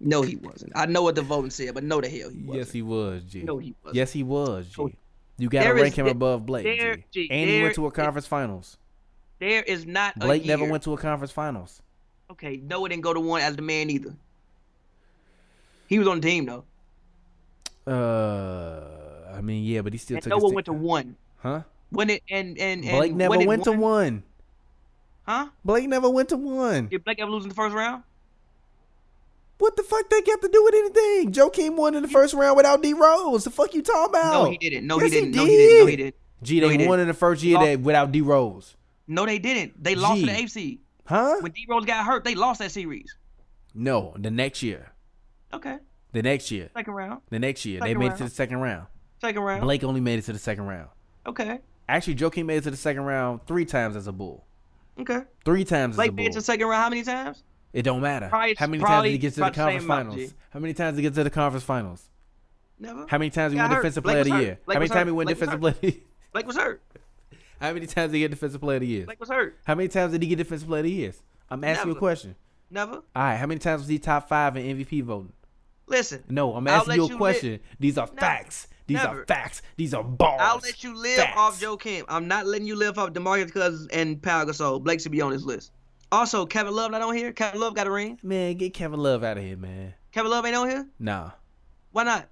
No, 0.00 0.22
he 0.22 0.36
wasn't. 0.36 0.72
I 0.74 0.86
know 0.86 1.02
what 1.02 1.14
the 1.14 1.22
voting 1.22 1.50
said, 1.50 1.74
but 1.74 1.84
no, 1.84 2.00
the 2.00 2.08
hell 2.08 2.30
he 2.30 2.38
wasn't. 2.38 2.54
Yes, 2.56 2.72
he 2.72 2.82
was. 2.82 3.22
G. 3.24 3.42
No, 3.42 3.58
he 3.58 3.74
wasn't. 3.82 3.96
Yes, 3.96 4.12
he 4.12 4.22
was. 4.22 4.68
G. 4.68 4.82
No. 4.82 4.90
You 5.38 5.48
got 5.48 5.60
to 5.60 5.64
There 5.68 5.76
is- 5.76 5.82
rank 5.82 5.94
him 5.94 6.04
there- 6.06 6.12
above 6.12 6.46
Blake. 6.46 6.64
there- 6.64 6.98
G. 7.10 7.28
And 7.30 7.50
he 7.50 7.62
went 7.62 7.74
to 7.74 7.86
a 7.86 7.90
conference 7.90 8.26
finals. 8.26 8.78
There 9.38 9.62
is 9.62 9.86
not 9.86 10.16
a 10.16 10.20
Blake 10.20 10.44
never 10.44 10.64
went 10.68 10.82
to 10.84 10.92
a 10.92 10.98
conference 10.98 11.32
finals. 11.32 11.82
Okay, 12.30 12.56
no, 12.58 12.78
Noah 12.78 12.88
didn't 12.90 13.02
go 13.02 13.14
to 13.14 13.20
one 13.20 13.40
as 13.42 13.56
the 13.56 13.62
man 13.62 13.90
either. 13.90 14.14
He 15.86 15.98
was 15.98 16.06
on 16.08 16.20
the 16.20 16.28
team 16.28 16.46
though. 16.46 16.64
Uh, 17.86 19.34
I 19.36 19.40
mean, 19.40 19.64
yeah, 19.64 19.80
but 19.82 19.92
he 19.92 19.98
still 19.98 20.16
And 20.16 20.24
took. 20.24 20.30
Noah 20.40 20.52
went 20.52 20.66
to 20.66 20.72
one. 20.72 21.16
Huh? 21.38 21.62
When 21.90 22.10
it 22.10 22.22
and 22.30 22.56
and, 22.58 22.84
and 22.84 22.96
Blake 22.98 23.14
never 23.14 23.34
it 23.34 23.46
went 23.48 23.64
to 23.64 23.72
one. 23.72 24.22
Huh? 25.26 25.48
Blake 25.64 25.88
never 25.88 26.08
went 26.08 26.28
to 26.30 26.36
one. 26.36 26.86
Did 26.88 27.04
Blake 27.04 27.18
ever 27.18 27.30
lose 27.30 27.42
in 27.44 27.48
the 27.48 27.54
first 27.54 27.74
round? 27.74 28.02
What 29.60 29.76
the 29.76 29.82
fuck 29.82 30.08
they 30.10 30.20
got 30.22 30.40
to 30.42 30.48
do 30.48 30.64
with 30.64 30.74
anything? 30.74 31.32
Joakim 31.32 31.76
won 31.76 31.94
in 31.94 32.02
the 32.02 32.08
first 32.08 32.34
round 32.34 32.56
without 32.56 32.82
D 32.82 32.92
Rose. 32.94 33.44
The 33.44 33.50
fuck 33.50 33.72
you 33.74 33.82
talking 33.82 34.10
about? 34.10 34.32
No, 34.44 34.50
he 34.50 34.56
didn't. 34.58 34.86
No, 34.86 34.98
Yes, 35.00 35.12
he 35.12 35.20
didn't. 35.20 35.36
No, 35.36 35.44
he 35.44 35.56
didn't. 35.56 35.78
No, 35.80 35.86
he 35.86 35.96
didn't. 35.96 36.14
G, 36.42 36.60
No, 36.60 36.68
they 36.68 36.76
he 36.78 36.86
won 36.88 36.98
didn't. 36.98 37.00
in 37.02 37.08
the 37.08 37.14
first 37.14 37.42
year 37.42 37.58
that 37.58 37.80
without 37.80 38.10
D 38.12 38.20
Rose. 38.22 38.76
No, 39.06 39.26
they 39.26 39.38
didn't. 39.38 39.82
They 39.82 39.94
lost 39.94 40.20
to 40.20 40.26
the 40.26 40.32
AFC. 40.32 40.78
Huh? 41.04 41.36
When 41.40 41.52
D 41.52 41.66
Rose 41.68 41.84
got 41.84 42.04
hurt, 42.06 42.24
they 42.24 42.34
lost 42.34 42.60
that 42.60 42.70
series. 42.72 43.14
No, 43.74 44.14
the 44.18 44.30
next 44.30 44.62
year. 44.62 44.92
Okay, 45.52 45.78
The 46.12 46.22
next 46.22 46.50
year. 46.50 46.70
second 46.74 46.94
round. 46.94 47.20
The 47.30 47.38
next 47.38 47.64
year. 47.64 47.80
they 47.80 47.88
Second 47.88 47.98
made 48.00 48.12
it 48.12 48.16
to 48.18 48.24
the 48.24 48.30
second 48.30 48.58
round. 48.58 48.86
Second 49.20 49.42
round. 49.42 49.60
Blake 49.62 49.84
only 49.84 50.00
made 50.00 50.18
it 50.18 50.22
to 50.22 50.32
the 50.32 50.38
second 50.38 50.64
round. 50.66 50.88
Okay, 51.26 51.58
Actually, 51.88 52.14
Joakim 52.14 52.46
made 52.46 52.58
it 52.58 52.62
to 52.64 52.70
the 52.70 52.76
second 52.76 53.02
round 53.02 53.40
three 53.46 53.64
times 53.64 53.96
as 53.96 54.06
a 54.06 54.12
bull. 54.12 54.46
okay. 54.98 55.22
Three 55.44 55.64
times 55.64 55.94
as 55.94 55.98
a 55.98 56.02
Blake 56.02 56.14
made 56.14 56.26
it 56.28 56.32
to 56.32 56.38
the 56.38 56.44
second 56.44 56.66
round 56.68 56.82
how 56.82 56.88
many 56.88 57.02
times? 57.02 57.42
It 57.72 57.82
don't 57.82 58.00
matter. 58.00 58.28
Probably- 58.28 58.54
How 58.56 58.66
many 58.66 58.82
times 58.82 59.04
did 59.04 59.12
he 59.12 59.18
get 59.18 59.30
to 59.34 59.36
the 59.36 59.42
about 59.42 59.54
the 59.54 59.60
same 59.60 59.64
conference 59.86 59.86
finals? 59.86 60.30
G. 60.30 60.36
How 60.50 60.60
many 60.60 60.74
times 60.74 60.96
did 60.96 61.02
he 61.02 61.02
get 61.08 61.14
to 61.14 61.24
the 61.24 61.30
conference 61.30 61.64
finals? 61.64 62.08
Never. 62.78 63.06
How 63.08 63.18
many 63.18 63.30
times 63.30 63.52
did 63.52 63.56
he 63.56 63.60
Got 63.62 63.70
win 63.70 63.76
defensive 63.78 64.04
player 64.04 64.18
of 64.20 64.24
the 64.24 64.30
year? 64.38 64.58
How 64.66 64.72
many 64.74 64.80
was 64.80 64.90
times 64.90 65.00
he 65.04 65.08
hurt. 65.10 65.14
won 65.14 65.26
defensive 65.26 65.60
player? 65.60 65.74
of 65.74 65.80
the 65.80 65.86
year? 65.92 66.00
Blake 66.32 66.46
was 66.46 66.56
hurt. 66.56 66.82
How 67.60 67.72
many 67.74 67.86
times 67.86 68.10
did 68.12 68.16
he 68.16 68.22
get 68.22 68.30
defensive 68.30 68.60
player 68.60 68.76
of 68.76 68.80
the 68.80 68.86
year? 68.86 69.04
Blake 69.04 69.20
was 69.20 69.28
hurt. 69.28 69.58
How 69.66 69.74
many 69.74 69.88
times 69.88 70.12
did 70.12 70.22
he 70.22 70.28
get 70.28 70.36
defensive 70.38 70.66
player 70.66 70.80
of 70.80 70.84
the 70.84 70.90
year? 70.90 71.12
I'm 71.50 71.62
asking 71.62 71.90
you 71.90 71.96
a 71.96 71.98
question. 71.98 72.36
Never. 72.70 72.94
All 72.94 73.02
right, 73.14 73.36
how 73.36 73.46
many 73.46 73.58
times 73.58 73.82
was 73.82 73.88
he 73.88 73.98
top 73.98 74.28
five 74.28 74.56
in 74.56 74.78
MVP 74.78 75.02
voting? 75.02 75.32
Listen. 75.86 76.22
No, 76.28 76.54
I'm 76.54 76.66
asking 76.68 76.94
you 76.94 77.04
a 77.04 77.08
you 77.08 77.16
question. 77.16 77.60
These 77.78 77.98
are 77.98 78.06
Never. 78.06 78.16
facts. 78.20 78.68
These 78.86 78.96
Never. 78.98 79.22
are 79.22 79.26
facts. 79.26 79.62
These 79.76 79.92
are 79.94 80.02
bars. 80.04 80.40
I'll 80.42 80.58
let 80.58 80.82
you 80.82 80.96
live 80.96 81.16
Facts. 81.18 81.36
off 81.36 81.60
Joakim. 81.60 82.04
I'm 82.08 82.26
not 82.28 82.46
letting 82.46 82.66
you 82.66 82.76
live 82.76 82.98
off 82.98 83.12
DeMarcus 83.12 83.52
Cousins 83.52 83.88
and 83.92 84.20
Pau 84.22 84.44
Gasol. 84.44 84.82
Blake 84.82 85.00
should 85.00 85.12
be 85.12 85.20
on 85.20 85.32
this 85.32 85.42
list. 85.42 85.70
Also, 86.12 86.44
Kevin 86.46 86.74
Love 86.74 86.90
not 86.90 87.02
on 87.02 87.14
here. 87.14 87.32
Kevin 87.32 87.60
Love 87.60 87.74
got 87.74 87.86
a 87.86 87.90
ring. 87.90 88.18
Man, 88.22 88.54
get 88.56 88.74
Kevin 88.74 88.98
Love 89.00 89.22
out 89.22 89.38
of 89.38 89.44
here, 89.44 89.56
man. 89.56 89.94
Kevin 90.12 90.30
Love 90.30 90.44
ain't 90.44 90.56
on 90.56 90.68
here. 90.68 90.86
Nah, 90.98 91.30
Why 91.92 92.02
not? 92.04 92.28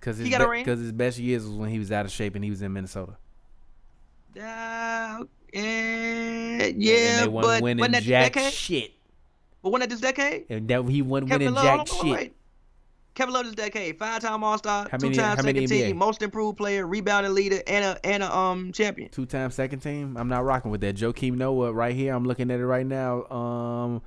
cause 0.00 0.18
He 0.18 0.30
got 0.30 0.42
a 0.42 0.48
ring? 0.48 0.64
cause 0.64 0.78
his 0.78 0.92
best 0.92 1.18
years 1.18 1.42
was 1.44 1.52
when 1.54 1.68
he 1.70 1.78
was 1.80 1.90
out 1.90 2.04
of 2.04 2.12
shape 2.12 2.36
and 2.36 2.44
he 2.44 2.50
was 2.50 2.62
in 2.62 2.72
Minnesota. 2.72 3.16
Uh, 4.40 5.24
and 5.54 6.82
yeah, 6.82 7.20
they 7.20 7.24
but 7.24 7.32
wasn't 7.32 7.62
winning 7.64 7.80
wasn't 7.80 7.92
that 7.94 8.02
jack 8.02 8.32
decade? 8.34 8.52
shit. 8.52 8.92
But 9.62 9.70
wasn't 9.70 9.90
that 9.90 9.94
this 9.94 10.00
decade? 10.02 10.44
And 10.50 10.68
that 10.68 10.84
he 10.84 11.02
wasn't 11.02 11.30
Kevin 11.30 11.46
winning 11.46 11.54
Love, 11.54 11.64
jack 11.64 11.88
hold 11.88 12.04
on, 12.04 12.10
wait, 12.10 12.18
shit. 12.20 12.28
wait. 12.28 12.36
Kevin 13.16 13.32
Love 13.32 13.46
this 13.46 13.54
decade, 13.54 13.98
five-time 13.98 14.44
All-Star, 14.44 14.84
two-time 14.98 15.36
how 15.38 15.42
many 15.42 15.66
second 15.66 15.78
NBA? 15.78 15.86
team, 15.88 15.96
most 15.96 16.20
improved 16.20 16.58
player, 16.58 16.86
rebounding 16.86 17.34
leader, 17.34 17.62
and 17.66 17.82
a 17.84 18.06
and 18.06 18.22
a 18.22 18.36
um 18.36 18.72
champion. 18.72 19.08
Two 19.08 19.24
time 19.24 19.50
second 19.50 19.80
team. 19.80 20.16
I'm 20.18 20.28
not 20.28 20.44
rocking 20.44 20.70
with 20.70 20.82
that. 20.82 20.96
Joakim 20.96 21.34
Noah 21.36 21.72
right 21.72 21.94
here. 21.96 22.14
I'm 22.14 22.24
looking 22.24 22.50
at 22.50 22.60
it 22.60 22.66
right 22.66 22.86
now. 22.86 23.24
Um, 23.28 24.02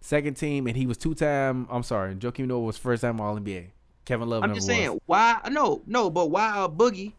second 0.00 0.34
team, 0.34 0.66
and 0.66 0.76
he 0.76 0.86
was 0.86 0.98
two 0.98 1.14
time. 1.14 1.68
I'm 1.70 1.84
sorry, 1.84 2.16
Joakim 2.16 2.48
Noah 2.48 2.60
was 2.60 2.76
first 2.76 3.02
time 3.02 3.20
All 3.20 3.38
NBA. 3.38 3.68
Kevin 4.04 4.28
Love 4.28 4.42
I'm 4.42 4.50
just 4.54 4.66
was. 4.66 4.76
saying, 4.76 5.00
why? 5.06 5.38
No, 5.48 5.80
no, 5.86 6.10
but 6.10 6.28
why 6.30 6.50
are 6.50 6.68
Boogie 6.68 7.12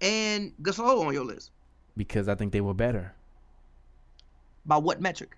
and 0.00 0.52
Gasol 0.62 1.06
on 1.06 1.12
your 1.12 1.24
list? 1.24 1.50
because 1.94 2.28
I 2.28 2.34
think 2.34 2.52
they 2.52 2.60
were 2.62 2.74
better. 2.74 3.14
By 4.64 4.78
what 4.78 5.00
metric? 5.00 5.36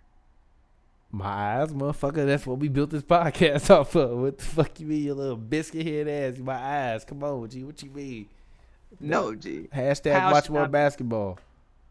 My 1.11 1.61
eyes, 1.61 1.70
motherfucker. 1.70 2.26
That's 2.26 2.46
what 2.46 2.59
we 2.59 2.68
built 2.68 2.90
this 2.90 3.02
podcast 3.02 3.70
off 3.74 3.94
of. 3.94 4.18
What 4.18 4.38
the 4.38 4.44
fuck 4.44 4.78
you 4.78 4.86
mean, 4.86 5.04
you 5.04 5.14
little 5.14 5.36
biscuit 5.36 5.86
head 5.86 6.06
ass? 6.09 6.38
My 6.38 6.54
eyes. 6.54 7.04
Come 7.04 7.22
on, 7.24 7.48
G. 7.48 7.64
What 7.64 7.82
you 7.82 7.90
mean? 7.90 8.28
No, 9.00 9.34
G. 9.34 9.68
Hashtag 9.74 10.18
Powell 10.18 10.32
watch 10.32 10.50
more 10.50 10.62
not- 10.62 10.72
basketball. 10.72 11.38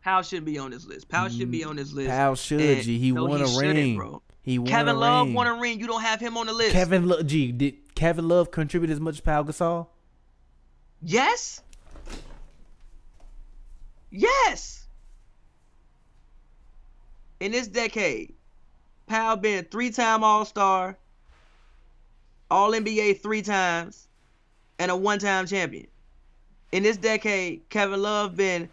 Pau 0.04 0.22
should 0.22 0.46
be 0.46 0.58
on 0.58 0.72
this 0.72 0.86
list. 0.86 1.10
Pau 1.10 1.28
should 1.28 1.40
mm-hmm. 1.42 1.52
be 1.52 1.64
on 1.64 1.76
this 1.76 1.92
list. 1.92 2.10
Pau 2.10 2.36
should, 2.36 2.62
And- 2.62 2.84
G. 2.84 2.98
He 3.00 3.12
no, 3.12 3.26
won 3.26 3.44
he 3.44 3.56
a 3.56 3.60
ring. 3.60 3.96
bro. 3.98 4.22
He 4.42 4.60
won 4.60 4.68
Kevin 4.68 4.98
Love 4.98 5.28
ring. 5.28 5.34
won 5.34 5.48
a 5.48 5.56
ring. 5.56 5.80
You 5.80 5.88
don't 5.88 6.02
have 6.02 6.22
him 6.22 6.38
on 6.38 6.46
the 6.46 6.54
list. 6.54 6.72
Kevin 6.72 7.08
Love, 7.08 7.26
G. 7.26 7.52
Did 7.52 7.96
Kevin 7.96 8.28
Love 8.28 8.52
contribute 8.52 8.90
as 8.92 9.00
much 9.00 9.16
as 9.16 9.22
Pau 9.22 9.44
Gasol? 9.44 9.88
Yes. 11.02 11.62
Yes. 14.10 14.88
In 17.42 17.52
this 17.52 17.68
decade, 17.68 18.34
Pau 19.08 19.36
been 19.38 19.66
three-time 19.66 20.24
All-Star, 20.24 20.98
All 22.52 22.72
NBA 22.72 23.22
three 23.22 23.42
times, 23.42 24.08
and 24.80 24.92
a 24.92 24.96
one-time 24.96 25.48
champion. 25.48 25.88
In 26.72 26.84
this 26.84 26.98
decade, 26.98 27.68
Kevin 27.70 28.02
Love 28.02 28.36
been 28.36 28.70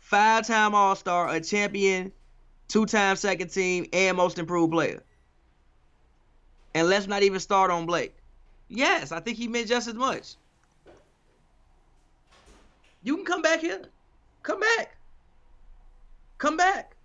five-time 0.00 0.74
All-Star, 0.74 1.28
a 1.28 1.40
champion, 1.40 2.12
two-time 2.68 3.16
second 3.16 3.48
team, 3.48 3.86
and 3.92 4.16
most 4.16 4.38
improved 4.38 4.72
player. 4.72 5.02
And 6.74 6.88
let's 6.88 7.06
not 7.06 7.22
even 7.22 7.38
start 7.38 7.70
on 7.70 7.86
Blake. 7.86 8.14
Yes, 8.68 9.12
I 9.12 9.20
think 9.20 9.36
he 9.36 9.46
meant 9.46 9.68
just 9.68 9.86
as 9.86 9.94
much. 9.94 10.34
You 13.04 13.16
can 13.16 13.24
come 13.24 13.42
back 13.42 13.60
here. 13.60 13.82
Come 14.42 14.60
back. 14.60 14.96
Come 16.38 16.56
back. 16.56 16.96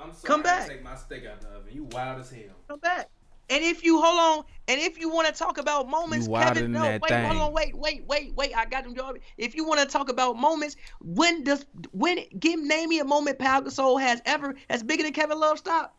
I'm 0.00 0.12
Come 0.22 0.42
back. 0.42 0.68
Take 0.68 0.82
my 0.84 0.94
steak 0.94 1.24
out 1.26 1.40
the 1.40 1.48
oven. 1.48 1.72
You 1.72 1.84
wild 1.84 2.20
as 2.20 2.30
hell. 2.30 2.42
Come 2.68 2.78
back. 2.80 3.08
And 3.50 3.64
if 3.64 3.82
you 3.82 4.00
hold 4.02 4.18
on, 4.38 4.44
and 4.68 4.78
if 4.78 5.00
you 5.00 5.08
want 5.08 5.26
to 5.26 5.32
talk 5.32 5.56
about 5.56 5.88
moments, 5.88 6.26
You 6.26 6.32
wilder 6.32 6.48
Kevin, 6.48 6.72
than 6.72 6.82
no, 6.82 6.82
that 6.82 7.00
wait, 7.00 7.08
thing. 7.08 7.24
hold 7.24 7.40
on, 7.40 7.52
wait, 7.54 7.74
wait, 7.74 8.04
wait, 8.06 8.34
wait. 8.34 8.54
I 8.54 8.66
got 8.66 8.84
them 8.84 8.94
job. 8.94 9.16
If 9.38 9.54
you 9.54 9.64
want 9.64 9.80
to 9.80 9.86
talk 9.86 10.10
about 10.10 10.36
moments, 10.36 10.76
when 11.00 11.44
does 11.44 11.64
when 11.92 12.18
give 12.38 12.60
name 12.60 12.90
me 12.90 12.98
a 12.98 13.04
moment 13.06 13.38
Pau 13.38 13.60
Gasol 13.62 13.98
has 14.02 14.20
ever 14.26 14.54
as 14.68 14.82
bigger 14.82 15.02
than 15.02 15.14
Kevin 15.14 15.40
Love 15.40 15.58
stop? 15.58 15.94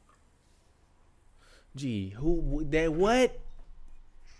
Gee, 1.75 2.09
who 2.09 2.65
that 2.69 2.93
what? 2.93 3.39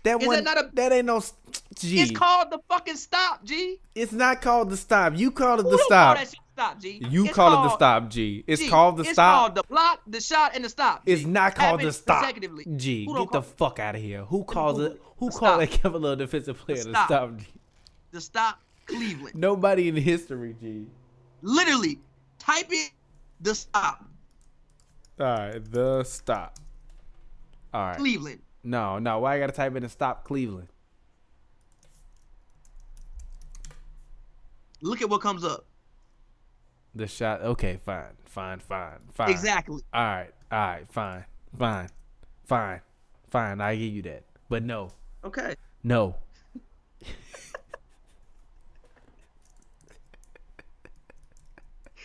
That 0.02 0.20
Is 0.22 0.26
one 0.26 0.36
that 0.36 0.44
not 0.44 0.58
a- 0.58 0.70
that 0.74 0.92
ain't 0.92 1.06
no 1.06 1.18
s- 1.18 1.34
Gee. 1.74 2.00
It's 2.00 2.10
called 2.12 2.50
the 2.50 2.58
fucking 2.68 2.96
stop, 2.96 3.44
G. 3.44 3.80
It's 3.94 4.12
not 4.12 4.40
called 4.40 4.70
the 4.70 4.76
stop. 4.76 5.16
You 5.16 5.30
called 5.30 5.60
it 5.60 5.62
Who 5.64 5.70
the 5.70 5.76
don't 5.76 5.86
stop. 5.86 6.18
Call 6.60 6.74
that 6.74 6.82
shit 6.82 6.94
stop, 7.00 7.10
G. 7.10 7.16
You 7.16 7.24
It's 7.26 7.34
call 7.34 7.52
it 7.64 7.68
the 7.68 7.76
stop, 7.76 8.10
G. 8.10 8.44
It's 8.46 8.62
G, 8.62 8.68
called 8.68 8.96
the 8.96 9.02
it's 9.02 9.12
stop. 9.12 9.38
called 9.40 9.54
the 9.54 9.62
block, 9.68 10.00
the 10.06 10.20
shot, 10.20 10.52
and 10.54 10.64
the 10.64 10.68
stop. 10.68 11.06
G. 11.06 11.12
It's 11.12 11.24
not 11.26 11.54
called 11.54 11.80
the 11.80 11.92
stop. 11.92 12.18
consecutively. 12.20 12.66
G, 12.76 13.06
Who 13.06 13.18
get 13.18 13.32
the 13.32 13.42
fuck 13.42 13.78
out 13.78 13.94
of 13.94 14.02
here. 14.02 14.24
Who 14.24 14.44
calls 14.44 14.78
it? 14.80 15.00
Who 15.18 15.30
the 15.30 15.38
called 15.38 15.60
that. 15.62 15.70
Kevin 15.70 16.02
Love 16.02 16.18
defensive 16.18 16.58
player 16.58 16.76
to 16.76 16.90
stop. 16.90 17.06
stop? 17.06 17.36
G? 17.38 17.46
the 18.12 18.20
stop 18.20 18.60
Cleveland. 18.86 19.36
Nobody 19.36 19.88
in 19.88 19.96
history, 19.96 20.54
G. 20.60 20.86
Literally, 21.42 21.98
type 22.38 22.70
in 22.72 22.88
the 23.40 23.54
stop 23.54 24.04
All 25.18 25.26
right, 25.26 25.58
the 25.72 26.04
stop. 26.04 26.58
All 27.72 27.82
right. 27.82 27.96
Cleveland. 27.96 28.40
No, 28.64 28.98
no. 28.98 29.20
Why 29.20 29.36
I 29.36 29.38
gotta 29.38 29.52
type 29.52 29.74
in 29.76 29.82
the 29.82 29.88
stop 29.88 30.24
Cleveland? 30.24 30.68
Look 34.82 35.02
at 35.02 35.08
what 35.10 35.20
comes 35.20 35.44
up. 35.44 35.66
The 36.94 37.06
shot. 37.06 37.42
Okay, 37.42 37.78
fine, 37.84 38.04
fine, 38.24 38.58
fine, 38.58 38.98
fine. 39.12 39.30
Exactly. 39.30 39.80
All 39.92 40.02
right, 40.04 40.30
all 40.50 40.58
right, 40.58 40.86
fine, 40.90 41.24
fine, 41.58 41.88
fine, 42.44 42.80
fine. 43.30 43.60
I 43.60 43.76
give 43.76 43.92
you 43.92 44.02
that. 44.02 44.24
But 44.48 44.64
no, 44.64 44.90
Okay. 45.24 45.54
no. 45.84 46.16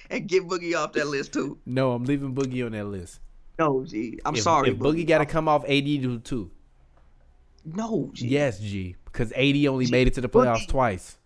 And 0.09 0.27
get 0.27 0.47
Boogie 0.47 0.75
off 0.75 0.93
that 0.93 1.07
list 1.07 1.33
too. 1.33 1.57
No, 1.65 1.93
I'm 1.93 2.05
leaving 2.05 2.35
Boogie 2.35 2.65
on 2.65 2.73
that 2.73 2.85
list. 2.85 3.19
No, 3.57 3.83
G. 3.85 4.19
I'm 4.25 4.35
if, 4.35 4.41
sorry. 4.43 4.69
If 4.69 4.77
Boogie 4.77 5.07
got 5.07 5.19
to 5.19 5.25
come 5.25 5.47
off, 5.47 5.63
AD 5.63 5.83
do 5.85 6.19
too. 6.19 6.51
No, 7.63 8.11
G. 8.13 8.27
Yes, 8.27 8.59
G. 8.59 8.95
Because 9.05 9.31
AD 9.31 9.65
only 9.65 9.85
G, 9.85 9.91
made 9.91 10.07
it 10.07 10.13
to 10.15 10.21
the 10.21 10.29
playoffs 10.29 10.65
Boogie- 10.65 10.67
twice. 10.67 11.17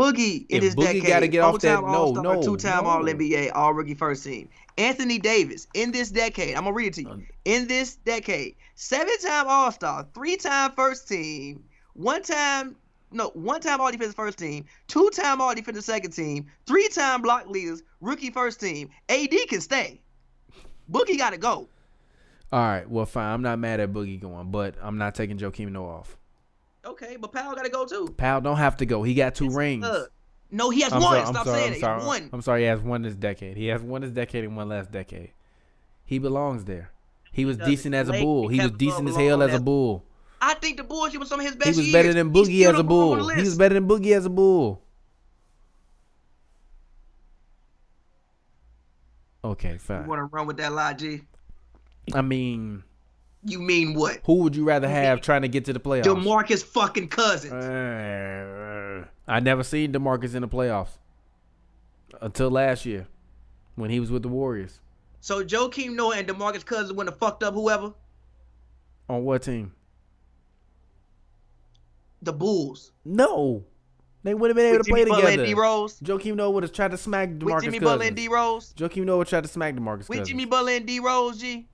Boogie 0.00 0.46
in 0.48 0.56
If 0.56 0.62
this 0.62 0.74
Boogie 0.74 0.84
decade, 0.94 1.06
gotta 1.06 1.28
get 1.28 1.40
off 1.40 1.60
that- 1.60 1.82
no, 1.82 2.12
no, 2.12 2.42
two-time 2.42 2.84
no. 2.84 2.90
All 2.90 3.02
NBA, 3.04 3.50
All 3.54 3.74
Rookie 3.74 3.94
First 3.94 4.24
Team. 4.24 4.48
Anthony 4.78 5.18
Davis 5.18 5.66
in 5.74 5.92
this 5.92 6.10
decade. 6.10 6.54
I'm 6.56 6.64
gonna 6.64 6.72
read 6.74 6.88
it 6.88 6.94
to 6.94 7.02
you. 7.02 7.10
Um, 7.10 7.26
In 7.44 7.66
this 7.68 7.96
decade, 7.96 8.56
seven-time 8.74 9.46
All 9.48 9.70
Star, 9.72 10.06
three-time 10.14 10.72
First 10.72 11.08
Team, 11.08 11.62
one-time 11.94 12.76
no, 13.12 13.28
one-time 13.30 13.80
All 13.80 13.90
Defensive 13.90 14.14
First 14.14 14.38
Team, 14.38 14.64
two-time 14.86 15.40
All 15.40 15.54
Defensive 15.54 15.84
Second 15.84 16.12
Team, 16.12 16.46
three-time 16.66 17.22
Block 17.22 17.48
Leaders, 17.48 17.82
Rookie 18.00 18.30
First 18.30 18.60
Team. 18.60 18.88
AD 19.08 19.36
can 19.48 19.60
stay. 19.60 20.00
Boogie 20.90 21.18
gotta 21.18 21.36
go. 21.38 21.68
All 22.52 22.60
right, 22.60 22.88
well, 22.88 23.06
fine. 23.06 23.32
I'm 23.32 23.42
not 23.42 23.58
mad 23.58 23.80
at 23.80 23.92
Boogie 23.92 24.20
going, 24.20 24.50
but 24.50 24.76
I'm 24.80 24.96
not 24.98 25.14
taking 25.14 25.38
Joakim 25.38 25.70
Noah 25.72 25.98
off. 25.98 26.16
Okay, 26.84 27.16
but 27.20 27.32
Pau 27.32 27.54
gotta 27.54 27.68
go 27.68 27.84
too. 27.84 28.14
Pau 28.16 28.40
don't 28.40 28.56
have 28.56 28.76
to 28.78 28.86
go. 28.86 29.02
He 29.02 29.14
got 29.14 29.34
two 29.34 29.46
It's, 29.46 29.54
rings. 29.54 29.86
no, 30.50 30.70
he 30.70 30.80
has 30.80 30.92
I'm 30.92 31.02
one. 31.02 31.12
sorry, 31.12 31.20
I'm 31.20 31.34
Stop 31.34 31.46
sorry, 31.46 31.58
saying 31.58 31.70
I'm 31.72 31.76
it. 31.76 31.80
sorry. 31.80 32.00
He 32.00 32.06
won. 32.06 32.30
I'm 32.32 32.42
sorry. 32.42 32.60
He 32.62 32.66
has 32.66 32.80
one 32.80 33.02
this 33.02 33.14
decade. 33.14 33.56
He 33.56 33.66
has 33.66 33.82
one 33.82 34.00
this 34.02 34.10
decade 34.10 34.44
and 34.44 34.56
one 34.56 34.68
last 34.68 34.90
decade. 34.90 35.32
He 36.04 36.18
belongs 36.18 36.64
there. 36.64 36.90
He 37.32 37.44
was 37.44 37.56
doesn't. 37.58 37.70
decent 37.70 37.94
as 37.94 38.08
a 38.08 38.12
bull. 38.12 38.48
He 38.48 38.60
was 38.60 38.72
decent 38.72 39.08
as 39.08 39.16
hell 39.16 39.42
as 39.42 39.54
a 39.54 39.60
bull. 39.60 40.04
I 40.42 40.54
think 40.54 40.78
the 40.78 40.84
bullshit 40.84 41.20
was 41.20 41.28
some 41.28 41.38
of 41.38 41.44
his 41.46 41.54
best. 41.54 41.72
He 41.72 41.76
was 41.76 41.86
years. 41.88 41.92
better 41.92 42.12
than 42.14 42.32
Boogie 42.32 42.66
as 42.66 42.74
a 42.74 42.78
the 42.78 42.84
ball 42.84 43.12
on 43.12 43.18
bull. 43.18 43.28
He 43.28 43.42
was 43.42 43.58
better 43.58 43.74
than 43.74 43.86
Boogie 43.86 44.16
as 44.16 44.24
a 44.24 44.30
bull. 44.30 44.82
Okay, 49.44 49.72
You 49.72 49.78
fine. 49.78 50.06
want 50.06 50.18
to 50.18 50.24
run 50.24 50.46
with 50.46 50.56
that 50.58 50.72
lie, 50.72 50.92
G? 50.94 51.22
I 52.12 52.20
mean, 52.22 52.82
You 53.44 53.58
mean 53.58 53.94
what? 53.94 54.20
who 54.24 54.34
would 54.42 54.54
you 54.54 54.64
rather 54.64 54.88
have 54.88 55.20
trying 55.22 55.42
to 55.42 55.48
get 55.48 55.64
to 55.66 55.72
the 55.72 55.80
playoffs? 55.80 56.04
Demarcus 56.04 56.62
fucking 56.62 57.08
Cousins. 57.08 57.52
Uh, 57.52 59.04
I 59.26 59.40
never 59.40 59.62
seen 59.62 59.92
Demarcus 59.92 60.34
in 60.34 60.42
the 60.42 60.48
playoffs 60.48 60.98
until 62.20 62.50
last 62.50 62.84
year 62.84 63.06
when 63.76 63.88
he 63.90 63.98
was 64.00 64.10
with 64.10 64.22
the 64.22 64.28
Warriors. 64.28 64.80
so 65.20 65.42
Joakim 65.44 65.94
Noah 65.94 66.16
and 66.18 66.28
Demarcus 66.28 66.64
Cousins 66.66 66.92
wouldn't 66.92 67.14
have 67.14 67.18
fucked 67.18 67.42
up 67.42 67.54
whoever? 67.54 67.94
On 69.08 69.24
what 69.24 69.42
team? 69.42 69.72
The 72.22 72.32
Bulls. 72.32 72.92
No, 73.04 73.64
they 74.22 74.34
wouldn't 74.34 74.56
have 74.58 74.62
been 74.62 74.66
able 74.74 74.78
With 74.78 74.86
to 74.86 74.92
play 74.92 75.00
Jimmy 75.00 75.10
Butler 75.12 75.30
together. 75.30 75.42
and 75.44 75.48
D 75.48 75.54
Rose. 75.54 76.00
Joakim 76.00 76.36
Noah 76.36 76.50
would 76.50 76.62
have 76.64 76.72
tried 76.72 76.90
to 76.90 76.98
smack 76.98 77.30
Demarcus 77.30 77.42
With 77.54 77.64
Jimmy 77.64 77.78
Cousins. 77.78 77.90
Butler 77.90 78.04
and 78.06 78.16
D 78.16 78.28
Rose. 78.28 78.74
Joakim 78.76 79.04
Noah 79.06 79.24
tried 79.24 79.44
to 79.44 79.48
smack 79.48 79.74
Demarcus 79.74 79.98
With 80.00 80.18
Cousins. 80.18 80.28
Jimmy 80.28 80.44
Butler 80.44 80.72
and 80.72 80.86
D 80.86 81.00
Rose, 81.00 81.38
G. 81.38 81.66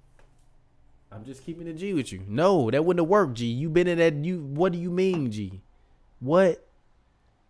I'm 1.12 1.24
just 1.24 1.44
keeping 1.44 1.66
it 1.68 1.74
G 1.74 1.94
with 1.94 2.12
you. 2.12 2.22
No, 2.26 2.70
that 2.70 2.84
wouldn't 2.84 3.02
have 3.04 3.08
worked, 3.08 3.34
G. 3.34 3.46
You 3.46 3.68
been 3.68 3.86
in 3.88 3.98
that. 3.98 4.14
You. 4.14 4.40
What 4.42 4.72
do 4.72 4.78
you 4.78 4.90
mean, 4.90 5.30
G? 5.30 5.60
What? 6.20 6.62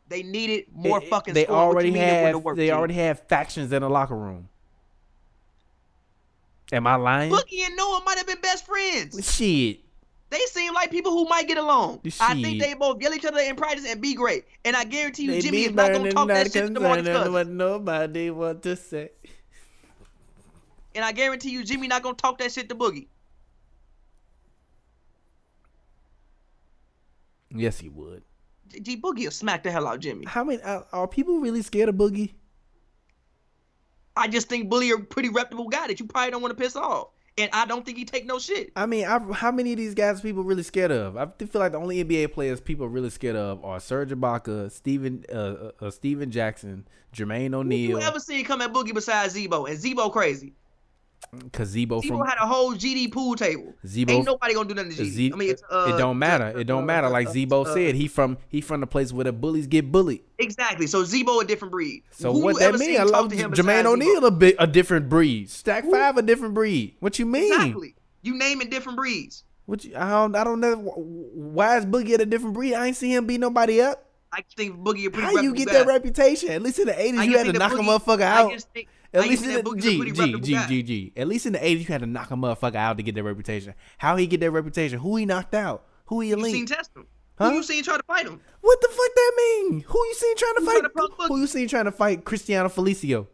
They 0.08 0.22
needed 0.22 0.66
more 0.72 1.02
It- 1.02 1.08
fucking 1.08 1.34
They. 1.34 1.46
Already 1.46 1.88
you 1.88 1.94
mean 1.94 2.02
it 2.02 2.06
wouldn't 2.06 2.34
have. 2.34 2.44
worked, 2.44 2.56
they 2.58 2.66
G? 2.66 2.70
already 2.72 2.94
have 2.94 3.26
factions 3.28 3.72
in 3.72 3.82
the 3.82 3.90
locker 3.90 4.16
room. 4.16 4.48
Am 6.72 6.86
I 6.86 6.96
lying? 6.96 7.32
Boogie 7.32 7.64
and 7.64 7.76
Noah 7.76 8.02
might 8.04 8.18
have 8.18 8.26
been 8.26 8.40
best 8.40 8.66
friends. 8.66 9.34
Shit. 9.34 9.80
They 10.28 10.40
seem 10.46 10.74
like 10.74 10.90
people 10.90 11.12
who 11.12 11.24
might 11.28 11.46
get 11.46 11.56
along. 11.56 12.00
I 12.20 12.34
think 12.40 12.60
they 12.60 12.74
both 12.74 13.00
yell 13.00 13.14
each 13.14 13.24
other 13.24 13.38
in 13.38 13.54
practice 13.54 13.86
and 13.88 14.00
be 14.00 14.14
great. 14.14 14.44
And 14.64 14.74
I 14.74 14.82
guarantee 14.84 15.24
you, 15.24 15.30
They 15.32 15.40
Jimmy 15.40 15.64
is 15.64 15.72
not 15.72 15.92
gonna 15.92 16.10
talk 16.12 16.26
that 16.28 16.52
shit 16.52 16.66
to 16.66 16.74
concerning 16.74 17.04
Cousins. 17.04 17.32
What 17.32 17.46
nobody 17.48 18.30
want 18.30 18.62
to 18.64 18.74
say. 18.74 19.10
And 20.96 21.04
I 21.04 21.12
guarantee 21.12 21.50
you, 21.50 21.62
Jimmy 21.62 21.86
not 21.86 22.02
gonna 22.02 22.16
talk 22.16 22.38
that 22.38 22.50
shit 22.50 22.68
to 22.70 22.74
Boogie. 22.74 23.06
Yes, 27.50 27.78
he 27.78 27.88
would. 27.88 28.22
G 28.82 28.96
Boogie 29.00 29.24
will 29.24 29.30
smack 29.30 29.62
the 29.62 29.70
hell 29.70 29.86
out 29.86 29.96
of 29.96 30.00
Jimmy. 30.00 30.26
How 30.26 30.44
many 30.44 30.62
are, 30.62 30.86
are 30.92 31.08
people 31.08 31.38
really 31.38 31.62
scared 31.62 31.88
of 31.88 31.94
Boogie? 31.94 32.32
I 34.16 34.28
just 34.28 34.48
think 34.48 34.68
Bully 34.70 34.90
a 34.90 34.98
pretty 34.98 35.28
reputable 35.28 35.68
guy 35.68 35.86
that 35.86 36.00
you 36.00 36.06
probably 36.06 36.30
don't 36.30 36.42
want 36.42 36.56
to 36.56 36.62
piss 36.62 36.74
off. 36.74 37.08
And 37.38 37.50
I 37.52 37.66
don't 37.66 37.84
think 37.84 37.98
he 37.98 38.06
take 38.06 38.24
no 38.24 38.38
shit. 38.38 38.72
I 38.74 38.86
mean, 38.86 39.04
I, 39.04 39.18
how 39.32 39.52
many 39.52 39.72
of 39.72 39.76
these 39.76 39.94
guys 39.94 40.18
are 40.18 40.22
people 40.22 40.42
really 40.42 40.62
scared 40.62 40.90
of? 40.90 41.18
I 41.18 41.26
feel 41.44 41.60
like 41.60 41.72
the 41.72 41.78
only 41.78 42.02
NBA 42.02 42.32
players 42.32 42.62
people 42.62 42.86
are 42.86 42.88
really 42.88 43.10
scared 43.10 43.36
of 43.36 43.62
are 43.62 43.78
Serge 43.78 44.08
Ibaka, 44.08 44.72
Stephen, 44.72 45.22
uh, 45.30 45.36
uh, 45.36 45.70
uh, 45.82 45.90
Stephen 45.90 46.30
Jackson, 46.30 46.88
Jermaine 47.14 47.52
O'Neal. 47.52 47.78
Who 47.78 47.88
you 47.88 47.96
O'Neal, 47.96 48.08
ever 48.08 48.20
seen 48.20 48.42
come 48.46 48.62
at 48.62 48.72
Boogie 48.72 48.94
besides 48.94 49.34
Z-Bo? 49.34 49.66
And 49.66 49.76
Z-Bo 49.76 50.08
crazy. 50.08 50.54
Because 51.32 51.68
Z-Bo 51.70 52.00
Z-Bo 52.00 52.18
from 52.18 52.26
had 52.26 52.38
a 52.38 52.46
whole 52.46 52.74
GD 52.74 53.12
pool 53.12 53.34
table. 53.34 53.74
Z-Bo. 53.86 54.12
Ain't 54.12 54.26
nobody 54.26 54.54
gonna 54.54 54.68
do 54.68 54.74
nothing 54.74 54.92
to 54.92 55.02
GD. 55.02 55.06
Z- 55.06 55.32
I 55.32 55.36
mean, 55.36 55.50
it's, 55.50 55.62
uh, 55.70 55.92
it 55.94 55.98
don't 55.98 56.18
matter. 56.18 56.58
It 56.58 56.64
don't 56.64 56.82
uh, 56.82 56.86
matter. 56.86 57.08
Like 57.08 57.28
uh, 57.28 57.32
Z-Bo 57.32 57.62
uh, 57.62 57.74
said, 57.74 57.94
he 57.94 58.08
from 58.08 58.38
he 58.48 58.60
from 58.60 58.80
the 58.80 58.86
place 58.86 59.12
where 59.12 59.24
the 59.24 59.32
bullies 59.32 59.66
get 59.66 59.90
bullied. 59.92 60.22
Exactly. 60.38 60.86
So 60.86 61.04
Z-Bo 61.04 61.40
a 61.40 61.44
different 61.44 61.72
breed. 61.72 62.02
So 62.10 62.32
Who 62.32 62.40
what 62.40 62.58
that 62.58 62.74
mean? 62.74 63.00
I 63.00 63.04
love 63.04 63.30
him 63.32 63.52
Jermaine 63.52 63.84
O'Neal 63.84 64.24
a 64.26 64.30
bit 64.30 64.56
a 64.58 64.66
different 64.66 65.08
breed. 65.08 65.50
Stack 65.50 65.84
five 65.90 66.16
a 66.16 66.22
different 66.22 66.54
breed. 66.54 66.96
What 67.00 67.18
you 67.18 67.26
mean? 67.26 67.52
Exactly. 67.52 67.94
You 68.22 68.36
naming 68.36 68.70
different 68.70 68.96
breeds. 68.96 69.44
What 69.66 69.84
you, 69.84 69.96
I 69.96 70.08
don't 70.10 70.34
I 70.36 70.44
don't 70.44 70.60
know 70.60 70.76
why 70.76 71.76
is 71.78 71.86
Boogie 71.86 72.12
at 72.14 72.20
a 72.20 72.26
different 72.26 72.54
breed? 72.54 72.74
I 72.74 72.86
ain't 72.86 72.96
see 72.96 73.12
him 73.14 73.26
beat 73.26 73.40
nobody 73.40 73.80
up. 73.80 74.04
I 74.32 74.42
think 74.56 74.78
Boogie 74.78 75.06
a 75.06 75.10
pretty 75.10 75.26
How 75.26 75.40
you 75.42 75.54
get 75.54 75.68
guy. 75.68 75.74
that 75.74 75.86
reputation? 75.86 76.50
At 76.50 76.62
least 76.62 76.78
in 76.78 76.86
the 76.86 77.00
eighties 77.00 77.24
you 77.26 77.36
had 77.38 77.46
to 77.46 77.52
knock 77.52 77.72
that 77.72 77.78
a 77.80 77.82
Boogie- 77.82 77.98
motherfucker 78.00 78.22
I 78.22 78.42
out. 78.42 78.52
just 78.52 78.68
think- 78.72 78.88
At 79.16 79.28
least 79.28 79.44
in 79.44 79.64
the 79.64 79.74
G 79.76 80.12
G 80.12 80.40
G 80.40 80.52
guy. 80.52 80.66
G 80.68 80.82
G. 80.82 81.12
At 81.16 81.28
least 81.28 81.46
in 81.46 81.52
the 81.54 81.64
eighties 81.66 81.88
you 81.88 81.92
had 81.92 82.00
to 82.02 82.06
knock 82.06 82.30
a 82.30 82.34
motherfucker 82.34 82.76
out 82.76 82.96
to 82.98 83.02
get 83.02 83.14
that 83.14 83.22
reputation. 83.22 83.74
How 83.98 84.16
he 84.16 84.26
get 84.26 84.40
that 84.40 84.50
reputation? 84.50 84.98
Who 84.98 85.16
he 85.16 85.26
knocked 85.26 85.54
out? 85.54 85.84
Who 86.06 86.20
he 86.20 86.28
You 86.30 86.44
seen 86.44 86.66
test 86.66 86.90
him. 86.94 87.06
Huh? 87.38 87.50
Who 87.50 87.56
you 87.56 87.62
seen 87.62 87.82
trying 87.84 87.98
to 87.98 88.04
fight 88.04 88.26
him? 88.26 88.40
What 88.60 88.80
the 88.80 88.88
fuck 88.88 89.14
that 89.14 89.32
mean? 89.36 89.80
Who 89.86 89.98
you 90.06 90.14
seen 90.14 90.36
trying 90.36 90.54
to 90.54 90.60
Who 90.60 90.66
fight? 90.66 90.94
punk 90.94 91.12
Who 91.28 91.38
you 91.40 91.46
seen 91.46 91.68
trying 91.68 91.84
to 91.84 91.92
fight 91.92 92.24
Cristiano 92.24 92.68
Felicio? 92.68 93.26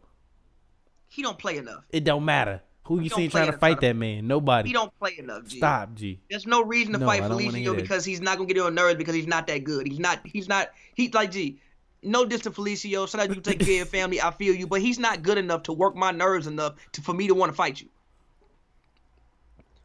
He 1.07 1.21
don't 1.21 1.37
play 1.37 1.57
enough. 1.57 1.83
It 1.89 2.03
don't 2.03 2.25
matter. 2.25 2.61
Who 2.85 2.99
you 2.99 3.09
seen 3.09 3.29
trying 3.29 3.49
to 3.49 3.57
fight 3.57 3.79
that 3.79 3.95
man? 3.95 4.27
Nobody. 4.27 4.67
He 4.69 4.73
don't 4.73 4.91
play 4.99 5.15
enough. 5.17 5.45
G. 5.45 5.57
Stop, 5.57 5.93
G. 5.95 6.19
There's 6.29 6.45
no 6.45 6.63
reason 6.63 6.91
to 6.93 6.99
No, 6.99 7.05
fight 7.05 7.21
I 7.23 7.29
don't 7.29 7.43
wanna 7.45 7.57
hear 7.57 7.71
Felicio 7.71 7.75
that. 7.75 7.81
because 7.81 8.03
he's 8.03 8.19
not 8.19 8.37
gonna 8.37 8.47
get 8.51 8.59
on 8.59 8.75
nerves 8.75 8.95
because 8.97 9.15
he's 9.15 9.27
not 9.27 9.47
that 9.47 9.63
good. 9.63 9.87
He's 9.87 9.99
not. 9.99 10.19
He's 10.25 10.49
not. 10.49 10.71
He's 10.95 11.13
like 11.13 11.31
G. 11.31 11.59
No 12.03 12.25
diss 12.25 12.41
to 12.41 12.51
Felicio. 12.51 13.07
Shout 13.09 13.21
out 13.21 13.35
you 13.35 13.41
take 13.41 13.59
care 13.59 13.69
of 13.69 13.75
your 13.77 13.85
family. 13.85 14.21
I 14.21 14.31
feel 14.31 14.53
you, 14.53 14.67
but 14.67 14.81
he's 14.81 14.99
not 14.99 15.23
good 15.23 15.37
enough 15.37 15.63
to 15.63 15.73
work 15.73 15.95
my 15.95 16.11
nerves 16.11 16.47
enough 16.47 16.73
to 16.93 17.01
for 17.01 17.13
me 17.13 17.27
to 17.27 17.33
want 17.35 17.51
to 17.51 17.55
fight 17.55 17.81
you. 17.81 17.87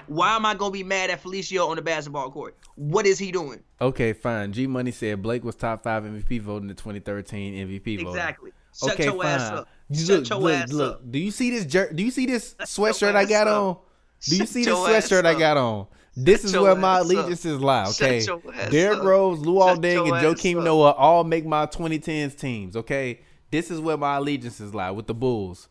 Why 0.07 0.35
am 0.37 0.47
I 0.47 0.55
gonna 0.55 0.71
be 0.71 0.83
mad 0.83 1.11
at 1.11 1.23
Felicio 1.23 1.69
on 1.69 1.77
the 1.77 1.83
basketball 1.83 2.31
court? 2.31 2.57
What 2.77 3.07
is 3.07 3.19
he 3.19 3.31
doing? 3.31 3.61
Okay, 3.81 4.15
fine. 4.15 4.53
G 4.53 4.67
Money 4.67 4.91
said 4.91 5.23
Blake 5.23 5.45
was 5.45 5.55
top 5.55 5.83
five 5.83 6.03
MVP 6.05 6.41
voting 6.41 6.63
in 6.65 6.69
the 6.69 6.75
2013 6.75 7.55
MVP 7.69 7.97
voting. 7.99 8.09
Exactly. 8.09 8.53
Shut 8.79 8.93
Okay, 8.93 9.05
your 9.05 9.25
ass 9.25 9.49
fine. 9.51 9.59
up. 9.59 9.69
Shut 9.93 10.09
look, 10.09 10.29
your 10.31 10.39
look, 10.39 10.53
ass 10.55 10.73
look. 10.73 10.95
up. 10.97 11.11
Do 11.11 11.19
you 11.19 11.31
see 11.31 11.51
this 11.51 11.67
jer- 11.67 11.93
Do 11.93 12.03
you 12.03 12.11
see 12.11 12.25
this 12.27 12.55
sweatshirt 12.61 13.15
I 13.17 13.25
got 13.27 13.49
up. 13.49 13.63
on? 13.63 13.77
Do 14.25 14.35
you 14.37 14.39
Shut 14.41 14.49
see 14.49 14.65
this 14.65 14.75
sweatshirt 14.75 15.27
I 15.27 15.39
got 15.39 15.57
on? 15.59 15.87
This 16.21 16.43
is 16.43 16.53
where 16.53 16.75
my 16.75 16.99
allegiances 16.99 17.61
lie. 17.61 17.87
Okay, 17.91 18.27
Derrick. 18.71 19.03
Rose, 19.03 19.39
Luol 19.39 19.75
Shut 19.75 19.83
Deng, 19.83 20.03
and 20.03 20.37
Joakim. 20.37 20.65
Noah 20.65 20.91
all 20.91 21.23
make 21.23 21.47
my 21.47 21.65
2010s 21.67 22.37
teams. 22.37 22.75
Okay, 22.75 23.21
this 23.53 23.71
is 23.71 23.79
where 23.79 23.97
my 23.97 24.17
allegiances 24.17 24.75
lie 24.75 24.91
with 24.91 25.07
the 25.07 25.15
Bulls. 25.15 25.69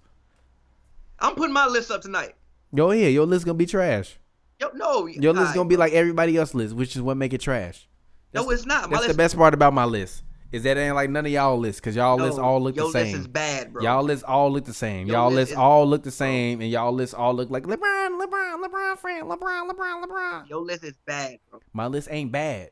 I'm 1.20 1.36
putting 1.36 1.54
my 1.54 1.68
list 1.68 1.92
up 1.92 2.02
tonight. 2.02 2.36
Yo, 2.74 2.92
ahead, 2.92 3.12
your 3.12 3.26
list 3.26 3.46
gonna 3.46 3.58
be 3.58 3.66
trash. 3.66 4.18
Yo, 4.60 4.70
no, 4.74 5.06
Your 5.08 5.34
list 5.34 5.54
gonna 5.54 5.68
be 5.68 5.76
like 5.76 5.92
everybody 5.92 6.38
else's 6.38 6.56
list, 6.56 6.76
which 6.76 6.96
is 6.96 7.02
what 7.02 7.18
make 7.18 7.34
it 7.34 7.42
trash. 7.42 7.88
No, 8.34 8.50
it's 8.50 8.66
not. 8.66 8.90
My 8.90 8.98
That's 8.98 9.08
the 9.08 9.14
best 9.14 9.36
part 9.36 9.54
about 9.54 9.74
my 9.74 9.84
list. 9.86 10.24
Is 10.52 10.64
that 10.64 10.78
ain't 10.78 10.96
like 10.96 11.10
none 11.10 11.26
of 11.26 11.32
y'all 11.32 11.58
lists, 11.58 11.82
cause 11.82 11.96
y'all 11.96 12.18
no, 12.18 12.24
lists 12.26 12.40
all 12.40 12.62
look 12.62 12.76
the 12.76 12.90
same. 12.90 13.08
list 13.08 13.16
is 13.18 13.28
bad, 13.28 13.74
bro. 13.74 13.84
Y'all 13.84 14.02
lists 14.04 14.24
all 14.24 14.50
look 14.52 14.64
the 14.64 14.74
same. 14.74 15.08
Y'all 15.08 15.26
list 15.28 15.36
lists 15.36 15.52
is- 15.52 15.58
all 15.58 15.86
look 15.86 16.04
the 16.04 16.12
same, 16.12 16.62
and 16.62 16.70
y'all 16.72 16.94
lists 16.94 17.14
all 17.14 17.34
look 17.34 17.50
like 17.50 17.64
LeBron, 17.64 18.22
LeBron, 18.22 18.64
LeBron, 18.66 18.98
friend, 18.98 19.28
LeBron, 19.28 19.70
LeBron, 19.70 20.04
LeBron. 20.06 20.50
Your 20.50 20.62
list 20.62 20.84
is 20.86 20.94
bad, 21.06 21.38
bro. 21.50 21.60
My 21.74 21.88
list 21.88 22.08
ain't 22.10 22.32
bad. 22.32 22.70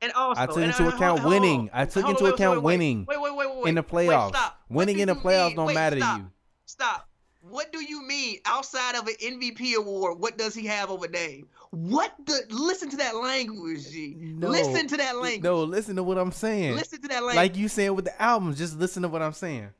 And 0.00 0.12
also, 0.12 0.40
I 0.40 0.46
took 0.46 0.58
into 0.58 0.84
uh, 0.84 0.88
account 0.90 1.18
hold 1.20 1.32
winning. 1.34 1.70
I 1.72 1.84
took 1.84 2.04
hold 2.04 2.14
into 2.14 2.24
wait, 2.26 2.34
account 2.34 2.58
wait, 2.58 2.62
wait, 2.64 2.72
winning 2.78 3.04
Wait, 3.08 3.20
wait, 3.20 3.34
wait, 3.34 3.56
wait, 3.56 3.68
in 3.68 3.74
the 3.74 3.82
wait, 3.82 4.08
playoffs. 4.08 4.28
stop. 4.28 4.60
Winning 4.68 4.98
in 5.00 5.08
the 5.08 5.14
playoffs 5.16 5.46
mean- 5.48 5.56
don't 5.56 5.66
wait, 5.66 5.74
matter 5.74 5.96
stop, 5.98 6.16
to 6.18 6.22
you. 6.22 6.30
Stop. 6.66 7.07
What 7.50 7.72
do 7.72 7.82
you 7.82 8.02
mean 8.02 8.38
outside 8.44 8.94
of 8.94 9.06
an 9.06 9.14
MVP 9.20 9.74
award? 9.74 10.18
What 10.18 10.38
does 10.38 10.54
he 10.54 10.66
have 10.66 10.90
over 10.90 11.08
Dame? 11.08 11.48
What 11.70 12.14
the? 12.24 12.42
Listen 12.50 12.88
to 12.90 12.96
that 12.98 13.16
language, 13.16 13.90
G. 13.90 14.16
No. 14.18 14.48
Listen 14.48 14.86
to 14.88 14.96
that 14.96 15.16
language. 15.16 15.42
No, 15.42 15.64
listen 15.64 15.96
to 15.96 16.02
what 16.02 16.18
I'm 16.18 16.32
saying. 16.32 16.76
Listen 16.76 17.02
to 17.02 17.08
that 17.08 17.22
language. 17.22 17.36
Like 17.36 17.56
you 17.56 17.68
saying 17.68 17.94
with 17.94 18.04
the 18.04 18.22
albums, 18.22 18.58
just 18.58 18.78
listen 18.78 19.02
to 19.02 19.08
what 19.08 19.22
I'm 19.22 19.32
saying. 19.32 19.70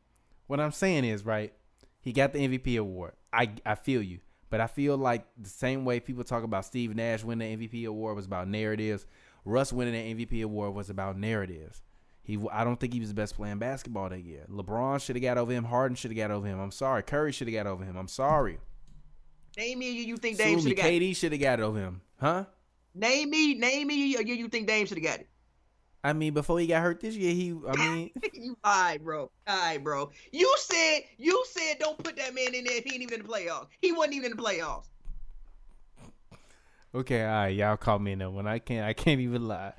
What 0.46 0.60
I'm 0.60 0.72
saying 0.72 1.04
is 1.04 1.24
right. 1.24 1.52
He 2.00 2.12
got 2.12 2.32
the 2.32 2.38
MVP 2.38 2.78
award. 2.78 3.12
I 3.32 3.50
I 3.66 3.74
feel 3.74 4.02
you, 4.02 4.20
but 4.50 4.60
I 4.60 4.66
feel 4.66 4.96
like 4.96 5.26
the 5.36 5.48
same 5.48 5.84
way 5.84 6.00
people 6.00 6.24
talk 6.24 6.42
about 6.42 6.64
Steve 6.64 6.94
Nash 6.94 7.24
winning 7.24 7.58
the 7.58 7.68
MVP 7.68 7.86
award 7.86 8.16
was 8.16 8.26
about 8.26 8.48
narratives. 8.48 9.06
Russ 9.44 9.72
winning 9.72 9.94
the 9.94 10.26
MVP 10.26 10.42
award 10.42 10.74
was 10.74 10.90
about 10.90 11.18
narratives. 11.18 11.82
He, 12.28 12.38
I 12.52 12.62
don't 12.62 12.78
think 12.78 12.92
he 12.92 13.00
was 13.00 13.08
the 13.08 13.14
best 13.14 13.36
playing 13.36 13.58
basketball 13.58 14.10
that 14.10 14.20
year. 14.20 14.44
LeBron 14.52 15.00
should 15.00 15.16
have 15.16 15.22
got 15.22 15.38
over 15.38 15.50
him. 15.50 15.64
Harden 15.64 15.96
should 15.96 16.10
have 16.10 16.18
got 16.18 16.30
over 16.30 16.46
him. 16.46 16.60
I'm 16.60 16.70
sorry. 16.70 17.02
Curry 17.02 17.32
should 17.32 17.48
have 17.48 17.54
got 17.54 17.66
over 17.66 17.82
him. 17.82 17.96
I'm 17.96 18.06
sorry. 18.06 18.58
name 19.56 19.78
me 19.78 20.02
you 20.02 20.18
think 20.18 20.36
Dame 20.36 20.60
should 20.60 20.68
have 20.68 20.76
got. 20.76 20.86
it. 20.86 21.02
KD 21.02 21.16
should 21.16 21.32
have 21.32 21.40
got 21.40 21.58
it 21.58 21.62
over 21.62 21.78
him. 21.78 22.02
Huh? 22.20 22.44
Name 22.94 23.30
me, 23.30 23.54
name 23.54 23.86
me 23.86 23.94
year 23.94 24.20
you 24.20 24.48
think 24.48 24.66
Dame 24.66 24.84
should 24.84 24.98
have 24.98 25.06
got 25.06 25.20
it. 25.20 25.28
I 26.04 26.12
mean, 26.12 26.34
before 26.34 26.60
he 26.60 26.66
got 26.66 26.82
hurt 26.82 27.00
this 27.00 27.16
year, 27.16 27.32
he. 27.32 27.54
I 27.66 27.76
mean, 27.94 28.10
you 28.34 28.58
alright, 28.62 29.02
bro. 29.02 29.30
Alright, 29.48 29.82
bro. 29.82 30.10
You 30.30 30.54
said 30.58 31.00
you 31.16 31.42
said 31.48 31.78
don't 31.80 31.96
put 31.96 32.16
that 32.16 32.34
man 32.34 32.54
in 32.54 32.64
there 32.64 32.76
if 32.76 32.84
he 32.84 32.92
ain't 32.92 33.02
even 33.04 33.20
in 33.20 33.26
the 33.26 33.32
playoffs. 33.32 33.68
He 33.80 33.92
wasn't 33.92 34.16
even 34.16 34.32
in 34.32 34.36
the 34.36 34.42
playoffs. 34.42 34.84
Okay, 36.94 37.24
all 37.24 37.30
right, 37.30 37.48
y'all 37.48 37.78
caught 37.78 38.02
me 38.02 38.12
in 38.12 38.18
that 38.18 38.30
one. 38.30 38.46
I 38.46 38.58
can't, 38.58 38.86
I 38.86 38.92
can't 38.92 39.20
even 39.20 39.48
lie. 39.48 39.72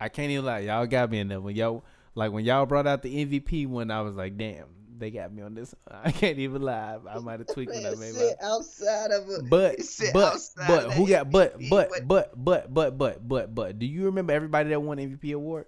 I 0.00 0.08
can't 0.08 0.30
even 0.30 0.44
lie. 0.44 0.60
Y'all 0.60 0.86
got 0.86 1.10
me 1.10 1.20
in 1.20 1.28
that 1.28 1.42
one. 1.42 1.54
Y'all, 1.54 1.84
like 2.16 2.32
when 2.32 2.44
y'all 2.44 2.66
brought 2.66 2.86
out 2.88 3.02
the 3.02 3.24
MVP 3.24 3.68
one, 3.68 3.92
I 3.92 4.00
was 4.00 4.16
like, 4.16 4.36
damn, 4.36 4.66
they 4.98 5.10
got 5.12 5.32
me 5.32 5.42
on 5.42 5.54
this. 5.54 5.74
I 5.90 6.10
can't 6.10 6.38
even 6.38 6.62
lie. 6.62 6.98
I 7.08 7.18
might 7.20 7.38
have 7.38 7.46
tweaked 7.46 7.72
when 7.72 7.86
I 7.86 7.94
made 7.94 8.14
my. 8.14 8.32
outside 8.42 9.10
of 9.12 9.28
it. 9.30 9.48
But, 9.48 9.76
but, 10.12 10.40
but, 10.66 10.92
who 10.94 11.06
got? 11.08 11.30
But, 11.30 11.56
but, 11.70 11.90
but, 12.08 12.44
but, 12.44 12.72
but, 12.72 12.98
but, 12.98 13.28
but, 13.28 13.54
but. 13.54 13.78
Do 13.78 13.86
you 13.86 14.06
remember 14.06 14.32
everybody 14.32 14.70
that 14.70 14.80
won 14.80 14.98
MVP 14.98 15.32
award? 15.34 15.66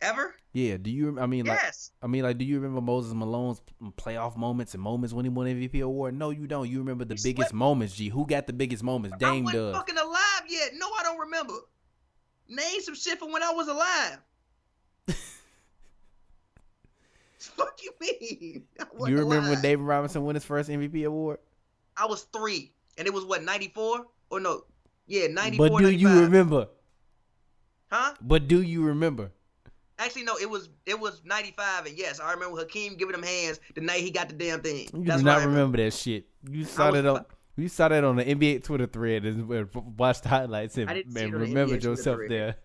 ever? 0.00 0.34
Yeah. 0.52 0.76
Do 0.76 0.90
you? 0.90 1.18
I 1.18 1.26
mean, 1.26 1.46
like, 1.46 1.60
I 2.02 2.06
mean, 2.06 2.22
like, 2.24 2.36
do 2.38 2.44
you 2.44 2.56
remember 2.56 2.80
Moses 2.80 3.14
Malone's 3.14 3.62
playoff 3.96 4.36
moments 4.36 4.74
and 4.74 4.82
moments 4.82 5.14
when 5.14 5.24
he 5.24 5.28
won 5.30 5.46
MVP 5.46 5.82
award? 5.82 6.14
No, 6.14 6.30
you 6.30 6.46
don't. 6.46 6.68
You 6.68 6.78
remember 6.78 7.04
the 7.04 7.14
He 7.14 7.22
biggest 7.22 7.48
swept- 7.50 7.54
moments, 7.54 7.94
G. 7.96 8.08
Who 8.08 8.26
got 8.26 8.46
the 8.46 8.52
biggest 8.52 8.82
moments? 8.82 9.16
I 9.22 9.28
wasn't 9.30 9.52
does. 9.52 9.74
fucking 9.74 9.96
alive 9.96 10.42
yet. 10.48 10.72
No, 10.74 10.86
I 10.98 11.02
don't 11.02 11.18
remember. 11.20 11.54
Name 12.48 12.80
some 12.82 12.94
shit 12.94 13.18
from 13.18 13.32
when 13.32 13.42
I 13.42 13.52
was 13.52 13.68
alive. 13.68 14.18
Fuck 17.38 17.80
you 17.82 17.92
mean? 18.00 18.64
You 19.06 19.18
remember 19.18 19.50
when. 19.50 19.60
David 19.60 19.82
Robinson 19.84 20.22
won 20.22 20.34
his 20.36 20.44
first 20.44 20.70
MVP 20.70 21.04
award? 21.04 21.38
I 21.96 22.06
was 22.06 22.22
three, 22.32 22.72
and 22.96 23.06
it 23.08 23.12
was 23.12 23.24
what 23.24 23.42
ninety 23.42 23.68
four 23.74 24.06
or 24.30 24.40
no? 24.40 24.62
Yeah, 25.06 25.26
ninety 25.26 25.56
four. 25.56 25.68
But 25.68 25.78
do 25.78 25.90
you 25.90 26.08
remember? 26.08 26.68
Huh? 27.90 28.14
But 28.20 28.46
do 28.48 28.62
you 28.62 28.84
remember? 28.84 29.32
Actually, 29.98 30.22
no. 30.22 30.36
It 30.36 30.48
was 30.48 30.70
it 30.86 30.98
was 30.98 31.22
ninety 31.24 31.52
five, 31.56 31.86
and 31.86 31.98
yes, 31.98 32.20
I 32.20 32.32
remember 32.32 32.56
Hakeem 32.58 32.96
giving 32.96 33.14
him 33.14 33.22
hands 33.24 33.58
the 33.74 33.80
night 33.80 34.00
he 34.00 34.10
got 34.10 34.28
the 34.28 34.34
damn 34.34 34.60
thing. 34.60 34.88
You 34.94 35.04
That's 35.04 35.20
do 35.20 35.26
not 35.26 35.40
I 35.40 35.44
remember 35.44 35.78
that 35.78 35.92
shit. 35.92 36.26
You 36.48 36.64
saw 36.64 36.92
that 36.92 37.04
on 37.04 37.24
you 37.56 37.68
saw 37.68 37.88
that 37.88 38.02
on 38.02 38.16
the 38.16 38.24
NBA 38.24 38.64
Twitter 38.64 38.86
thread 38.86 39.24
and 39.24 39.68
watched 39.96 40.24
the 40.24 40.28
highlights 40.28 40.76
and, 40.76 40.90
I 40.90 40.94
didn't 40.94 41.16
and 41.16 41.34
it 41.34 41.36
remembered 41.36 41.84
yourself 41.84 42.20
there. 42.28 42.56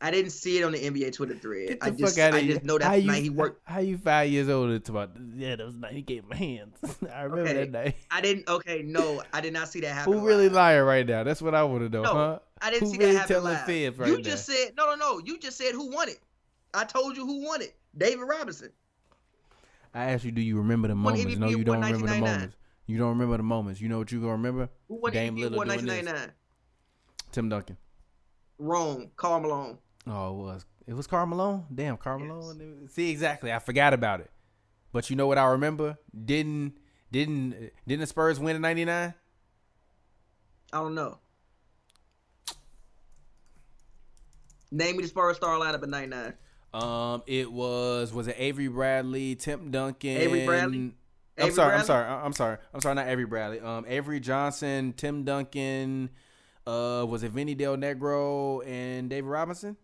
I 0.00 0.10
didn't 0.10 0.32
see 0.32 0.58
it 0.58 0.62
on 0.64 0.72
the 0.72 0.78
NBA 0.78 1.14
Twitter 1.14 1.34
thread. 1.34 1.78
I 1.80 1.88
just 1.90 2.18
I 2.18 2.46
just 2.46 2.64
know 2.64 2.74
how 2.74 2.90
that 2.90 3.02
you, 3.02 3.06
night 3.06 3.22
he 3.22 3.30
worked. 3.30 3.62
How 3.64 3.80
you 3.80 3.96
five 3.96 4.30
years 4.30 4.48
old 4.48 4.70
and 4.70 4.88
about 4.88 5.12
yeah, 5.34 5.56
that 5.56 5.64
was 5.64 5.76
night 5.78 5.92
he 5.92 6.02
gave 6.02 6.24
my 6.28 6.36
hands. 6.36 6.76
I 7.12 7.22
remember 7.22 7.48
Okay. 7.50 7.54
that 7.54 7.70
night. 7.72 7.96
I 8.10 8.20
didn't. 8.20 8.46
Okay, 8.46 8.82
no, 8.82 9.22
I 9.32 9.40
did 9.40 9.54
not 9.54 9.68
see 9.68 9.80
that 9.80 9.94
happen. 9.94 10.12
Who 10.12 10.26
really 10.26 10.50
lying 10.50 10.82
right 10.82 11.06
now? 11.06 11.24
That's 11.24 11.40
what 11.40 11.54
I 11.54 11.62
want 11.62 11.82
to 11.84 11.88
know, 11.88 12.02
No, 12.02 12.12
huh? 12.12 12.38
I 12.60 12.70
didn't 12.70 12.88
Who 12.88 12.92
see 12.92 12.98
really 12.98 13.12
that 13.14 13.28
happen 13.28 13.44
live. 13.44 13.64
fibs 13.64 13.98
right 13.98 14.08
you 14.10 14.16
now? 14.18 14.22
just 14.22 14.44
said 14.44 14.72
no, 14.76 14.84
no, 14.86 14.96
no. 14.96 15.18
You 15.24 15.38
just 15.38 15.56
said 15.56 15.72
who 15.72 15.90
won 15.90 16.10
it. 16.10 16.20
I 16.74 16.84
told 16.84 17.16
you 17.16 17.24
who 17.24 17.44
won 17.46 17.62
it. 17.62 17.74
David 17.96 18.24
Robinson. 18.24 18.70
I 19.94 20.10
asked 20.12 20.24
you, 20.24 20.30
do 20.30 20.42
you 20.42 20.58
remember 20.58 20.88
the 20.88 20.94
moments? 20.94 21.24
MVP 21.24 21.38
No, 21.38 21.48
you 21.48 21.64
don't 21.64 21.80
remember 21.80 22.06
the 22.06 22.18
moments. 22.20 22.56
You 22.86 22.98
don't 22.98 23.08
remember 23.08 23.36
the 23.38 23.42
moments. 23.42 23.80
You 23.80 23.88
know 23.88 23.98
what 23.98 24.12
you 24.12 24.20
gonna 24.20 24.32
remember? 24.32 24.68
Who 24.88 24.96
won 24.96 25.12
Dame 25.12 25.36
MVP 25.36 25.50
Lillard 25.54 25.86
doing 25.86 26.04
this. 26.04 26.28
Tim 27.32 27.48
Duncan. 27.48 27.78
Wrong. 28.58 29.10
Karl 29.16 29.40
Malone. 29.40 29.78
Oh, 30.06 30.30
it 30.30 30.36
was. 30.36 30.66
It 30.86 30.94
was 30.94 31.06
Karl 31.06 31.26
Malone. 31.26 31.64
Damn, 31.74 31.96
Karl 31.96 32.20
Yes. 32.20 32.92
See, 32.92 33.10
exactly. 33.10 33.52
I 33.52 33.58
forgot 33.58 33.92
about 33.92 34.20
it. 34.20 34.30
But 34.92 35.10
you 35.10 35.16
know 35.16 35.26
what 35.26 35.38
I 35.38 35.46
remember? 35.50 35.98
Didn't 36.24 36.78
didn't 37.10 37.72
didn't 37.86 38.00
the 38.00 38.06
Spurs 38.06 38.38
win 38.38 38.56
in 38.56 38.62
'99? 38.62 39.14
I 40.72 40.76
don't 40.78 40.94
know. 40.94 41.18
Name 44.70 44.96
me 44.96 45.02
the 45.02 45.08
Spurs 45.08 45.36
star 45.36 45.58
lineup 45.58 45.82
in 45.82 45.90
'99. 45.90 46.34
Um, 46.72 47.22
it 47.26 47.50
was 47.50 48.12
was 48.12 48.28
it 48.28 48.36
Avery 48.38 48.68
Bradley, 48.68 49.34
Tim 49.34 49.70
Duncan, 49.70 50.16
Avery 50.16 50.44
Bradley? 50.44 50.78
I'm 50.78 50.94
Avery 51.38 51.52
sorry, 51.52 51.74
I'm 51.74 51.84
sorry, 51.84 52.06
I'm 52.06 52.32
sorry, 52.32 52.58
I'm 52.72 52.80
sorry, 52.80 52.94
not 52.94 53.08
Avery 53.08 53.24
Bradley. 53.24 53.60
Um, 53.60 53.84
Avery 53.88 54.20
Johnson, 54.20 54.94
Tim 54.96 55.24
Duncan. 55.24 56.10
Uh, 56.66 57.06
was 57.08 57.22
it 57.22 57.30
Vinny 57.30 57.54
Del 57.54 57.76
Negro 57.76 58.66
and 58.66 59.08
David 59.08 59.28
Robinson, 59.28 59.76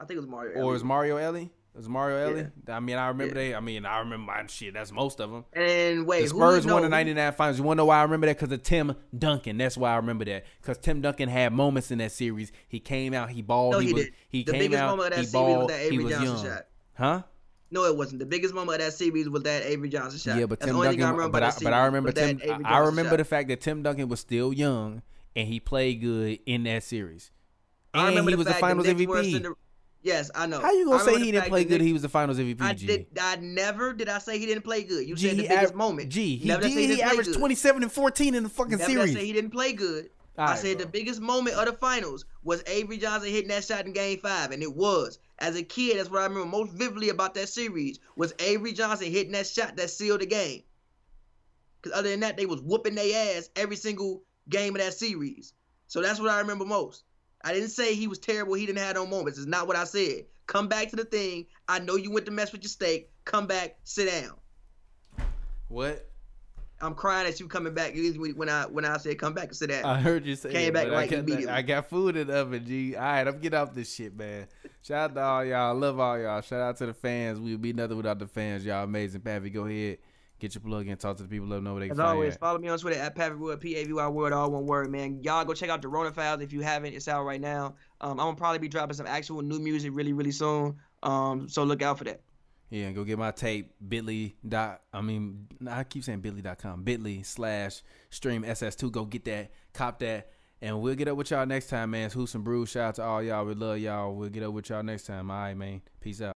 I 0.00 0.04
think 0.06 0.16
it 0.16 0.20
was 0.20 0.26
Mario. 0.28 0.60
or 0.62 0.72
was 0.72 0.82
Mario 0.82 1.16
Elie? 1.18 1.50
It 1.72 1.76
was 1.78 1.88
Mario 1.88 2.16
Elie? 2.30 2.46
I 2.68 2.80
mean, 2.80 2.96
I 2.96 3.08
remember 3.08 3.26
Yeah. 3.38 3.48
they. 3.50 3.54
I 3.54 3.60
mean, 3.60 3.86
I 3.86 3.98
remember 4.00 4.32
my 4.32 4.44
shit. 4.48 4.74
That's 4.74 4.90
most 4.90 5.20
of 5.20 5.30
them. 5.30 5.44
And 5.52 6.04
wait, 6.06 6.22
The 6.22 6.28
Spurs 6.28 6.66
won 6.66 6.82
the 6.82 6.88
'99 6.88 7.32
finals. 7.34 7.58
You 7.58 7.64
want 7.64 7.76
to 7.76 7.82
know 7.82 7.84
why 7.86 8.00
I 8.00 8.02
remember 8.02 8.26
that? 8.26 8.38
Because 8.38 8.52
of 8.52 8.62
Tim 8.64 8.96
Duncan. 9.16 9.56
That's 9.58 9.76
why 9.76 9.92
I 9.92 9.96
remember 9.96 10.24
that. 10.24 10.46
Because 10.60 10.78
Tim 10.78 11.00
Duncan 11.00 11.28
had 11.28 11.52
moments 11.52 11.90
in 11.92 11.98
that 11.98 12.10
series. 12.12 12.50
He 12.66 12.80
came 12.80 13.14
out. 13.14 13.30
He 13.30 13.42
balled. 13.42 13.74
No, 13.74 13.78
he, 13.78 13.88
he 13.88 13.92
was. 13.94 14.04
did. 14.06 14.14
He 14.30 14.42
The 14.42 14.52
came 14.52 14.60
biggest 14.62 14.82
out. 14.82 14.90
moment 14.96 15.08
of 15.12 15.16
that 15.16 15.20
he 15.20 15.26
series 15.26 15.46
was 15.46 15.54
balled. 15.56 15.70
that 15.70 15.80
he 15.80 15.86
Avery 15.86 16.04
was 16.04 16.12
Johnson 16.14 16.34
young. 16.34 16.44
shot. 16.44 16.66
Huh? 16.94 17.22
No, 17.72 17.84
it 17.84 17.96
wasn't. 17.96 18.18
The 18.18 18.26
biggest 18.26 18.52
moment 18.52 18.80
of 18.80 18.86
that 18.86 18.92
series 18.94 19.28
was 19.28 19.42
that 19.44 19.62
Avery 19.64 19.88
Johnson 19.90 20.18
shot. 20.18 20.40
Yeah, 20.40 20.46
but 20.46 20.58
That's 20.58 20.72
Tim 20.72 20.80
Duncan. 20.82 21.02
I 21.04 21.10
remember 21.10 21.28
but, 21.30 21.42
I, 21.44 21.52
but 21.62 21.72
I 21.72 21.84
remember 21.86 22.10
Tim. 22.10 22.40
I, 22.64 22.78
remember 22.78 23.10
shot. 23.12 23.18
the 23.18 23.24
fact 23.24 23.48
that 23.48 23.60
Tim 23.60 23.84
Duncan 23.84 24.08
was 24.08 24.18
still 24.18 24.52
young 24.52 25.02
and 25.36 25.46
he 25.46 25.60
played 25.60 26.00
good 26.00 26.40
in 26.46 26.64
that 26.64 26.82
series. 26.82 27.30
I 27.94 28.00
And 28.00 28.08
remember 28.08 28.30
he 28.30 28.34
the 28.34 28.38
was 28.38 28.46
the 28.48 28.54
finals 28.54 28.86
the 28.86 28.94
Knicks 28.94 29.08
were 29.08 29.22
MVP. 29.22 29.54
Yes, 30.02 30.30
I 30.34 30.46
know. 30.46 30.60
How 30.60 30.72
you 30.72 30.86
gonna 30.86 31.04
say 31.04 31.18
he 31.18 31.30
didn't 31.32 31.48
play 31.48 31.64
good? 31.64 31.80
He 31.80 31.92
was 31.92 32.02
the 32.02 32.08
finals 32.08 32.38
MVP. 32.38 32.60
I 32.62 32.72
G. 32.72 32.86
did. 32.86 33.06
I 33.20 33.36
never 33.36 33.92
did. 33.92 34.08
I 34.08 34.18
say 34.18 34.38
he 34.38 34.46
didn't 34.46 34.62
play 34.64 34.82
good. 34.82 35.06
You 35.06 35.14
G, 35.14 35.28
said 35.28 35.36
the 35.36 35.42
he 35.42 35.48
biggest 35.48 35.72
av- 35.72 35.76
moment. 35.76 36.08
G, 36.08 36.36
he 36.36 36.48
Never 36.48 36.62
did. 36.62 36.70
He, 36.70 36.86
didn't 36.86 36.96
play 36.96 37.04
averaged 37.10 37.28
good. 37.32 37.38
27 37.38 37.82
and 37.82 37.92
14 37.92 38.34
in 38.34 38.42
the 38.42 38.48
fucking 38.48 38.78
Never 38.78 38.90
series. 38.90 39.12
say 39.14 39.26
he 39.26 39.32
didn't 39.32 39.50
play 39.50 39.72
good. 39.74 40.08
I 40.38 40.54
said 40.54 40.78
bro. 40.78 40.86
the 40.86 40.90
biggest 40.90 41.20
moment 41.20 41.56
of 41.56 41.66
the 41.66 41.74
finals 41.74 42.24
was 42.42 42.62
Avery 42.66 42.96
Johnson 42.96 43.30
hitting 43.30 43.48
that 43.48 43.62
shot 43.62 43.84
in 43.84 43.92
Game 43.92 44.18
Five, 44.20 44.52
and 44.52 44.62
it 44.62 44.74
was. 44.74 45.18
As 45.38 45.54
a 45.56 45.62
kid, 45.62 45.98
that's 45.98 46.10
what 46.10 46.20
I 46.20 46.24
remember 46.24 46.46
most 46.46 46.72
vividly 46.72 47.10
about 47.10 47.34
that 47.34 47.48
series 47.50 47.98
was 48.16 48.32
Avery 48.38 48.72
Johnson 48.72 49.10
hitting 49.10 49.32
that 49.32 49.46
shot 49.46 49.76
that 49.76 49.90
sealed 49.90 50.20
the 50.22 50.26
game. 50.26 50.62
Because 51.82 51.98
other 51.98 52.10
than 52.10 52.20
that, 52.20 52.36
they 52.38 52.46
was 52.46 52.60
whooping 52.62 52.94
their 52.94 53.36
ass 53.36 53.50
every 53.56 53.76
single 53.76 54.22
game 54.48 54.74
of 54.76 54.80
that 54.82 54.94
series. 54.94 55.52
So 55.88 56.00
that's 56.00 56.20
what 56.20 56.30
I 56.30 56.38
remember 56.40 56.64
most. 56.64 57.04
I 57.42 57.52
didn't 57.52 57.70
say 57.70 57.94
he 57.94 58.06
was 58.06 58.18
terrible. 58.18 58.54
He 58.54 58.66
didn't 58.66 58.78
have 58.78 58.94
no 58.96 59.06
moments. 59.06 59.38
It's 59.38 59.46
not 59.46 59.66
what 59.66 59.76
I 59.76 59.84
said. 59.84 60.26
Come 60.46 60.68
back 60.68 60.90
to 60.90 60.96
the 60.96 61.04
thing. 61.04 61.46
I 61.68 61.78
know 61.78 61.96
you 61.96 62.10
went 62.10 62.26
to 62.26 62.32
mess 62.32 62.52
with 62.52 62.62
your 62.62 62.68
steak. 62.70 63.10
Come 63.24 63.46
back. 63.46 63.76
Sit 63.84 64.10
down. 64.10 64.32
What? 65.68 66.10
I'm 66.82 66.94
crying 66.94 67.28
at 67.28 67.38
you 67.38 67.46
coming 67.46 67.74
back. 67.74 67.94
When 68.34 68.48
I 68.48 68.64
when 68.64 68.84
I 68.84 68.96
said 68.96 69.18
come 69.18 69.34
back 69.34 69.48
instead 69.48 69.70
that. 69.70 69.84
I 69.84 70.00
heard 70.00 70.24
you 70.24 70.34
say 70.34 70.50
Came 70.50 70.68
it, 70.68 70.74
back 70.74 70.86
I 70.86 70.90
right 70.90 71.10
got, 71.10 71.18
immediately. 71.20 71.48
I 71.48 71.62
got 71.62 71.90
food 71.90 72.16
in 72.16 72.28
the 72.28 72.36
oven, 72.38 72.64
G. 72.66 72.96
All 72.96 73.02
right, 73.02 73.28
I'm 73.28 73.38
getting 73.38 73.58
off 73.58 73.74
this 73.74 73.94
shit, 73.94 74.16
man. 74.16 74.46
Shout 74.82 75.10
out 75.10 75.14
to 75.14 75.20
all 75.20 75.44
y'all. 75.44 75.74
Love 75.74 76.00
all 76.00 76.18
y'all. 76.18 76.40
Shout 76.40 76.60
out 76.60 76.76
to 76.78 76.86
the 76.86 76.94
fans. 76.94 77.38
We 77.38 77.52
would 77.52 77.60
be 77.60 77.74
nothing 77.74 77.98
without 77.98 78.18
the 78.18 78.26
fans. 78.26 78.64
Y'all 78.64 78.84
amazing. 78.84 79.20
Pappy, 79.20 79.50
go 79.50 79.66
ahead. 79.66 79.98
Get 80.40 80.54
your 80.54 80.62
plug 80.62 80.88
in. 80.88 80.96
Talk 80.96 81.18
to 81.18 81.22
the 81.22 81.28
people. 81.28 81.46
Let 81.46 81.56
them 81.56 81.64
know 81.64 81.74
where 81.74 81.80
they 81.80 81.88
can 81.88 82.00
As 82.00 82.06
always, 82.06 82.36
follow 82.36 82.58
me 82.58 82.68
on 82.68 82.78
Twitter 82.78 82.98
at 82.98 83.14
Pavywood, 83.14 83.60
P 83.60 83.76
A 83.76 83.84
V 83.84 83.92
Y 83.92 84.08
Word, 84.08 84.32
all 84.32 84.50
one 84.50 84.66
word, 84.66 84.90
man. 84.90 85.22
Y'all 85.22 85.44
go 85.44 85.52
check 85.52 85.68
out 85.68 85.82
the 85.82 85.88
Rona 85.88 86.12
Files 86.12 86.40
if 86.40 86.52
you 86.52 86.62
haven't. 86.62 86.94
It's 86.94 87.08
out 87.08 87.24
right 87.24 87.40
now. 87.40 87.74
Um, 88.00 88.12
I'm 88.12 88.16
gonna 88.16 88.36
probably 88.36 88.58
be 88.58 88.68
dropping 88.68 88.94
some 88.94 89.06
actual 89.06 89.42
new 89.42 89.60
music 89.60 89.90
really, 89.94 90.14
really 90.14 90.32
soon. 90.32 90.76
Um, 91.02 91.48
so 91.48 91.62
look 91.62 91.82
out 91.82 91.98
for 91.98 92.04
that. 92.04 92.22
Yeah, 92.70 92.86
and 92.86 92.94
go 92.94 93.04
get 93.04 93.18
my 93.18 93.32
tape. 93.32 93.72
Bitly 93.86 94.34
dot. 94.48 94.82
I 94.94 95.02
mean, 95.02 95.48
I 95.68 95.84
keep 95.84 96.04
saying 96.04 96.22
Bitly.com. 96.22 96.84
Bitly 96.84 97.26
slash 97.26 97.82
stream 98.08 98.42
SS2. 98.42 98.90
Go 98.90 99.04
get 99.04 99.24
that. 99.26 99.50
Cop 99.74 99.98
that. 99.98 100.30
And 100.62 100.80
we'll 100.80 100.94
get 100.94 101.08
up 101.08 101.16
with 101.16 101.30
y'all 101.30 101.46
next 101.46 101.68
time, 101.68 101.90
man. 101.90 102.06
It's 102.06 102.14
Hoops 102.14 102.34
and 102.34 102.44
Brews. 102.44 102.70
Shout 102.70 102.88
out 102.88 102.94
to 102.96 103.02
all 103.02 103.22
y'all. 103.22 103.44
We 103.44 103.54
love 103.54 103.78
y'all. 103.78 104.14
We'll 104.14 104.28
get 104.28 104.42
up 104.42 104.52
with 104.52 104.70
y'all 104.70 104.82
next 104.82 105.04
time. 105.04 105.30
All 105.30 105.36
right, 105.36 105.54
man. 105.54 105.82
Peace 106.00 106.22
out. 106.22 106.34